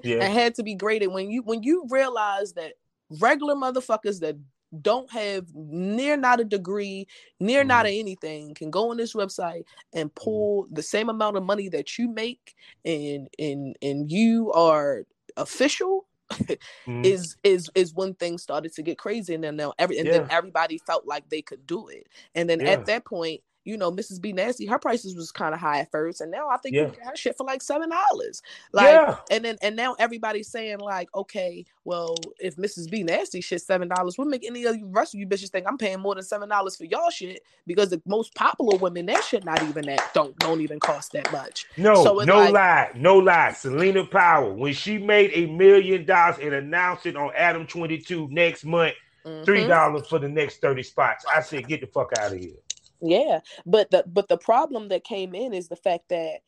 yeah. 0.03 0.23
and 0.23 0.33
had 0.33 0.55
to 0.55 0.63
be 0.63 0.75
graded 0.75 1.13
when 1.13 1.31
you 1.31 1.43
when 1.43 1.63
you 1.63 1.87
realize 1.91 2.55
that 2.55 2.75
regular 3.21 3.55
motherfuckers 3.55 4.21
that 4.21 4.37
don't 4.83 5.11
have 5.11 5.47
near 5.55 6.17
not 6.17 6.41
a 6.41 6.45
degree, 6.45 7.07
near 7.41 7.61
mm-hmm. 7.61 7.69
not 7.69 7.87
a 7.87 7.99
anything, 7.99 8.55
can 8.55 8.71
go 8.71 8.91
on 8.91 8.97
this 8.97 9.15
website 9.15 9.65
and 9.93 10.11
mm-hmm. 10.11 10.25
pull 10.25 10.67
the 10.71 10.83
same 10.83 11.09
amount 11.09 11.37
of 11.37 11.43
money 11.43 11.69
that 11.69 11.99
you 11.99 12.09
make 12.09 12.55
and 12.85 13.29
and 13.39 13.77
and 13.83 14.11
you 14.11 14.53
are 14.53 15.05
official 15.37 16.07
mm-hmm. 16.33 17.05
is 17.05 17.37
is 17.45 17.71
is 17.75 17.95
when 17.95 18.15
things 18.15 18.43
started 18.43 18.73
to 18.73 18.83
get 18.83 18.99
crazy 18.99 19.35
and 19.35 19.45
then 19.45 19.57
now 19.57 19.73
every 19.79 19.99
and 19.99 20.07
yeah. 20.07 20.19
then 20.19 20.27
everybody 20.31 20.79
felt 20.79 21.07
like 21.07 21.29
they 21.29 21.43
could 21.43 21.67
do 21.67 21.89
it. 21.89 22.09
And 22.35 22.51
then 22.51 22.61
yeah. 22.61 22.71
at 22.71 22.87
that 22.87 23.05
point 23.05 23.43
you 23.67 23.77
know, 23.77 23.91
Mrs. 23.91 24.21
B 24.21 24.33
Nasty, 24.33 24.65
her 24.65 24.79
prices 24.79 25.17
was 25.17 25.33
kind 25.33 25.53
of 25.53 25.61
high 25.61 25.81
at 25.81 25.91
first, 25.91 26.21
and 26.21 26.31
now 26.31 26.49
I 26.49 26.57
think 26.57 26.77
yeah. 26.77 26.83
you 26.87 26.93
got 27.05 27.19
shit 27.19 27.37
for 27.37 27.45
like 27.45 27.61
seven 27.61 27.91
dollars. 27.91 28.41
Like, 28.73 28.91
yeah. 28.91 29.17
and 29.29 29.45
then 29.45 29.59
and 29.61 29.75
now 29.75 29.97
everybody's 29.99 30.49
saying 30.49 30.79
like, 30.79 31.09
okay, 31.15 31.67
well, 31.85 32.17
if 32.39 32.55
Mrs. 32.57 32.89
B 32.89 33.03
Nasty 33.03 33.41
shit 33.41 33.61
seven 33.61 33.89
dollars, 33.89 34.17
what 34.17 34.29
make 34.29 34.47
any 34.47 34.65
of 34.65 34.77
you 34.77 34.87
rest 34.87 35.15
of 35.15 35.21
you 35.21 35.27
bitches 35.27 35.51
think 35.51 35.67
I'm 35.67 35.77
paying 35.79 35.99
more 35.99 36.15
than 36.15 36.23
seven 36.23 36.49
dollars 36.49 36.77
for 36.77 36.85
y'all 36.85 37.11
shit? 37.11 37.43
Because 37.67 37.91
the 37.91 38.01
most 38.07 38.35
popular 38.37 38.79
women, 38.79 39.07
that 39.07 39.25
shit 39.25 39.45
not 39.45 39.61
even 39.65 39.85
that 39.87 40.15
don't 40.15 40.39
don't 40.39 40.61
even 40.61 40.79
cost 40.79 41.11
that 41.13 41.31
much. 41.33 41.67
No, 41.77 42.05
so 42.05 42.19
no 42.21 42.39
like, 42.39 42.53
lie, 42.53 42.91
no 42.95 43.19
lie. 43.19 43.53
Selena 43.53 44.05
Power, 44.05 44.53
when 44.53 44.75
she 44.75 44.97
made 44.97 45.33
a 45.35 45.47
million 45.47 46.05
dollars 46.05 46.37
and 46.41 46.55
announced 46.55 47.05
it 47.07 47.17
on 47.17 47.33
Adam 47.37 47.67
22 47.67 48.29
next 48.31 48.65
month, 48.65 48.95
mm-hmm. 49.25 49.43
three 49.43 49.67
dollars 49.67 50.07
for 50.07 50.21
the 50.21 50.29
next 50.29 50.61
30 50.61 50.85
spots. 50.85 51.25
I 51.35 51.43
said, 51.43 51.67
get 51.67 51.81
the 51.81 51.89
fuck 51.89 52.13
out 52.17 52.33
of 52.33 52.39
here. 52.39 52.53
Yeah, 53.01 53.41
but 53.65 53.91
the 53.91 54.05
but 54.07 54.29
the 54.29 54.39
problem 54.39 54.89
that 54.89 55.05
came 55.05 55.35
in 55.35 55.53
is 55.53 55.69
the 55.69 55.77
fact 55.77 56.09
that 56.09 56.39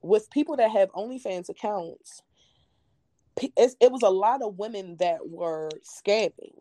with 0.00 0.30
people 0.30 0.56
that 0.56 0.70
have 0.70 0.90
OnlyFans 0.92 1.48
accounts, 1.48 2.22
it 3.40 3.92
was 3.92 4.02
a 4.02 4.10
lot 4.10 4.42
of 4.42 4.58
women 4.58 4.96
that 5.00 5.28
were 5.28 5.70
scamming 5.84 6.54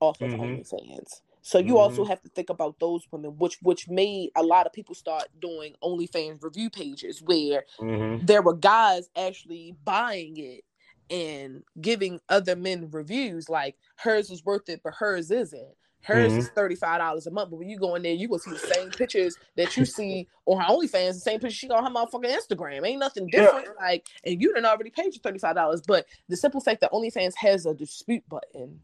off 0.00 0.20
of 0.20 0.30
mm-hmm. 0.30 0.42
OnlyFans. 0.42 1.20
So 1.42 1.58
you 1.58 1.64
mm-hmm. 1.64 1.76
also 1.76 2.04
have 2.04 2.22
to 2.22 2.28
think 2.28 2.50
about 2.50 2.78
those 2.78 3.06
women, 3.10 3.32
which 3.38 3.58
which 3.62 3.88
made 3.88 4.30
a 4.36 4.42
lot 4.42 4.66
of 4.66 4.72
people 4.72 4.94
start 4.94 5.28
doing 5.40 5.74
OnlyFans 5.82 6.42
review 6.42 6.70
pages 6.70 7.20
where 7.22 7.64
mm-hmm. 7.80 8.24
there 8.24 8.42
were 8.42 8.54
guys 8.54 9.08
actually 9.16 9.74
buying 9.84 10.36
it 10.36 10.64
and 11.10 11.62
giving 11.80 12.20
other 12.28 12.56
men 12.56 12.88
reviews 12.90 13.48
like 13.48 13.76
hers 13.96 14.30
is 14.30 14.44
worth 14.44 14.68
it, 14.68 14.80
but 14.84 14.94
hers 14.94 15.30
isn't. 15.30 15.74
Hers 16.02 16.30
mm-hmm. 16.30 16.40
is 16.40 16.48
thirty 16.48 16.74
five 16.74 16.98
dollars 16.98 17.26
a 17.26 17.30
month, 17.30 17.50
but 17.50 17.56
when 17.56 17.68
you 17.68 17.78
go 17.78 17.94
in 17.94 18.02
there, 18.02 18.12
you 18.12 18.28
will 18.28 18.38
see 18.38 18.50
the 18.50 18.58
same 18.58 18.90
pictures 18.90 19.36
that 19.56 19.76
you 19.76 19.84
see 19.84 20.26
on 20.46 20.60
her 20.60 20.66
OnlyFans, 20.66 21.14
the 21.14 21.20
same 21.20 21.40
pictures 21.40 21.54
she 21.54 21.68
got 21.68 21.82
on 21.82 21.84
her 21.84 21.90
motherfucking 21.90 22.36
Instagram. 22.36 22.86
Ain't 22.86 22.98
nothing 22.98 23.28
different. 23.28 23.66
Yeah. 23.66 23.86
Like, 23.86 24.08
and 24.24 24.40
you 24.40 24.52
didn't 24.52 24.66
already 24.66 24.90
paid 24.90 25.14
your 25.14 25.22
thirty 25.22 25.38
five 25.38 25.54
dollars, 25.54 25.82
but 25.86 26.06
the 26.28 26.36
simple 26.36 26.60
fact 26.60 26.80
that 26.80 26.92
OnlyFans 26.92 27.34
has 27.36 27.66
a 27.66 27.74
dispute 27.74 28.28
button 28.28 28.80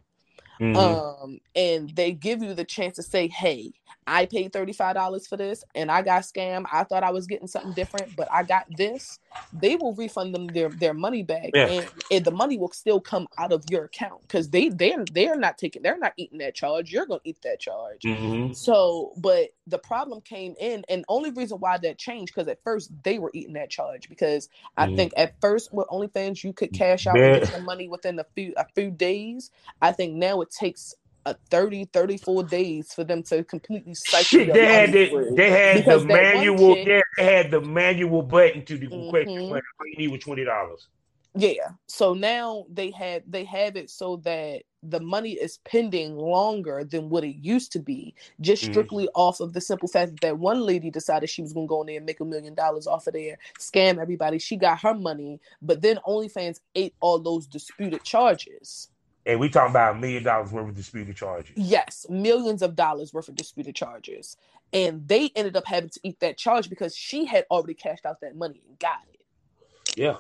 Mm-hmm. 0.61 0.77
Um, 0.77 1.41
and 1.55 1.91
they 1.91 2.13
give 2.13 2.43
you 2.43 2.55
the 2.55 2.65
chance 2.65 2.97
to 2.97 3.03
say, 3.03 3.29
Hey, 3.29 3.73
I 4.09 4.27
paid 4.27 4.53
$35 4.53 5.29
for 5.29 5.37
this 5.37 5.65
and 5.75 5.91
I 5.91 6.03
got 6.03 6.23
scammed. 6.23 6.65
I 6.73 6.85
thought 6.85 7.03
I 7.03 7.11
was 7.11 7.27
getting 7.27 7.47
something 7.47 7.73
different, 7.73 8.17
but 8.17 8.27
I 8.33 8.43
got 8.43 8.65
this. 8.77 9.19
They 9.53 9.77
will 9.77 9.95
refund 9.95 10.35
them 10.35 10.47
their, 10.47 10.71
their 10.71 10.95
money 10.95 11.23
back 11.23 11.51
yeah. 11.55 11.67
and, 11.67 11.91
and, 12.11 12.25
the 12.25 12.31
money 12.31 12.59
will 12.59 12.73
still 12.73 13.01
come 13.01 13.29
out 13.39 13.53
of 13.53 13.65
your 13.71 13.85
account 13.85 14.23
because 14.23 14.49
they 14.51 14.71
they're 14.71 15.05
they're 15.13 15.37
not 15.37 15.59
taking 15.59 15.83
they're 15.83 15.99
not 15.99 16.13
eating 16.17 16.39
that 16.39 16.55
charge. 16.55 16.91
You're 16.91 17.07
gonna 17.07 17.21
eat 17.25 17.41
that 17.43 17.61
charge. 17.61 18.03
Mm-hmm. 18.03 18.55
So, 18.55 19.13
but 19.17 19.51
the 19.67 19.79
problem 19.79 20.21
came 20.23 20.55
in, 20.59 20.85
and 20.89 21.05
only 21.09 21.31
reason 21.31 21.59
why 21.59 21.79
that 21.79 21.99
changed 21.99 22.35
because 22.35 22.49
at 22.49 22.63
first 22.65 22.91
they 23.05 23.19
were 23.19 23.31
eating 23.35 23.53
that 23.55 23.71
charge 23.71 24.09
because 24.09 24.49
I 24.77 24.87
mm-hmm. 24.87 24.97
think 24.97 25.13
at 25.17 25.41
first 25.41 25.73
with 25.73 25.87
OnlyFans 25.89 26.43
you 26.43 26.53
could 26.53 26.73
cash 26.73 27.07
out 27.07 27.19
and 27.19 27.41
get 27.41 27.53
some 27.53 27.65
money 27.65 27.89
within 27.89 28.19
a 28.19 28.25
few 28.35 28.53
a 28.57 28.67
few 28.75 28.91
days. 28.91 29.51
I 29.81 29.93
think 29.93 30.15
now 30.15 30.41
it 30.49 30.55
takes 30.55 30.95
a 31.27 31.35
30 31.51 31.87
34 31.93 32.45
days 32.45 32.93
for 32.93 33.05
them 33.05 33.23
to 33.23 33.45
completely 33.45 33.95
cycle 33.95 34.25
Shit, 34.25 34.55
they 34.55 34.65
had 34.65 34.93
the, 34.93 35.33
they 35.37 35.51
had 35.51 35.85
the 35.85 36.05
manual 36.05 36.75
chick, 36.75 37.05
they 37.17 37.25
had 37.25 37.51
the 37.51 37.61
manual 37.61 38.23
button 38.23 38.65
to 38.65 38.79
the 38.79 38.87
mm-hmm. 38.87 39.11
question 39.11 39.39
all 39.51 39.61
you 39.87 39.97
need 39.99 40.09
was 40.09 40.23
twenty 40.23 40.45
dollars 40.45 40.89
yeah 41.35 41.69
so 41.87 42.15
now 42.15 42.65
they 42.73 42.91
had 42.91 43.23
they 43.27 43.45
have 43.45 43.77
it 43.77 43.91
so 43.91 44.17
that 44.17 44.63
the 44.83 45.01
money 45.01 45.33
is 45.33 45.59
pending 45.65 46.17
longer 46.17 46.85
than 46.85 47.11
what 47.11 47.25
it 47.25 47.37
used 47.37 47.73
to 47.73 47.81
be 47.81 48.15
just 48.41 48.63
mm-hmm. 48.63 48.73
strictly 48.73 49.05
mm. 49.05 49.11
off 49.15 49.41
of 49.41 49.53
the 49.53 49.61
simple 49.61 49.89
fact 49.89 50.13
that 50.23 50.39
one 50.39 50.61
lady 50.61 50.91
decided 50.91 51.29
she 51.29 51.43
was 51.43 51.53
going 51.53 51.67
to 51.67 51.69
go 51.69 51.81
in 51.83 51.89
there 51.89 51.97
and 51.97 52.07
make 52.07 52.21
a 52.21 52.25
million 52.25 52.55
dollars 52.55 52.87
off 52.87 53.07
of 53.07 53.13
there 53.13 53.37
scam 53.59 54.01
everybody 54.01 54.39
she 54.39 54.57
got 54.57 54.81
her 54.81 54.95
money 54.95 55.39
but 55.61 55.83
then 55.83 55.99
onlyfans 56.07 56.61
ate 56.75 56.95
all 57.01 57.19
those 57.19 57.47
disputed 57.47 58.03
charges 58.05 58.89
and 59.29 59.39
we 59.39 59.51
talking 59.51 59.71
about 59.71 59.95
a 59.95 59.99
million 59.99 60.23
dollars 60.23 60.51
worth 60.51 60.71
of 60.71 60.75
disputed 60.75 61.15
charges. 61.15 61.53
Yes, 61.55 62.07
millions 62.09 62.63
of 62.63 62.75
dollars 62.75 63.13
worth 63.13 63.29
of 63.29 63.37
disputed 63.37 63.75
charges. 63.75 64.39
And 64.73 65.07
they 65.07 65.31
ended 65.37 65.55
up 65.55 65.67
having 65.67 65.91
to 65.91 66.01
eat 66.03 66.19
that 66.21 66.39
charge 66.39 66.71
because 66.71 66.97
she 66.97 67.27
had 67.27 67.45
already 67.51 67.75
cashed 67.75 68.07
out 68.07 68.23
that 68.23 68.37
money 68.37 68.63
and 68.67 68.79
got 68.79 69.03
it. 69.13 69.21
Yeah. 69.97 70.17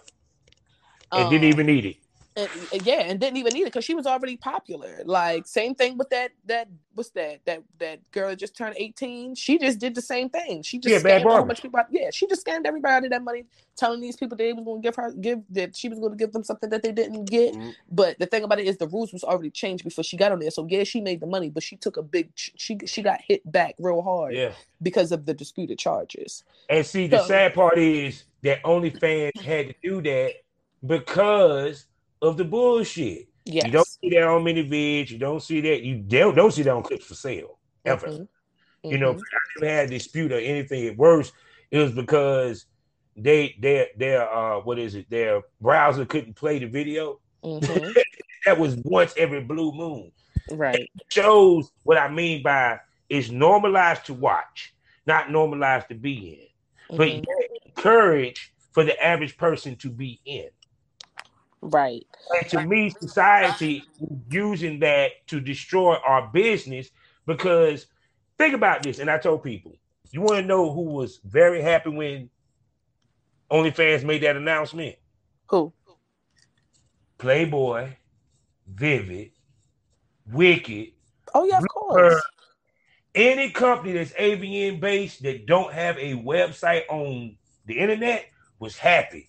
And 1.10 1.24
um, 1.24 1.30
didn't 1.30 1.48
even 1.48 1.66
need 1.66 1.86
it. 1.86 1.96
And, 2.38 2.86
yeah, 2.86 3.00
and 3.00 3.18
didn't 3.18 3.36
even 3.36 3.52
need 3.52 3.62
it 3.62 3.66
because 3.66 3.84
she 3.84 3.94
was 3.94 4.06
already 4.06 4.36
popular. 4.36 5.02
Like 5.04 5.46
same 5.46 5.74
thing 5.74 5.98
with 5.98 6.10
that 6.10 6.30
that 6.46 6.68
what's 6.94 7.10
that 7.10 7.40
that 7.46 7.62
that 7.78 8.10
girl 8.12 8.30
that 8.30 8.38
just 8.38 8.56
turned 8.56 8.76
eighteen. 8.78 9.34
She 9.34 9.58
just 9.58 9.78
did 9.78 9.94
the 9.94 10.02
same 10.02 10.28
thing. 10.28 10.62
She 10.62 10.78
just 10.78 11.04
yeah, 11.04 11.18
scammed 11.18 11.26
a 11.26 11.28
whole 11.28 11.44
bunch 11.44 11.58
of 11.58 11.62
people. 11.62 11.80
Out. 11.80 11.86
Yeah, 11.90 12.10
she 12.12 12.26
just 12.26 12.46
scammed 12.46 12.66
everybody 12.66 12.94
out 12.94 13.04
of 13.04 13.10
that 13.10 13.22
money, 13.22 13.44
telling 13.76 14.00
these 14.00 14.16
people 14.16 14.36
they 14.36 14.52
was 14.52 14.64
going 14.64 14.82
to 14.82 14.86
give 14.86 14.96
her 14.96 15.12
give 15.12 15.40
that 15.50 15.76
she 15.76 15.88
was 15.88 15.98
going 15.98 16.12
to 16.12 16.16
give 16.16 16.32
them 16.32 16.44
something 16.44 16.70
that 16.70 16.82
they 16.82 16.92
didn't 16.92 17.24
get. 17.24 17.54
Mm-hmm. 17.54 17.70
But 17.90 18.18
the 18.18 18.26
thing 18.26 18.44
about 18.44 18.60
it 18.60 18.66
is 18.66 18.78
the 18.78 18.88
rules 18.88 19.12
was 19.12 19.24
already 19.24 19.50
changed 19.50 19.84
before 19.84 20.04
she 20.04 20.16
got 20.16 20.32
on 20.32 20.38
there. 20.38 20.50
So 20.50 20.66
yeah, 20.68 20.84
she 20.84 21.00
made 21.00 21.20
the 21.20 21.26
money, 21.26 21.50
but 21.50 21.62
she 21.62 21.76
took 21.76 21.96
a 21.96 22.02
big 22.02 22.30
she 22.34 22.78
she 22.86 23.02
got 23.02 23.20
hit 23.20 23.50
back 23.50 23.74
real 23.78 24.02
hard. 24.02 24.34
Yeah. 24.34 24.52
because 24.82 25.12
of 25.12 25.26
the 25.26 25.34
disputed 25.34 25.78
charges. 25.78 26.44
And 26.70 26.84
see, 26.84 27.06
the 27.06 27.20
so, 27.22 27.28
sad 27.28 27.54
part 27.54 27.78
is 27.78 28.24
that 28.42 28.62
OnlyFans 28.62 29.40
had 29.40 29.68
to 29.68 29.74
do 29.82 30.02
that 30.02 30.34
because 30.86 31.86
of 32.22 32.36
the 32.36 32.44
bullshit. 32.44 33.28
Yes. 33.44 33.64
You 33.66 33.72
don't 33.72 33.88
see 33.88 34.10
that 34.10 34.24
on 34.24 34.44
ManyVids. 34.44 35.10
You 35.10 35.18
don't 35.18 35.42
see 35.42 35.60
that. 35.62 35.82
You 35.82 35.96
don't, 35.96 36.34
don't 36.34 36.52
see 36.52 36.62
that 36.62 36.74
on 36.74 36.82
Clips4Sale 36.82 37.56
ever. 37.84 38.06
Mm-hmm. 38.06 38.22
Mm-hmm. 38.22 38.90
You 38.90 38.98
know, 38.98 39.14
mm-hmm. 39.14 39.20
I 39.20 39.60
never 39.60 39.72
had 39.72 39.86
a 39.86 39.90
dispute 39.90 40.32
or 40.32 40.38
anything. 40.38 40.96
Worse, 40.96 41.32
it 41.70 41.78
was 41.78 41.92
because 41.92 42.66
they 43.16 43.56
their 43.58 43.88
their 43.96 44.32
uh 44.32 44.60
what 44.60 44.78
is 44.78 44.94
it? 44.94 45.08
Their 45.10 45.42
browser 45.60 46.04
couldn't 46.04 46.34
play 46.34 46.58
the 46.58 46.66
video. 46.66 47.20
Mm-hmm. 47.42 47.92
that 48.44 48.58
was 48.58 48.76
once 48.84 49.14
every 49.16 49.40
blue 49.40 49.72
moon. 49.72 50.12
Right. 50.50 50.76
It 50.76 50.90
shows 51.10 51.70
what 51.82 51.98
I 51.98 52.08
mean 52.08 52.42
by 52.42 52.80
it's 53.08 53.30
normalized 53.30 54.06
to 54.06 54.14
watch, 54.14 54.74
not 55.06 55.30
normalized 55.30 55.88
to 55.88 55.94
be 55.94 56.50
in. 56.90 56.96
But 56.96 57.08
mm-hmm. 57.08 57.66
encourage 57.66 58.52
for 58.72 58.84
the 58.84 59.02
average 59.04 59.36
person 59.36 59.76
to 59.76 59.90
be 59.90 60.20
in. 60.24 60.48
Right. 61.60 62.06
And 62.40 62.48
to 62.50 62.66
me, 62.66 62.90
society 62.90 63.84
using 64.30 64.80
that 64.80 65.26
to 65.28 65.40
destroy 65.40 65.96
our 65.96 66.28
business 66.28 66.90
because 67.26 67.86
think 68.36 68.54
about 68.54 68.82
this. 68.82 68.98
And 68.98 69.10
I 69.10 69.18
told 69.18 69.42
people, 69.42 69.76
you 70.10 70.20
want 70.20 70.40
to 70.40 70.46
know 70.46 70.72
who 70.72 70.82
was 70.82 71.20
very 71.24 71.60
happy 71.60 71.90
when 71.90 72.30
OnlyFans 73.50 74.04
made 74.04 74.22
that 74.22 74.36
announcement? 74.36 74.96
Who? 75.48 75.72
Playboy, 77.18 77.90
Vivid, 78.66 79.32
Wicked. 80.30 80.92
Oh 81.34 81.44
yeah, 81.44 81.58
of 81.58 81.68
course. 81.68 82.22
Any 83.14 83.50
company 83.50 83.94
that's 83.94 84.12
AVN 84.12 84.80
based 84.80 85.22
that 85.22 85.46
don't 85.46 85.72
have 85.72 85.96
a 85.98 86.14
website 86.14 86.82
on 86.88 87.36
the 87.66 87.78
internet 87.78 88.26
was 88.58 88.76
happy. 88.76 89.28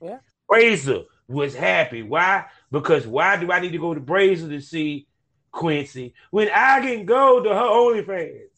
Yeah. 0.00 0.18
Razor 0.50 1.04
was 1.28 1.54
happy. 1.54 2.02
Why? 2.02 2.46
Because 2.70 3.06
why 3.06 3.36
do 3.36 3.52
I 3.52 3.60
need 3.60 3.72
to 3.72 3.78
go 3.78 3.94
to 3.94 4.00
Brazzers 4.00 4.48
to 4.48 4.60
see 4.60 5.06
Quincy 5.52 6.14
when 6.30 6.48
I 6.54 6.80
can 6.80 7.04
go 7.04 7.42
to 7.42 7.50
her 7.50 7.54
OnlyFans? 7.54 8.48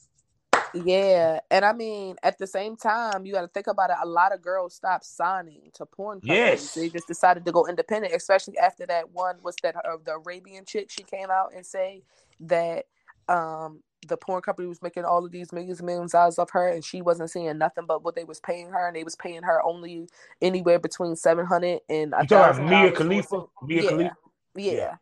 Yeah, 0.72 1.40
and 1.50 1.64
I 1.64 1.72
mean, 1.72 2.16
at 2.22 2.38
the 2.38 2.46
same 2.46 2.76
time, 2.76 3.26
you 3.26 3.32
got 3.32 3.40
to 3.40 3.48
think 3.48 3.66
about 3.66 3.90
it. 3.90 3.96
A 4.02 4.06
lot 4.06 4.32
of 4.32 4.40
girls 4.40 4.74
stopped 4.74 5.04
signing 5.04 5.70
to 5.74 5.84
porn 5.84 6.20
companies. 6.20 6.36
Yes, 6.36 6.74
they 6.74 6.88
just 6.88 7.08
decided 7.08 7.44
to 7.44 7.52
go 7.52 7.66
independent, 7.66 8.14
especially 8.14 8.56
after 8.56 8.86
that 8.86 9.10
one 9.10 9.38
was 9.42 9.56
that 9.62 9.74
uh, 9.76 9.96
the 10.04 10.12
Arabian 10.12 10.64
chick. 10.64 10.90
She 10.90 11.02
came 11.02 11.30
out 11.30 11.52
and 11.54 11.66
say 11.66 12.02
that 12.40 12.86
um 13.28 13.82
the 14.08 14.16
porn 14.16 14.40
company 14.42 14.66
was 14.66 14.82
making 14.82 15.04
all 15.04 15.24
of 15.24 15.30
these 15.30 15.52
millions 15.52 15.78
and 15.80 15.86
millions 15.86 16.12
dollars 16.12 16.38
of 16.38 16.50
her 16.50 16.68
and 16.68 16.84
she 16.84 17.02
wasn't 17.02 17.30
seeing 17.30 17.58
nothing 17.58 17.84
but 17.86 18.02
what 18.02 18.14
they 18.14 18.24
was 18.24 18.40
paying 18.40 18.68
her 18.68 18.86
and 18.86 18.96
they 18.96 19.04
was 19.04 19.16
paying 19.16 19.42
her 19.42 19.62
only 19.62 20.08
anywhere 20.40 20.78
between 20.78 21.14
700 21.16 21.80
and 21.88 22.14
you 22.20 22.26
talking 22.26 22.64
about 22.64 22.70
Mia 22.70 22.92
Khalifa? 22.92 23.44
Mia 23.62 23.82
yeah. 23.82 23.88
Khalifa? 23.88 24.16
Yeah. 24.56 24.72
yeah. 24.72 24.94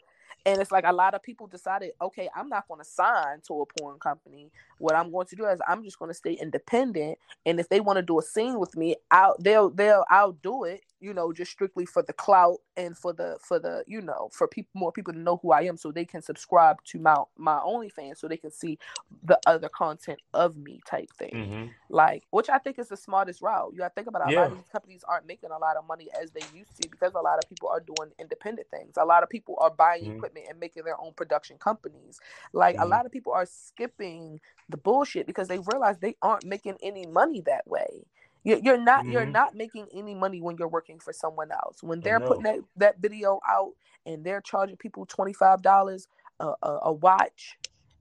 And 0.46 0.62
it's 0.62 0.72
like 0.72 0.84
a 0.86 0.92
lot 0.92 1.14
of 1.14 1.22
people 1.22 1.46
decided, 1.46 1.92
okay, 2.00 2.28
I'm 2.34 2.48
not 2.48 2.66
going 2.68 2.80
to 2.80 2.84
sign 2.84 3.40
to 3.48 3.60
a 3.60 3.66
porn 3.78 3.98
company. 3.98 4.50
What 4.78 4.94
I'm 4.94 5.10
going 5.10 5.26
to 5.26 5.36
do 5.36 5.44
is 5.44 5.60
I'm 5.68 5.84
just 5.84 5.98
going 5.98 6.10
to 6.10 6.14
stay 6.14 6.32
independent. 6.32 7.18
And 7.44 7.60
if 7.60 7.68
they 7.68 7.80
want 7.80 7.98
to 7.98 8.02
do 8.02 8.18
a 8.18 8.22
scene 8.22 8.58
with 8.58 8.74
me, 8.74 8.96
I'll 9.10 9.36
they'll 9.38 9.68
they'll 9.68 10.04
I'll 10.08 10.32
do 10.32 10.64
it. 10.64 10.80
You 11.00 11.14
know, 11.14 11.32
just 11.32 11.52
strictly 11.52 11.86
for 11.86 12.02
the 12.02 12.12
clout 12.12 12.58
and 12.76 12.96
for 12.96 13.12
the 13.12 13.38
for 13.40 13.58
the 13.58 13.84
you 13.86 14.00
know 14.00 14.30
for 14.32 14.48
people 14.48 14.70
more 14.74 14.92
people 14.92 15.12
to 15.12 15.18
know 15.18 15.38
who 15.42 15.52
I 15.52 15.62
am, 15.62 15.76
so 15.76 15.92
they 15.92 16.04
can 16.04 16.22
subscribe 16.22 16.76
to 16.86 16.98
my 16.98 17.16
my 17.36 17.58
OnlyFans, 17.58 18.18
so 18.18 18.28
they 18.28 18.36
can 18.36 18.50
see 18.50 18.78
the 19.22 19.38
other 19.46 19.68
content 19.68 20.20
of 20.34 20.56
me 20.56 20.80
type 20.86 21.10
thing. 21.18 21.30
Mm-hmm. 21.32 21.66
Like, 21.88 22.24
which 22.30 22.48
I 22.48 22.58
think 22.58 22.78
is 22.78 22.88
the 22.88 22.96
smartest 22.96 23.42
route. 23.42 23.70
You 23.72 23.78
got 23.78 23.88
to 23.88 23.94
think 23.94 24.08
about 24.08 24.28
it. 24.28 24.32
Yeah. 24.32 24.40
a 24.40 24.42
lot 24.42 24.52
of 24.52 24.58
these 24.58 24.68
companies 24.72 25.04
aren't 25.08 25.26
making 25.26 25.50
a 25.50 25.58
lot 25.58 25.76
of 25.76 25.86
money 25.86 26.08
as 26.20 26.30
they 26.30 26.42
used 26.54 26.80
to 26.80 26.88
because 26.88 27.14
a 27.14 27.20
lot 27.20 27.38
of 27.38 27.48
people 27.48 27.68
are 27.68 27.80
doing 27.80 28.10
independent 28.18 28.68
things. 28.70 28.94
A 28.96 29.04
lot 29.04 29.22
of 29.22 29.28
people 29.28 29.56
are 29.60 29.70
buying 29.70 30.04
mm-hmm. 30.04 30.16
equipment 30.16 30.46
and 30.50 30.58
making 30.58 30.84
their 30.84 31.00
own 31.00 31.12
production 31.14 31.56
companies. 31.58 32.20
Like 32.52 32.76
mm-hmm. 32.76 32.84
a 32.84 32.86
lot 32.86 33.06
of 33.06 33.12
people 33.12 33.32
are 33.32 33.46
skipping 33.46 34.40
the 34.68 34.76
bullshit 34.76 35.26
because 35.26 35.48
they 35.48 35.58
realize 35.58 35.98
they 35.98 36.16
aren't 36.22 36.44
making 36.44 36.76
any 36.82 37.06
money 37.06 37.42
that 37.46 37.66
way. 37.66 38.04
You're 38.48 38.78
not 38.78 39.02
mm-hmm. 39.02 39.12
you're 39.12 39.26
not 39.26 39.54
making 39.54 39.88
any 39.92 40.14
money 40.14 40.40
when 40.40 40.56
you're 40.56 40.68
working 40.68 40.98
for 40.98 41.12
someone 41.12 41.50
else. 41.52 41.82
When 41.82 42.00
they're 42.00 42.20
putting 42.20 42.44
that, 42.44 42.60
that 42.76 42.98
video 42.98 43.40
out 43.46 43.72
and 44.06 44.24
they're 44.24 44.40
charging 44.40 44.76
people 44.76 45.04
twenty 45.06 45.34
five 45.34 45.60
dollars 45.60 46.08
a, 46.40 46.54
a, 46.62 46.92
watch, 46.92 47.58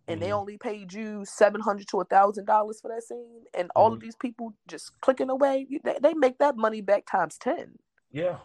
and 0.08 0.20
mm-hmm. 0.20 0.26
they 0.26 0.32
only 0.32 0.58
paid 0.58 0.94
you 0.94 1.26
seven 1.26 1.60
hundred 1.60 1.88
to 1.90 2.00
a 2.00 2.06
thousand 2.06 2.46
dollars 2.46 2.80
for 2.80 2.90
that 2.90 3.04
scene, 3.04 3.44
and 3.54 3.70
all 3.76 3.88
mm-hmm. 3.88 3.96
of 3.96 4.00
these 4.02 4.16
people 4.16 4.54
just 4.68 4.92
clicking 5.02 5.30
away, 5.30 5.68
they, 5.84 5.98
they 6.02 6.14
make 6.14 6.38
that 6.38 6.56
money 6.56 6.82
back 6.82 7.06
times 7.06 7.38
ten. 7.38 7.78
Yeah, 8.12 8.38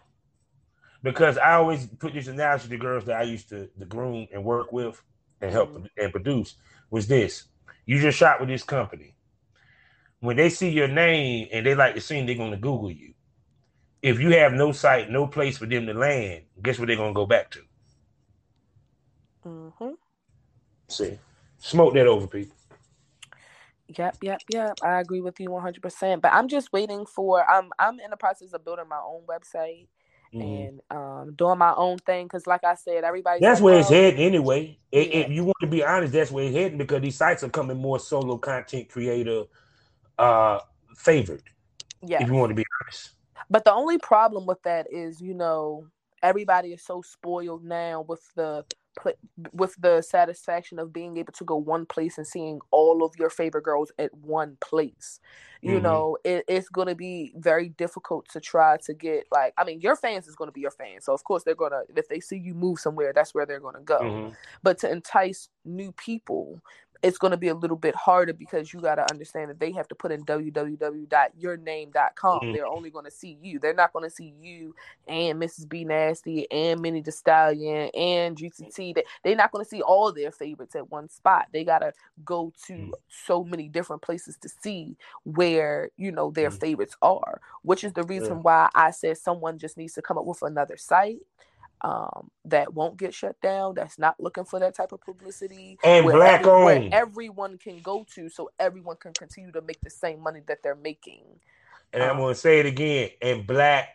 because 1.02 1.38
I 1.38 1.52
always 1.54 1.86
put 1.86 2.14
this 2.14 2.26
analogy 2.26 2.68
to 2.68 2.76
girls 2.78 3.04
that 3.04 3.20
I 3.20 3.22
used 3.22 3.48
to 3.50 3.68
the 3.76 3.86
groom 3.86 4.26
and 4.32 4.44
work 4.44 4.72
with 4.72 5.00
and 5.40 5.50
help 5.52 5.70
mm-hmm. 5.70 5.86
and 5.98 6.10
produce 6.10 6.56
was 6.90 7.06
this: 7.06 7.44
you 7.86 8.00
just 8.00 8.18
shot 8.18 8.40
with 8.40 8.48
this 8.48 8.64
company. 8.64 9.14
When 10.22 10.36
they 10.36 10.50
see 10.50 10.70
your 10.70 10.86
name 10.86 11.48
and 11.50 11.66
they 11.66 11.74
like 11.74 11.96
the 11.96 12.00
scene, 12.00 12.26
they're 12.26 12.36
going 12.36 12.52
to 12.52 12.56
Google 12.56 12.92
you. 12.92 13.12
If 14.02 14.20
you 14.20 14.30
have 14.36 14.52
no 14.52 14.70
site, 14.70 15.10
no 15.10 15.26
place 15.26 15.58
for 15.58 15.66
them 15.66 15.84
to 15.86 15.94
land, 15.94 16.44
guess 16.62 16.78
what 16.78 16.86
they're 16.86 16.96
going 16.96 17.12
to 17.12 17.18
go 17.18 17.26
back 17.26 17.50
to? 17.50 17.58
Mm-hmm. 19.44 19.90
See, 20.86 21.18
smoke 21.58 21.94
that 21.94 22.06
over, 22.06 22.28
people. 22.28 22.54
Yep, 23.88 24.18
yep, 24.22 24.40
yep. 24.48 24.78
I 24.80 25.00
agree 25.00 25.20
with 25.20 25.40
you 25.40 25.48
100%. 25.48 26.20
But 26.20 26.32
I'm 26.32 26.46
just 26.46 26.72
waiting 26.72 27.04
for 27.04 27.44
I'm 27.50 27.70
I'm 27.80 27.98
in 27.98 28.10
the 28.10 28.16
process 28.16 28.52
of 28.52 28.64
building 28.64 28.88
my 28.88 29.00
own 29.04 29.22
website 29.26 29.88
mm-hmm. 30.32 30.40
and 30.40 30.80
um, 30.92 31.34
doing 31.34 31.58
my 31.58 31.74
own 31.76 31.98
thing. 31.98 32.26
Because, 32.26 32.46
like 32.46 32.62
I 32.62 32.76
said, 32.76 33.02
everybody. 33.02 33.40
That's 33.40 33.60
where 33.60 33.80
it's 33.80 33.88
heading 33.88 34.20
anyway. 34.20 34.78
Yeah. 34.92 35.00
If 35.00 35.32
you 35.32 35.42
want 35.42 35.56
to 35.62 35.66
be 35.66 35.82
honest, 35.82 36.12
that's 36.12 36.30
where 36.30 36.44
it's 36.44 36.54
heading 36.54 36.78
because 36.78 37.02
these 37.02 37.16
sites 37.16 37.42
are 37.42 37.48
coming 37.48 37.76
more 37.76 37.98
solo 37.98 38.38
content 38.38 38.88
creator 38.88 39.46
uh, 40.18 40.60
favored. 40.96 41.42
Yeah. 42.02 42.22
If 42.22 42.28
you 42.28 42.34
want 42.34 42.50
to 42.50 42.54
be 42.54 42.64
honest. 42.82 43.10
But 43.50 43.64
the 43.64 43.72
only 43.72 43.98
problem 43.98 44.46
with 44.46 44.62
that 44.62 44.86
is, 44.90 45.20
you 45.20 45.34
know, 45.34 45.86
everybody 46.22 46.72
is 46.72 46.82
so 46.82 47.02
spoiled 47.02 47.64
now 47.64 48.04
with 48.08 48.22
the 48.34 48.64
with 49.52 49.74
the 49.80 50.02
satisfaction 50.02 50.78
of 50.78 50.92
being 50.92 51.16
able 51.16 51.32
to 51.32 51.44
go 51.44 51.56
one 51.56 51.86
place 51.86 52.18
and 52.18 52.26
seeing 52.26 52.60
all 52.70 53.02
of 53.02 53.12
your 53.18 53.30
favorite 53.30 53.64
girls 53.64 53.90
at 53.98 54.12
one 54.14 54.56
place 54.60 55.18
you 55.62 55.72
mm-hmm. 55.72 55.84
know 55.84 56.18
it, 56.24 56.44
it's 56.46 56.68
going 56.68 56.88
to 56.88 56.94
be 56.94 57.32
very 57.36 57.70
difficult 57.70 58.28
to 58.28 58.38
try 58.38 58.76
to 58.76 58.92
get 58.92 59.24
like 59.32 59.54
i 59.56 59.64
mean 59.64 59.80
your 59.80 59.96
fans 59.96 60.28
is 60.28 60.36
going 60.36 60.48
to 60.48 60.52
be 60.52 60.60
your 60.60 60.70
fans 60.70 61.06
so 61.06 61.14
of 61.14 61.24
course 61.24 61.42
they're 61.42 61.54
going 61.54 61.70
to 61.70 61.82
if 61.96 62.06
they 62.08 62.20
see 62.20 62.36
you 62.36 62.52
move 62.52 62.78
somewhere 62.78 63.12
that's 63.14 63.34
where 63.34 63.46
they're 63.46 63.60
going 63.60 63.74
to 63.74 63.80
go 63.80 64.00
mm-hmm. 64.00 64.34
but 64.62 64.78
to 64.78 64.90
entice 64.90 65.48
new 65.64 65.90
people 65.92 66.60
it's 67.02 67.18
going 67.18 67.32
to 67.32 67.36
be 67.36 67.48
a 67.48 67.54
little 67.54 67.76
bit 67.76 67.96
harder 67.96 68.32
because 68.32 68.72
you 68.72 68.80
got 68.80 68.94
to 68.94 69.10
understand 69.10 69.50
that 69.50 69.58
they 69.58 69.72
have 69.72 69.88
to 69.88 69.94
put 69.94 70.12
in 70.12 70.24
www.yourname.com. 70.24 72.40
Mm-hmm. 72.40 72.52
They're 72.52 72.66
only 72.66 72.90
going 72.90 73.04
to 73.04 73.10
see 73.10 73.36
you. 73.42 73.58
They're 73.58 73.74
not 73.74 73.92
going 73.92 74.08
to 74.08 74.14
see 74.14 74.32
you 74.40 74.74
and 75.08 75.42
Mrs. 75.42 75.68
B 75.68 75.84
Nasty 75.84 76.48
and 76.50 76.80
Minnie 76.80 77.02
the 77.02 77.10
Stallion 77.10 77.90
and 77.94 78.36
GTT. 78.36 78.94
They're 79.24 79.36
not 79.36 79.50
going 79.50 79.64
to 79.64 79.68
see 79.68 79.82
all 79.82 80.12
their 80.12 80.30
favorites 80.30 80.76
at 80.76 80.90
one 80.90 81.08
spot. 81.08 81.48
They 81.52 81.64
got 81.64 81.80
to 81.80 81.92
go 82.24 82.52
to 82.66 82.72
mm-hmm. 82.72 82.92
so 83.08 83.42
many 83.42 83.68
different 83.68 84.02
places 84.02 84.36
to 84.38 84.48
see 84.48 84.96
where, 85.24 85.90
you 85.96 86.12
know, 86.12 86.30
their 86.30 86.50
mm-hmm. 86.50 86.58
favorites 86.58 86.96
are, 87.02 87.40
which 87.62 87.82
is 87.82 87.94
the 87.94 88.04
reason 88.04 88.36
yeah. 88.36 88.42
why 88.42 88.68
I 88.74 88.92
said 88.92 89.18
someone 89.18 89.58
just 89.58 89.76
needs 89.76 89.94
to 89.94 90.02
come 90.02 90.18
up 90.18 90.24
with 90.24 90.42
another 90.42 90.76
site 90.76 91.18
um, 91.82 92.30
that 92.44 92.72
won't 92.72 92.96
get 92.96 93.12
shut 93.12 93.40
down, 93.40 93.74
that's 93.74 93.98
not 93.98 94.18
looking 94.18 94.44
for 94.44 94.60
that 94.60 94.74
type 94.74 94.92
of 94.92 95.00
publicity, 95.00 95.78
and 95.84 96.06
where 96.06 96.16
black 96.16 96.40
every, 96.46 96.64
where 96.64 96.88
everyone 96.92 97.58
can 97.58 97.80
go 97.80 98.06
to, 98.14 98.28
so 98.28 98.50
everyone 98.58 98.96
can 98.96 99.12
continue 99.12 99.52
to 99.52 99.60
make 99.60 99.80
the 99.80 99.90
same 99.90 100.20
money 100.20 100.40
that 100.46 100.58
they're 100.62 100.76
making. 100.76 101.24
And 101.92 102.02
um, 102.02 102.10
I'm 102.10 102.16
going 102.18 102.34
to 102.34 102.40
say 102.40 102.60
it 102.60 102.66
again, 102.66 103.10
and 103.20 103.46
black 103.46 103.88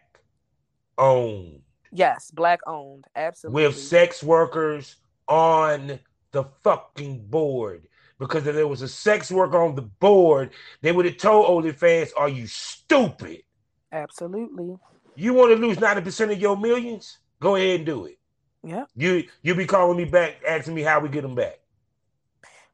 owned. 0.97 1.61
Yes, 1.91 2.29
black 2.31 2.59
owned, 2.67 3.05
absolutely. 3.15 3.63
With 3.63 3.77
sex 3.77 4.21
workers 4.21 4.97
on 5.27 5.99
the 6.31 6.43
fucking 6.63 7.25
board. 7.27 7.87
Because 8.19 8.47
if 8.47 8.55
there 8.55 8.67
was 8.67 8.81
a 8.81 8.87
sex 8.87 9.31
worker 9.31 9.61
on 9.61 9.75
the 9.75 9.83
board, 9.83 10.49
they 10.81 10.91
would 10.91 11.05
have 11.05 11.17
told 11.17 11.63
OnlyFans, 11.63 12.09
"Are 12.17 12.27
you 12.27 12.47
stupid?" 12.47 13.43
Absolutely. 13.91 14.75
You 15.15 15.33
want 15.33 15.51
to 15.51 15.55
lose 15.55 15.79
ninety 15.79 16.01
percent 16.01 16.31
of 16.31 16.39
your 16.39 16.57
millions? 16.57 17.19
Go 17.39 17.55
ahead 17.55 17.77
and 17.77 17.85
do 17.85 18.05
it. 18.05 18.17
Yeah. 18.63 18.85
You 18.95 19.23
you 19.41 19.55
be 19.55 19.65
calling 19.65 19.97
me 19.97 20.05
back, 20.05 20.41
asking 20.47 20.75
me 20.75 20.81
how 20.81 20.99
we 20.99 21.09
get 21.09 21.21
them 21.21 21.35
back. 21.35 21.59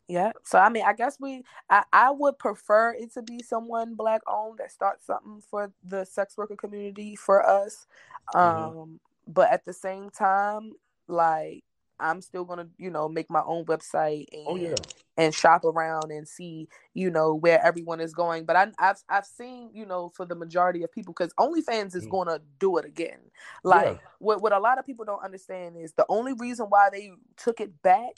Yeah. 0.07 0.31
So 0.44 0.57
I 0.57 0.69
mean, 0.69 0.84
I 0.85 0.94
guess 0.94 1.18
we 1.19 1.44
I, 1.69 1.84
I 1.91 2.11
would 2.11 2.38
prefer 2.38 2.94
it 2.94 3.14
to 3.14 3.22
be 3.22 3.41
someone 3.44 3.95
black 3.95 4.22
owned 4.27 4.60
that 4.60 4.72
starts 4.72 5.06
something 5.06 5.41
for 5.49 5.72
the 5.84 6.06
sex 6.06 6.38
worker 6.38 6.56
community 6.56 7.15
for 7.15 7.48
us. 7.48 7.88
Mm-hmm. 8.34 8.40
Um, 8.40 8.73
mm-hmm. 8.73 8.94
but 9.27 9.52
at 9.52 9.65
the 9.65 9.73
same 9.73 10.10
time, 10.10 10.73
like 11.07 11.64
I'm 11.99 12.22
still 12.22 12.44
gonna, 12.44 12.68
you 12.77 12.90
know, 12.90 13.07
make 13.07 13.30
my 13.30 13.44
own 13.45 13.65
website 13.65 14.26
and 14.31 14.45
oh, 14.48 14.56
yeah. 14.56 14.76
And 15.18 15.34
shop 15.34 15.64
around 15.64 16.11
and 16.11 16.27
see, 16.27 16.68
you 16.94 17.10
know, 17.10 17.34
where 17.34 17.64
everyone 17.64 17.99
is 17.99 18.14
going. 18.14 18.45
But 18.45 18.56
I, 18.56 18.68
have 18.80 18.98
I've 19.10 19.26
seen, 19.26 19.69
you 19.73 19.85
know, 19.85 20.11
for 20.15 20.26
the 20.26 20.35
majority 20.35 20.84
of 20.84 20.91
people, 20.91 21.14
because 21.18 21.34
OnlyFans 21.35 21.95
is 21.95 22.06
mm. 22.06 22.10
gonna 22.10 22.40
do 22.60 22.77
it 22.77 22.85
again. 22.85 23.19
Like 23.64 23.85
yeah. 23.85 23.98
what 24.19 24.41
what 24.41 24.53
a 24.53 24.60
lot 24.60 24.80
of 24.80 24.85
people 24.85 25.06
don't 25.06 25.23
understand 25.23 25.76
is 25.77 25.94
the 25.94 26.06
only 26.10 26.34
reason 26.34 26.68
why 26.68 26.90
they 26.91 27.11
took 27.38 27.60
it 27.60 27.81
back 27.81 28.14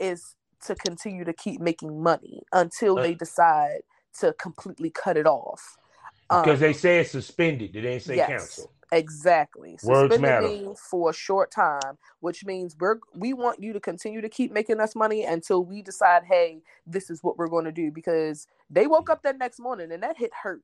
is 0.00 0.34
to 0.66 0.74
continue 0.74 1.24
to 1.24 1.32
keep 1.32 1.60
making 1.60 2.02
money 2.02 2.42
until 2.52 2.98
uh, 2.98 3.02
they 3.02 3.14
decide 3.14 3.82
to 4.20 4.32
completely 4.34 4.90
cut 4.90 5.16
it 5.16 5.26
off. 5.26 5.76
Because 6.28 6.54
um, 6.54 6.60
they 6.60 6.72
said 6.72 7.06
suspended, 7.06 7.72
they 7.72 7.82
didn't 7.82 8.02
say 8.02 8.16
yes. 8.16 8.28
cancel. 8.28 8.72
Exactly. 8.94 9.76
Words 9.82 10.14
Suspending 10.14 10.74
for 10.76 11.10
a 11.10 11.12
short 11.12 11.50
time, 11.50 11.98
which 12.20 12.44
means 12.44 12.76
we're 12.78 12.98
we 13.14 13.32
want 13.32 13.60
you 13.60 13.72
to 13.72 13.80
continue 13.80 14.20
to 14.20 14.28
keep 14.28 14.52
making 14.52 14.80
us 14.80 14.94
money 14.94 15.24
until 15.24 15.64
we 15.64 15.82
decide, 15.82 16.22
hey, 16.24 16.62
this 16.86 17.10
is 17.10 17.22
what 17.22 17.36
we're 17.36 17.48
going 17.48 17.64
to 17.64 17.72
do. 17.72 17.90
Because 17.90 18.46
they 18.70 18.86
woke 18.86 19.08
mm. 19.08 19.12
up 19.12 19.22
that 19.24 19.38
next 19.38 19.58
morning 19.58 19.90
and 19.90 20.02
that 20.02 20.16
hit 20.16 20.30
hurt. 20.42 20.62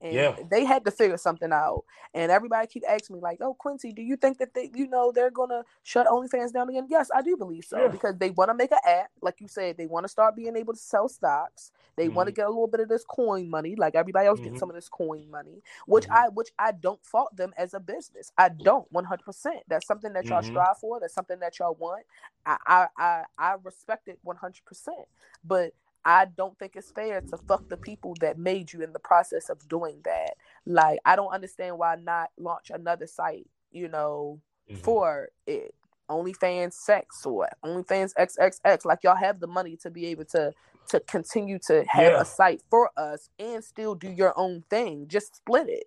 And 0.00 0.14
yeah. 0.14 0.36
they 0.50 0.64
had 0.64 0.84
to 0.86 0.90
figure 0.90 1.18
something 1.18 1.52
out. 1.52 1.84
And 2.14 2.32
everybody 2.32 2.66
keep 2.66 2.84
asking 2.88 3.16
me, 3.16 3.20
like, 3.22 3.38
oh, 3.40 3.54
Quincy, 3.54 3.92
do 3.92 4.02
you 4.02 4.16
think 4.16 4.38
that 4.38 4.54
they, 4.54 4.70
you 4.74 4.88
know, 4.88 5.12
they're 5.12 5.30
gonna 5.30 5.62
shut 5.82 6.06
OnlyFans 6.06 6.52
down 6.52 6.68
again? 6.70 6.86
Yes, 6.88 7.10
I 7.14 7.22
do 7.22 7.36
believe 7.36 7.64
so. 7.64 7.82
Yeah. 7.82 7.88
Because 7.88 8.16
they 8.16 8.30
want 8.30 8.48
to 8.50 8.54
make 8.54 8.72
an 8.72 8.78
app, 8.86 9.10
like 9.20 9.40
you 9.40 9.48
said, 9.48 9.76
they 9.76 9.86
want 9.86 10.04
to 10.04 10.08
start 10.08 10.36
being 10.36 10.56
able 10.56 10.72
to 10.72 10.78
sell 10.78 11.08
stocks. 11.08 11.70
They 11.96 12.06
mm-hmm. 12.06 12.14
want 12.14 12.26
to 12.28 12.32
get 12.32 12.46
a 12.46 12.48
little 12.48 12.66
bit 12.66 12.80
of 12.80 12.88
this 12.88 13.04
coin 13.04 13.50
money, 13.50 13.76
like 13.76 13.94
everybody 13.94 14.26
else 14.26 14.40
mm-hmm. 14.40 14.50
gets 14.50 14.60
some 14.60 14.70
of 14.70 14.74
this 14.74 14.88
coin 14.88 15.30
money, 15.30 15.62
which 15.86 16.04
mm-hmm. 16.04 16.14
I 16.14 16.28
which 16.28 16.48
I 16.58 16.72
don't 16.72 17.04
fault 17.04 17.36
them 17.36 17.52
as 17.58 17.74
a 17.74 17.80
business. 17.80 18.32
I 18.38 18.48
don't 18.48 18.90
100. 18.90 19.22
percent 19.24 19.58
That's 19.68 19.86
something 19.86 20.12
that 20.14 20.24
y'all 20.24 20.40
mm-hmm. 20.40 20.50
strive 20.50 20.78
for. 20.80 20.98
That's 20.98 21.14
something 21.14 21.38
that 21.40 21.58
y'all 21.58 21.76
want. 21.78 22.06
I 22.46 22.56
I 22.66 22.86
I, 22.96 23.22
I 23.38 23.54
respect 23.62 24.08
it 24.08 24.18
100. 24.22 24.64
percent 24.64 25.06
But 25.44 25.72
I 26.04 26.26
don't 26.26 26.58
think 26.58 26.76
it's 26.76 26.90
fair 26.90 27.20
to 27.20 27.36
fuck 27.36 27.68
the 27.68 27.76
people 27.76 28.14
that 28.20 28.38
made 28.38 28.72
you 28.72 28.82
in 28.82 28.92
the 28.92 28.98
process 28.98 29.50
of 29.50 29.68
doing 29.68 30.00
that. 30.04 30.34
Like, 30.66 31.00
I 31.04 31.16
don't 31.16 31.32
understand 31.32 31.78
why 31.78 31.96
not 31.96 32.30
launch 32.38 32.70
another 32.70 33.06
site, 33.06 33.48
you 33.70 33.88
know, 33.88 34.40
mm-hmm. 34.70 34.80
for 34.80 35.28
it. 35.46 35.74
OnlyFans 36.08 36.72
sex 36.72 37.24
or 37.24 37.48
OnlyFans 37.64 38.12
XXX. 38.18 38.84
Like 38.84 38.98
y'all 39.04 39.14
have 39.14 39.38
the 39.38 39.46
money 39.46 39.76
to 39.76 39.90
be 39.90 40.06
able 40.06 40.24
to 40.24 40.52
to 40.88 40.98
continue 41.00 41.58
to 41.66 41.84
have 41.88 42.12
yeah. 42.12 42.20
a 42.20 42.24
site 42.24 42.62
for 42.68 42.90
us 42.96 43.30
and 43.38 43.62
still 43.62 43.94
do 43.94 44.10
your 44.10 44.36
own 44.36 44.64
thing. 44.68 45.06
Just 45.06 45.36
split 45.36 45.68
it. 45.68 45.84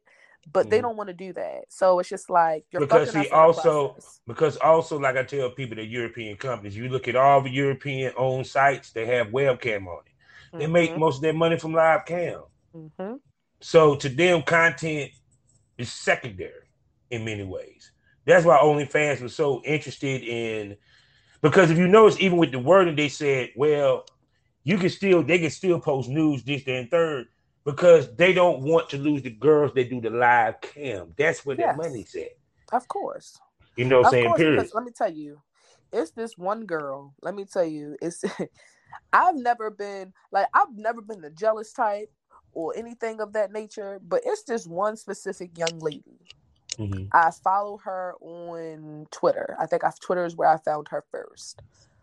But 0.51 0.67
mm 0.67 0.69
they 0.69 0.77
mm-hmm. 0.77 0.83
don't 0.83 0.97
want 0.97 1.07
to 1.07 1.13
do 1.13 1.33
that. 1.33 1.65
So 1.69 1.99
it's 1.99 2.09
just 2.09 2.29
like 2.29 2.65
you're 2.71 2.81
because 2.81 3.11
see 3.11 3.29
also 3.29 3.95
because 4.27 4.57
also 4.57 4.99
like 4.99 5.15
I 5.15 5.23
tell 5.23 5.49
people 5.51 5.77
the 5.77 5.85
European 5.85 6.35
companies, 6.37 6.75
you 6.75 6.89
look 6.89 7.07
at 7.07 7.15
all 7.15 7.41
the 7.41 7.49
European 7.49 8.13
owned 8.17 8.47
sites, 8.47 8.91
they 8.91 9.05
have 9.05 9.27
webcam 9.27 9.87
on 9.87 10.01
it. 10.05 10.57
They 10.57 10.65
mm-hmm. 10.65 10.73
make 10.73 10.97
most 10.97 11.17
of 11.17 11.21
their 11.21 11.33
money 11.33 11.57
from 11.57 11.73
live 11.73 12.05
cam. 12.05 12.43
Mm-hmm. 12.75 13.15
So 13.61 13.95
to 13.95 14.09
them, 14.09 14.43
content 14.43 15.11
is 15.77 15.91
secondary 15.91 16.67
in 17.09 17.23
many 17.23 17.43
ways. 17.43 17.91
That's 18.25 18.45
why 18.45 18.57
OnlyFans 18.57 19.21
was 19.21 19.35
so 19.35 19.61
interested 19.63 20.23
in 20.23 20.77
because 21.41 21.69
if 21.69 21.77
you 21.77 21.89
notice, 21.89 22.19
even 22.21 22.37
with 22.37 22.51
the 22.51 22.59
wording, 22.59 22.95
they 22.95 23.09
said, 23.09 23.51
well, 23.57 24.05
you 24.63 24.77
can 24.77 24.89
still 24.89 25.21
they 25.23 25.39
can 25.39 25.49
still 25.49 25.79
post 25.79 26.09
news, 26.09 26.41
this, 26.43 26.63
that, 26.63 26.75
and 26.75 26.89
third, 26.89 27.27
because 27.65 28.13
they 28.15 28.33
don't 28.33 28.61
want 28.61 28.89
to 28.89 28.97
lose 28.97 29.21
the 29.21 29.29
girls 29.29 29.71
They 29.73 29.85
do 29.85 30.01
the 30.01 30.09
live 30.09 30.61
cam. 30.61 31.13
That's 31.17 31.45
where 31.45 31.55
yes. 31.57 31.75
their 31.75 31.87
money's 31.87 32.15
at. 32.15 32.37
Of 32.71 32.87
course. 32.87 33.39
You 33.75 33.85
know 33.85 33.99
what 33.99 34.07
I'm 34.07 34.11
saying? 34.11 34.27
Course, 34.27 34.37
Period. 34.39 34.69
Let 34.73 34.83
me 34.83 34.91
tell 34.91 35.11
you, 35.11 35.41
it's 35.91 36.11
this 36.11 36.37
one 36.37 36.65
girl. 36.65 37.13
Let 37.21 37.35
me 37.35 37.45
tell 37.45 37.65
you, 37.65 37.95
it's 38.01 38.23
I've 39.13 39.35
never 39.35 39.69
been 39.69 40.13
like 40.31 40.47
I've 40.53 40.75
never 40.75 41.01
been 41.01 41.21
the 41.21 41.29
jealous 41.29 41.73
type 41.73 42.11
or 42.53 42.73
anything 42.77 43.19
of 43.19 43.33
that 43.33 43.51
nature, 43.51 43.99
but 44.07 44.21
it's 44.25 44.43
just 44.43 44.69
one 44.69 44.95
specific 44.95 45.57
young 45.57 45.79
lady. 45.79 46.19
Mm-hmm. 46.77 47.05
I 47.11 47.31
follow 47.43 47.77
her 47.77 48.15
on 48.19 49.07
Twitter. 49.11 49.55
I 49.59 49.65
think 49.65 49.83
I've 49.83 49.99
Twitter 49.99 50.25
is 50.25 50.35
where 50.35 50.49
I 50.49 50.57
found 50.57 50.87
her 50.89 51.03
1st 51.13 51.55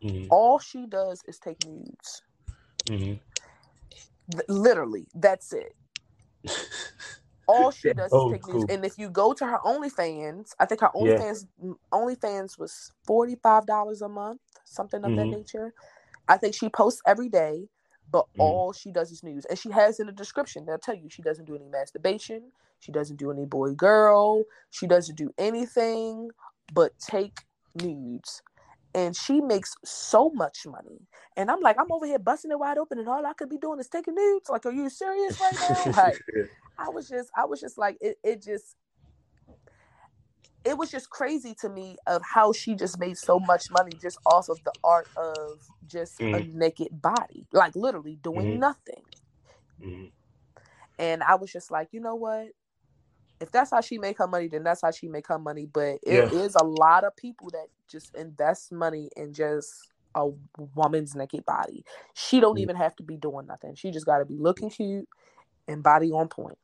mm-hmm. 0.04 0.26
All 0.30 0.58
she 0.58 0.86
does 0.86 1.22
is 1.26 1.38
take 1.38 1.66
nudes. 1.66 2.22
Mm-hmm. 2.86 3.14
Literally, 4.48 5.06
that's 5.14 5.52
it. 5.52 5.74
All 7.46 7.72
she 7.72 7.92
does 7.92 8.12
is 8.12 8.32
take 8.32 8.42
cool. 8.42 8.60
nudes. 8.60 8.72
And 8.72 8.84
if 8.84 8.96
you 8.96 9.10
go 9.10 9.32
to 9.32 9.44
her 9.44 9.58
OnlyFans, 9.64 10.50
I 10.60 10.66
think 10.66 10.82
her 10.82 10.90
OnlyFans 10.94 11.46
yeah. 11.62 11.72
OnlyFans 11.92 12.58
was 12.58 12.92
forty 13.04 13.36
five 13.42 13.66
dollars 13.66 14.02
a 14.02 14.08
month, 14.08 14.40
something 14.64 15.04
of 15.04 15.10
that 15.16 15.22
mm-hmm. 15.22 15.38
nature. 15.38 15.74
I 16.28 16.36
think 16.36 16.54
she 16.54 16.68
posts 16.68 17.02
every 17.06 17.28
day, 17.28 17.66
but 18.10 18.26
mm. 18.36 18.40
all 18.40 18.72
she 18.72 18.92
does 18.92 19.10
is 19.10 19.24
news. 19.24 19.46
And 19.46 19.58
she 19.58 19.70
has 19.70 19.98
in 19.98 20.06
the 20.06 20.12
description, 20.12 20.64
they'll 20.64 20.78
tell 20.78 20.94
you 20.94 21.08
she 21.10 21.22
doesn't 21.22 21.44
do 21.44 21.56
any 21.56 21.66
masturbation, 21.68 22.52
she 22.78 22.92
doesn't 22.92 23.16
do 23.16 23.32
any 23.32 23.46
boy 23.46 23.74
girl, 23.74 24.44
she 24.70 24.86
doesn't 24.86 25.16
do 25.16 25.32
anything 25.38 26.30
but 26.72 26.92
take 27.00 27.40
nudes. 27.74 28.42
And 28.94 29.14
she 29.14 29.40
makes 29.40 29.74
so 29.84 30.30
much 30.30 30.66
money. 30.66 31.06
And 31.36 31.50
I'm 31.50 31.60
like, 31.60 31.76
I'm 31.78 31.90
over 31.92 32.06
here 32.06 32.18
busting 32.18 32.50
it 32.50 32.58
wide 32.58 32.76
open, 32.76 32.98
and 32.98 33.08
all 33.08 33.24
I 33.24 33.32
could 33.34 33.48
be 33.48 33.58
doing 33.58 33.78
is 33.78 33.88
taking 33.88 34.14
nudes. 34.14 34.48
Like, 34.48 34.66
are 34.66 34.72
you 34.72 34.90
serious 34.90 35.40
right 35.40 35.86
now? 35.86 35.92
like, 35.96 36.20
I 36.78 36.88
was 36.88 37.08
just, 37.08 37.30
I 37.36 37.44
was 37.44 37.60
just 37.60 37.78
like, 37.78 37.98
it, 38.00 38.18
it 38.24 38.42
just, 38.42 38.76
it 40.64 40.76
was 40.76 40.90
just 40.90 41.08
crazy 41.08 41.54
to 41.60 41.68
me 41.68 41.96
of 42.06 42.22
how 42.22 42.52
she 42.52 42.74
just 42.74 42.98
made 42.98 43.16
so 43.16 43.38
much 43.38 43.70
money 43.70 43.92
just 44.00 44.18
off 44.26 44.48
of 44.48 44.62
the 44.64 44.72
art 44.84 45.08
of 45.16 45.60
just 45.86 46.18
mm-hmm. 46.18 46.34
a 46.34 46.58
naked 46.58 46.88
body, 47.00 47.46
like 47.52 47.74
literally 47.76 48.18
doing 48.22 48.46
mm-hmm. 48.46 48.60
nothing. 48.60 49.02
Mm-hmm. 49.82 50.04
And 50.98 51.22
I 51.22 51.36
was 51.36 51.50
just 51.50 51.70
like, 51.70 51.88
you 51.92 52.00
know 52.00 52.14
what? 52.14 52.48
If 53.40 53.50
that's 53.50 53.70
how 53.70 53.80
she 53.80 53.96
make 53.96 54.18
her 54.18 54.26
money, 54.26 54.48
then 54.48 54.62
that's 54.62 54.82
how 54.82 54.90
she 54.90 55.08
make 55.08 55.26
her 55.28 55.38
money. 55.38 55.66
But 55.66 56.00
it 56.02 56.32
yeah. 56.32 56.40
is 56.40 56.54
a 56.56 56.64
lot 56.64 57.04
of 57.04 57.16
people 57.16 57.48
that 57.50 57.68
just 57.90 58.14
invest 58.14 58.72
money 58.72 59.10
in 59.16 59.32
just 59.32 59.90
a 60.14 60.30
woman's 60.74 61.14
naked 61.14 61.44
body. 61.44 61.84
She 62.14 62.40
don't 62.40 62.58
even 62.58 62.76
have 62.76 62.96
to 62.96 63.02
be 63.02 63.16
doing 63.16 63.46
nothing. 63.46 63.74
She 63.74 63.90
just 63.90 64.06
got 64.06 64.18
to 64.18 64.24
be 64.24 64.36
looking 64.36 64.70
cute 64.70 65.08
and 65.68 65.82
body 65.82 66.10
on 66.10 66.28
point. 66.28 66.58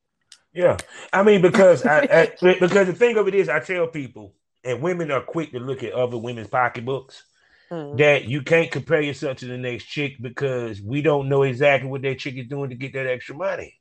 Yeah, 0.52 0.78
I 1.12 1.22
mean 1.22 1.42
because 1.42 1.84
I, 1.84 2.00
I, 2.00 2.32
because 2.60 2.86
the 2.86 2.94
thing 2.94 3.16
of 3.18 3.28
it 3.28 3.34
is, 3.34 3.48
I 3.48 3.60
tell 3.60 3.86
people, 3.86 4.34
and 4.64 4.80
women 4.80 5.10
are 5.10 5.20
quick 5.20 5.52
to 5.52 5.58
look 5.58 5.82
at 5.82 5.92
other 5.92 6.16
women's 6.16 6.48
pocketbooks. 6.48 7.24
Mm. 7.70 7.98
That 7.98 8.26
you 8.26 8.42
can't 8.42 8.70
compare 8.70 9.00
yourself 9.00 9.38
to 9.38 9.46
the 9.46 9.58
next 9.58 9.86
chick 9.86 10.22
because 10.22 10.80
we 10.80 11.02
don't 11.02 11.28
know 11.28 11.42
exactly 11.42 11.90
what 11.90 12.02
that 12.02 12.20
chick 12.20 12.36
is 12.36 12.46
doing 12.46 12.70
to 12.70 12.76
get 12.76 12.92
that 12.92 13.08
extra 13.08 13.34
money. 13.34 13.80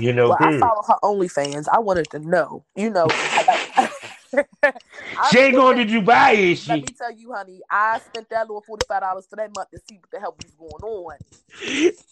You 0.00 0.12
know, 0.12 0.30
well, 0.30 0.38
I 0.40 0.58
follow 0.58 0.82
her 0.86 0.98
OnlyFans. 1.02 1.66
I 1.72 1.78
wanted 1.78 2.10
to 2.10 2.18
know. 2.18 2.64
You 2.74 2.90
know, 2.90 3.06
she 5.30 5.38
ain't 5.38 5.54
going 5.54 5.78
to 5.78 5.84
Dubai, 5.84 6.34
is 6.52 6.62
she? 6.62 6.70
Let 6.70 6.80
me 6.80 6.94
tell 6.96 7.12
you, 7.12 7.32
honey, 7.32 7.60
I 7.70 7.98
spent 8.00 8.28
that 8.30 8.42
little 8.42 8.62
forty 8.62 8.84
five 8.86 9.02
dollars 9.02 9.26
for 9.28 9.36
that 9.36 9.50
month 9.54 9.70
to 9.70 9.78
see 9.88 9.98
what 9.98 10.10
the 10.10 10.20
hell 10.20 10.36
was 10.36 10.54
going 10.54 10.82
on. 10.82 11.16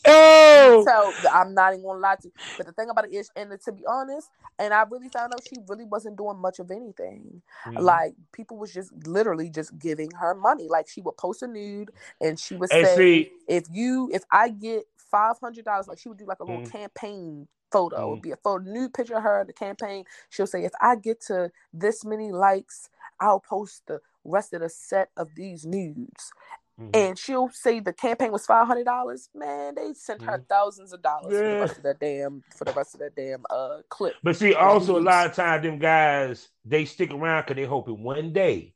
Oh, 0.07 0.85
so 0.87 1.29
I'm 1.31 1.55
not 1.55 1.75
even 1.75 1.85
gonna 1.85 2.01
lie 2.01 2.17
to 2.17 2.29
you. 2.29 2.33
But 2.57 2.67
the 2.67 2.73
thing 2.73 2.89
about 2.91 3.07
it 3.07 3.15
is, 3.15 3.31
and 3.37 3.53
to 3.65 3.73
be 3.73 3.85
honest, 3.87 4.29
and 4.59 4.73
I 4.73 4.85
really 4.91 5.09
found 5.09 5.33
out 5.33 5.41
she 5.47 5.57
really 5.69 5.85
wasn't 5.85 6.17
doing 6.17 6.39
much 6.39 6.59
of 6.59 6.71
anything. 6.71 7.43
Mm-hmm. 7.67 7.79
Like 7.79 8.15
people 8.33 8.57
was 8.57 8.73
just 8.73 8.93
literally 9.07 9.51
just 9.51 9.79
giving 9.79 10.11
her 10.13 10.35
money. 10.35 10.69
Like 10.69 10.89
she 10.89 11.01
would 11.03 11.17
post 11.17 11.43
a 11.43 11.47
nude, 11.47 11.91
and 12.21 12.39
she 12.39 12.55
would 12.57 12.71
say, 12.71 12.97
see, 12.97 13.31
"If 13.49 13.65
you, 13.71 14.11
if 14.13 14.23
I 14.31 14.51
get." 14.51 14.85
Five 15.09 15.39
hundred 15.39 15.65
dollars, 15.65 15.87
like 15.87 16.01
she 16.01 16.09
would 16.09 16.19
do 16.19 16.27
like 16.27 16.41
a 16.41 16.45
little 16.45 16.63
mm-hmm. 16.63 16.77
campaign 16.77 17.47
photo. 17.71 17.97
Mm. 17.97 18.03
It 18.03 18.11
would 18.11 18.23
be 18.23 18.33
a 18.33 18.37
photo, 18.37 18.65
new 18.65 18.89
picture 18.89 19.17
of 19.17 19.23
her, 19.23 19.41
in 19.41 19.47
the 19.47 19.53
campaign. 19.53 20.05
She'll 20.31 20.47
say, 20.47 20.65
if 20.65 20.73
I 20.81 20.97
get 20.97 21.21
to 21.23 21.51
this 21.73 22.05
many 22.05 22.33
likes, 22.33 22.89
I'll 23.21 23.41
post 23.41 23.83
the 23.87 24.01
rest 24.25 24.53
of 24.53 24.61
the 24.61 24.69
set 24.69 25.11
of 25.17 25.35
these 25.35 25.65
nudes. 25.65 26.33
Mm-hmm. 26.79 26.91
And 26.93 27.19
she'll 27.19 27.49
say 27.49 27.81
the 27.81 27.95
campaign 27.95 28.31
was 28.33 28.45
five 28.45 28.67
hundred 28.67 28.85
dollars. 28.85 29.31
Man, 29.35 29.75
they 29.77 29.95
sent 29.95 30.21
her 30.23 30.33
mm-hmm. 30.33 30.43
thousands 30.43 30.93
of 30.93 31.01
dollars 31.01 31.33
yeah. 31.33 31.39
for 31.39 31.45
the 31.45 31.61
rest 31.61 31.77
of 31.79 31.83
that 31.85 32.01
damn 32.01 32.45
for 32.55 32.65
the 32.67 32.73
rest 32.73 32.95
of 32.95 33.01
that 33.01 33.17
damn 33.17 33.45
uh 33.49 33.79
clip. 33.89 34.15
But 34.23 34.37
see, 34.37 34.53
also 34.53 34.99
a 34.99 35.01
lot 35.01 35.27
of 35.27 35.33
times 35.33 35.63
them 35.63 35.79
guys 35.79 36.49
they 36.67 36.85
stick 36.85 37.13
around 37.13 37.45
because 37.45 37.57
they 37.57 37.65
hoping 37.65 38.03
one 38.03 38.35
day 38.35 38.75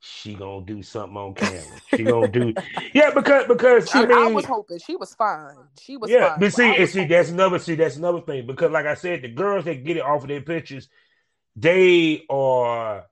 she 0.00 0.34
gonna 0.34 0.64
do 0.64 0.82
something 0.82 1.16
on 1.16 1.34
camera. 1.34 1.62
She 1.94 2.04
gonna 2.04 2.28
do, 2.28 2.54
yeah, 2.94 3.10
because 3.14 3.46
because 3.46 3.90
she, 3.90 3.98
I 3.98 4.06
mean, 4.06 4.18
I 4.18 4.28
was 4.28 4.46
hoping 4.46 4.78
she 4.78 4.96
was 4.96 5.14
fine. 5.14 5.56
She 5.78 5.96
was 5.96 6.10
yeah, 6.10 6.30
fine, 6.30 6.40
but 6.40 6.52
see, 6.52 6.76
and 6.76 6.88
see, 6.88 7.04
that's 7.04 7.30
another 7.30 7.58
see, 7.58 7.74
that's 7.74 7.96
another 7.96 8.22
thing 8.22 8.46
because, 8.46 8.70
like 8.70 8.86
I 8.86 8.94
said, 8.94 9.22
the 9.22 9.28
girls 9.28 9.64
that 9.66 9.84
get 9.84 9.98
it 9.98 10.02
off 10.02 10.22
of 10.22 10.28
their 10.28 10.40
pictures, 10.40 10.88
they 11.54 12.24
are 12.30 13.06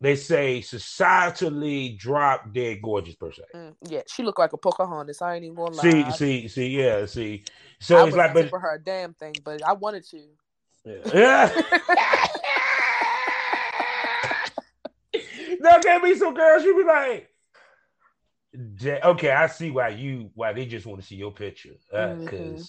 they 0.00 0.16
say 0.16 0.60
societally 0.60 1.98
drop 1.98 2.52
dead 2.54 2.80
gorgeous 2.82 3.14
per 3.16 3.30
se. 3.32 3.42
Mm, 3.54 3.74
yeah, 3.86 4.00
she 4.06 4.22
looked 4.22 4.38
like 4.38 4.54
a 4.54 4.56
Pocahontas. 4.56 5.20
I 5.20 5.34
ain't 5.34 5.44
even 5.44 5.56
gonna 5.56 5.76
lie. 5.76 5.82
See, 5.82 6.12
see, 6.12 6.48
see, 6.48 6.68
yeah, 6.68 7.04
see. 7.04 7.44
So 7.80 7.98
I 7.98 8.06
it's 8.06 8.16
like, 8.16 8.32
but 8.32 8.48
for 8.48 8.60
her 8.60 8.76
a 8.76 8.82
damn 8.82 9.12
thing, 9.12 9.34
but 9.44 9.62
I 9.62 9.74
wanted 9.74 10.04
to. 10.08 10.22
Yeah. 11.14 11.50
there 15.60 15.80
can 15.80 16.02
be 16.02 16.16
some 16.16 16.34
girls 16.34 16.64
you 16.64 16.76
be 16.76 16.84
like, 16.84 17.30
okay, 19.04 19.30
I 19.30 19.46
see 19.46 19.70
why 19.70 19.88
you 19.88 20.30
why 20.34 20.52
they 20.52 20.66
just 20.66 20.86
want 20.86 21.00
to 21.00 21.06
see 21.06 21.16
your 21.16 21.32
picture 21.32 21.74
because. 21.90 21.92
Uh, 21.92 22.14
mm-hmm. 22.16 22.62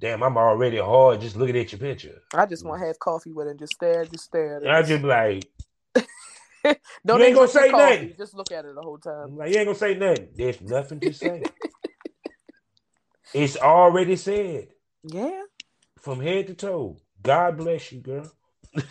Damn, 0.00 0.24
I'm 0.24 0.36
already 0.36 0.78
hard 0.78 1.20
just 1.20 1.36
looking 1.36 1.56
at 1.56 1.70
your 1.70 1.78
picture. 1.78 2.20
I 2.34 2.46
just 2.46 2.64
want 2.64 2.82
to 2.82 2.86
have 2.88 2.98
coffee 2.98 3.32
with 3.32 3.46
it 3.46 3.50
and 3.50 3.58
just 3.58 3.74
stare, 3.74 4.04
just 4.04 4.24
stare. 4.24 4.60
I 4.68 4.82
just 4.82 5.04
like, 5.04 5.44
Don't 7.06 7.20
you 7.20 7.26
ain't 7.26 7.36
gonna 7.36 7.48
say 7.48 7.70
nothing. 7.70 8.14
Just 8.16 8.34
look 8.34 8.50
at 8.50 8.64
it 8.64 8.74
the 8.74 8.82
whole 8.82 8.98
time. 8.98 9.36
Like, 9.36 9.52
you 9.52 9.58
ain't 9.58 9.66
gonna 9.66 9.78
say 9.78 9.94
nothing. 9.94 10.28
There's 10.34 10.60
nothing 10.60 11.00
to 11.00 11.12
say. 11.12 11.42
it's 13.34 13.56
already 13.56 14.16
said. 14.16 14.68
Yeah. 15.02 15.42
From 16.00 16.20
head 16.20 16.46
to 16.48 16.54
toe. 16.54 16.96
God 17.22 17.58
bless 17.58 17.92
you, 17.92 18.00
girl. 18.00 18.30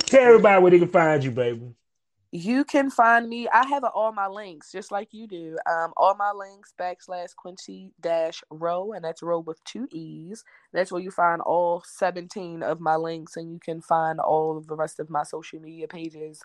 Tell 0.00 0.22
everybody 0.22 0.62
where 0.62 0.70
they 0.70 0.78
can 0.78 0.88
find 0.88 1.22
you, 1.22 1.30
baby 1.30 1.74
you 2.32 2.64
can 2.64 2.90
find 2.90 3.28
me. 3.28 3.48
I 3.48 3.66
have 3.66 3.82
all 3.82 4.12
my 4.12 4.28
links, 4.28 4.70
just 4.70 4.92
like 4.92 5.12
you 5.12 5.26
do. 5.26 5.56
Um, 5.68 5.92
all 5.96 6.14
my 6.14 6.30
links 6.32 6.72
backslash 6.78 7.34
Quincy 7.34 7.92
dash 8.00 8.42
row, 8.50 8.92
and 8.92 9.04
that's 9.04 9.22
row 9.22 9.40
with 9.40 9.62
two 9.64 9.88
e's. 9.90 10.44
That's 10.72 10.92
where 10.92 11.02
you 11.02 11.10
find 11.10 11.40
all 11.42 11.82
seventeen 11.84 12.62
of 12.62 12.80
my 12.80 12.94
links, 12.94 13.36
and 13.36 13.52
you 13.52 13.58
can 13.58 13.80
find 13.80 14.20
all 14.20 14.56
of 14.56 14.68
the 14.68 14.76
rest 14.76 15.00
of 15.00 15.10
my 15.10 15.24
social 15.24 15.60
media 15.60 15.88
pages, 15.88 16.42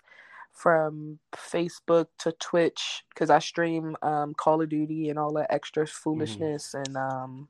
from 0.52 1.20
Facebook 1.34 2.06
to 2.18 2.32
Twitch, 2.32 3.04
because 3.10 3.30
I 3.30 3.38
stream 3.38 3.96
um, 4.02 4.34
Call 4.34 4.62
of 4.62 4.68
Duty 4.68 5.08
and 5.08 5.18
all 5.18 5.32
that 5.34 5.52
extra 5.52 5.84
mm-hmm. 5.84 6.02
foolishness, 6.02 6.74
mm. 6.74 6.82
and 6.84 6.96
um, 6.96 7.48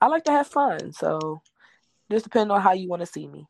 I 0.00 0.06
like 0.06 0.24
to 0.24 0.32
have 0.32 0.46
fun. 0.46 0.92
So, 0.92 1.42
just 2.10 2.24
depending 2.24 2.52
on 2.52 2.62
how 2.62 2.72
you 2.72 2.88
want 2.88 3.00
to 3.00 3.06
see 3.06 3.26
me. 3.26 3.48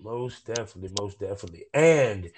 Most 0.00 0.46
definitely, 0.46 0.90
most 1.00 1.18
definitely, 1.18 1.66
and 1.72 2.30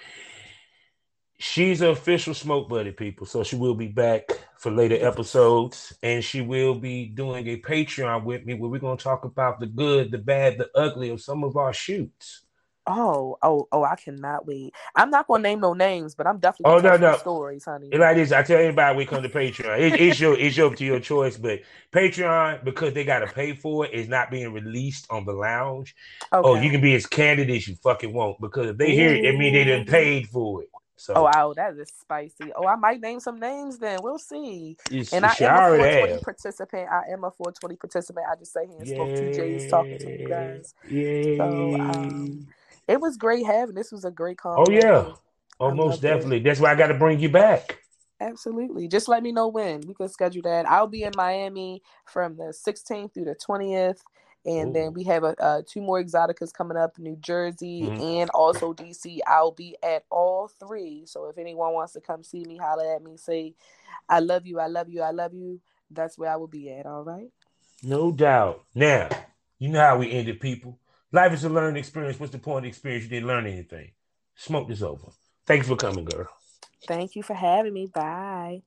she's 1.39 1.81
an 1.81 1.89
official 1.89 2.33
smoke 2.33 2.69
buddy 2.69 2.91
people. 2.91 3.25
So 3.25 3.43
she 3.43 3.55
will 3.55 3.75
be 3.75 3.87
back 3.87 4.29
for 4.57 4.71
later 4.71 4.97
episodes. 5.05 5.93
And 6.01 6.23
she 6.23 6.41
will 6.41 6.75
be 6.75 7.05
doing 7.05 7.47
a 7.47 7.61
patreon 7.61 8.23
with 8.23 8.45
me 8.45 8.53
where 8.53 8.69
we're 8.69 8.79
going 8.79 8.97
to 8.97 9.03
talk 9.03 9.25
about 9.25 9.59
the 9.59 9.67
good 9.67 10.11
the 10.11 10.17
bad 10.17 10.57
the 10.57 10.69
ugly 10.75 11.09
of 11.09 11.21
some 11.21 11.43
of 11.43 11.57
our 11.57 11.73
shoots 11.73 12.43
Oh, 12.87 13.37
oh, 13.41 13.67
oh! 13.71 13.83
I 13.83 13.95
cannot 13.95 14.47
wait. 14.47 14.73
I'm 14.95 15.09
not 15.09 15.27
gonna 15.27 15.43
name 15.43 15.59
no 15.59 15.73
names, 15.73 16.15
but 16.15 16.25
I'm 16.25 16.39
definitely. 16.39 16.73
Oh 16.73 16.79
no, 16.79 16.95
no 16.95 17.17
stories, 17.17 17.65
honey. 17.65 17.89
Like 17.91 18.15
this, 18.15 18.31
I 18.31 18.43
tell 18.43 18.59
anybody 18.59 18.97
we 18.97 19.05
come 19.05 19.23
to 19.23 19.29
Patreon. 19.29 19.79
It, 19.79 19.99
it's 19.99 20.19
your, 20.19 20.39
it's 20.39 20.55
your 20.55 20.73
to 20.73 20.85
your 20.85 20.99
choice, 21.01 21.37
but 21.37 21.59
Patreon 21.91 22.63
because 22.63 22.93
they 22.93 23.03
gotta 23.03 23.27
pay 23.27 23.53
for 23.53 23.85
it 23.85 23.93
is 23.93 24.07
not 24.07 24.31
being 24.31 24.53
released 24.53 25.05
on 25.09 25.25
the 25.25 25.33
lounge. 25.33 25.95
Oh, 26.31 26.39
okay. 26.39 26.47
Oh, 26.47 26.61
you 26.61 26.71
can 26.71 26.81
be 26.81 26.95
as 26.95 27.05
candid 27.05 27.49
as 27.49 27.67
you 27.67 27.75
fucking 27.75 28.13
want 28.13 28.39
because 28.39 28.67
if 28.67 28.77
they 28.77 28.95
hear 28.95 29.13
it, 29.13 29.25
it 29.25 29.37
mean 29.37 29.53
they 29.53 29.65
done 29.65 29.85
paid 29.85 30.29
for 30.29 30.63
it. 30.63 30.69
So, 30.99 31.13
oh 31.15 31.23
wow, 31.23 31.53
that 31.55 31.77
is 31.77 31.91
spicy. 31.99 32.51
Oh, 32.55 32.65
I 32.65 32.75
might 32.75 32.99
name 32.99 33.19
some 33.19 33.39
names 33.39 33.77
then. 33.77 33.99
We'll 34.01 34.17
see. 34.17 34.77
And 35.13 35.25
I 35.25 35.35
am 35.41 35.73
a 35.73 35.77
420 35.77 36.13
have. 36.13 36.21
participant. 36.23 36.89
I 36.89 37.11
am 37.11 37.23
a 37.23 37.31
420 37.31 37.75
participant. 37.75 38.25
I 38.29 38.35
just 38.35 38.51
say 38.51 38.65
here 38.65 38.77
and 38.79 38.87
spoke 38.87 39.09
to 39.09 39.33
Jay's 39.33 39.69
talking 39.69 39.99
to 39.99 40.09
you 40.09 40.27
guys. 40.27 40.73
Yeah. 40.89 41.37
So 41.37 41.75
um, 41.79 42.47
it 42.87 42.99
was 42.99 43.17
great 43.17 43.45
having. 43.45 43.75
This 43.75 43.91
was 43.91 44.05
a 44.05 44.11
great 44.11 44.37
call. 44.37 44.65
Oh 44.67 44.71
yeah. 44.71 45.13
Oh, 45.59 45.73
most 45.73 46.01
definitely. 46.01 46.37
It. 46.37 46.43
That's 46.43 46.59
why 46.59 46.71
I 46.71 46.75
got 46.75 46.87
to 46.87 46.93
bring 46.93 47.19
you 47.19 47.29
back. 47.29 47.79
Absolutely. 48.19 48.87
Just 48.87 49.07
let 49.07 49.23
me 49.23 49.31
know 49.31 49.47
when 49.47 49.81
we 49.81 49.93
can 49.93 50.09
schedule 50.09 50.41
that. 50.43 50.67
I'll 50.67 50.87
be 50.87 51.03
in 51.03 51.11
Miami 51.15 51.81
from 52.05 52.35
the 52.35 52.45
16th 52.45 53.13
through 53.13 53.25
the 53.25 53.35
20th 53.35 53.99
and 54.47 54.69
Ooh. 54.69 54.73
then 54.73 54.93
we 54.93 55.03
have 55.03 55.23
a, 55.23 55.39
uh, 55.41 55.61
two 55.67 55.81
more 55.81 56.01
Exxxoticas 56.01 56.53
coming 56.53 56.77
up 56.77 56.97
new 56.97 57.17
jersey 57.17 57.83
mm-hmm. 57.83 58.01
and 58.01 58.29
also 58.31 58.73
dc 58.73 59.19
i'll 59.27 59.51
be 59.51 59.75
at 59.83 60.03
all 60.09 60.49
three 60.59 61.03
so 61.05 61.29
if 61.29 61.37
anyone 61.37 61.73
wants 61.73 61.93
to 61.93 62.01
come 62.01 62.23
see 62.23 62.43
me 62.45 62.57
holler 62.57 62.95
at 62.95 63.03
me 63.03 63.17
say 63.17 63.53
i 64.09 64.19
love 64.19 64.47
you 64.47 64.59
i 64.59 64.67
love 64.67 64.89
you 64.89 65.01
i 65.01 65.11
love 65.11 65.33
you 65.33 65.59
that's 65.91 66.17
where 66.17 66.31
i 66.31 66.35
will 66.35 66.47
be 66.47 66.71
at 66.71 66.85
all 66.85 67.03
right 67.03 67.29
no 67.83 68.11
doubt 68.11 68.63
now 68.73 69.09
you 69.59 69.69
know 69.69 69.79
how 69.79 69.97
we 69.97 70.11
ended 70.11 70.39
people 70.39 70.79
life 71.11 71.33
is 71.33 71.43
a 71.43 71.49
learning 71.49 71.77
experience. 71.77 72.19
What's 72.19 72.31
the 72.31 72.39
point 72.39 72.65
of 72.65 72.69
experience 72.69 73.03
you 73.05 73.09
didn't 73.09 73.27
learn 73.27 73.47
anything? 73.47 73.91
Smoke 74.35 74.67
this 74.67 74.81
over. 74.81 75.07
Thanks 75.45 75.67
for 75.67 75.75
coming 75.75 76.05
girl. 76.05 76.27
Thank 76.87 77.15
you 77.15 77.23
for 77.23 77.33
having 77.33 77.73
me. 77.73 77.87
Bye 77.87 78.61